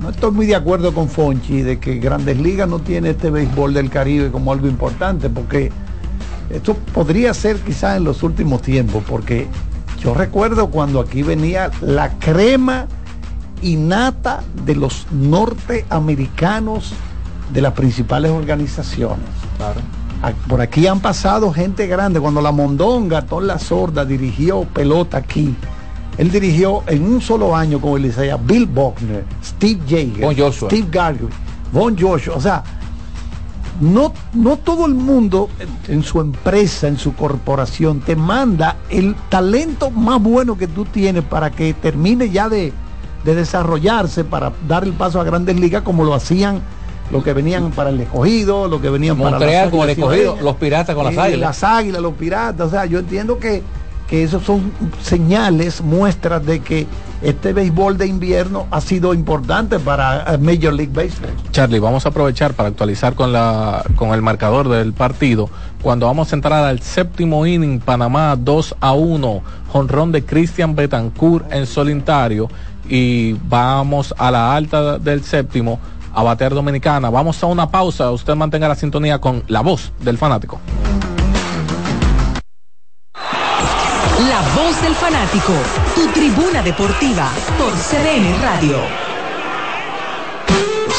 no 0.03 0.11
estoy 0.11 0.31
muy 0.33 0.47
de 0.47 0.57
acuerdo 0.57 0.93
con 0.93 1.09
Fonchi 1.09 1.63
de 1.63 1.79
que 1.79 1.99
Grandes 1.99 2.39
Ligas 2.39 2.69
no 2.69 2.81
tiene 2.81 3.11
este 3.11 3.31
béisbol 3.31 3.75
del 3.75 3.91
Caribe 3.91 4.31
como 4.31 4.53
algo 4.53 4.67
importante, 4.67 5.31
porque 5.31 5.73
esto 6.51 6.75
podría 6.93 7.33
ser 7.35 7.57
quizás 7.57 7.97
en 7.97 8.05
los 8.05 8.23
últimos 8.23 8.63
tiempos, 8.63 9.03
porque 9.09 9.47
yo 10.01 10.15
recuerdo 10.15 10.71
cuando 10.71 11.01
aquí 11.01 11.23
venía 11.23 11.71
la 11.81 12.11
crema 12.19 12.87
innata 13.63 14.43
de 14.65 14.75
los 14.77 15.07
norteamericanos 15.13 16.93
de 17.53 17.61
las 17.63 17.73
principales 17.73 18.31
organizaciones. 18.31 19.25
A- 20.23 20.33
Por 20.49 20.61
aquí 20.61 20.87
han 20.87 21.01
pasado 21.01 21.53
gente 21.53 21.87
grande. 21.87 22.21
Cuando 22.21 22.41
la 22.41 22.53
Mondonga, 22.53 23.23
toda 23.23 23.43
la 23.47 23.59
sorda, 23.59 24.05
dirigió 24.05 24.63
pelota 24.65 25.19
aquí. 25.19 25.55
Él 26.17 26.31
dirigió 26.31 26.83
en 26.89 27.05
un 27.05 27.21
solo 27.21 27.55
año 27.55 27.81
con 27.81 27.97
Elisea 27.97 28.37
Bill 28.37 28.67
Buckner, 28.67 29.25
Steve 29.45 29.81
Von 30.21 30.37
Joshua. 30.37 30.69
Steve 30.69 30.89
Garvey, 30.91 31.29
Von 31.73 31.97
Joshua. 31.97 32.35
O 32.37 32.41
sea, 32.41 32.65
no, 33.81 34.13
no 34.35 34.57
todo 34.57 34.87
el 34.87 34.95
mundo 34.95 35.49
en 35.87 36.03
su 36.03 36.21
empresa, 36.21 36.89
en 36.89 36.99
su 36.99 37.15
corporación, 37.15 38.01
te 38.01 38.17
manda 38.17 38.77
el 38.91 39.15
talento 39.29 39.91
más 39.93 40.21
bueno 40.21 40.59
que 40.59 40.67
tú 40.67 40.85
tienes 40.85 41.23
para 41.23 41.51
que 41.53 41.73
termine 41.75 42.29
ya 42.31 42.49
de, 42.49 42.73
de 43.25 43.35
desarrollarse, 43.35 44.25
para 44.25 44.53
dar 44.67 44.85
el 44.85 44.93
paso 44.93 45.21
a 45.21 45.25
grandes 45.25 45.59
ligas 45.59 45.83
como 45.83 46.05
lo 46.05 46.15
hacían 46.15 46.63
los 47.11 47.25
que 47.25 47.33
venían 47.33 47.71
para 47.71 47.91
el 47.91 48.01
escogido, 48.01 48.69
los 48.69 48.81
que 48.81 48.91
venían 48.91 49.17
para 49.17 49.39
con 49.71 49.83
el 49.83 49.91
escogido, 49.91 50.37
los 50.43 50.57
piratas 50.57 50.95
con 50.95 51.05
las 51.05 51.17
águilas. 51.17 51.41
Las 51.41 51.65
águilas, 51.65 52.03
los 52.03 52.15
piratas. 52.15 52.67
O 52.67 52.71
sea, 52.71 52.85
yo 52.87 52.99
entiendo 52.99 53.39
que, 53.39 53.63
que 54.09 54.25
esos 54.25 54.43
son 54.43 54.73
señales, 55.03 55.83
muestras 55.83 56.45
de 56.45 56.61
que 56.61 56.87
este 57.23 57.53
béisbol 57.53 57.99
de 57.99 58.07
invierno 58.07 58.67
ha 58.71 58.81
sido 58.81 59.13
importante 59.13 59.79
para 59.79 60.35
eh, 60.35 60.39
Major 60.39 60.73
League 60.73 60.93
Baseball. 60.93 61.33
Charlie, 61.51 61.79
vamos 61.79 62.07
a 62.07 62.09
aprovechar 62.09 62.55
para 62.55 62.71
actualizar 62.71 63.15
con 63.15 63.33
la 63.33 63.85
con 63.97 64.11
el 64.11 64.23
marcador 64.23 64.69
del 64.69 64.93
partido. 64.93 65.51
Cuando 65.83 66.07
vamos 66.07 66.33
a 66.33 66.37
entrar 66.37 66.65
al 66.65 66.81
séptimo 66.81 67.47
inning, 67.47 67.81
Panamá 67.81 68.35
2 68.37 68.77
a 68.81 68.93
1, 68.93 69.43
jonrón 69.73 70.11
de 70.11 70.25
Cristian 70.25 70.75
Betancourt 70.75 71.53
en 71.53 71.67
solitario 71.67 72.49
y 72.89 73.35
vamos 73.49 74.15
a 74.17 74.31
la 74.31 74.57
alta 74.57 74.99
del 74.99 75.23
séptimo 75.23 75.79
a 76.15 76.23
bater 76.23 76.55
dominicana. 76.55 77.11
Vamos 77.11 77.43
a 77.43 77.47
una 77.47 77.71
pausa, 77.71 78.11
usted 78.11 78.35
mantenga 78.35 78.69
la 78.69 78.75
sintonía 78.75 79.21
con 79.21 79.43
la 79.49 79.61
voz 79.61 79.93
del 80.01 80.17
fanático. 80.17 80.61
Del 84.83 84.95
fanático, 84.95 85.53
tu 85.95 86.07
tribuna 86.13 86.63
deportiva 86.63 87.31
por 87.59 87.73
CDN 87.75 88.41
Radio. 88.41 89.18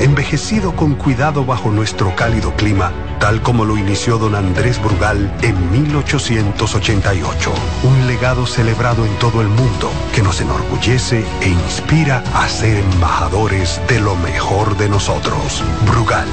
envejecido 0.00 0.74
con 0.74 0.94
cuidado 0.94 1.44
bajo 1.44 1.70
nuestro 1.70 2.16
cálido 2.16 2.54
clima, 2.56 2.90
tal 3.20 3.42
como 3.42 3.64
lo 3.64 3.76
inició 3.76 4.18
don 4.18 4.34
Andrés 4.34 4.82
Brugal 4.82 5.30
en 5.42 5.70
1888. 5.70 7.52
Un 7.84 8.06
legado 8.06 8.46
celebrado 8.46 9.04
en 9.04 9.14
todo 9.18 9.42
el 9.42 9.48
mundo 9.48 9.90
que 10.14 10.22
nos 10.22 10.40
enorgullece 10.40 11.22
e 11.42 11.48
inspira 11.48 12.24
a 12.34 12.48
ser 12.48 12.78
embajadores 12.78 13.80
de 13.88 14.00
lo 14.00 14.16
mejor 14.16 14.76
de 14.78 14.88
nosotros. 14.88 15.62
Brugal, 15.86 16.26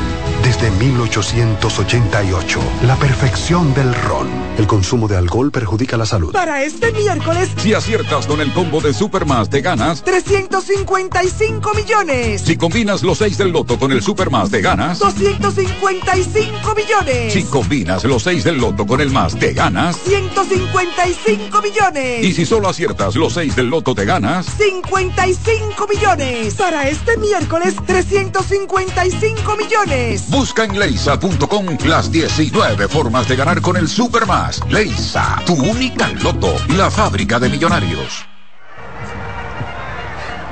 desde 0.43 0.71
1888, 0.71 2.59
la 2.85 2.95
perfección 2.95 3.73
del 3.73 3.93
ron. 3.93 4.27
El 4.57 4.65
consumo 4.65 5.07
de 5.07 5.17
alcohol 5.17 5.51
perjudica 5.51 5.97
la 5.97 6.05
salud. 6.05 6.31
Para 6.31 6.63
este 6.63 6.91
miércoles, 6.93 7.49
Si 7.57 7.73
aciertas 7.73 8.25
con 8.27 8.39
el 8.39 8.53
combo 8.53 8.79
de 8.81 8.93
Supermas, 8.93 9.49
te 9.49 9.61
ganas. 9.61 10.03
355 10.03 11.73
millones. 11.73 12.41
Si 12.41 12.55
combinas 12.55 13.03
los 13.03 13.17
6 13.17 13.37
del 13.37 13.51
loto 13.57 13.79
con 13.79 13.91
el 13.91 14.03
Supermas, 14.03 14.51
te 14.51 14.61
ganas. 14.61 14.99
255 14.99 16.75
millones. 16.75 17.33
Si 17.33 17.43
combinas 17.45 18.03
los 18.03 18.21
6 18.21 18.43
del 18.43 18.57
loto 18.57 18.85
con 18.85 19.01
el 19.01 19.09
más, 19.09 19.35
te 19.35 19.51
ganas. 19.51 19.97
155 20.05 21.61
millones. 21.63 22.23
Y 22.23 22.33
si 22.33 22.45
solo 22.45 22.69
aciertas 22.69 23.15
los 23.15 23.33
6 23.33 23.55
del 23.55 23.71
loto, 23.71 23.95
te 23.95 24.05
ganas. 24.05 24.45
55 24.45 25.87
millones. 25.87 26.53
Para 26.53 26.87
este 26.87 27.17
miércoles, 27.17 27.73
355 27.83 29.55
millones. 29.57 30.29
Busca 30.29 30.63
en 30.63 30.77
leisa.com 30.77 31.65
las 31.85 32.11
19 32.11 32.87
formas 32.87 33.27
de 33.27 33.37
ganar 33.37 33.59
con 33.61 33.75
el 33.75 33.87
Supermas. 33.87 34.61
Leisa, 34.69 35.41
tu 35.47 35.53
única 35.55 36.09
loto, 36.21 36.53
la 36.75 36.91
fábrica 36.91 37.39
de 37.39 37.49
millonarios. 37.49 38.23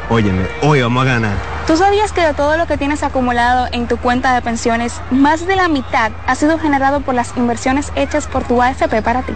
Óyeme, 0.09 0.47
hoy 0.63 0.81
vamos 0.81 1.03
a 1.03 1.05
ganar. 1.05 1.54
¿Tú 1.67 1.77
sabías 1.77 2.11
que 2.11 2.21
de 2.21 2.33
todo 2.35 2.57
lo 2.57 2.67
que 2.67 2.77
tienes 2.77 3.01
acumulado 3.01 3.67
en 3.71 3.87
tu 3.87 3.97
cuenta 3.97 4.35
de 4.35 4.43
pensiones, 4.43 5.01
más 5.09 5.47
de 5.47 5.55
la 5.55 5.67
mitad 5.67 6.11
ha 6.27 6.35
sido 6.35 6.59
generado 6.59 7.01
por 7.01 7.15
las 7.15 7.35
inversiones 7.37 7.91
hechas 7.95 8.27
por 8.27 8.43
tu 8.43 8.61
AFP 8.61 9.01
para 9.01 9.23
ti? 9.23 9.33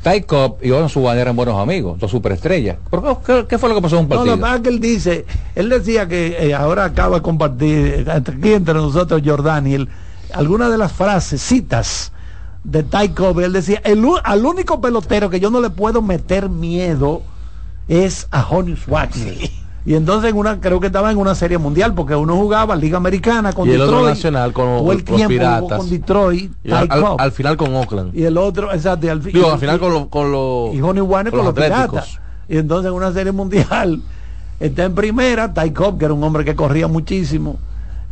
Ty 0.02 0.22
Cobb 0.22 0.58
y 0.62 0.70
Owen 0.70 0.88
Suban 0.88 1.18
eran 1.18 1.36
buenos 1.36 1.58
amigos, 1.60 1.98
dos 1.98 2.10
superestrellas. 2.10 2.78
¿Por 2.88 3.46
qué, 3.46 3.58
fue 3.58 3.68
lo 3.68 3.74
que 3.74 3.82
pasó 3.82 3.96
en 3.98 4.04
un 4.04 4.08
No, 4.08 4.16
partido? 4.16 4.36
lo 4.36 4.36
que 4.36 4.42
pasa 4.42 4.56
es 4.56 4.62
que 4.62 4.68
él 4.70 4.80
dice, 4.80 5.26
él 5.54 5.68
decía 5.68 6.08
que 6.08 6.36
eh, 6.48 6.54
ahora 6.54 6.84
acaba 6.84 7.16
de 7.16 7.22
compartir 7.22 7.86
eh, 7.86 8.04
entre- 8.14 8.36
aquí 8.36 8.52
entre 8.54 8.74
nosotros 8.74 9.20
él, 9.74 9.88
algunas 10.32 10.70
de 10.70 10.78
las 10.78 10.92
frases, 10.92 11.42
citas 11.42 12.12
de 12.64 12.82
Ty 12.82 13.10
Cobb, 13.10 13.40
él 13.40 13.52
decía, 13.52 13.80
el, 13.84 14.02
u- 14.04 14.18
al 14.24 14.44
único 14.46 14.80
pelotero 14.80 15.28
que 15.28 15.38
yo 15.40 15.50
no 15.50 15.60
le 15.60 15.68
puedo 15.70 16.00
meter 16.00 16.48
miedo 16.48 17.22
es 17.88 18.26
a 18.30 18.46
Honus 18.48 18.86
Wagner. 18.86 19.50
Y 19.86 19.94
entonces 19.94 20.30
en 20.30 20.36
una, 20.36 20.60
creo 20.60 20.78
que 20.78 20.88
estaba 20.88 21.10
en 21.10 21.16
una 21.16 21.34
serie 21.34 21.56
mundial, 21.56 21.94
porque 21.94 22.14
uno 22.14 22.36
jugaba 22.36 22.76
Liga 22.76 22.98
Americana 22.98 23.52
con 23.52 23.66
y 23.66 23.72
el 23.72 23.78
Detroit. 23.78 23.96
otro 23.98 24.08
nacional 24.10 24.52
con 24.52 24.64
todo 24.66 24.92
el 24.92 24.98
los 24.98 25.04
tiempo 25.06 25.18
jugó 25.22 25.28
piratas. 25.28 25.78
con 25.78 25.90
Detroit, 25.90 26.52
Y 26.62 26.70
al, 26.72 27.32
final 27.32 27.56
con 27.56 27.74
Oakland. 27.74 28.14
Y 28.16 28.24
el 28.24 28.36
otro, 28.36 28.72
exacto, 28.72 29.06
y 29.06 29.08
al, 29.08 29.22
fi- 29.22 29.32
Digo, 29.32 29.48
y- 29.48 29.50
al 29.52 29.58
final 29.58 29.80
con, 29.80 29.92
lo- 29.92 30.08
con 30.08 30.30
los... 30.30 30.74
y 30.74 30.82
Honey 30.82 31.00
Warner 31.00 31.32
con, 31.32 31.44
los 31.46 31.54
piratas. 31.54 32.18
Y 32.48 32.58
entonces 32.58 32.90
en 32.90 32.94
una 32.96 33.10
serie 33.12 33.32
mundial 33.32 34.02
está 34.60 34.84
en 34.84 34.94
primera, 34.94 35.54
Ty 35.54 35.70
Cobb, 35.70 35.98
que 35.98 36.04
era 36.04 36.14
un 36.14 36.22
hombre 36.24 36.44
que 36.44 36.54
corría 36.54 36.86
muchísimo, 36.86 37.56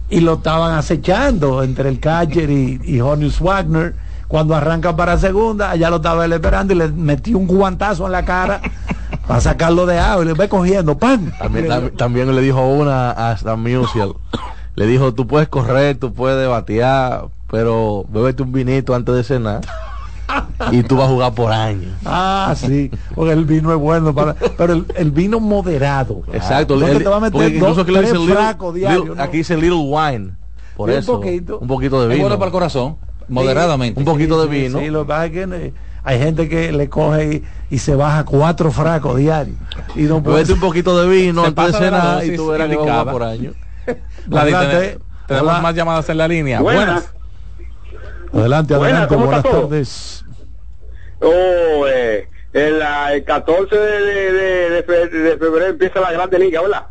y 0.09 0.21
lo 0.21 0.35
estaban 0.35 0.75
acechando 0.75 1.63
entre 1.63 1.91
el 1.91 2.01
catcher 2.01 2.49
y, 2.49 2.81
y 2.83 3.01
Honus 3.01 3.41
Wagner. 3.41 3.95
Cuando 4.27 4.55
arranca 4.55 4.95
para 4.97 5.17
segunda, 5.19 5.71
allá 5.71 5.89
lo 5.91 5.97
estaba 5.97 6.25
él 6.25 6.33
esperando 6.33 6.73
y 6.75 6.77
le 6.77 6.89
metió 6.89 7.37
un 7.39 7.47
guantazo 7.47 8.05
en 8.07 8.13
la 8.13 8.25
cara 8.25 8.61
para 9.29 9.41
sacarlo 9.41 9.87
de 9.87 9.99
agua 9.99 10.25
y 10.25 10.27
le 10.29 10.33
ve 10.35 10.49
cogiendo 10.49 10.99
pan. 10.99 11.33
También, 11.39 11.67
tam- 11.69 11.97
también 11.97 12.35
le 12.35 12.41
dijo 12.41 12.67
una 12.67 13.11
a 13.13 13.33
Stan 13.35 13.61
Musial. 13.61 14.15
Le 14.75 14.87
dijo, 14.87 15.13
tú 15.15 15.27
puedes 15.27 15.49
correr, 15.49 15.97
tú 15.99 16.13
puedes 16.15 16.49
batear, 16.49 17.27
pero 17.51 18.05
bébete 18.09 18.43
un 18.43 18.53
vinito 18.53 18.95
antes 18.95 19.15
de 19.15 19.23
cenar 19.25 19.61
y 20.73 20.83
tú 20.83 20.97
vas 20.97 21.07
a 21.07 21.13
jugar 21.13 21.35
por 21.35 21.53
años. 21.53 21.91
Ah, 22.05 22.55
sí, 22.57 22.91
porque 23.15 23.33
el 23.33 23.45
vino 23.45 23.73
es 23.73 23.79
bueno, 23.79 24.15
para, 24.15 24.35
pero 24.57 24.73
el, 24.75 24.87
el 24.97 25.11
vino 25.11 25.41
moderado. 25.41 26.23
Exacto. 26.33 26.75
El- 26.75 26.99
te 27.03 27.09
va 27.09 27.17
a 27.17 27.21
meter 27.21 27.55
incluso 27.55 27.75
dos, 27.75 27.79
aquí 27.85 27.93
le 27.93 27.99
tres 28.01 28.13
little- 28.13 28.73
diarios, 28.73 29.03
little- 29.05 29.17
¿no? 29.17 29.23
Aquí 29.23 29.37
dice 29.39 29.57
little 29.57 29.79
wine. 29.85 30.33
Por 30.77 30.89
Sí, 30.91 30.95
un 30.95 30.99
eso. 31.01 31.13
poquito. 31.21 31.59
Un 31.59 31.69
poquito 31.69 31.99
de 32.01 32.07
Es 32.07 32.11
vino. 32.15 32.23
bueno 32.23 32.39
para 32.39 32.47
el 32.49 32.53
corazón, 32.53 32.97
moderadamente. 33.29 33.99
Un 33.99 34.07
poquito 34.07 34.41
de 34.41 34.49
vino. 34.49 34.79
Sí, 34.79 34.87
lo 34.89 35.07
que 35.07 35.13
hay 36.09 36.19
gente 36.19 36.49
que 36.49 36.73
le 36.73 36.89
coge 36.89 37.45
y, 37.71 37.75
y 37.75 37.79
se 37.81 37.95
baja 37.95 38.25
cuatro 38.25 38.73
frascos 38.73 39.19
diarios. 39.19 39.59
Y 39.95 40.05
no 40.05 40.23
puede 40.23 40.37
Bébete 40.37 40.55
un 40.55 40.61
poquito 40.61 40.99
de 40.99 41.07
vino 41.07 41.45
antes 41.45 41.67
de 41.67 41.73
la 41.73 41.79
cenar 41.79 42.25
y 42.25 42.35
tú 42.35 42.47
verás 42.47 42.67
que 42.71 42.77
por 43.13 43.23
años. 43.23 43.55
Gladys, 44.27 44.55
Adelante. 44.55 44.89
ten- 44.89 45.03
tenemos 45.27 45.51
Hola. 45.53 45.61
más 45.61 45.75
llamadas 45.75 46.09
en 46.09 46.17
la 46.17 46.27
línea. 46.27 46.61
Buenas. 46.63 46.87
Buenas. 46.87 47.15
Adelante, 48.33 48.75
Buenas, 48.75 48.93
adelante, 48.93 49.15
¿cómo 49.15 49.27
buenas 49.27 49.43
todo? 49.43 49.61
tardes. 49.69 50.25
Oh, 51.21 51.87
eh, 51.87 52.27
el, 52.55 52.83
el 53.13 53.25
14 53.25 53.77
de, 53.77 54.01
de, 54.01 54.33
de- 54.33 54.71
de 54.71 54.83
fe- 54.85 55.09
de 55.09 55.37
febrero 55.37 55.67
empieza 55.67 56.01
la 56.01 56.13
Grande 56.13 56.39
Liga, 56.39 56.63
¿verdad? 56.63 56.87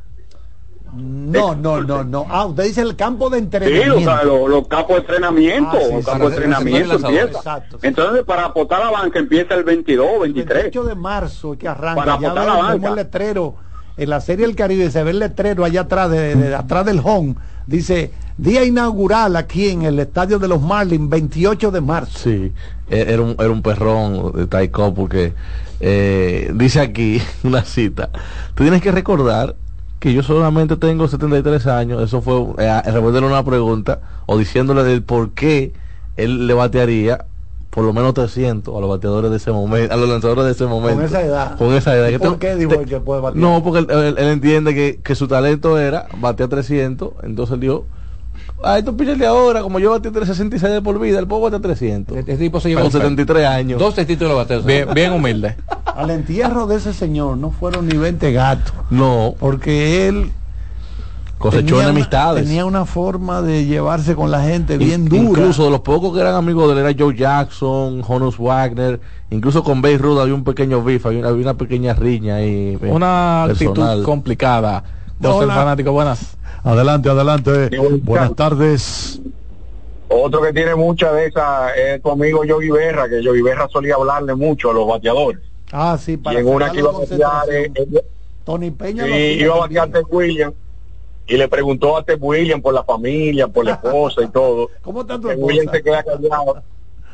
No, 0.98 1.56
no, 1.56 1.82
no, 1.82 2.04
no. 2.04 2.26
Ah, 2.30 2.46
usted 2.46 2.64
dice 2.64 2.82
el 2.82 2.96
campo 2.96 3.30
de 3.30 3.38
Sí, 3.40 3.44
los, 3.46 3.54
entrenamiento. 3.56 4.26
los- 4.26 4.50
los 4.50 4.68
campos 4.68 4.96
de 4.96 5.02
entrenamiento, 5.02 5.72
Ah, 5.74 5.80
sí, 5.86 5.94
los 5.94 6.06
sí, 6.06 6.10
campos 6.12 6.34
sí, 6.34 6.40
de 6.40 6.46
entrenamiento 6.46 6.98
sí, 6.98 7.04
sí, 7.04 7.08
sí, 7.12 7.18
empieza. 7.18 7.38
exacto, 7.40 7.80
Entonces, 7.82 8.24
para 8.26 8.46
apotar 8.46 8.80
la 8.80 8.92
banca 8.92 9.20
empieza 9.20 9.54
el 9.56 9.64
22, 9.64 10.08
23. 10.22 10.64
28 10.64 10.84
de 10.88 10.96
marzo 10.96 11.58
que 11.58 11.68
arranca. 11.68 11.96
Para 12.04 12.20
ya 12.20 12.34
la 12.34 12.46
banca. 12.56 12.88
el 12.90 12.96
letrero 12.96 13.56
en 13.98 14.10
la 14.10 14.22
serie 14.22 14.46
del 14.46 14.56
Caribe, 14.56 14.90
se 14.92 15.04
ve 15.04 15.12
el 15.12 15.20
letrero 15.20 15.64
allá 15.66 15.82
atrás, 15.82 16.10
de, 16.12 16.36
de- 16.36 16.56
atrás 16.56 16.86
del 16.86 17.02
home. 17.04 17.36
Dice, 17.66 18.12
día 18.38 18.64
inaugural 18.64 19.36
aquí 19.36 19.70
en 19.70 19.82
el 19.84 20.00
estadio 20.00 20.40
de 20.40 20.48
los 20.48 20.62
Marlins, 20.62 21.10
28 21.10 21.72
de 21.72 21.82
marzo. 21.82 22.18
Sí, 22.20 22.54
e- 22.90 23.06
era 23.10 23.22
un, 23.22 23.36
era 23.38 23.50
un 23.50 23.62
perrón 23.62 24.32
de 24.34 24.48
Taiko 24.48 24.94
porque 24.94 25.34
eh, 25.80 26.52
dice 26.56 26.80
aquí 26.80 27.22
una 27.44 27.64
cita. 27.64 28.10
Tú 28.56 28.64
tienes 28.64 28.82
que 28.82 28.92
recordar 28.92 29.56
que 30.00 30.14
yo 30.14 30.22
solamente 30.24 30.76
tengo 30.78 31.08
73 31.08 31.68
años. 31.68 32.02
Eso 32.04 32.22
fue 32.22 32.36
eh, 32.64 32.82
responderle 32.86 33.28
una 33.28 33.44
pregunta 33.44 34.00
o 34.26 34.38
diciéndole 34.38 34.84
del 34.84 35.02
por 35.04 35.32
qué 35.32 35.74
él 36.18 36.48
le 36.48 36.54
batearía 36.54 37.26
por 37.70 37.84
lo 37.84 37.94
menos 37.94 38.14
300 38.16 38.76
a 38.76 38.80
los 38.80 38.90
bateadores 38.90 39.30
de 39.30 39.38
ese 39.38 39.52
momento, 39.52 39.94
a 39.94 39.98
los 39.98 40.10
lanzadores 40.10 40.46
de 40.46 40.52
ese 40.52 40.66
momento. 40.66 40.96
Con 40.96 41.06
esa 41.06 41.22
edad. 41.22 41.58
Con 41.58 41.74
esa 41.74 41.96
edad. 41.96 42.08
¿Y 42.10 42.14
Que 42.14 42.20
¿Por 42.20 42.40
qué 42.40 42.56
dijo 42.56 42.72
te- 42.78 42.86
que 42.86 43.00
puede 43.00 43.22
batear? 43.22 43.40
no, 43.42 43.64
porque 43.64 43.80
él, 43.80 43.88
él- 43.92 44.16
él 44.18 44.28
entiende 44.30 44.74
que, 44.74 45.00
que 45.04 45.14
su 45.16 45.28
talento 45.28 45.78
era 45.78 46.08
batear 46.20 46.50
300, 46.50 47.12
entonces 47.24 47.54
él 47.54 47.60
dijo, 47.60 47.86
a 48.64 48.80
estos 48.80 48.96
pitchers 48.96 49.20
de 49.20 49.28
ahora, 49.28 49.62
como 49.62 49.78
yo 49.78 49.92
bateé 49.92 50.10
366 50.12 50.74
de 50.74 50.82
por 50.82 51.00
vida, 51.00 51.20
el 51.20 51.28
puedo 51.28 51.42
batear 51.44 51.62
300. 51.62 52.18
Este 52.18 52.38
tipo 52.38 52.60
se 52.60 52.70
lleva 52.70 52.82
Con 52.82 52.88
un- 52.88 52.92
73 52.94 53.46
años. 53.46 53.80
12 53.80 54.06
títulos 54.06 54.32
de 54.34 54.38
bateo. 54.38 54.62
Bien, 54.64 54.88
bien 54.96 55.14
humilde. 55.14 55.56
Al 55.98 56.12
entierro 56.12 56.68
de 56.68 56.76
ese 56.78 56.94
señor 56.94 57.38
no 57.38 57.50
fueron 57.52 57.88
ni 57.88 57.98
20 57.98 58.32
gatos. 58.32 58.72
No. 58.92 59.34
Porque 59.40 60.08
él 60.08 60.32
Cosechó 61.40 61.60
tenía 61.66 61.76
una- 61.76 61.84
enemistades. 61.90 62.46
Tenía 62.46 62.66
una 62.66 62.86
forma 62.86 63.42
de 63.42 63.66
llevarse 63.66 64.16
con 64.16 64.30
la 64.32 64.42
gente 64.44 64.78
bien 64.78 65.02
In- 65.02 65.10
dura. 65.10 65.22
Incluso 65.42 65.66
de 65.66 65.72
los 65.72 65.82
pocos 65.82 66.14
que 66.14 66.22
eran 66.22 66.36
amigos 66.36 66.68
de 66.68 66.74
él 66.82 66.88
era 66.88 66.96
Joe 66.98 67.16
Jackson, 67.16 68.04
Honus 68.08 68.38
Wagner, 68.38 69.00
incluso 69.32 69.64
con 69.64 69.82
Bay 69.82 69.98
Rudd 69.98 70.20
había 70.22 70.34
un 70.36 70.44
pequeño 70.44 70.84
beef, 70.84 71.06
había 71.06 71.20
una, 71.20 71.30
había 71.30 71.42
una 71.42 71.54
pequeña 71.56 71.94
riña 71.94 72.36
ahí. 72.38 72.78
eh, 72.82 72.90
Una 72.92 73.46
personal. 73.48 73.90
actitud 73.90 74.04
complicada. 74.06 74.84
Hola. 75.24 75.56
fanático, 75.56 75.92
buenas. 75.92 76.38
Adelante, 76.64 77.10
adelante. 77.10 77.72
Buenas 78.04 78.36
tardes. 78.36 79.20
Otro 80.10 80.42
que 80.42 80.54
tiene 80.54 80.76
mucha 80.76 81.12
de 81.12 81.26
esa 81.26 81.74
es 81.76 82.02
tu 82.02 82.12
amigo 82.12 82.44
Yogi 82.46 82.70
Berra, 82.70 83.10
que 83.10 83.22
Yogi 83.24 83.42
Berra 83.42 83.68
solía 83.68 83.96
hablarle 83.96 84.36
mucho 84.36 84.70
a 84.72 84.74
los 84.74 84.88
bateadores. 84.88 85.42
Ah, 85.72 85.98
sí, 86.00 86.14
Y 86.14 86.18
para 86.18 86.40
en 86.40 86.48
una 86.48 86.72
que 86.72 86.80
iba 86.80 86.90
a 86.90 86.94
batear, 86.94 87.50
eh, 87.52 87.72
eh, 87.76 88.02
Tony 88.46 88.72
Peña 88.72 89.06
sí, 89.06 89.12
iba 89.12 89.56
a 89.56 89.60
batear. 89.60 89.90
Ted 89.90 90.04
Williams 90.10 90.54
y 91.28 91.36
le 91.36 91.48
preguntó 91.50 91.98
a 91.98 92.04
Ted 92.04 92.20
Williams 92.22 92.64
por 92.64 92.74
la 92.74 92.84
familia, 92.84 93.48
por 93.48 93.66
la 93.66 93.74
esposa 93.74 94.22
y 94.24 94.28
todo. 94.28 94.70
¿Cómo 94.82 95.02
está 95.02 95.20
tu 95.20 95.28
Ted 95.28 95.38
Williams 95.38 95.74
esposa? 95.74 95.78
se 95.78 95.84
queda 95.84 96.04
callado 96.04 96.64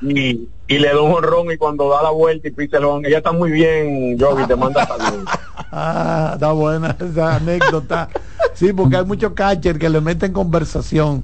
y, 0.01 0.47
y 0.67 0.77
le 0.80 0.89
da 0.89 1.01
un 1.01 1.13
honrón 1.13 1.51
y 1.51 1.57
cuando 1.57 1.89
da 1.89 2.03
la 2.03 2.11
vuelta 2.11 2.47
y 2.47 2.51
pisa 2.51 2.77
el 2.77 2.85
honrón, 2.85 3.05
ella 3.05 3.17
está 3.17 3.31
muy 3.31 3.51
bien, 3.51 4.17
Yogi, 4.17 4.45
te 4.45 4.55
manda 4.55 4.85
saludos. 4.85 5.30
Ah, 5.75 6.31
está 6.35 6.51
buena 6.51 6.95
esa 6.99 7.38
anécdota. 7.38 8.07
Sí, 8.53 8.73
porque 8.73 8.97
hay 8.97 9.05
muchos 9.05 9.34
catchers 9.34 9.80
que 9.80 9.89
le 9.89 10.01
meten 10.01 10.31
conversación. 10.31 11.23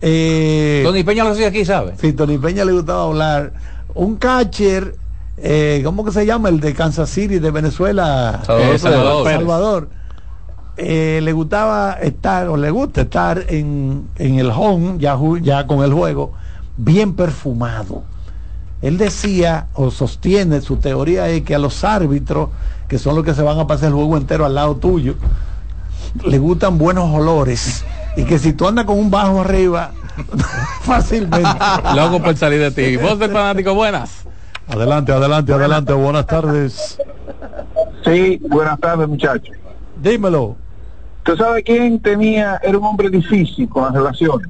Eh, 0.00 0.82
Tony 0.84 1.02
Peña 1.02 1.24
lo 1.24 1.30
hacía 1.30 1.48
aquí, 1.48 1.64
¿sabes? 1.64 1.98
Sí, 2.00 2.12
Tony 2.12 2.38
Peña 2.38 2.64
le 2.64 2.72
gustaba 2.72 3.04
hablar. 3.04 3.52
Un 3.94 4.14
catcher, 4.16 4.94
eh, 5.42 5.80
¿cómo 5.84 6.04
que 6.04 6.12
se 6.12 6.26
llama? 6.26 6.48
El 6.48 6.60
de 6.60 6.74
Kansas 6.74 7.08
City, 7.10 7.38
de 7.38 7.50
Venezuela. 7.50 8.40
Salvador 8.44 8.74
Eh, 8.74 8.78
Salvador. 8.78 9.26
Salvador. 9.30 9.88
Eh, 10.76 11.20
le 11.22 11.32
gustaba 11.32 11.94
estar, 11.94 12.48
o 12.48 12.56
le 12.56 12.70
gusta 12.70 13.00
estar 13.02 13.44
en, 13.48 14.08
en 14.16 14.38
el 14.38 14.50
home, 14.50 14.96
ya, 14.98 15.18
ya 15.42 15.66
con 15.66 15.82
el 15.82 15.92
juego, 15.92 16.32
bien 16.76 17.14
perfumado. 17.14 18.04
Él 18.80 18.96
decía, 18.96 19.66
o 19.74 19.90
sostiene, 19.90 20.60
su 20.60 20.76
teoría 20.76 21.28
es 21.28 21.42
que 21.42 21.56
a 21.56 21.58
los 21.58 21.82
árbitros, 21.82 22.50
que 22.86 22.96
son 22.98 23.16
los 23.16 23.24
que 23.24 23.34
se 23.34 23.42
van 23.42 23.58
a 23.58 23.66
pasar 23.66 23.88
el 23.88 23.94
juego 23.94 24.16
entero 24.16 24.46
al 24.46 24.54
lado 24.54 24.76
tuyo, 24.76 25.14
le 26.24 26.38
gustan 26.38 26.78
buenos 26.78 27.12
olores. 27.12 27.84
Y 28.16 28.22
que 28.24 28.38
si 28.38 28.52
tú 28.52 28.68
andas 28.68 28.84
con 28.84 28.98
un 28.98 29.10
bajo 29.10 29.40
arriba, 29.40 29.90
fácilmente. 30.82 31.48
Loco 31.94 32.22
por 32.22 32.36
salir 32.36 32.60
de 32.60 32.70
ti. 32.70 32.96
Voz 32.96 33.18
del 33.18 33.32
fanático, 33.32 33.74
buenas. 33.74 34.10
Adelante, 34.68 35.12
adelante, 35.12 35.52
adelante. 35.52 35.92
Buenas 35.92 36.26
tardes. 36.26 36.98
Sí, 38.04 38.40
buenas 38.48 38.78
tardes 38.80 39.08
muchachos. 39.08 39.56
Dímelo. 40.02 40.56
¿Tú 41.22 41.36
sabes 41.36 41.62
quién 41.64 42.00
tenía, 42.00 42.58
era 42.62 42.78
un 42.78 42.84
hombre 42.84 43.10
difícil 43.10 43.68
con 43.68 43.84
las 43.84 43.92
relaciones? 43.94 44.48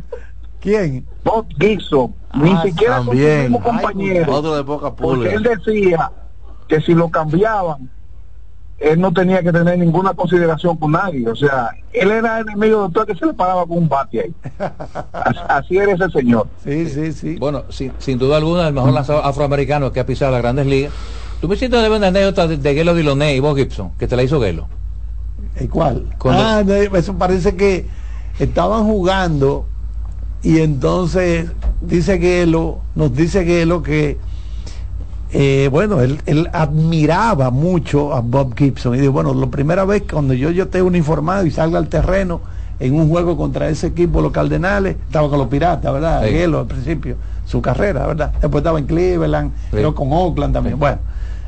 ¿Quién? 0.60 1.06
Bob 1.24 1.46
Gibson. 1.58 2.14
Ni 2.34 2.52
Ah, 2.52 2.62
siquiera 2.62 2.96
con 2.98 3.04
su 3.06 3.10
También. 3.10 3.40
mismo 3.42 3.60
compañero. 3.62 4.34
Otro 4.34 4.56
de 4.56 4.64
poca 4.64 4.94
Porque 4.94 5.32
él 5.34 5.42
decía 5.42 6.10
que 6.68 6.80
si 6.80 6.94
lo 6.94 7.08
cambiaban, 7.08 7.90
él 8.78 9.00
no 9.00 9.12
tenía 9.12 9.42
que 9.42 9.52
tener 9.52 9.78
ninguna 9.78 10.14
consideración 10.14 10.76
con 10.76 10.92
nadie. 10.92 11.28
O 11.28 11.34
sea, 11.34 11.70
él 11.92 12.10
era 12.10 12.40
enemigo 12.40 12.86
de 12.88 12.94
todo 12.94 13.06
que 13.06 13.14
se 13.16 13.26
le 13.26 13.34
paraba 13.34 13.66
con 13.66 13.78
un 13.78 13.88
bate 13.88 14.20
ahí. 14.20 14.34
As- 15.12 15.36
Así 15.48 15.76
era 15.78 15.92
ese 15.92 16.08
señor. 16.10 16.46
Sí, 16.64 16.88
sí, 16.88 17.12
sí. 17.12 17.36
Bueno, 17.36 17.64
sin, 17.70 17.92
sin 17.98 18.18
duda 18.18 18.36
alguna, 18.36 18.68
el 18.68 18.74
mejor 18.74 18.92
lanzador 18.92 19.22
afroamericano 19.24 19.90
que 19.92 20.00
ha 20.00 20.06
pisado 20.06 20.30
las 20.32 20.42
grandes 20.42 20.66
ligas. 20.66 20.92
Tú 21.40 21.48
me 21.48 21.56
sientes 21.56 21.82
de 21.82 21.88
una 21.90 22.08
anécdota 22.08 22.46
de, 22.46 22.56
de 22.56 22.74
Gelo 22.74 22.94
Diloné 22.94 23.34
y 23.34 23.40
Bob 23.40 23.56
Gibson, 23.56 23.90
que 23.98 24.06
te 24.06 24.16
la 24.16 24.22
hizo 24.22 24.40
Gelo. 24.40 24.68
¿Y 25.60 25.66
cuál? 25.68 26.04
Cuando- 26.18 26.42
Ah, 26.42 26.62
no, 26.64 26.74
eso 26.74 27.14
parece 27.14 27.56
que 27.56 27.86
estaban 28.38 28.84
jugando 28.84 29.66
y 30.42 30.60
entonces 30.60 31.50
dice 31.80 32.18
Gelo, 32.18 32.78
nos 32.94 33.12
dice 33.14 33.44
Gelo 33.44 33.82
que 33.82 34.18
eh, 35.32 35.68
bueno, 35.70 36.00
él, 36.00 36.20
él 36.26 36.48
admiraba 36.52 37.50
mucho 37.50 38.14
a 38.14 38.20
Bob 38.20 38.54
Gibson 38.56 38.94
y 38.94 38.98
dijo, 38.98 39.12
bueno, 39.12 39.34
la 39.34 39.46
primera 39.48 39.84
vez 39.84 40.04
cuando 40.10 40.34
yo, 40.34 40.50
yo 40.50 40.64
esté 40.64 40.80
uniformado 40.82 41.44
y 41.46 41.50
salga 41.50 41.78
al 41.78 41.88
terreno 41.88 42.40
en 42.80 42.94
un 42.94 43.08
juego 43.08 43.36
contra 43.36 43.68
ese 43.68 43.88
equipo, 43.88 44.20
los 44.20 44.32
Cardenales, 44.32 44.96
estaba 45.06 45.28
con 45.28 45.38
los 45.38 45.48
Piratas, 45.48 45.92
¿verdad? 45.92 46.22
Sí. 46.24 46.30
Gelo 46.30 46.60
al 46.60 46.66
principio, 46.66 47.16
su 47.44 47.60
carrera, 47.60 48.06
¿verdad? 48.06 48.32
Después 48.40 48.60
estaba 48.62 48.78
en 48.78 48.86
Cleveland, 48.86 49.50
Sí. 49.52 49.68
pero 49.72 49.94
con 49.94 50.12
Oakland 50.12 50.54
también. 50.54 50.78
Bueno, 50.78 50.98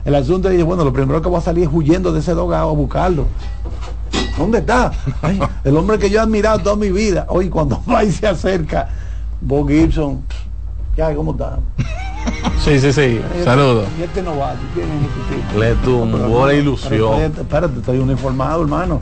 el 0.04 0.14
asunto 0.14 0.48
es, 0.50 0.62
bueno, 0.64 0.84
lo 0.84 0.92
primero 0.92 1.22
que 1.22 1.28
voy 1.28 1.38
a 1.38 1.42
salir 1.42 1.64
es 1.64 1.70
huyendo 1.72 2.12
de 2.12 2.18
ese 2.20 2.34
dogado 2.34 2.70
a 2.70 2.72
buscarlo. 2.72 3.26
¿Dónde 4.36 4.58
está? 4.58 4.90
Ay, 5.22 5.40
el 5.64 5.76
hombre 5.76 5.98
que 5.98 6.10
yo 6.10 6.18
he 6.18 6.22
admirado 6.22 6.58
toda 6.58 6.76
mi 6.76 6.90
vida. 6.90 7.26
Hoy 7.28 7.48
cuando 7.48 7.80
va 7.90 8.02
y 8.04 8.10
se 8.10 8.26
acerca, 8.26 8.88
Bob 9.40 9.68
Gibson, 9.68 10.22
ya, 10.96 11.14
¿cómo 11.14 11.32
está? 11.32 11.58
Sí, 12.64 12.78
sí, 12.78 12.92
sí. 12.92 13.20
Saludos. 13.44 13.86
Y 13.98 14.02
este 14.02 14.22
no 14.22 14.36
va, 14.36 14.54
¿quién 14.74 14.86
es 14.86 15.48
este? 15.48 15.58
Le 15.58 15.74
tumbó 15.76 16.46
la 16.46 16.54
ilusión. 16.54 17.20
Espérate, 17.22 17.78
estoy 17.78 17.98
uniformado, 17.98 18.62
hermano. 18.62 19.00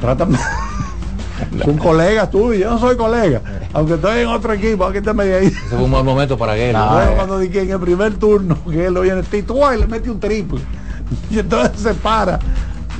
Trátame. 0.00 0.38
Un 1.66 1.78
colega 1.78 2.30
tuyo, 2.30 2.54
yo 2.54 2.70
no 2.70 2.78
soy 2.78 2.96
colega. 2.96 3.40
Aunque 3.72 3.94
estoy 3.94 4.20
en 4.20 4.28
otro 4.28 4.52
equipo, 4.52 4.90
quítame 4.92 5.24
de 5.24 5.34
ahí. 5.34 5.46
Ese 5.46 5.60
fue 5.70 5.82
un 5.82 5.90
mal 5.90 6.04
momento 6.04 6.38
para 6.38 6.54
Gelo. 6.54 6.78
Luego 6.78 7.16
cuando 7.16 7.38
dije 7.38 7.62
en 7.62 7.70
el 7.70 7.80
primer 7.80 8.14
turno 8.14 8.56
que 8.70 8.86
él 8.86 8.94
lo 8.94 9.00
viene 9.00 9.22
Tito, 9.24 9.54
¡guay! 9.54 9.80
le 9.80 9.86
mete 9.86 10.10
un 10.10 10.20
triple. 10.20 10.60
Y 11.30 11.38
entonces 11.38 11.80
se 11.80 11.94
para 11.94 12.38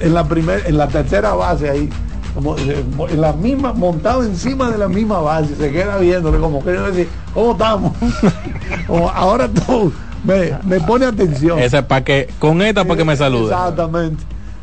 en 0.01 0.15
la 0.15 0.25
primer, 0.25 0.63
en 0.67 0.77
la 0.77 0.89
tercera 0.89 1.35
base 1.35 1.71
ahí, 1.71 1.85
eh, 1.85 1.91
en 2.37 3.21
la 3.21 3.33
misma, 3.33 3.73
montado 3.73 4.25
encima 4.25 4.71
de 4.71 4.79
la 4.79 4.89
misma 4.89 5.21
base, 5.21 5.55
se 5.57 5.71
queda 5.71 5.99
viéndole 5.99 6.39
como 6.39 6.63
que 6.65 6.71
decir, 6.71 7.09
¿cómo 7.33 7.53
estamos? 7.53 7.93
Como, 8.87 9.09
ahora 9.09 9.49
tú 9.49 9.93
me, 10.25 10.53
me 10.65 10.81
pone 10.81 11.07
atención. 11.07 11.59
Ese 11.59 11.79
es 11.79 11.85
para 11.85 12.03
que, 12.03 12.29
con 12.39 12.61
esta 12.63 12.85
para 12.85 12.97
que 12.97 13.05
me 13.05 13.17
salude. 13.17 13.53
Exactamente. 13.53 14.23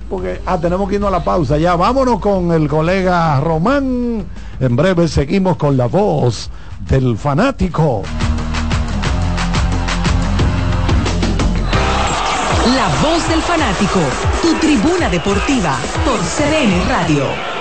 Porque 0.10 0.42
ah, 0.46 0.58
tenemos 0.58 0.90
que 0.90 0.96
irnos 0.96 1.08
a 1.08 1.12
la 1.12 1.24
pausa. 1.24 1.58
Ya 1.58 1.76
vámonos 1.78 2.20
con 2.20 2.52
el 2.52 2.68
colega 2.68 3.40
Román. 3.40 4.26
En 4.60 4.76
breve 4.76 5.08
seguimos 5.08 5.56
con 5.56 5.78
la 5.78 5.86
voz 5.86 6.50
del 6.90 7.18
fanático. 7.18 8.04
La 12.76 12.88
voz 13.02 13.28
del 13.30 13.42
fanático, 13.42 14.00
tu 14.42 14.54
tribuna 14.56 15.10
deportiva 15.10 15.78
por 16.06 16.20
CDN 16.20 16.90
Radio. 16.90 17.61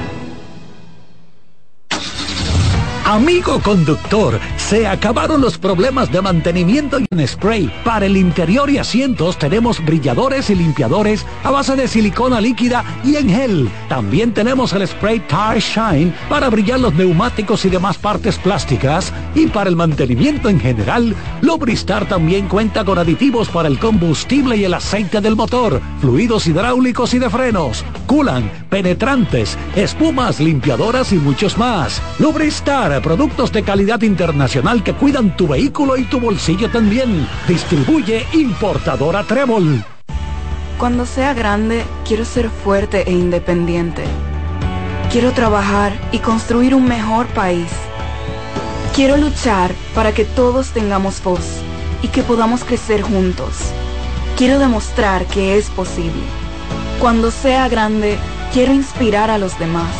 Amigo 3.05 3.59
conductor, 3.59 4.39
Se 4.71 4.87
acabaron 4.87 5.41
los 5.41 5.57
problemas 5.57 6.09
de 6.13 6.21
mantenimiento 6.21 6.97
y 6.97 7.05
en 7.11 7.27
spray. 7.27 7.69
Para 7.83 8.05
el 8.05 8.15
interior 8.15 8.69
y 8.69 8.77
asientos 8.77 9.37
tenemos 9.37 9.83
brilladores 9.83 10.49
y 10.49 10.55
limpiadores 10.55 11.25
a 11.43 11.51
base 11.51 11.75
de 11.75 11.89
silicona 11.89 12.39
líquida 12.39 12.85
y 13.03 13.17
en 13.17 13.27
gel. 13.27 13.69
También 13.89 14.33
tenemos 14.33 14.71
el 14.71 14.87
spray 14.87 15.19
Tire 15.27 15.59
Shine 15.59 16.13
para 16.29 16.49
brillar 16.49 16.79
los 16.79 16.93
neumáticos 16.93 17.65
y 17.65 17.69
demás 17.69 17.97
partes 17.97 18.37
plásticas. 18.37 19.11
Y 19.35 19.47
para 19.47 19.69
el 19.69 19.75
mantenimiento 19.75 20.47
en 20.47 20.57
general, 20.57 21.17
Lubristar 21.41 22.07
también 22.07 22.47
cuenta 22.47 22.85
con 22.85 22.97
aditivos 22.97 23.49
para 23.49 23.67
el 23.67 23.77
combustible 23.77 24.55
y 24.55 24.63
el 24.63 24.73
aceite 24.73 25.19
del 25.19 25.35
motor, 25.35 25.81
fluidos 25.99 26.47
hidráulicos 26.47 27.13
y 27.13 27.19
de 27.19 27.29
frenos, 27.29 27.83
culan, 28.07 28.49
penetrantes, 28.69 29.57
espumas, 29.75 30.39
limpiadoras 30.39 31.11
y 31.11 31.17
muchos 31.17 31.57
más. 31.57 32.01
Lubristar, 32.19 33.01
productos 33.01 33.51
de 33.51 33.63
calidad 33.63 34.01
internacional 34.01 34.60
que 34.83 34.93
cuidan 34.93 35.35
tu 35.35 35.47
vehículo 35.47 35.97
y 35.97 36.03
tu 36.03 36.19
bolsillo 36.19 36.69
también. 36.69 37.27
Distribuye 37.47 38.25
importadora 38.33 39.23
Trébol. 39.23 39.83
Cuando 40.77 41.05
sea 41.05 41.33
grande, 41.33 41.83
quiero 42.07 42.25
ser 42.25 42.49
fuerte 42.49 43.03
e 43.09 43.11
independiente. 43.11 44.03
Quiero 45.11 45.31
trabajar 45.31 45.93
y 46.11 46.19
construir 46.19 46.75
un 46.75 46.87
mejor 46.87 47.25
país. 47.27 47.71
Quiero 48.95 49.17
luchar 49.17 49.71
para 49.95 50.13
que 50.13 50.25
todos 50.25 50.69
tengamos 50.69 51.21
voz 51.23 51.59
y 52.03 52.07
que 52.09 52.21
podamos 52.21 52.63
crecer 52.63 53.01
juntos. 53.01 53.57
Quiero 54.37 54.59
demostrar 54.59 55.25
que 55.25 55.57
es 55.57 55.69
posible. 55.69 56.23
Cuando 56.99 57.31
sea 57.31 57.67
grande, 57.67 58.17
quiero 58.53 58.73
inspirar 58.73 59.31
a 59.31 59.37
los 59.37 59.57
demás. 59.57 59.91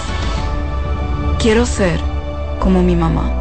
Quiero 1.39 1.65
ser 1.65 1.99
como 2.59 2.83
mi 2.83 2.95
mamá. 2.95 3.40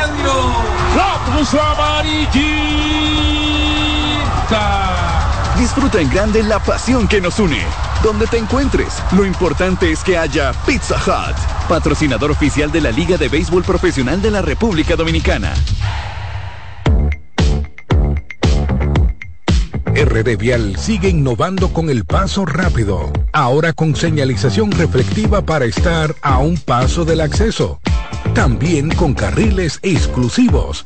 Puso 1.37 1.61
amarillita. 1.61 2.41
Disfruta 5.57 6.01
en 6.01 6.09
grande 6.09 6.43
la 6.43 6.59
pasión 6.59 7.07
que 7.07 7.21
nos 7.21 7.39
une. 7.39 7.61
Donde 8.03 8.27
te 8.27 8.37
encuentres, 8.37 9.01
lo 9.11 9.25
importante 9.25 9.91
es 9.91 10.03
que 10.03 10.17
haya 10.17 10.51
Pizza 10.65 10.95
Hut, 10.95 11.35
patrocinador 11.69 12.31
oficial 12.31 12.71
de 12.71 12.81
la 12.81 12.91
Liga 12.91 13.17
de 13.17 13.29
Béisbol 13.29 13.63
Profesional 13.63 14.21
de 14.21 14.31
la 14.31 14.41
República 14.41 14.95
Dominicana. 14.95 15.53
RD 19.93 20.37
Vial 20.37 20.77
sigue 20.77 21.09
innovando 21.09 21.71
con 21.71 21.89
el 21.89 22.05
paso 22.05 22.45
rápido, 22.45 23.11
ahora 23.33 23.71
con 23.71 23.95
señalización 23.95 24.71
reflectiva 24.71 25.43
para 25.43 25.65
estar 25.65 26.15
a 26.21 26.39
un 26.39 26.57
paso 26.57 27.05
del 27.05 27.21
acceso. 27.21 27.79
También 28.33 28.89
con 28.89 29.13
carriles 29.13 29.79
exclusivos 29.83 30.85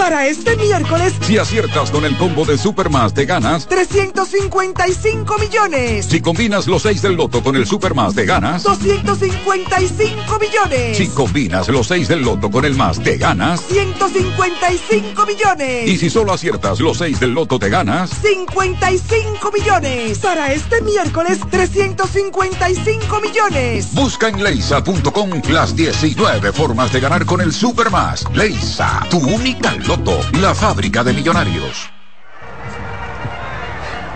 Para 0.00 0.26
este 0.26 0.56
miércoles, 0.56 1.12
Si 1.20 1.36
aciertas 1.36 1.90
con 1.90 2.06
el 2.06 2.16
combo 2.16 2.46
de 2.46 2.56
Supermas 2.56 3.12
te 3.12 3.26
ganas. 3.26 3.68
355 3.68 5.38
millones. 5.38 6.06
Si 6.06 6.22
combinas 6.22 6.66
los 6.66 6.82
6 6.82 7.02
del 7.02 7.16
loto 7.16 7.42
con 7.42 7.54
el 7.54 7.66
Supermas 7.66 8.14
te 8.14 8.24
ganas. 8.24 8.62
255 8.62 10.38
millones. 10.38 10.96
Si 10.96 11.06
combinas 11.08 11.68
los 11.68 11.86
6 11.88 12.08
del 12.08 12.22
loto 12.22 12.50
con 12.50 12.64
el 12.64 12.76
más 12.76 12.98
te 12.98 13.18
ganas. 13.18 13.60
155 13.68 15.26
millones. 15.26 15.86
Y 15.86 15.98
si 15.98 16.08
solo 16.08 16.32
aciertas 16.32 16.80
los 16.80 16.96
6 16.96 17.20
del 17.20 17.34
loto 17.34 17.58
te 17.58 17.68
ganas. 17.68 18.10
55 18.22 19.52
millones. 19.52 20.18
Para 20.18 20.54
este 20.54 20.80
miércoles, 20.80 21.40
355 21.50 23.20
millones. 23.20 23.92
Busca 23.92 24.28
en 24.28 24.42
leisa.com 24.42 25.42
las 25.50 25.76
19 25.76 26.52
formas 26.52 26.90
de 26.90 27.00
ganar 27.00 27.26
con 27.26 27.42
el 27.42 27.52
Supermas. 27.52 28.24
Leisa, 28.32 29.06
tu 29.10 29.18
única 29.18 29.74
loto, 29.90 29.99
la 30.40 30.54
fábrica 30.54 31.04
de 31.04 31.12
millonarios. 31.12 31.90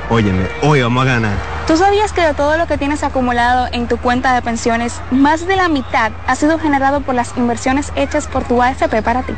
Óyeme, 0.09 0.49
hoy 0.63 0.83
vamos 0.83 1.03
a 1.03 1.07
ganar. 1.07 1.37
¿Tú 1.67 1.77
sabías 1.77 2.13
que 2.13 2.21
de 2.21 2.35
todo 2.35 2.57
lo 2.57 2.67
que 2.67 2.79
tienes 2.79 3.03
acumulado 3.03 3.69
en 3.73 3.89
tu 3.89 3.97
cuenta 3.97 4.35
de 4.35 4.43
pensiones, 4.43 5.01
más 5.11 5.47
de 5.47 5.57
la 5.57 5.69
mitad 5.69 6.13
ha 6.27 6.37
sido 6.37 6.59
generado 6.59 7.01
por 7.01 7.15
las 7.15 7.37
inversiones 7.37 7.93
hechas 7.97 8.27
por 8.27 8.45
tu 8.45 8.63
AFP 8.63 9.03
para 9.03 9.23
ti? 9.23 9.33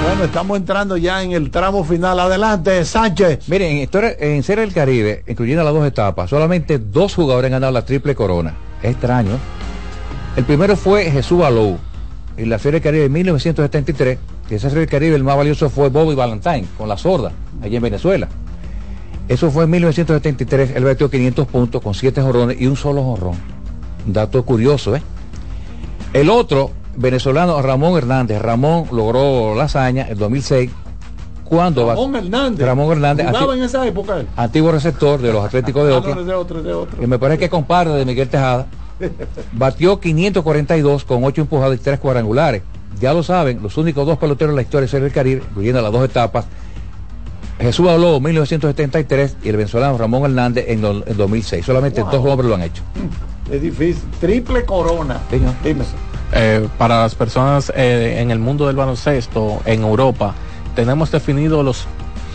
Bueno, 0.07 0.23
estamos 0.23 0.57
entrando 0.57 0.97
ya 0.97 1.21
en 1.21 1.33
el 1.33 1.51
tramo 1.51 1.83
final. 1.83 2.19
Adelante, 2.19 2.83
Sánchez. 2.83 3.47
Miren, 3.47 3.73
en, 3.73 3.77
historia- 3.83 4.15
en 4.19 4.41
Serie 4.43 4.65
del 4.65 4.73
Caribe, 4.73 5.23
incluyendo 5.27 5.63
las 5.63 5.71
dos 5.73 5.85
etapas, 5.85 6.31
solamente 6.31 6.79
dos 6.79 7.13
jugadores 7.13 7.49
han 7.49 7.53
ganado 7.53 7.73
la 7.73 7.85
triple 7.85 8.15
corona. 8.15 8.55
Es 8.85 8.91
extraño. 8.91 9.39
El 10.35 10.43
primero 10.43 10.75
fue 10.75 11.09
Jesús 11.09 11.43
Alou, 11.43 11.79
en 12.37 12.49
la 12.51 12.59
Serie 12.59 12.81
Caribe 12.81 13.03
de 13.03 13.09
1973. 13.09 14.19
Que 14.47 14.55
esa 14.55 14.69
Serie 14.69 14.85
Caribe 14.85 15.15
el 15.15 15.23
más 15.23 15.35
valioso 15.35 15.71
fue 15.71 15.89
Bobby 15.89 16.13
Valentine, 16.13 16.65
con 16.77 16.87
la 16.87 16.95
sorda, 16.95 17.31
allí 17.63 17.77
en 17.77 17.81
Venezuela. 17.81 18.27
Eso 19.27 19.49
fue 19.49 19.63
en 19.63 19.71
1973. 19.71 20.73
Él 20.75 20.83
batió 20.83 21.09
500 21.09 21.47
puntos 21.47 21.81
con 21.81 21.95
7 21.95 22.21
jorrones 22.21 22.61
y 22.61 22.67
un 22.67 22.75
solo 22.75 23.01
jorrón. 23.01 23.33
Dato 24.05 24.45
curioso, 24.45 24.95
¿eh? 24.95 25.01
El 26.13 26.29
otro, 26.29 26.69
venezolano, 26.95 27.59
Ramón 27.63 27.97
Hernández. 27.97 28.39
Ramón 28.39 28.85
logró 28.91 29.55
la 29.55 29.63
hazaña 29.63 30.05
en 30.07 30.19
2006 30.19 30.69
cuando 31.45 31.87
Ramón 31.87 32.15
Hernández. 32.15 32.65
Ramón 32.65 32.91
Hernández, 32.91 33.27
Jugaba 33.27 33.55
en 33.55 33.63
esa 33.63 33.85
época 33.87 34.17
él. 34.19 34.27
antiguo 34.35 34.71
receptor 34.71 35.21
de 35.21 35.31
los 35.31 35.45
Atléticos 35.45 35.85
de 35.87 35.91
Ah, 35.93 35.93
no, 35.93 35.97
Oakland, 35.99 36.19
es 36.21 36.25
de 36.27 36.33
otro, 36.33 36.63
de 36.63 36.73
otro. 36.73 36.99
que 36.99 37.07
me 37.07 37.17
parece 37.19 37.39
que 37.39 37.45
es 37.45 37.51
compadre 37.51 37.93
de 37.93 38.05
Miguel 38.05 38.27
Tejada, 38.27 38.65
batió 39.53 39.99
542 39.99 41.05
con 41.05 41.23
8 41.23 41.41
empujados 41.41 41.75
y 41.75 41.79
3 41.79 41.99
cuadrangulares. 41.99 42.61
Ya 42.99 43.13
lo 43.13 43.23
saben, 43.23 43.59
los 43.61 43.77
únicos 43.77 44.05
dos 44.07 44.17
peloteros 44.17 44.51
en 44.51 44.55
la 44.55 44.61
historia 44.61 44.87
de 44.89 44.99
del 44.99 45.11
Caribe, 45.11 45.43
incluyendo 45.49 45.81
las 45.81 45.91
dos 45.91 46.03
etapas, 46.05 46.45
Jesús 47.59 47.87
Aló 47.87 48.19
1973 48.19 49.37
y 49.43 49.49
el 49.49 49.57
venezolano 49.57 49.97
Ramón 49.97 50.23
Hernández 50.25 50.65
en, 50.67 50.81
do- 50.81 51.03
en 51.05 51.17
2006. 51.17 51.65
Solamente 51.65 52.01
Wow. 52.01 52.11
dos 52.11 52.25
hombres 52.25 52.49
lo 52.49 52.55
han 52.55 52.63
hecho. 52.63 52.81
Es 53.51 53.61
difícil. 53.61 54.01
Triple 54.19 54.65
corona. 54.65 55.19
Dime. 55.29 55.83
Eh, 56.33 56.67
para 56.79 57.01
las 57.03 57.13
personas 57.13 57.71
eh, 57.75 58.15
en 58.19 58.31
el 58.31 58.39
mundo 58.39 58.65
del 58.65 58.75
baloncesto 58.75 59.61
en 59.65 59.83
Europa, 59.83 60.33
tenemos 60.75 61.11
definido 61.11 61.63
los, 61.63 61.85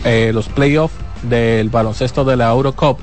eh, 0.03 0.31
los 0.33 0.49
playoffs 0.49 0.95
del 1.23 1.69
baloncesto 1.69 2.23
de 2.25 2.35
la 2.35 2.49
Eurocup 2.49 2.99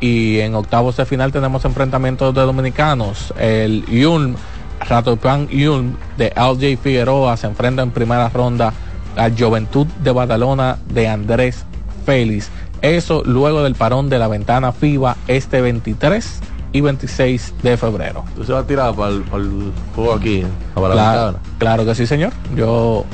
y 0.00 0.40
en 0.40 0.54
octavos 0.54 0.96
de 0.96 1.06
final 1.06 1.32
tenemos 1.32 1.64
enfrentamientos 1.64 2.34
de 2.34 2.40
dominicanos. 2.42 3.32
El 3.38 3.84
Ulm 4.06 4.34
Ratopan 4.80 5.48
Yulm 5.48 5.94
de 6.18 6.32
LJ 6.36 6.76
Figueroa 6.82 7.36
se 7.36 7.46
enfrenta 7.46 7.82
en 7.82 7.90
primera 7.92 8.28
ronda 8.28 8.72
al 9.16 9.36
Juventud 9.38 9.86
de 10.02 10.10
Badalona 10.10 10.78
de 10.88 11.08
Andrés 11.08 11.64
Félix. 12.04 12.50
Eso 12.82 13.22
luego 13.24 13.62
del 13.62 13.76
parón 13.76 14.08
de 14.10 14.18
la 14.18 14.26
ventana 14.26 14.72
FIBA 14.72 15.16
este 15.28 15.60
23 15.60 16.40
y 16.72 16.80
26 16.80 17.54
de 17.62 17.76
febrero. 17.76 18.24
¿Tú 18.34 18.42
se 18.44 18.52
va 18.52 18.60
a 18.60 18.66
tirar 18.66 18.92
para 18.94 19.10
el, 19.12 19.20
para 19.22 19.42
el 19.44 19.72
juego 19.94 20.14
aquí? 20.14 20.42
Para 20.74 20.88
la 20.88 20.94
Claro, 20.94 21.24
ventana? 21.26 21.44
claro 21.58 21.84
que 21.84 21.94
sí, 21.94 22.06
señor. 22.08 22.32
Yo, 22.56 23.04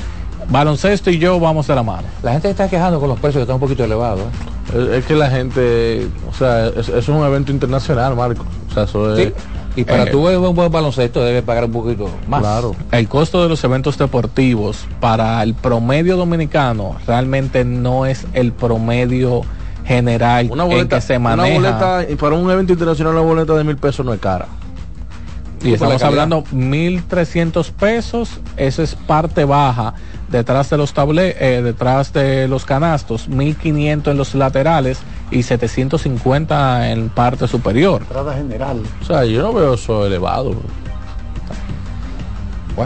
baloncesto 0.49 1.09
y 1.11 1.19
yo 1.19 1.39
vamos 1.39 1.67
de 1.67 1.75
la 1.75 1.83
mano. 1.83 2.07
La 2.23 2.31
gente 2.33 2.49
está 2.49 2.69
quejando 2.69 2.99
con 2.99 3.09
los 3.09 3.19
precios 3.19 3.35
que 3.39 3.41
están 3.43 3.55
un 3.55 3.59
poquito 3.61 3.83
elevados. 3.83 4.21
¿eh? 4.21 4.89
Es, 4.91 4.97
es 4.99 5.05
que 5.05 5.15
la 5.15 5.29
gente, 5.29 6.07
o 6.29 6.33
sea, 6.33 6.67
es- 6.67 6.89
eso 6.89 6.97
es 6.97 7.09
un 7.09 7.23
evento 7.25 7.51
internacional, 7.51 8.15
Marco. 8.15 8.43
O 8.69 8.73
sea, 8.73 8.83
eso 8.83 9.15
es... 9.15 9.27
Sí. 9.27 9.33
Y 9.75 9.83
para 9.85 10.03
Eh, 10.03 10.07
tú 10.11 10.23
ver 10.23 10.37
un 10.37 10.55
buen 10.55 10.71
baloncesto 10.71 11.23
debes 11.23 11.43
pagar 11.43 11.65
un 11.65 11.71
poquito 11.71 12.09
más. 12.27 12.41
Claro. 12.41 12.75
El 12.91 13.07
costo 13.07 13.41
de 13.43 13.49
los 13.49 13.63
eventos 13.63 13.97
deportivos 13.97 14.85
para 14.99 15.41
el 15.43 15.53
promedio 15.53 16.17
dominicano 16.17 16.95
realmente 17.07 17.63
no 17.63 18.05
es 18.07 18.25
el 18.33 18.51
promedio 18.51 19.41
general 19.85 20.49
Una 20.51 20.65
en 20.65 20.87
que 20.87 20.99
se 21.01 21.17
una 21.17 21.35
maneja. 21.35 21.55
boleta, 21.55 22.05
y 22.11 22.15
para 22.15 22.35
un 22.35 22.49
evento 22.51 22.73
internacional, 22.73 23.13
una 23.13 23.21
boleta 23.23 23.53
de 23.53 23.63
mil 23.63 23.77
pesos 23.77 24.05
no 24.05 24.11
es 24.13 24.19
cara. 24.19 24.47
y 25.63 25.73
estamos 25.73 26.01
hablando 26.03 26.43
1.300 26.53 27.71
pesos, 27.71 28.39
eso 28.57 28.81
es 28.83 28.95
parte 28.95 29.45
baja 29.45 29.93
detrás 30.29 30.69
de 30.69 30.77
los 30.77 30.93
table 30.93 31.35
eh, 31.39 31.61
detrás 31.61 32.13
de 32.13 32.47
los 32.47 32.65
canastos, 32.65 33.29
1.500 33.29 34.11
en 34.11 34.17
los 34.17 34.35
laterales 34.35 34.99
y 35.31 35.43
750 35.43 36.91
en 36.91 37.09
parte 37.09 37.47
superior. 37.47 38.01
Entrada 38.01 38.33
general. 38.33 38.81
O 39.01 39.05
sea, 39.05 39.25
yo 39.25 39.41
no 39.41 39.53
veo 39.53 39.73
eso 39.73 40.05
elevado. 40.05 40.55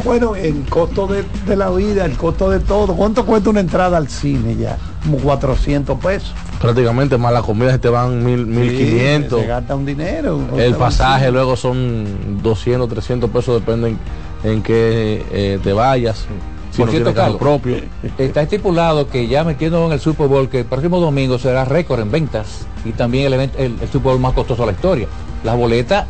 Bueno, 0.03 0.35
el 0.35 0.63
costo 0.69 1.05
de, 1.05 1.23
de 1.45 1.55
la 1.55 1.69
vida, 1.69 2.05
el 2.05 2.17
costo 2.17 2.49
de 2.49 2.59
todo. 2.59 2.95
¿Cuánto 2.95 3.25
cuesta 3.25 3.51
una 3.51 3.59
entrada 3.59 3.97
al 3.97 4.07
cine 4.07 4.55
ya? 4.55 4.75
Como 5.03 5.17
400 5.17 5.99
pesos. 5.99 6.33
Prácticamente 6.59 7.15
más 7.17 7.31
las 7.31 7.43
comidas 7.43 7.79
te 7.79 7.89
van 7.89 8.23
mil, 8.25 8.45
mil 8.47 8.71
Sí, 8.71 8.77
quinientos. 8.77 9.41
Se 9.41 9.47
gasta 9.47 9.75
un 9.75 9.85
dinero. 9.85 10.39
El 10.57 10.75
pasaje 10.75 11.31
luego 11.31 11.55
son 11.55 12.41
200, 12.41 12.89
300 12.89 13.29
pesos, 13.29 13.59
depende 13.61 13.89
en, 13.89 13.99
en 14.43 14.63
qué 14.63 15.23
eh, 15.31 15.59
te 15.63 15.73
vayas. 15.73 16.25
Por 16.77 16.89
cierto, 16.89 17.13
Carlos, 17.13 17.37
propio. 17.39 17.77
Está 18.17 18.41
estipulado 18.41 19.07
que 19.07 19.27
ya 19.27 19.43
metiendo 19.43 19.85
en 19.85 19.91
el 19.91 19.99
Super 19.99 20.27
Bowl 20.27 20.49
que 20.49 20.59
el 20.59 20.65
próximo 20.65 20.99
domingo 20.99 21.37
será 21.37 21.65
récord 21.65 21.99
en 21.99 22.11
ventas 22.11 22.65
y 22.83 22.91
también 22.91 23.27
el, 23.27 23.33
evento, 23.33 23.57
el, 23.59 23.75
el 23.79 23.87
Super 23.87 24.11
Bowl 24.11 24.19
más 24.19 24.33
costoso 24.33 24.63
de 24.63 24.67
la 24.67 24.71
historia. 24.73 25.07
Las 25.43 25.55
boletas, 25.55 26.05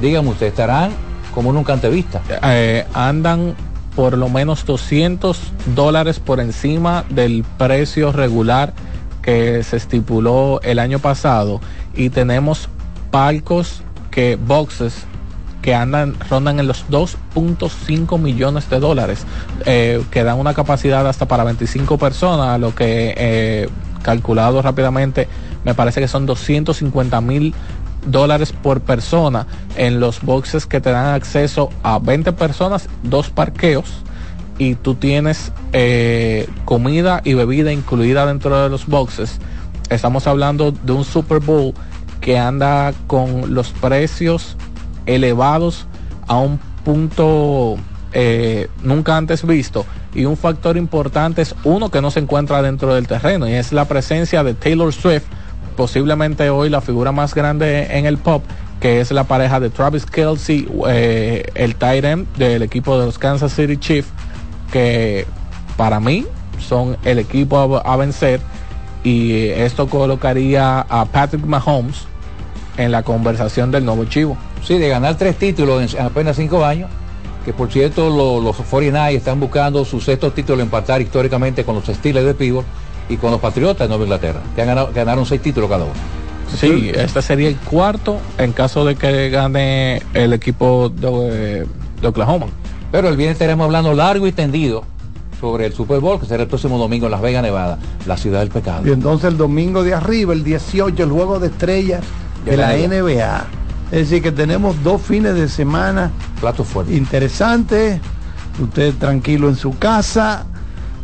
díganme 0.00 0.30
usted, 0.30 0.46
estarán 0.46 0.90
como 1.34 1.52
nunca 1.52 1.72
antes 1.72 1.92
vistas. 1.92 2.22
Eh, 2.42 2.84
andan 2.94 3.54
por 3.94 4.16
lo 4.16 4.28
menos 4.28 4.64
200 4.64 5.40
dólares 5.74 6.20
por 6.20 6.40
encima 6.40 7.04
del 7.10 7.44
precio 7.56 8.12
regular 8.12 8.72
que 9.22 9.62
se 9.62 9.76
estipuló 9.76 10.60
el 10.62 10.78
año 10.78 10.98
pasado 10.98 11.60
y 11.94 12.10
tenemos 12.10 12.68
palcos 13.10 13.82
que 14.10 14.36
boxes 14.36 15.04
que 15.62 15.74
andan 15.74 16.14
rondan 16.30 16.60
en 16.60 16.66
los 16.66 16.88
2.5 16.88 18.18
millones 18.18 18.70
de 18.70 18.78
dólares 18.78 19.24
eh, 19.66 20.02
que 20.10 20.24
dan 20.24 20.38
una 20.38 20.54
capacidad 20.54 21.06
hasta 21.06 21.26
para 21.26 21.44
25 21.44 21.98
personas 21.98 22.60
lo 22.60 22.74
que 22.74 23.14
eh, 23.16 23.68
calculado 24.02 24.62
rápidamente 24.62 25.28
me 25.64 25.74
parece 25.74 26.00
que 26.00 26.08
son 26.08 26.26
250 26.26 27.20
mil 27.20 27.54
dólares 28.06 28.52
por 28.52 28.80
persona 28.80 29.46
en 29.76 30.00
los 30.00 30.22
boxes 30.22 30.66
que 30.66 30.80
te 30.80 30.90
dan 30.90 31.14
acceso 31.14 31.70
a 31.82 31.98
20 31.98 32.32
personas, 32.32 32.88
dos 33.02 33.30
parqueos 33.30 34.02
y 34.58 34.74
tú 34.74 34.94
tienes 34.94 35.52
eh, 35.72 36.48
comida 36.64 37.20
y 37.24 37.34
bebida 37.34 37.72
incluida 37.72 38.26
dentro 38.26 38.62
de 38.62 38.68
los 38.68 38.86
boxes. 38.86 39.38
Estamos 39.90 40.26
hablando 40.26 40.72
de 40.72 40.92
un 40.92 41.04
Super 41.04 41.40
Bowl 41.40 41.74
que 42.20 42.38
anda 42.38 42.92
con 43.06 43.54
los 43.54 43.70
precios 43.70 44.56
elevados 45.08 45.86
a 46.28 46.38
un 46.38 46.60
punto 46.84 47.76
eh, 48.12 48.68
nunca 48.82 49.16
antes 49.16 49.44
visto 49.44 49.84
y 50.14 50.24
un 50.24 50.36
factor 50.36 50.76
importante 50.76 51.42
es 51.42 51.54
uno 51.64 51.90
que 51.90 52.00
no 52.00 52.10
se 52.10 52.20
encuentra 52.20 52.62
dentro 52.62 52.94
del 52.94 53.08
terreno 53.08 53.48
y 53.48 53.54
es 53.54 53.72
la 53.72 53.86
presencia 53.86 54.44
de 54.44 54.54
Taylor 54.54 54.92
Swift 54.92 55.24
posiblemente 55.78 56.50
hoy 56.50 56.70
la 56.70 56.80
figura 56.80 57.12
más 57.12 57.36
grande 57.36 57.96
en 57.96 58.04
el 58.04 58.18
pop, 58.18 58.42
que 58.80 59.00
es 59.00 59.12
la 59.12 59.22
pareja 59.22 59.60
de 59.60 59.70
Travis 59.70 60.06
Kelsey, 60.06 60.68
eh, 60.88 61.44
el 61.54 61.76
tight 61.76 62.04
del 62.36 62.62
equipo 62.62 62.98
de 62.98 63.06
los 63.06 63.16
Kansas 63.16 63.52
City 63.52 63.76
Chiefs, 63.76 64.08
que 64.72 65.24
para 65.76 66.00
mí 66.00 66.26
son 66.58 66.96
el 67.04 67.20
equipo 67.20 67.80
a 67.84 67.96
vencer 67.96 68.40
y 69.04 69.50
esto 69.50 69.86
colocaría 69.88 70.80
a 70.80 71.04
Patrick 71.04 71.46
Mahomes 71.46 72.08
en 72.76 72.90
la 72.90 73.04
conversación 73.04 73.70
del 73.70 73.84
nuevo 73.84 74.04
chivo. 74.06 74.36
Sí, 74.68 74.78
de 74.78 74.88
ganar 74.88 75.16
tres 75.16 75.36
títulos 75.36 75.94
en 75.94 76.00
apenas 76.02 76.36
cinco 76.36 76.62
años, 76.64 76.90
que 77.44 77.52
por 77.54 77.72
cierto 77.72 78.10
lo- 78.10 78.40
los 78.40 78.54
49 78.56 79.14
están 79.16 79.40
buscando 79.40 79.82
su 79.86 79.98
sexto 80.00 80.30
título 80.30 80.62
empatar 80.62 81.00
históricamente 81.00 81.64
con 81.64 81.74
los 81.76 81.86
Steelers 81.86 82.26
de 82.26 82.34
Pívot 82.34 82.64
y 83.08 83.16
con 83.16 83.30
los 83.30 83.40
Patriotas 83.40 83.80
de 83.80 83.88
Nueva 83.88 84.04
Inglaterra, 84.04 84.40
que 84.54 84.60
han 84.60 84.68
ganado, 84.68 84.90
ganaron 84.94 85.24
seis 85.24 85.40
títulos 85.40 85.70
cada 85.70 85.84
uno. 85.84 85.94
Sí, 86.54 86.90
este 86.94 87.20
sería 87.22 87.48
el 87.48 87.56
cuarto 87.56 88.18
en 88.38 88.52
caso 88.52 88.84
de 88.84 88.94
que 88.94 89.30
gane 89.30 90.02
el 90.14 90.32
equipo 90.34 90.90
de, 90.90 91.66
de 92.00 92.06
Oklahoma. 92.08 92.46
Pero 92.92 93.08
el 93.08 93.16
viernes 93.16 93.36
estaremos 93.36 93.64
hablando 93.64 93.92
largo 93.94 94.26
y 94.26 94.32
tendido 94.32 94.84
sobre 95.40 95.66
el 95.66 95.72
Super 95.72 96.00
Bowl, 96.00 96.18
que 96.20 96.26
será 96.26 96.42
el 96.42 96.48
próximo 96.48 96.78
domingo 96.78 97.06
en 97.06 97.12
Las 97.12 97.20
Vegas, 97.22 97.42
Nevada, 97.42 97.78
la 98.06 98.16
ciudad 98.16 98.40
del 98.40 98.48
pecado. 98.50 98.86
Y 98.86 98.92
entonces 98.92 99.28
el 99.30 99.36
domingo 99.38 99.82
de 99.82 99.94
arriba, 99.94 100.32
el 100.34 100.42
18, 100.44 101.02
el 101.02 101.10
juego 101.10 101.38
de 101.38 101.46
estrellas 101.48 102.02
de, 102.44 102.50
De 102.50 102.56
la 102.58 102.72
la 102.72 102.76
NBA. 102.88 103.46
Es 103.90 104.08
decir, 104.10 104.22
que 104.22 104.32
tenemos 104.32 104.82
dos 104.82 105.00
fines 105.02 105.34
de 105.34 105.48
semana 105.48 106.10
Plato 106.40 106.62
fuerte. 106.64 106.94
interesantes. 106.94 108.00
Usted 108.60 108.94
tranquilo 108.94 109.48
en 109.48 109.56
su 109.56 109.78
casa 109.78 110.44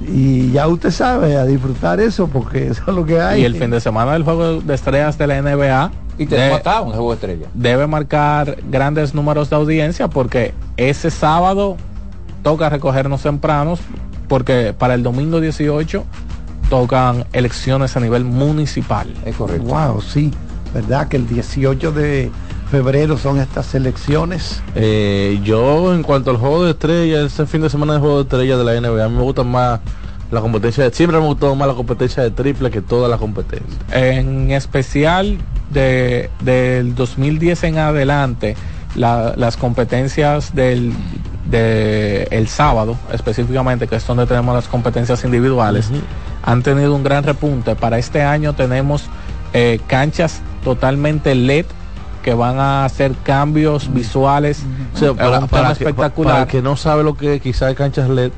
y 0.06 0.50
ya 0.50 0.66
usted 0.66 0.90
sabe 0.90 1.36
a 1.36 1.44
disfrutar 1.44 2.00
eso 2.00 2.26
porque 2.26 2.66
eso 2.70 2.82
es 2.86 2.94
lo 2.94 3.04
que 3.06 3.20
hay. 3.20 3.42
Y 3.42 3.44
el 3.44 3.56
fin 3.56 3.70
de 3.70 3.80
semana 3.80 4.12
del 4.12 4.24
juego 4.24 4.60
de 4.60 4.74
estrellas 4.74 5.16
de 5.16 5.26
la 5.26 5.40
NBA 5.40 5.92
Y 6.18 6.26
te 6.26 6.36
de- 6.36 6.50
matado 6.50 6.84
un 6.84 6.90
juego 6.92 7.10
de 7.10 7.14
estrella. 7.14 7.46
debe 7.54 7.86
marcar 7.86 8.56
grandes 8.70 9.14
números 9.14 9.50
de 9.50 9.56
audiencia 9.56 10.08
porque 10.08 10.52
ese 10.76 11.10
sábado 11.10 11.76
toca 12.42 12.68
recogernos 12.68 13.22
tempranos 13.22 13.80
porque 14.28 14.74
para 14.76 14.94
el 14.94 15.02
domingo 15.02 15.40
18 15.40 16.04
tocan 16.68 17.24
elecciones 17.32 17.96
a 17.96 18.00
nivel 18.00 18.24
municipal. 18.24 19.06
Es 19.24 19.36
correcto. 19.36 19.64
Wow, 19.68 20.02
sí, 20.02 20.32
¿verdad? 20.74 21.08
Que 21.08 21.18
el 21.18 21.26
18 21.28 21.92
de 21.92 22.30
febrero 22.74 23.16
son 23.18 23.38
estas 23.38 23.72
elecciones. 23.76 24.60
Eh, 24.74 25.38
yo 25.44 25.94
en 25.94 26.02
cuanto 26.02 26.32
al 26.32 26.38
juego 26.38 26.64
de 26.64 26.72
estrellas, 26.72 27.22
este 27.26 27.46
fin 27.46 27.60
de 27.62 27.70
semana 27.70 27.92
de 27.94 28.00
juego 28.00 28.16
de 28.16 28.22
estrellas 28.22 28.58
de 28.58 28.64
la 28.64 28.80
NBA, 28.80 29.04
a 29.04 29.08
mí 29.08 29.16
me 29.16 29.22
gusta 29.22 29.44
más 29.44 29.78
la 30.32 30.40
competencia, 30.40 30.82
de, 30.82 30.90
siempre 30.92 31.20
me 31.20 31.24
gustó 31.26 31.54
más 31.54 31.68
la 31.68 31.74
competencia 31.74 32.24
de 32.24 32.32
triple 32.32 32.72
que 32.72 32.80
toda 32.80 33.08
la 33.08 33.16
competencia. 33.16 33.78
En 33.92 34.50
especial 34.50 35.38
de, 35.70 36.30
del 36.40 36.96
2010 36.96 37.62
en 37.62 37.78
adelante, 37.78 38.56
la- 38.96 39.34
las 39.36 39.56
competencias 39.56 40.52
del 40.52 40.92
de 41.48 42.26
el 42.32 42.48
sábado 42.48 42.96
específicamente, 43.12 43.86
que 43.86 43.94
es 43.96 44.04
donde 44.06 44.26
tenemos 44.26 44.52
las 44.56 44.66
competencias 44.66 45.22
individuales, 45.24 45.90
han 46.42 46.62
tenido 46.64 46.92
un 46.96 47.04
gran 47.04 47.22
repunte. 47.22 47.76
Para 47.76 47.98
este 47.98 48.22
año 48.22 48.54
tenemos 48.54 49.04
eh, 49.52 49.78
canchas 49.86 50.40
totalmente 50.64 51.36
LED 51.36 51.66
que 52.24 52.34
van 52.34 52.58
a 52.58 52.84
hacer 52.86 53.12
cambios 53.22 53.92
visuales. 53.92 54.62
O 54.94 54.98
sea, 54.98 55.10
eh, 55.10 55.14
para, 55.14 55.38
un 55.40 55.48
para 55.48 55.62
tema 55.62 55.74
que, 55.74 55.84
espectacular. 55.84 56.32
para 56.32 56.42
el 56.44 56.48
que 56.48 56.62
no 56.62 56.74
sabe 56.76 57.04
lo 57.04 57.14
que 57.16 57.38
quizás 57.38 57.62
hay 57.68 57.74
canchas 57.74 58.08
LED, 58.08 58.32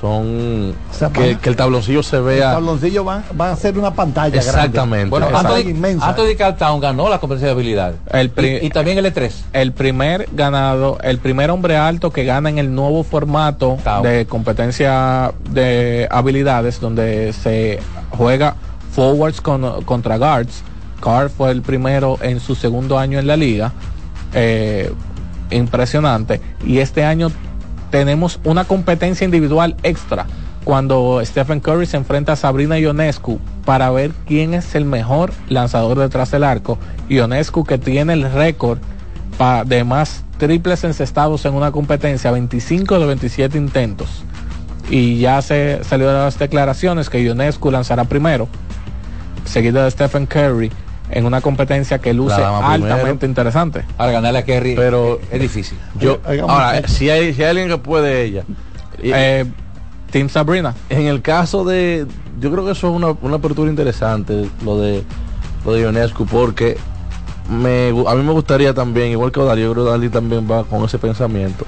son 0.00 0.74
sea, 0.92 1.10
que, 1.10 1.36
el 1.42 1.56
tabloncillo 1.56 2.02
se 2.02 2.16
El 2.16 2.22
vea 2.22 2.52
tabloncillo 2.52 3.04
van, 3.04 3.22
van 3.34 3.52
a 3.52 3.56
ser 3.56 3.78
una 3.78 3.92
pantalla 3.92 4.36
exactamente. 4.36 5.10
Bueno, 5.10 5.26
Exacto. 5.26 5.54
Anthony, 5.54 5.70
Inmensa. 5.70 6.08
Anthony 6.08 6.36
Cartown 6.38 6.80
ganó 6.80 7.08
la 7.08 7.18
competencia 7.18 7.46
de 7.48 7.52
habilidad. 7.52 7.94
El 8.10 8.32
y, 8.38 8.66
y 8.66 8.70
también 8.70 8.98
el 8.98 9.06
E 9.06 9.14
E3. 9.14 9.30
el 9.52 9.72
primer 9.72 10.28
ganado, 10.32 10.98
el 11.02 11.18
primer 11.18 11.50
hombre 11.50 11.76
alto 11.76 12.10
que 12.12 12.24
gana 12.24 12.48
en 12.48 12.58
el 12.58 12.74
nuevo 12.74 13.04
formato 13.04 13.76
de 14.02 14.26
competencia 14.26 15.32
de 15.50 16.08
habilidades 16.10 16.80
donde 16.80 17.32
se 17.32 17.78
juega 18.10 18.54
forwards 18.92 19.40
con- 19.40 19.82
contra 19.84 20.16
guards. 20.16 20.62
Carr 21.00 21.30
fue 21.30 21.50
el 21.50 21.62
primero 21.62 22.18
en 22.22 22.40
su 22.40 22.54
segundo 22.54 22.98
año 22.98 23.18
en 23.18 23.26
la 23.26 23.36
liga. 23.36 23.72
Eh, 24.34 24.92
impresionante. 25.50 26.40
Y 26.64 26.78
este 26.78 27.04
año 27.04 27.30
tenemos 27.90 28.40
una 28.44 28.64
competencia 28.64 29.24
individual 29.24 29.76
extra 29.82 30.26
cuando 30.64 31.20
Stephen 31.24 31.60
Curry 31.60 31.86
se 31.86 31.96
enfrenta 31.96 32.32
a 32.32 32.36
Sabrina 32.36 32.78
Ionescu 32.78 33.40
para 33.64 33.90
ver 33.90 34.12
quién 34.26 34.54
es 34.54 34.74
el 34.74 34.84
mejor 34.84 35.32
lanzador 35.48 35.98
detrás 35.98 36.30
del 36.30 36.44
arco. 36.44 36.78
Ionescu 37.08 37.64
que 37.64 37.78
tiene 37.78 38.12
el 38.12 38.30
récord 38.30 38.78
de 39.66 39.84
más 39.84 40.22
triples 40.36 40.84
encestados 40.84 41.44
en 41.46 41.54
una 41.54 41.72
competencia, 41.72 42.30
25 42.30 43.00
de 43.00 43.06
27 43.06 43.56
intentos. 43.56 44.22
Y 44.90 45.18
ya 45.18 45.40
se 45.40 45.82
salieron 45.82 46.14
las 46.14 46.38
declaraciones 46.38 47.08
que 47.08 47.22
Ionescu 47.22 47.70
lanzará 47.70 48.04
primero, 48.04 48.48
seguido 49.44 49.82
de 49.82 49.90
Stephen 49.90 50.26
Curry, 50.26 50.70
en 51.12 51.26
una 51.26 51.40
competencia 51.40 51.98
que 51.98 52.12
luce 52.14 52.34
altamente 52.42 52.94
primero. 53.04 53.26
interesante. 53.26 53.84
Para 53.96 54.12
ganarle 54.12 54.38
a 54.40 54.44
Kerry 54.44 54.74
Pero- 54.76 55.18
es, 55.22 55.28
es 55.32 55.40
difícil. 55.40 55.78
Yo, 55.98 56.18
ahora, 56.48 56.86
si 56.88 57.10
hay, 57.10 57.34
si 57.34 57.42
hay 57.42 57.50
alguien 57.50 57.68
que 57.68 57.78
puede 57.78 58.22
ella. 58.24 58.44
y- 59.02 59.10
Eh, 59.12 59.46
Team 60.10 60.28
Sabrina. 60.28 60.74
en 60.88 61.06
el 61.06 61.22
caso 61.22 61.64
de. 61.64 62.06
Yo 62.40 62.50
creo 62.50 62.64
que 62.64 62.72
eso 62.72 62.88
es 62.88 62.94
una, 62.96 63.08
una 63.22 63.36
apertura 63.36 63.70
interesante, 63.70 64.48
lo 64.64 64.78
de 64.80 65.04
lo 65.64 65.72
de 65.72 65.82
Ionescu, 65.82 66.26
porque 66.26 66.76
me, 67.48 67.88
a 68.08 68.14
mí 68.14 68.22
me 68.22 68.32
gustaría 68.32 68.72
también, 68.74 69.10
igual 69.10 69.30
que 69.30 69.40
Odali, 69.40 69.62
yo 69.62 69.72
creo 69.72 70.00
que 70.00 70.08
también 70.08 70.48
va 70.50 70.64
con 70.64 70.84
ese 70.84 70.98
pensamiento, 70.98 71.64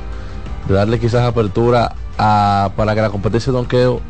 de 0.67 0.75
darle 0.75 0.99
quizás 0.99 1.23
apertura 1.23 1.95
a, 2.19 2.71
para 2.75 2.95
que 2.95 3.01
la 3.03 3.11
competencia 3.11 3.53
de 3.53 3.59
donqueo 3.59 4.01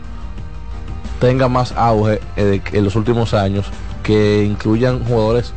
tenga 1.21 1.49
más 1.49 1.73
auge 1.77 2.21
eh, 2.37 2.61
en 2.73 2.85
los 2.85 2.97
últimos 2.97 3.35
años, 3.35 3.67
que 4.03 4.45
incluyan 4.45 5.05
jugadores 5.05 5.53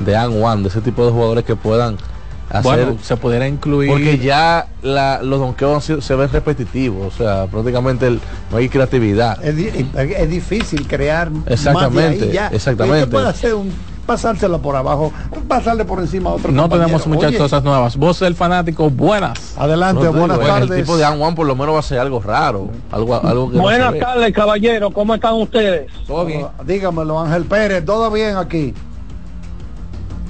de 0.00 0.16
and 0.16 0.42
one, 0.42 0.62
de 0.62 0.68
ese 0.68 0.80
tipo 0.80 1.04
de 1.06 1.12
jugadores 1.12 1.44
que 1.44 1.54
puedan 1.56 1.96
hacer 2.48 2.62
Bueno, 2.86 2.96
se 3.02 3.16
pudiera 3.16 3.48
incluir. 3.48 3.88
porque 3.90 4.18
ya 4.18 4.66
la- 4.82 5.22
los 5.22 5.38
donkeos 5.40 5.84
sido- 5.84 6.00
se 6.02 6.14
ven 6.16 6.30
repetitivos, 6.30 7.14
o 7.14 7.16
sea, 7.16 7.46
prácticamente 7.46 8.06
el- 8.08 8.20
no 8.50 8.58
hay 8.58 8.68
creatividad. 8.68 9.42
Es, 9.44 9.56
di- 9.56 9.70
es 10.16 10.28
difícil 10.28 10.86
crear 10.86 11.30
Exactamente, 11.46 12.10
más 12.10 12.18
de 12.20 12.26
ahí 12.26 12.32
ya. 12.32 12.48
exactamente. 12.48 13.06
Puede 13.06 13.28
hacer 13.28 13.54
un 13.54 13.72
pasárselo 14.06 14.60
por 14.60 14.76
abajo, 14.76 15.12
pasarle 15.48 15.84
por 15.84 16.00
encima 16.00 16.30
a 16.30 16.34
otro 16.34 16.50
no 16.52 16.62
compañero. 16.62 16.86
tenemos 16.86 17.06
muchas 17.06 17.28
Oye, 17.30 17.38
cosas 17.38 17.62
nuevas. 17.62 17.96
Voz 17.96 18.20
del 18.20 18.34
fanático, 18.34 18.90
buenas. 18.90 19.56
Adelante, 19.58 20.04
No 20.04 20.12
buenas 20.12 20.38
digo, 20.40 20.54
El 20.56 20.60
tardes. 20.68 20.80
tipo 20.84 20.96
de 20.96 21.04
one 21.06 21.34
por 21.36 21.46
lo 21.46 21.54
menos 21.56 21.74
va 21.74 21.78
a 21.80 21.82
ser 21.82 21.98
algo 22.00 22.20
raro, 22.20 22.68
algo, 22.90 23.14
algo 23.14 23.50
que 23.50 23.58
Buenas 23.58 23.98
tardes, 23.98 24.32
caballero. 24.32 24.90
¿Cómo 24.90 25.14
están 25.14 25.34
ustedes? 25.34 25.90
Todo 26.06 26.24
bien. 26.24 26.46
Dígamelo, 26.66 27.20
Ángel 27.20 27.44
Pérez, 27.44 27.84
todo 27.84 28.10
bien 28.10 28.36
aquí. 28.36 28.74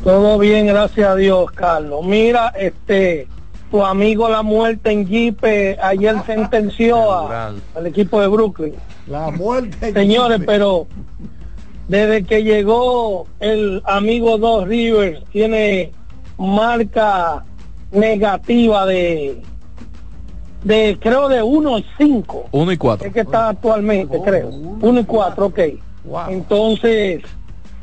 Todo 0.04 0.38
bien, 0.38 0.66
gracias 0.66 1.08
a 1.08 1.14
Dios, 1.14 1.50
Carlos. 1.52 2.04
Mira, 2.04 2.48
este, 2.58 3.28
tu 3.70 3.84
amigo 3.84 4.28
La 4.28 4.42
Muerte 4.42 4.90
en 4.90 5.06
Jeep 5.06 5.38
eh, 5.44 5.78
ayer 5.80 6.16
sentenció 6.26 7.12
a- 7.30 7.52
al 7.76 7.86
equipo 7.86 8.20
de 8.20 8.26
Brooklyn. 8.26 8.74
La 9.06 9.30
muerte. 9.30 9.92
Señores, 9.92 10.40
pero 10.44 10.86
desde 11.88 12.24
que 12.24 12.42
llegó 12.42 13.26
el 13.40 13.82
amigo 13.84 14.38
Dos 14.38 14.66
Rivers, 14.66 15.24
tiene 15.30 15.92
marca 16.38 17.44
negativa 17.90 18.86
de, 18.86 19.42
de 20.64 20.98
creo 21.00 21.28
de 21.28 21.42
1 21.42 21.78
y 21.78 21.86
5. 21.98 22.48
1 22.50 22.72
y 22.72 22.76
4. 22.76 23.06
Es 23.06 23.14
que 23.14 23.20
está 23.20 23.48
actualmente, 23.50 24.20
creo. 24.22 24.48
1 24.48 25.00
y 25.00 25.04
4, 25.04 25.46
ok. 25.46 25.58
Entonces, 26.28 27.22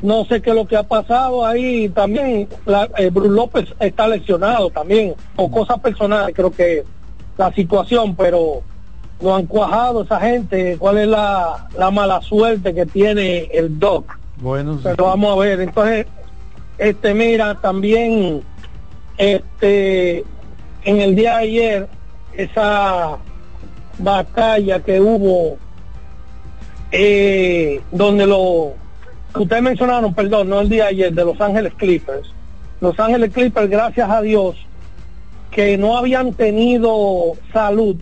no 0.02 0.24
sé 0.24 0.40
qué 0.40 0.50
es 0.50 0.56
lo 0.56 0.66
que 0.66 0.76
ha 0.76 0.82
pasado 0.82 1.46
ahí. 1.46 1.88
También, 1.90 2.48
la, 2.66 2.88
eh, 2.98 3.10
Bruce 3.10 3.30
López 3.30 3.74
está 3.78 4.08
lesionado 4.08 4.70
también, 4.70 5.14
o 5.36 5.50
cosas 5.50 5.78
personales, 5.80 6.34
creo 6.34 6.50
que 6.50 6.84
la 7.36 7.52
situación, 7.52 8.14
pero 8.16 8.62
no 9.20 9.34
han 9.34 9.46
cuajado 9.46 10.02
esa 10.02 10.20
gente. 10.20 10.76
¿Cuál 10.78 10.98
es 10.98 11.08
la, 11.08 11.68
la 11.76 11.90
mala 11.90 12.20
suerte 12.22 12.74
que 12.74 12.86
tiene 12.86 13.48
el 13.52 13.78
Doc? 13.78 14.18
Bueno, 14.36 14.76
sí. 14.76 14.80
Pero 14.84 15.04
vamos 15.04 15.36
a 15.36 15.40
ver, 15.40 15.60
entonces, 15.60 16.06
este, 16.78 17.14
mira, 17.14 17.54
también, 17.56 18.42
este, 19.18 20.24
en 20.84 21.00
el 21.00 21.14
día 21.14 21.38
de 21.38 21.44
ayer, 21.44 21.88
esa 22.32 23.18
batalla 23.98 24.80
que 24.80 25.00
hubo, 25.00 25.58
eh, 26.90 27.80
donde 27.92 28.26
lo, 28.26 28.72
que 29.34 29.40
ustedes 29.40 29.62
mencionaron, 29.62 30.14
perdón, 30.14 30.48
no 30.48 30.60
el 30.60 30.68
día 30.68 30.84
de 30.84 30.90
ayer, 30.90 31.12
de 31.12 31.24
Los 31.24 31.40
Ángeles 31.40 31.72
Clippers. 31.76 32.32
Los 32.80 32.98
Ángeles 32.98 33.32
Clippers, 33.32 33.68
gracias 33.68 34.08
a 34.08 34.22
Dios, 34.22 34.56
que 35.50 35.76
no 35.76 35.98
habían 35.98 36.32
tenido 36.32 37.32
salud, 37.52 37.96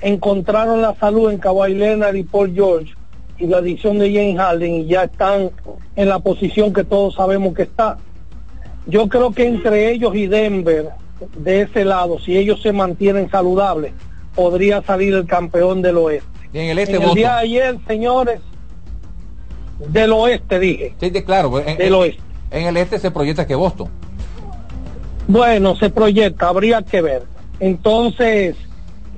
encontraron 0.00 0.82
la 0.82 0.94
salud 0.94 1.30
en 1.30 1.38
Kawhi 1.38 1.74
Leonard 1.74 2.14
y 2.14 2.22
Paul 2.22 2.52
George 2.54 2.92
y 3.38 3.46
la 3.46 3.58
adición 3.58 3.98
de 3.98 4.12
James 4.12 4.36
Harden 4.38 4.74
y 4.74 4.86
ya 4.86 5.04
están 5.04 5.50
en 5.96 6.08
la 6.08 6.18
posición 6.18 6.72
que 6.72 6.84
todos 6.84 7.14
sabemos 7.14 7.54
que 7.54 7.62
está. 7.62 7.98
Yo 8.86 9.08
creo 9.08 9.32
que 9.32 9.46
entre 9.46 9.90
ellos 9.92 10.14
y 10.14 10.26
Denver, 10.26 10.88
de 11.36 11.62
ese 11.62 11.84
lado, 11.84 12.18
si 12.18 12.36
ellos 12.36 12.62
se 12.62 12.72
mantienen 12.72 13.30
saludables, 13.30 13.92
podría 14.34 14.82
salir 14.82 15.14
el 15.14 15.26
campeón 15.26 15.82
del 15.82 15.96
oeste. 15.98 16.26
Y 16.52 16.58
en 16.58 16.70
el 16.70 16.78
este 16.78 16.96
en 16.96 17.02
el 17.02 17.14
día 17.14 17.34
de 17.34 17.40
ayer, 17.40 17.76
señores, 17.86 18.40
del 19.88 20.12
oeste 20.12 20.58
dije. 20.58 20.94
Sí, 20.98 21.10
de- 21.10 21.24
claro. 21.24 21.50
pues, 21.50 21.66
En, 21.66 21.76
Del 21.78 21.94
oeste. 21.94 22.22
en 22.50 22.66
el 22.66 22.76
este 22.76 22.98
se 22.98 23.10
proyecta 23.10 23.46
que 23.46 23.54
Boston. 23.54 23.88
Bueno, 25.26 25.76
se 25.76 25.90
proyecta, 25.90 26.48
habría 26.48 26.82
que 26.82 27.02
ver. 27.02 27.22
Entonces, 27.60 28.56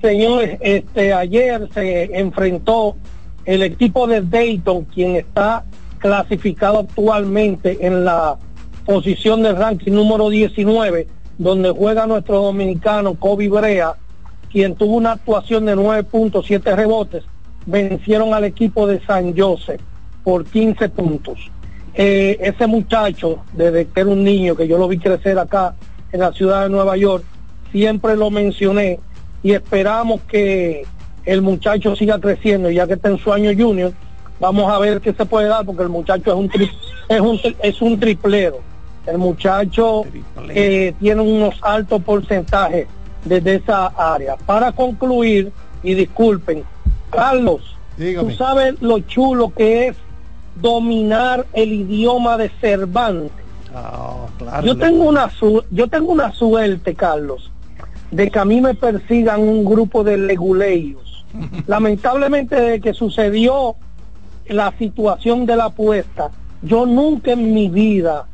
señores, 0.00 0.58
este 0.60 1.12
ayer 1.12 1.68
se 1.72 2.18
enfrentó 2.18 2.96
el 3.44 3.62
equipo 3.62 4.06
de 4.06 4.20
Dayton, 4.20 4.84
quien 4.84 5.16
está 5.16 5.64
clasificado 5.98 6.80
actualmente 6.80 7.86
en 7.86 8.04
la 8.04 8.38
posición 8.84 9.42
del 9.42 9.56
ranking 9.56 9.92
número 9.92 10.28
19, 10.30 11.06
donde 11.38 11.70
juega 11.70 12.06
nuestro 12.06 12.42
dominicano 12.42 13.14
Kobe 13.14 13.48
Brea, 13.48 13.94
quien 14.50 14.74
tuvo 14.74 14.96
una 14.96 15.12
actuación 15.12 15.66
de 15.66 15.76
9.7 15.76 16.74
rebotes, 16.74 17.24
vencieron 17.66 18.34
al 18.34 18.44
equipo 18.44 18.86
de 18.86 19.00
San 19.04 19.36
Joseph 19.36 19.80
por 20.24 20.44
15 20.44 20.88
puntos. 20.88 21.38
Eh, 21.94 22.38
ese 22.40 22.66
muchacho, 22.66 23.40
desde 23.52 23.86
que 23.86 24.00
era 24.00 24.10
un 24.10 24.24
niño, 24.24 24.56
que 24.56 24.66
yo 24.66 24.78
lo 24.78 24.88
vi 24.88 24.98
crecer 24.98 25.38
acá 25.38 25.74
en 26.12 26.20
la 26.20 26.32
ciudad 26.32 26.62
de 26.62 26.70
Nueva 26.70 26.96
York, 26.96 27.24
siempre 27.72 28.16
lo 28.16 28.30
mencioné 28.30 28.98
y 29.42 29.52
esperamos 29.52 30.20
que 30.22 30.84
el 31.24 31.42
muchacho 31.42 31.94
siga 31.96 32.18
creciendo, 32.18 32.70
ya 32.70 32.86
que 32.86 32.94
está 32.94 33.08
en 33.08 33.18
su 33.18 33.32
año 33.32 33.50
junior, 33.56 33.92
vamos 34.38 34.70
a 34.72 34.78
ver 34.78 35.00
qué 35.00 35.12
se 35.12 35.24
puede 35.26 35.48
dar, 35.48 35.64
porque 35.64 35.82
el 35.82 35.88
muchacho 35.88 36.30
es 36.30 36.36
un, 36.36 36.48
tri- 36.48 36.70
es 37.08 37.20
un, 37.20 37.40
es 37.62 37.82
un 37.82 37.98
triplero. 38.00 38.58
El 39.06 39.18
muchacho 39.18 40.02
eh, 40.54 40.94
tiene 41.00 41.22
unos 41.22 41.54
altos 41.62 42.02
porcentajes 42.02 42.86
desde 43.24 43.56
esa 43.56 43.86
área. 43.88 44.36
Para 44.36 44.72
concluir, 44.72 45.52
y 45.82 45.94
disculpen, 45.94 46.64
Carlos, 47.10 47.76
tú 48.20 48.26
sabes 48.36 48.80
lo 48.80 49.00
chulo 49.00 49.52
que 49.54 49.88
es 49.88 49.96
dominar 50.56 51.46
el 51.52 51.72
idioma 51.72 52.36
de 52.36 52.50
Cervantes. 52.60 53.32
Yo 54.66 54.74
tengo 54.76 55.04
una 55.04 55.30
su- 55.30 55.64
yo 55.70 55.88
tengo 55.88 56.12
una 56.12 56.32
suerte, 56.32 56.94
Carlos, 56.94 57.50
de 58.10 58.30
que 58.30 58.38
a 58.38 58.44
mí 58.44 58.60
me 58.60 58.74
persigan 58.74 59.40
un 59.40 59.64
grupo 59.64 60.04
de 60.04 60.18
leguleios. 60.18 61.24
Lamentablemente 61.66 62.56
desde 62.56 62.80
que 62.80 62.94
sucedió 62.94 63.76
la 64.46 64.72
situación 64.78 65.46
de 65.46 65.56
la 65.56 65.66
apuesta, 65.66 66.30
yo 66.62 66.86
nunca 66.86 67.32
en 67.32 67.54
mi 67.54 67.68
vida 67.68 68.26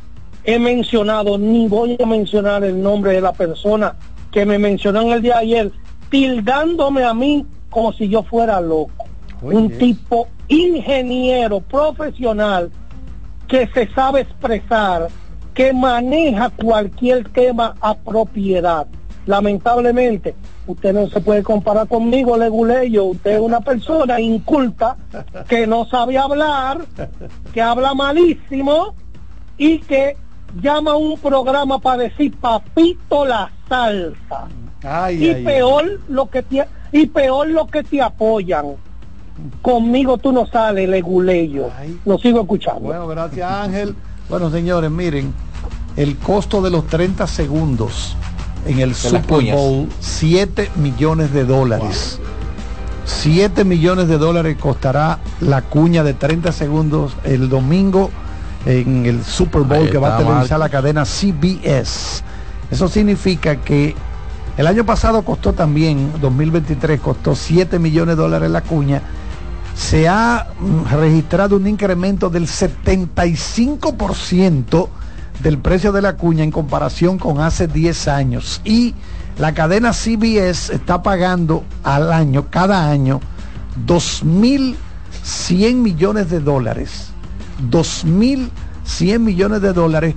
he 0.44 0.58
mencionado 0.58 1.38
ni 1.38 1.68
voy 1.68 1.96
a 2.02 2.06
mencionar 2.06 2.64
el 2.64 2.80
nombre 2.80 3.12
de 3.12 3.20
la 3.20 3.32
persona 3.32 3.96
que 4.30 4.46
me 4.46 4.58
mencionó 4.58 5.02
en 5.02 5.10
el 5.10 5.22
día 5.22 5.34
de 5.34 5.40
ayer, 5.40 5.72
tildándome 6.10 7.04
a 7.04 7.14
mí 7.14 7.44
como 7.70 7.92
si 7.92 8.08
yo 8.08 8.22
fuera 8.22 8.60
loco. 8.60 9.04
Un 9.42 9.70
tipo 9.78 10.28
ingeniero 10.48 11.60
profesional 11.60 12.70
que 13.48 13.68
se 13.68 13.88
sabe 13.92 14.22
expresar, 14.22 15.08
que 15.54 15.72
maneja 15.72 16.50
cualquier 16.50 17.28
tema 17.30 17.74
a 17.80 17.94
propiedad. 17.94 18.86
Lamentablemente, 19.26 20.36
usted 20.68 20.94
no 20.94 21.08
se 21.08 21.20
puede 21.20 21.42
comparar 21.42 21.88
conmigo, 21.88 22.36
Leguleyo. 22.36 23.04
Usted 23.06 23.32
es 23.32 23.40
una 23.40 23.60
persona 23.60 24.20
inculta 24.20 24.96
que 25.48 25.66
no 25.66 25.84
sabe 25.86 26.16
hablar, 26.16 26.82
que 27.52 27.60
habla 27.60 27.92
malísimo 27.94 28.94
y 29.58 29.80
que 29.80 30.16
llama 30.60 30.92
a 30.92 30.96
un 30.96 31.18
programa 31.18 31.80
para 31.80 32.04
decir 32.04 32.36
papito 32.36 33.26
la 33.26 33.50
salsa. 33.68 34.46
Ay, 34.84 35.24
y 35.24 35.28
ay, 35.30 35.44
peor 35.44 36.00
lo 36.08 36.30
que 36.30 36.42
te 36.42 36.64
y 36.92 37.06
peor 37.06 37.48
lo 37.48 37.66
que 37.66 37.82
te 37.82 38.00
apoyan. 38.00 38.76
Conmigo 39.60 40.18
tú 40.18 40.30
no 40.30 40.46
sales, 40.46 40.88
Leguleyo. 40.88 41.68
Lo 42.04 42.16
sigo 42.18 42.42
escuchando. 42.42 42.82
Bueno, 42.82 43.08
gracias 43.08 43.50
Ángel. 43.50 43.96
Bueno, 44.28 44.50
señores, 44.50 44.90
miren, 44.90 45.34
el 45.96 46.16
costo 46.16 46.62
de 46.62 46.70
los 46.70 46.86
30 46.86 47.26
segundos 47.26 48.16
en 48.66 48.80
el 48.80 48.94
Super. 48.94 49.52
Bowl, 49.52 49.88
7 50.00 50.70
millones 50.76 51.32
de 51.32 51.44
dólares. 51.44 52.18
7 53.04 53.64
millones 53.64 54.08
de 54.08 54.18
dólares 54.18 54.56
costará 54.58 55.20
la 55.40 55.62
cuña 55.62 56.02
de 56.02 56.12
30 56.14 56.50
segundos 56.52 57.16
el 57.24 57.48
domingo 57.48 58.10
en 58.66 59.06
el 59.06 59.24
Super 59.24 59.62
Bowl 59.62 59.88
que 59.88 59.98
va 59.98 60.16
a 60.16 60.18
televisar 60.18 60.58
la 60.58 60.68
cadena 60.68 61.04
CBS. 61.04 62.24
Eso 62.70 62.88
significa 62.88 63.56
que 63.56 63.94
el 64.56 64.66
año 64.66 64.84
pasado 64.84 65.22
costó 65.22 65.52
también, 65.52 66.10
2023 66.20 67.00
costó 67.00 67.36
7 67.36 67.78
millones 67.78 68.16
de 68.16 68.22
dólares 68.22 68.50
la 68.50 68.62
cuña. 68.62 69.02
Se 69.76 70.08
ha 70.08 70.48
registrado 70.90 71.54
un 71.56 71.68
incremento 71.68 72.30
del 72.30 72.48
75% 72.48 74.88
del 75.42 75.58
precio 75.58 75.92
de 75.92 76.02
la 76.02 76.16
cuña 76.16 76.44
en 76.44 76.50
comparación 76.50 77.18
con 77.18 77.40
hace 77.40 77.68
10 77.68 78.08
años. 78.08 78.60
Y 78.64 78.94
la 79.38 79.54
cadena 79.54 79.92
CBS 79.92 80.74
está 80.74 81.02
pagando 81.02 81.64
al 81.84 82.12
año, 82.12 82.46
cada 82.50 82.90
año, 82.90 83.20
2.100 83.86 85.74
millones 85.74 86.30
de 86.30 86.40
dólares. 86.40 87.10
2.100 87.70 89.18
millones 89.18 89.62
de 89.62 89.72
dólares 89.72 90.14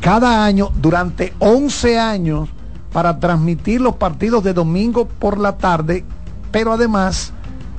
cada 0.00 0.44
año 0.44 0.70
durante 0.80 1.34
11 1.40 1.98
años 1.98 2.48
para 2.92 3.18
transmitir 3.18 3.80
los 3.80 3.96
partidos 3.96 4.44
de 4.44 4.54
domingo 4.54 5.06
por 5.06 5.38
la 5.38 5.56
tarde, 5.58 6.04
pero 6.50 6.72
además 6.72 7.32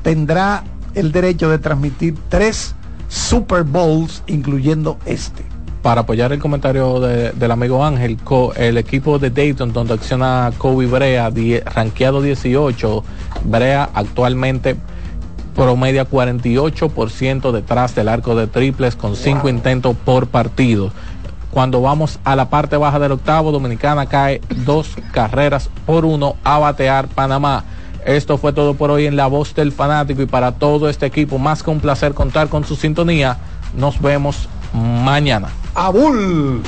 tendrá 0.04 0.64
el 0.94 1.12
derecho 1.12 1.50
de 1.50 1.60
transmitir 1.60 2.18
tres 2.30 2.76
Super 3.08 3.64
Bowls, 3.64 4.24
incluyendo 4.28 5.00
este. 5.06 5.49
Para 5.82 6.02
apoyar 6.02 6.34
el 6.34 6.40
comentario 6.40 7.00
de- 7.00 7.32
del 7.32 7.52
amigo 7.52 7.86
Ángel, 7.86 8.18
co- 8.22 8.54
el 8.56 8.78
equipo 8.78 9.18
de 9.18 9.30
Dayton, 9.30 9.72
donde 9.72 9.94
acciona 9.94 10.52
Kobe 10.58 10.88
Brea, 10.88 11.32
die- 11.32 11.62
rankeado 11.62 12.22
18, 12.22 13.04
Brea 13.46 13.90
actualmente 13.94 14.76
promedia 15.56 16.04
48% 16.06 17.52
detrás 17.54 17.96
del 17.96 18.10
arco 18.10 18.36
de 18.36 18.48
triples 18.48 18.96
con 18.96 19.16
5 19.16 19.48
intentos 19.50 19.96
por 20.06 20.28
partido. 20.28 20.92
Cuando 21.52 21.82
vamos 21.82 22.20
a 22.26 22.36
la 22.36 22.50
parte 22.50 22.78
baja 22.78 23.00
del 23.00 23.14
octavo, 23.14 23.52
Dominicana 23.52 24.06
cae 24.06 24.42
dos 24.66 24.90
carreras 25.14 25.70
por 25.86 26.06
uno 26.06 26.36
a 26.44 26.60
batear 26.60 27.08
Panamá. 27.08 27.64
Esto 28.06 28.38
fue 28.38 28.54
todo 28.54 28.76
por 28.76 28.92
hoy 28.92 29.06
en 29.08 29.16
La 29.16 29.28
Voz 29.28 29.56
del 29.56 29.72
Fanático 29.72 30.22
y 30.22 30.26
para 30.26 30.52
todo 30.54 30.90
este 30.90 31.06
equipo, 31.06 31.38
más 31.40 31.64
que 31.64 31.72
un 31.72 31.80
placer 31.80 32.14
contar 32.14 32.48
con 32.50 32.64
su 32.66 32.76
sintonía. 32.76 33.38
Nos 33.76 34.00
vemos 34.02 34.48
mañana. 34.74 35.50
Abul. 35.76 36.62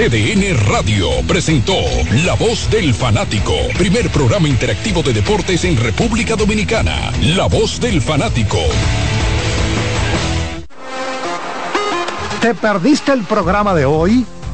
CDN 0.00 0.56
Radio 0.68 1.08
presentó 1.26 1.74
La 2.24 2.34
Voz 2.34 2.70
del 2.70 2.94
Fanático, 2.94 3.52
primer 3.76 4.08
programa 4.10 4.46
interactivo 4.46 5.02
de 5.02 5.12
deportes 5.12 5.64
en 5.64 5.76
República 5.76 6.36
Dominicana. 6.36 7.10
La 7.20 7.46
Voz 7.46 7.80
del 7.80 8.00
Fanático. 8.00 8.58
¿Te 12.40 12.54
perdiste 12.54 13.12
el 13.12 13.24
programa 13.24 13.74
de 13.74 13.84
hoy? 13.84 14.24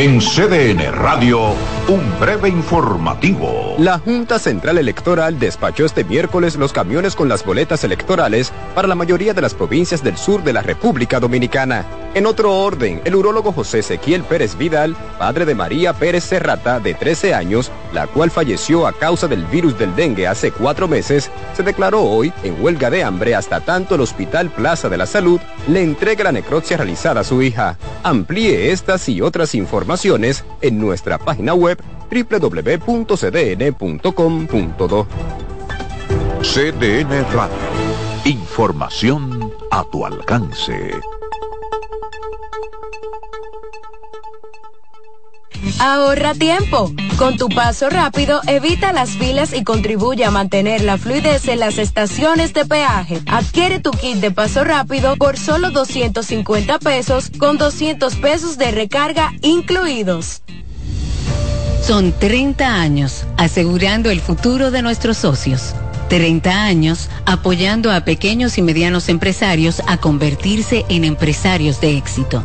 En 0.00 0.20
CDN 0.20 0.92
Radio, 0.92 1.54
un 1.88 2.20
breve 2.20 2.48
informativo. 2.48 3.74
La 3.78 3.98
Junta 3.98 4.38
Central 4.38 4.78
Electoral 4.78 5.40
despachó 5.40 5.84
este 5.84 6.04
miércoles 6.04 6.54
los 6.54 6.72
camiones 6.72 7.16
con 7.16 7.28
las 7.28 7.44
boletas 7.44 7.82
electorales 7.82 8.52
para 8.76 8.86
la 8.86 8.94
mayoría 8.94 9.34
de 9.34 9.42
las 9.42 9.54
provincias 9.54 10.04
del 10.04 10.16
sur 10.16 10.44
de 10.44 10.52
la 10.52 10.62
República 10.62 11.18
Dominicana. 11.18 11.84
En 12.14 12.26
otro 12.26 12.60
orden, 12.60 13.00
el 13.04 13.16
urólogo 13.16 13.50
José 13.50 13.80
Ezequiel 13.80 14.22
Pérez 14.22 14.56
Vidal, 14.56 14.94
padre 15.18 15.44
de 15.44 15.56
María 15.56 15.92
Pérez 15.92 16.22
Serrata, 16.22 16.78
de 16.78 16.94
13 16.94 17.34
años, 17.34 17.72
la 17.92 18.06
cual 18.06 18.30
falleció 18.30 18.86
a 18.86 18.92
causa 18.92 19.26
del 19.26 19.46
virus 19.46 19.76
del 19.78 19.96
dengue 19.96 20.28
hace 20.28 20.52
cuatro 20.52 20.86
meses, 20.86 21.28
se 21.56 21.64
declaró 21.64 22.04
hoy 22.04 22.32
en 22.44 22.62
huelga 22.62 22.88
de 22.88 23.02
hambre 23.02 23.34
hasta 23.34 23.60
tanto 23.60 23.96
el 23.96 24.02
Hospital 24.02 24.50
Plaza 24.50 24.88
de 24.88 24.96
la 24.96 25.06
Salud 25.06 25.40
le 25.66 25.82
entregue 25.82 26.22
la 26.22 26.32
necropsia 26.32 26.76
realizada 26.76 27.22
a 27.22 27.24
su 27.24 27.42
hija. 27.42 27.76
Amplíe 28.04 28.70
estas 28.70 29.08
y 29.08 29.20
otras 29.20 29.56
informaciones 29.56 29.87
en 30.60 30.78
nuestra 30.78 31.18
página 31.18 31.54
web 31.54 31.78
www.cdn.com.do. 32.10 33.16
CDN 36.42 37.24
Radio. 37.32 37.56
Información 38.24 39.52
a 39.70 39.84
tu 39.90 40.04
alcance. 40.06 41.17
Ahorra 45.78 46.34
tiempo. 46.34 46.92
Con 47.16 47.36
tu 47.36 47.48
paso 47.48 47.90
rápido, 47.90 48.40
evita 48.46 48.92
las 48.92 49.10
filas 49.10 49.52
y 49.52 49.64
contribuye 49.64 50.24
a 50.24 50.30
mantener 50.30 50.82
la 50.82 50.98
fluidez 50.98 51.48
en 51.48 51.60
las 51.60 51.78
estaciones 51.78 52.52
de 52.54 52.64
peaje. 52.64 53.20
Adquiere 53.26 53.80
tu 53.80 53.90
kit 53.90 54.16
de 54.16 54.30
paso 54.30 54.64
rápido 54.64 55.16
por 55.16 55.36
solo 55.36 55.70
250 55.70 56.78
pesos 56.78 57.30
con 57.38 57.58
200 57.58 58.14
pesos 58.16 58.58
de 58.58 58.70
recarga 58.70 59.32
incluidos. 59.42 60.42
Son 61.82 62.12
30 62.12 62.66
años 62.66 63.24
asegurando 63.36 64.10
el 64.10 64.20
futuro 64.20 64.70
de 64.70 64.82
nuestros 64.82 65.16
socios. 65.16 65.74
30 66.08 66.64
años 66.64 67.08
apoyando 67.26 67.92
a 67.92 68.00
pequeños 68.04 68.58
y 68.58 68.62
medianos 68.62 69.08
empresarios 69.08 69.82
a 69.86 69.98
convertirse 69.98 70.84
en 70.88 71.04
empresarios 71.04 71.80
de 71.80 71.96
éxito. 71.96 72.44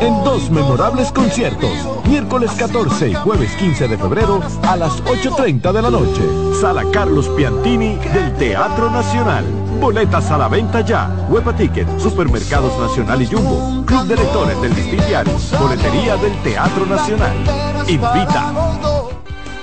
en 0.00 0.24
dos 0.24 0.50
memorables 0.50 1.10
conciertos, 1.12 1.70
miércoles 2.06 2.50
14 2.58 3.10
y 3.10 3.14
jueves 3.14 3.50
15 3.56 3.88
de 3.88 3.98
febrero 3.98 4.40
a 4.62 4.76
las 4.76 5.02
8.30 5.04 5.72
de 5.72 5.82
la 5.82 5.90
noche. 5.90 6.22
Sala 6.60 6.84
Carlos 6.92 7.28
Piantini 7.36 7.96
del 7.96 8.34
Teatro 8.34 8.90
Nacional. 8.90 9.44
Boletas 9.80 10.30
a 10.30 10.38
la 10.38 10.48
venta 10.48 10.80
ya. 10.80 11.08
Huepa 11.28 11.54
Ticket, 11.54 11.86
Supermercados 11.98 12.78
Nacional 12.78 13.22
y 13.22 13.26
Jumbo. 13.26 13.84
Club 13.86 14.06
de 14.06 14.16
Lectores 14.16 14.60
del 14.60 14.74
Distillario. 14.74 15.34
Boletería 15.58 16.16
del 16.16 16.36
Teatro 16.42 16.86
Nacional. 16.86 17.36
Invita. 17.88 18.52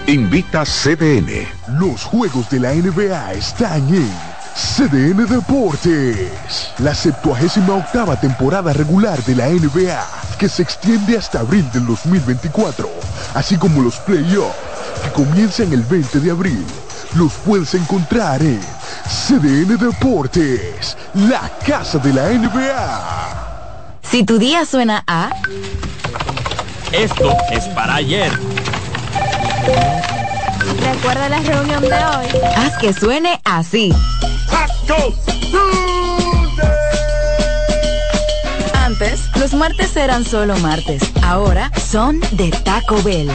Invita 0.08 0.64
CDN. 0.64 1.48
Los 1.80 2.04
juegos 2.04 2.50
de 2.50 2.60
la 2.60 2.74
NBA 2.74 3.34
están 3.34 3.88
en 3.94 4.35
CDN 4.56 5.26
Deportes. 5.28 6.72
La 6.80 6.96
78 6.96 7.76
octava 7.76 8.16
temporada 8.16 8.72
regular 8.72 9.22
de 9.24 9.36
la 9.36 9.48
NBA, 9.48 10.08
que 10.40 10.48
se 10.48 10.62
extiende 10.62 11.18
hasta 11.18 11.42
abril 11.42 11.70
del 11.74 11.86
2024, 11.86 12.90
así 13.34 13.58
como 13.58 13.82
los 13.82 13.98
playoffs, 13.98 14.56
que 15.04 15.12
comienzan 15.12 15.74
el 15.74 15.84
20 15.84 16.22
de 16.22 16.32
abril. 16.32 16.66
Los 17.16 17.34
puedes 17.34 17.74
encontrar 17.74 18.42
en 18.42 18.62
CDN 19.28 19.78
Deportes, 19.78 20.96
la 21.14 21.52
casa 21.68 21.98
de 22.00 22.14
la 22.14 22.30
NBA. 22.30 24.02
Si 24.10 24.24
tu 24.24 24.38
día 24.38 24.66
suena 24.66 25.04
a... 25.06 25.32
Esto 26.94 27.36
es 27.52 27.66
para 27.70 27.96
ayer. 27.96 28.32
Recuerda 30.82 31.28
la 31.28 31.40
reunión 31.40 31.82
de 31.82 31.94
hoy. 31.94 32.28
Haz 32.56 32.78
que 32.78 32.94
suene 32.94 33.42
así. 33.44 33.92
Antes, 38.74 39.30
los 39.36 39.54
martes 39.54 39.96
eran 39.98 40.24
solo 40.24 40.56
martes. 40.58 41.02
Ahora 41.24 41.72
son 41.78 42.20
de 42.32 42.52
Taco 42.64 43.02
Bell. 43.04 43.30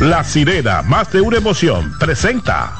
La 0.00 0.22
sirena, 0.24 0.82
más 0.82 1.10
de 1.12 1.20
una 1.20 1.38
emoción, 1.38 1.92
presenta. 1.98 2.77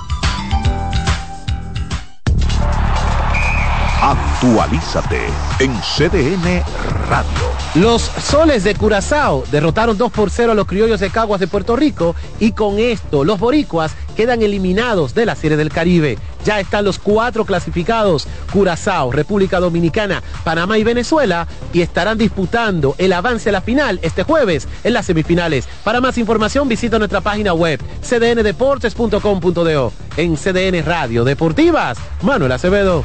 Actualízate 4.08 5.20
en 5.60 5.70
CDN 5.82 6.62
Radio. 7.10 7.28
Los 7.74 8.00
soles 8.00 8.64
de 8.64 8.74
Curazao 8.74 9.44
derrotaron 9.50 9.98
2 9.98 10.10
por 10.10 10.30
0 10.30 10.52
a 10.52 10.54
los 10.54 10.66
criollos 10.66 11.00
de 11.00 11.10
Caguas 11.10 11.40
de 11.40 11.46
Puerto 11.46 11.76
Rico 11.76 12.16
y 12.40 12.52
con 12.52 12.78
esto 12.78 13.22
los 13.22 13.38
boricuas 13.38 13.92
quedan 14.16 14.40
eliminados 14.40 15.14
de 15.14 15.26
la 15.26 15.36
Serie 15.36 15.58
del 15.58 15.68
Caribe. 15.68 16.16
Ya 16.42 16.58
están 16.58 16.86
los 16.86 16.98
cuatro 16.98 17.44
clasificados, 17.44 18.26
Curazao, 18.50 19.12
República 19.12 19.60
Dominicana, 19.60 20.22
Panamá 20.42 20.78
y 20.78 20.84
Venezuela, 20.84 21.46
y 21.74 21.82
estarán 21.82 22.16
disputando 22.16 22.94
el 22.96 23.12
avance 23.12 23.50
a 23.50 23.52
la 23.52 23.60
final 23.60 24.00
este 24.00 24.22
jueves 24.22 24.68
en 24.84 24.94
las 24.94 25.04
semifinales. 25.04 25.68
Para 25.84 26.00
más 26.00 26.16
información 26.16 26.66
visita 26.66 26.98
nuestra 26.98 27.20
página 27.20 27.52
web 27.52 27.78
cdndeportes.com.do. 28.00 29.92
En 30.16 30.36
CDN 30.36 30.82
Radio 30.86 31.24
Deportivas, 31.24 31.98
Manuel 32.22 32.52
Acevedo. 32.52 33.04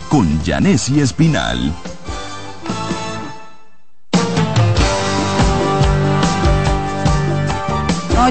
con 0.11 0.43
Janessi 0.43 0.99
Espinal. 0.99 1.71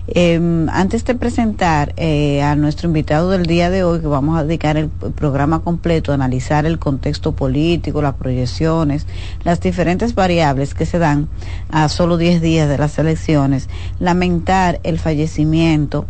Eh, 0.09 0.41
antes 0.73 1.05
de 1.05 1.15
presentar 1.15 1.93
eh, 1.97 2.43
a 2.43 2.57
nuestro 2.57 2.89
invitado 2.89 3.31
del 3.31 3.47
día 3.47 3.69
de 3.71 3.85
hoy, 3.85 4.01
que 4.01 4.07
vamos 4.07 4.39
a 4.39 4.45
dedicar 4.45 4.77
el 4.77 4.89
programa 4.89 5.61
completo 5.61 6.13
a 6.13 6.15
analizar 6.15 6.65
el 6.65 6.79
contexto 6.79 7.33
político, 7.33 8.01
las 8.01 8.15
proyecciones, 8.15 9.07
las 9.45 9.61
diferentes 9.61 10.15
variables 10.15 10.75
que 10.75 10.87
se 10.87 10.99
dan 10.99 11.29
a 11.71 11.89
solo 11.89 12.17
10 12.17 12.41
días 12.41 12.69
de 12.69 12.79
las 12.79 12.99
elecciones, 12.99 13.69
lamentar 13.99 14.81
el 14.83 14.99
fallecimiento 14.99 16.07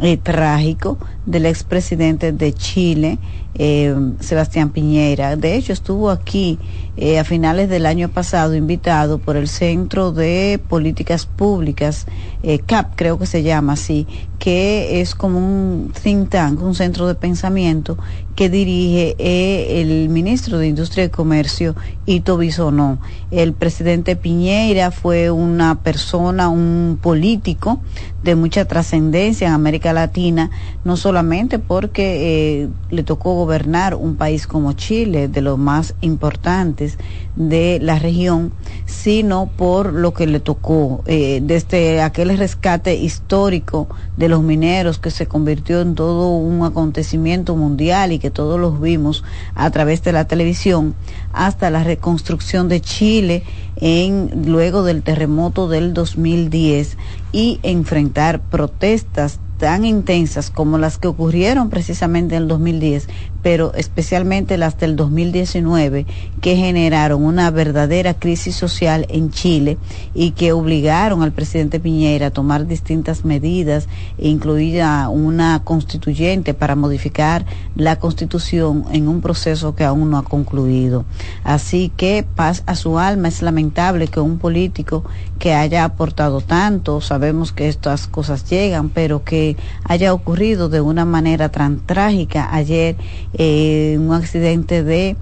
eh, 0.00 0.16
trágico 0.16 0.96
del 1.26 1.44
expresidente 1.44 2.32
de 2.32 2.54
Chile, 2.54 3.18
eh, 3.54 3.94
Sebastián 4.20 4.70
Piñera. 4.70 5.36
De 5.36 5.56
hecho, 5.56 5.72
estuvo 5.72 6.10
aquí 6.10 6.58
eh, 6.94 7.18
a 7.18 7.24
finales 7.24 7.70
del 7.70 7.86
año 7.86 8.10
pasado 8.10 8.54
invitado 8.54 9.16
por 9.16 9.38
el 9.38 9.48
Centro 9.48 10.12
de 10.12 10.60
Políticas 10.68 11.24
Públicas, 11.24 12.04
eh, 12.42 12.58
CAP 12.58 12.92
creo 12.96 13.18
que 13.18 13.24
se 13.24 13.42
llama 13.42 13.72
así, 13.72 14.06
que 14.38 15.00
es 15.00 15.14
como 15.14 15.38
un 15.38 15.90
think 16.02 16.28
tank, 16.28 16.60
un 16.60 16.74
centro 16.74 17.06
de 17.06 17.14
pensamiento 17.14 17.96
que 18.36 18.50
dirige 18.50 19.14
eh, 19.18 19.80
el 19.80 20.10
ministro 20.10 20.58
de 20.58 20.66
Industria 20.66 21.04
y 21.04 21.08
Comercio, 21.08 21.74
Ito 22.04 22.36
Bisonó. 22.36 22.98
El 23.30 23.54
presidente 23.54 24.14
Piñera 24.14 24.90
fue 24.90 25.30
una 25.30 25.82
persona, 25.82 26.50
un 26.50 26.98
político 27.00 27.80
de 28.22 28.34
mucha 28.34 28.66
trascendencia 28.66 29.48
en 29.48 29.54
América 29.54 29.94
Latina, 29.94 30.50
no 30.84 30.98
solamente 30.98 31.58
porque 31.58 32.68
le 32.90 33.02
tocó 33.02 33.41
gobernar 33.42 33.96
un 33.96 34.14
país 34.14 34.46
como 34.46 34.72
Chile, 34.74 35.26
de 35.26 35.40
los 35.40 35.58
más 35.58 35.96
importantes 36.00 36.96
de 37.34 37.80
la 37.82 37.98
región, 37.98 38.52
sino 38.86 39.50
por 39.56 39.92
lo 39.92 40.14
que 40.14 40.28
le 40.28 40.38
tocó, 40.38 41.02
eh, 41.06 41.40
desde 41.42 42.02
aquel 42.02 42.38
rescate 42.38 42.94
histórico 42.94 43.88
de 44.16 44.28
los 44.28 44.42
mineros 44.42 44.98
que 44.98 45.10
se 45.10 45.26
convirtió 45.26 45.80
en 45.80 45.96
todo 45.96 46.36
un 46.36 46.64
acontecimiento 46.64 47.56
mundial 47.56 48.12
y 48.12 48.20
que 48.20 48.30
todos 48.30 48.60
los 48.60 48.80
vimos 48.80 49.24
a 49.56 49.68
través 49.70 50.04
de 50.04 50.12
la 50.12 50.26
televisión, 50.26 50.94
hasta 51.32 51.68
la 51.70 51.82
reconstrucción 51.82 52.68
de 52.68 52.80
Chile 52.80 53.42
en 53.76 54.44
luego 54.46 54.84
del 54.84 55.02
terremoto 55.02 55.66
del 55.66 55.94
2010 55.94 56.96
y 57.32 57.58
enfrentar 57.64 58.40
protestas 58.40 59.40
tan 59.62 59.84
intensas 59.84 60.50
como 60.50 60.76
las 60.76 60.98
que 60.98 61.06
ocurrieron 61.06 61.70
precisamente 61.70 62.34
en 62.34 62.42
el 62.42 62.48
2010, 62.48 63.08
pero 63.42 63.74
especialmente 63.74 64.56
las 64.56 64.78
del 64.78 64.96
2019, 64.96 66.06
que 66.40 66.56
generaron 66.56 67.24
una 67.24 67.50
verdadera 67.50 68.14
crisis 68.14 68.56
social 68.56 69.06
en 69.08 69.30
Chile 69.30 69.78
y 70.14 70.32
que 70.32 70.52
obligaron 70.52 71.22
al 71.22 71.32
presidente 71.32 71.80
Piñera 71.80 72.28
a 72.28 72.30
tomar 72.30 72.66
distintas 72.66 73.24
medidas, 73.24 73.88
incluida 74.18 75.08
una 75.08 75.62
constituyente 75.64 76.54
para 76.54 76.76
modificar 76.76 77.44
la 77.74 77.98
constitución 77.98 78.84
en 78.92 79.08
un 79.08 79.20
proceso 79.20 79.74
que 79.74 79.84
aún 79.84 80.10
no 80.10 80.18
ha 80.18 80.24
concluido. 80.24 81.04
Así 81.44 81.90
que 81.96 82.24
paz 82.34 82.62
a 82.66 82.74
su 82.74 82.98
alma, 82.98 83.28
es 83.28 83.42
lamentable 83.42 84.06
que 84.08 84.20
un 84.20 84.38
político 84.38 85.04
que 85.38 85.54
haya 85.54 85.84
aportado 85.84 86.40
tanto, 86.40 87.00
sabemos 87.00 87.52
que 87.52 87.68
estas 87.68 88.06
cosas 88.06 88.48
llegan, 88.48 88.90
pero 88.90 89.24
que 89.24 89.56
haya 89.84 90.14
ocurrido 90.14 90.68
de 90.68 90.80
una 90.80 91.04
manera 91.04 91.48
tan 91.48 91.80
trágica 91.80 92.54
ayer 92.54 92.96
eh, 93.34 93.96
un 93.98 94.12
accidente 94.12 94.82
de 94.82 95.16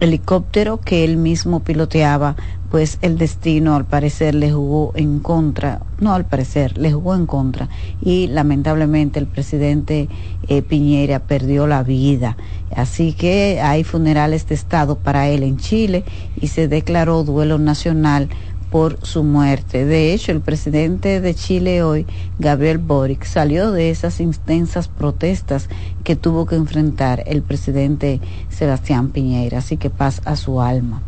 helicóptero 0.00 0.80
que 0.80 1.04
él 1.04 1.16
mismo 1.16 1.60
piloteaba, 1.60 2.36
pues 2.70 2.98
el 3.00 3.16
destino 3.16 3.76
al 3.76 3.84
parecer 3.84 4.34
le 4.34 4.52
jugó 4.52 4.92
en 4.96 5.20
contra, 5.20 5.80
no 6.00 6.12
al 6.12 6.26
parecer, 6.26 6.76
le 6.78 6.92
jugó 6.92 7.14
en 7.14 7.26
contra 7.26 7.68
y 8.02 8.26
lamentablemente 8.26 9.18
el 9.18 9.26
presidente 9.26 10.08
eh, 10.48 10.62
Piñera 10.62 11.20
perdió 11.20 11.66
la 11.66 11.82
vida. 11.82 12.36
Así 12.74 13.12
que 13.12 13.60
hay 13.62 13.84
funerales 13.84 14.46
de 14.48 14.56
Estado 14.56 14.98
para 14.98 15.28
él 15.28 15.42
en 15.42 15.56
Chile 15.56 16.04
y 16.40 16.48
se 16.48 16.68
declaró 16.68 17.22
duelo 17.24 17.58
nacional 17.58 18.28
por 18.76 18.98
su 19.06 19.24
muerte. 19.24 19.86
De 19.86 20.12
hecho, 20.12 20.32
el 20.32 20.42
presidente 20.42 21.22
de 21.22 21.34
Chile 21.34 21.82
hoy, 21.82 22.04
Gabriel 22.38 22.76
Boric, 22.76 23.24
salió 23.24 23.72
de 23.72 23.88
esas 23.88 24.20
intensas 24.20 24.88
protestas 24.88 25.70
que 26.04 26.14
tuvo 26.14 26.44
que 26.44 26.56
enfrentar 26.56 27.24
el 27.26 27.40
presidente 27.40 28.20
Sebastián 28.50 29.08
Piñera. 29.12 29.60
Así 29.60 29.78
que 29.78 29.88
paz 29.88 30.20
a 30.26 30.36
su 30.36 30.60
alma. 30.60 31.00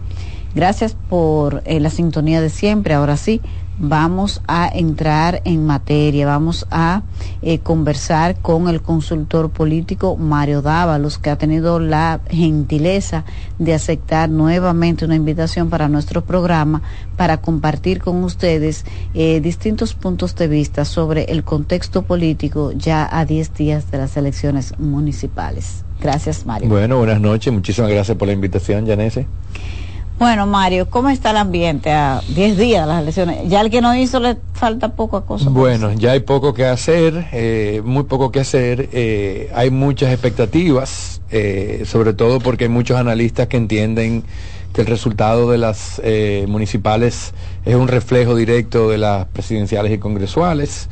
Gracias 0.55 0.97
por 1.11 1.63
eh, 1.67 1.79
la 1.79 1.91
sintonía 1.91 2.41
de 2.41 2.49
siempre. 2.49 2.95
Ahora 2.95 3.19
sí, 3.19 3.43
vamos 3.79 4.43
a 4.47 4.69
entrar 4.69 5.41
en 5.45 5.65
materia, 5.67 6.27
vamos 6.27 6.67
a 6.71 7.03
eh, 7.43 7.59
conversar 7.59 8.37
con 8.41 8.69
el 8.69 8.83
consultor 8.83 9.51
político 9.51 10.17
Mario 10.17 10.63
Dávalos, 10.63 11.19
que 11.19 11.31
ha 11.31 11.37
tenido 11.37 11.79
la 11.79 12.21
gentileza 12.29 13.25
de 13.59 13.75
aceptar 13.75 14.29
nuevamente 14.29 15.05
una 15.05 15.15
invitación 15.15 15.71
para 15.71 15.89
nuestro 15.89 16.25
programa 16.25 16.83
para 17.17 17.41
compartir 17.41 18.01
con 18.01 18.25
ustedes 18.25 18.85
eh, 19.15 19.41
distintos 19.41 19.95
puntos 19.95 20.35
de 20.35 20.49
vista 20.49 20.85
sobre 20.85 21.25
el 21.25 21.45
contexto 21.45 22.03
político 22.03 22.73
ya 22.73 23.09
a 23.11 23.25
10 23.25 23.55
días 23.55 23.91
de 23.91 23.99
las 23.99 24.17
elecciones 24.17 24.79
municipales. 24.79 25.85
Gracias, 26.01 26.47
Mario. 26.47 26.69
Bueno, 26.69 26.99
buenas 26.99 27.21
noches, 27.21 27.53
muchísimas 27.53 27.91
gracias 27.91 28.17
por 28.17 28.29
la 28.29 28.35
invitación, 28.35 28.87
Janese. 28.87 29.27
Bueno, 30.19 30.47
Mario, 30.47 30.91
¿cómo 30.91 31.11
está 31.11 31.31
el 31.31 31.37
ambiente 31.37 31.93
a 31.93 32.21
10 32.35 32.57
días 32.57 32.87
de 32.87 32.93
las 32.93 33.03
elecciones? 33.03 33.49
Ya 33.49 33.61
el 33.61 33.71
que 33.71 33.81
no 33.81 33.95
hizo 33.95 34.19
le 34.19 34.37
falta 34.53 34.89
poco 34.89 35.17
a 35.17 35.25
cosas. 35.25 35.53
Bueno, 35.53 35.93
ya 35.93 36.11
hay 36.11 36.21
poco 36.21 36.55
que 36.55 36.65
hacer, 36.65 37.29
eh, 37.33 37.83
muy 37.85 38.03
poco 38.03 38.33
que 38.33 38.41
hacer. 38.41 38.89
Eh, 38.93 39.49
hay 39.55 39.71
muchas 39.71 40.13
expectativas, 40.13 41.21
eh, 41.31 41.85
sobre 41.87 42.15
todo 42.15 42.41
porque 42.41 42.65
hay 42.65 42.71
muchos 42.71 42.99
analistas 42.99 43.47
que 43.47 43.59
entienden 43.59 44.25
que 44.73 44.81
el 44.81 44.89
resultado 44.89 45.53
de 45.53 45.59
las 45.59 46.01
eh, 46.03 46.47
municipales 46.49 47.33
es 47.65 47.77
un 47.77 47.87
reflejo 47.87 48.35
directo 48.35 48.91
de 48.91 48.99
las 48.99 49.27
presidenciales 49.27 49.93
y 49.93 49.99
congresuales. 49.99 50.89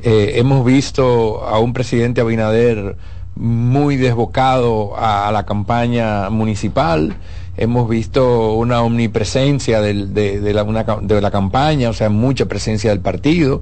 Hemos 0.00 0.64
visto 0.64 1.44
a 1.44 1.58
un 1.58 1.72
presidente 1.72 2.20
Abinader 2.20 2.96
muy 3.34 3.96
desbocado 3.96 4.96
a, 4.96 5.26
a 5.26 5.32
la 5.32 5.44
campaña 5.44 6.30
municipal 6.30 7.16
hemos 7.58 7.88
visto 7.88 8.52
una 8.54 8.82
omnipresencia 8.82 9.80
del- 9.80 10.14
de, 10.14 10.40
de 10.40 10.54
la, 10.54 10.62
una 10.62 10.84
ca- 10.86 10.98
de 11.02 11.20
la 11.20 11.30
campaña, 11.30 11.90
o 11.90 11.92
sea, 11.92 12.08
mucha 12.08 12.46
presencia 12.46 12.90
del 12.90 13.00
partido, 13.00 13.60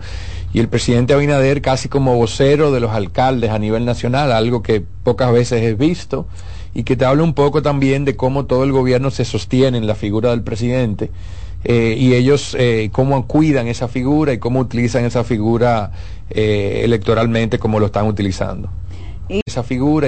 y 0.53 0.61
el 0.61 0.69
presidente 0.69 1.13
Abinader 1.15 1.61
casi 1.63 1.89
como 1.89 2.15
vocero 2.17 2.71
de 2.73 2.81
los 2.81 2.93
alcaldes 2.93 3.51
a 3.51 3.59
nivel 3.59 3.85
nacional, 3.85 4.31
algo 4.33 4.63
que 4.63 4.83
pocas 5.03 5.33
veces 5.33 5.63
he 5.63 5.75
visto, 5.75 6.27
y 6.75 6.83
que 6.85 6.95
te 6.97 7.05
habla 7.07 7.23
un 7.23 7.33
poco 7.35 7.63
también 7.63 8.05
de 8.05 8.17
cómo 8.17 8.45
todo 8.45 8.63
el 8.65 8.71
gobierno 8.73 9.11
se 9.11 9.25
sostiene 9.25 9.79
en 9.79 9.87
la 9.87 9.95
figura 9.95 10.31
del 10.31 10.43
presidente. 10.43 11.11
eh, 11.69 11.97
y 11.99 12.15
ellos 12.15 12.55
eh, 12.59 12.91
cómo 12.93 13.27
cuidan 13.27 13.67
esa 13.67 13.89
figura 13.89 14.33
y 14.33 14.39
cómo 14.39 14.61
utilizan 14.61 15.05
esa 15.05 15.25
figura 15.25 15.91
eh, 16.31 16.83
electoralmente 16.85 17.59
como 17.59 17.81
lo 17.81 17.87
están 17.87 18.07
utilizando. 18.07 18.69
Esa 19.45 19.65
figura 19.65 20.05